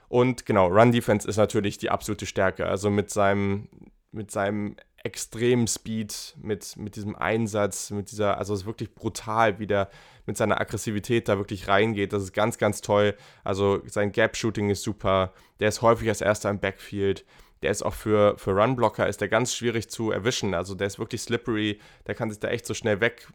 Und 0.08 0.46
genau, 0.46 0.66
Run-Defense 0.66 1.28
ist 1.28 1.36
natürlich 1.36 1.78
die 1.78 1.90
absolute 1.90 2.26
Stärke. 2.26 2.66
Also 2.66 2.90
mit 2.90 3.10
seinem, 3.10 3.68
mit 4.12 4.30
seinem 4.30 4.76
extremen 5.02 5.66
Speed, 5.66 6.36
mit, 6.40 6.76
mit 6.76 6.96
diesem 6.96 7.16
Einsatz, 7.16 7.90
mit 7.90 8.10
dieser, 8.10 8.38
also 8.38 8.52
es 8.54 8.60
ist 8.60 8.66
wirklich 8.66 8.94
brutal, 8.94 9.58
wie 9.58 9.66
der 9.66 9.90
mit 10.26 10.36
seiner 10.36 10.60
Aggressivität 10.60 11.28
da 11.28 11.38
wirklich 11.38 11.68
reingeht. 11.68 12.12
Das 12.12 12.22
ist 12.22 12.32
ganz, 12.32 12.58
ganz 12.58 12.82
toll. 12.82 13.16
Also 13.42 13.80
sein 13.86 14.12
Gap-Shooting 14.12 14.70
ist 14.70 14.82
super. 14.82 15.32
Der 15.58 15.68
ist 15.68 15.82
häufig 15.82 16.08
als 16.08 16.20
erster 16.20 16.50
im 16.50 16.60
Backfield. 16.60 17.24
Der 17.62 17.70
ist 17.70 17.82
auch 17.82 17.94
für, 17.94 18.36
für 18.38 18.52
Run-Blocker 18.52 19.08
ist 19.08 19.20
der 19.20 19.28
ganz 19.28 19.54
schwierig 19.54 19.90
zu 19.90 20.10
erwischen. 20.10 20.54
Also 20.54 20.74
der 20.74 20.86
ist 20.86 20.98
wirklich 20.98 21.22
slippery. 21.22 21.80
Der 22.06 22.14
kann 22.14 22.30
sich 22.30 22.38
da 22.38 22.48
echt 22.48 22.66
so 22.66 22.74
schnell 22.74 23.00
weg, 23.00 23.28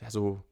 ja, 0.00 0.10
so 0.10 0.42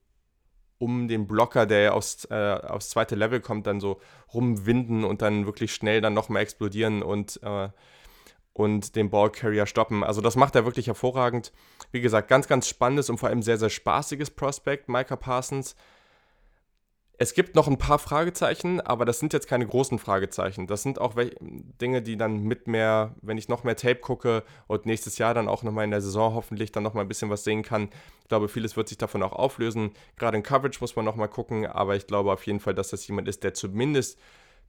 um 0.79 1.07
den 1.07 1.29
Blocker, 1.29 1.65
der 1.65 1.95
aufs, 1.95 2.25
äh, 2.25 2.35
aufs 2.35 2.91
zweite 2.91 3.15
Level 3.15 3.41
kommt, 3.41 3.69
dann 3.69 3.81
so 3.81 4.01
rumwinden 4.35 5.05
und 5.05 5.23
dann 5.23 5.47
wirklich 5.47 5.73
schnell 5.73 6.01
dann 6.01 6.13
nochmal 6.13 6.43
explodieren 6.43 7.05
und 7.05 7.41
äh, 7.45 7.69
und 8.55 8.97
den 8.97 9.11
Ballcarrier 9.11 9.67
stoppen. 9.67 10.05
Also 10.05 10.21
das 10.21 10.37
macht 10.37 10.55
er 10.55 10.65
wirklich 10.65 10.87
hervorragend. 10.87 11.53
Wie 11.91 12.01
gesagt, 12.01 12.29
ganz, 12.29 12.49
ganz 12.49 12.69
spannendes 12.69 13.11
und 13.11 13.19
vor 13.19 13.29
allem 13.29 13.43
sehr, 13.43 13.59
sehr 13.59 13.71
spaßiges 13.71 14.31
Prospect, 14.31 14.89
Micah 14.89 15.17
Parsons. 15.17 15.75
Es 17.19 17.35
gibt 17.35 17.55
noch 17.55 17.69
ein 17.69 17.79
paar 17.79 18.01
Fragezeichen, 18.01 18.81
aber 18.81 19.05
das 19.05 19.21
sind 19.21 19.33
jetzt 19.33 19.47
keine 19.47 19.65
großen 19.65 20.01
Fragezeichen. 20.01 20.67
Das 20.67 20.83
sind 20.83 21.01
auch 21.01 21.15
Dinge, 21.81 22.03
die 22.03 22.17
dann 22.17 22.43
mit 22.43 22.67
mehr, 22.67 23.15
wenn 23.23 23.39
ich 23.39 23.49
noch 23.49 23.63
mehr 23.63 23.77
Tape 23.77 24.01
gucke 24.01 24.43
und 24.67 24.87
nächstes 24.87 25.19
Jahr 25.19 25.33
dann 25.33 25.47
auch 25.47 25.63
nochmal 25.63 25.85
in 25.85 25.93
der 25.93 26.01
Saison 26.01 26.35
hoffentlich 26.35 26.73
dann 26.73 26.83
nochmal 26.83 27.05
ein 27.05 27.09
bisschen 27.09 27.31
was 27.31 27.45
sehen 27.45 27.63
kann. 27.63 27.91
Ich 28.23 28.29
glaube, 28.29 28.49
vieles 28.49 28.77
wird 28.77 28.89
sich 28.89 28.99
davon 28.99 29.23
auch 29.23 29.35
auflösen. 29.35 29.93
Gerade 30.17 30.37
in 30.37 30.43
Coverage 30.43 30.79
muss 30.81 30.97
man 30.97 31.05
nochmal 31.05 31.29
gucken, 31.29 31.65
aber 31.67 31.95
ich 31.95 32.09
glaube 32.09 32.33
auf 32.33 32.45
jeden 32.47 32.61
Fall, 32.61 32.75
dass 32.75 32.91
das 32.91 33.07
jemand 33.07 33.29
ist, 33.29 33.45
der 33.45 33.55
zumindest 33.55 34.19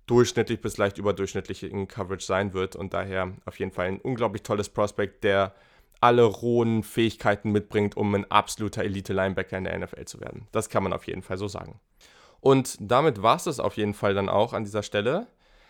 durchschnittlich 0.05 0.61
bis 0.61 0.77
leicht 0.77 0.97
überdurchschnittlich 0.97 1.63
in 1.63 1.87
Coverage 1.87 2.25
sein 2.25 2.53
wird 2.53 2.75
und 2.75 2.93
daher 2.93 3.33
auf 3.45 3.59
jeden 3.59 3.71
Fall 3.71 3.87
ein 3.87 3.99
unglaublich 3.99 4.43
tolles 4.43 4.69
Prospect, 4.69 5.23
der 5.23 5.53
alle 6.01 6.23
rohen 6.23 6.83
Fähigkeiten 6.83 7.51
mitbringt, 7.51 7.95
um 7.95 8.13
ein 8.13 8.29
absoluter 8.29 8.83
Elite-Linebacker 8.83 9.57
in 9.57 9.63
der 9.63 9.79
NFL 9.79 10.03
zu 10.05 10.19
werden. 10.19 10.47
Das 10.51 10.69
kann 10.69 10.83
man 10.83 10.91
auf 10.91 11.07
jeden 11.07 11.21
Fall 11.21 11.37
so 11.37 11.47
sagen. 11.47 11.79
Und 12.41 12.75
damit 12.81 13.21
war 13.21 13.37
es 13.37 13.45
das 13.45 13.61
auf 13.61 13.77
jeden 13.77 13.93
Fall 13.93 14.13
dann 14.13 14.27
auch 14.27 14.51
an 14.51 14.65
dieser 14.65 14.83
Stelle. 14.83 15.27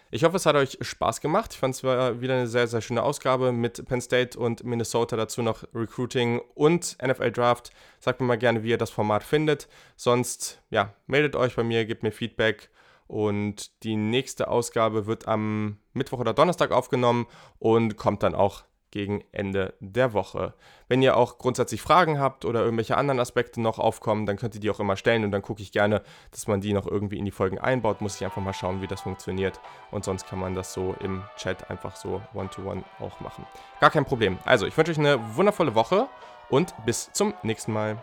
Ich 0.10 0.24
hoffe, 0.24 0.38
es 0.38 0.48
hat 0.48 0.56
euch 0.56 0.78
Spaß 0.82 1.22
gemacht. 1.22 1.54
Ich 1.54 1.60
fand 1.60 1.76
es 1.76 1.84
wieder 1.84 2.34
eine 2.34 2.48
sehr, 2.48 2.68
sehr 2.68 2.82
schöne 2.82 3.04
Ausgabe 3.04 3.52
mit 3.52 3.86
Penn 3.86 4.02
State 4.02 4.38
und 4.38 4.64
Minnesota, 4.64 5.16
dazu 5.16 5.44
noch 5.44 5.64
Recruiting 5.74 6.42
und 6.56 6.98
NFL 7.04 7.32
Draft. 7.32 7.72
Sagt 8.00 8.20
mir 8.20 8.28
mal 8.28 8.38
gerne, 8.38 8.64
wie 8.64 8.70
ihr 8.70 8.78
das 8.80 8.90
Format 8.90 9.24
findet. 9.24 9.68
Sonst, 9.96 10.62
ja, 10.72 10.94
meldet 11.06 11.36
euch 11.36 11.56
bei 11.56 11.64
mir, 11.64 11.86
gebt 11.86 12.02
mir 12.02 12.12
Feedback 12.12 12.70
und 13.08 13.84
die 13.84 13.96
nächste 13.96 14.48
Ausgabe 14.48 15.06
wird 15.06 15.28
am 15.28 15.78
Mittwoch 15.94 16.20
oder 16.20 16.34
Donnerstag 16.34 16.72
aufgenommen 16.72 17.28
und 17.60 17.98
kommt 17.98 18.24
dann 18.24 18.36
auch 18.36 18.64
gegen 18.94 19.24
Ende 19.32 19.74
der 19.80 20.14
Woche. 20.14 20.54
Wenn 20.88 21.02
ihr 21.02 21.18
auch 21.18 21.40
grundsätzlich 21.40 21.82
Fragen 21.82 22.20
habt 22.20 22.46
oder 22.46 22.62
irgendwelche 22.62 22.96
anderen 22.96 23.20
Aspekte 23.20 23.60
noch 23.60 23.80
aufkommen, 23.80 24.28
dann 24.28 24.38
könnt 24.38 24.54
ihr 24.54 24.62
die 24.62 24.70
auch 24.70 24.80
immer 24.80 24.98
stellen 24.98 25.24
und 25.24 25.32
dann 25.32 25.42
gucke 25.42 25.64
ich 25.64 25.72
gerne, 25.72 26.04
dass 26.30 26.48
man 26.48 26.62
die 26.62 26.74
noch 26.74 26.86
irgendwie 26.86 27.18
in 27.18 27.26
die 27.26 27.32
Folgen 27.32 27.58
einbaut. 27.58 28.02
Muss 28.02 28.18
ich 28.18 28.24
einfach 28.24 28.44
mal 28.44 28.54
schauen, 28.54 28.84
wie 28.84 28.88
das 28.88 29.02
funktioniert. 29.02 29.60
Und 29.90 30.06
sonst 30.06 30.28
kann 30.28 30.40
man 30.40 30.54
das 30.54 30.74
so 30.74 30.96
im 31.00 31.24
Chat 31.38 31.72
einfach 31.72 31.96
so 31.96 32.22
one-to-one 32.36 32.82
-one 32.82 33.04
auch 33.04 33.20
machen. 33.20 33.48
Gar 33.80 33.90
kein 33.90 34.06
Problem. 34.06 34.38
Also, 34.46 34.68
ich 34.68 34.78
wünsche 34.78 34.92
euch 34.92 35.00
eine 35.00 35.20
wundervolle 35.36 35.74
Woche 35.74 36.08
und 36.50 36.76
bis 36.86 37.12
zum 37.14 37.34
nächsten 37.42 37.74
Mal. 37.74 37.98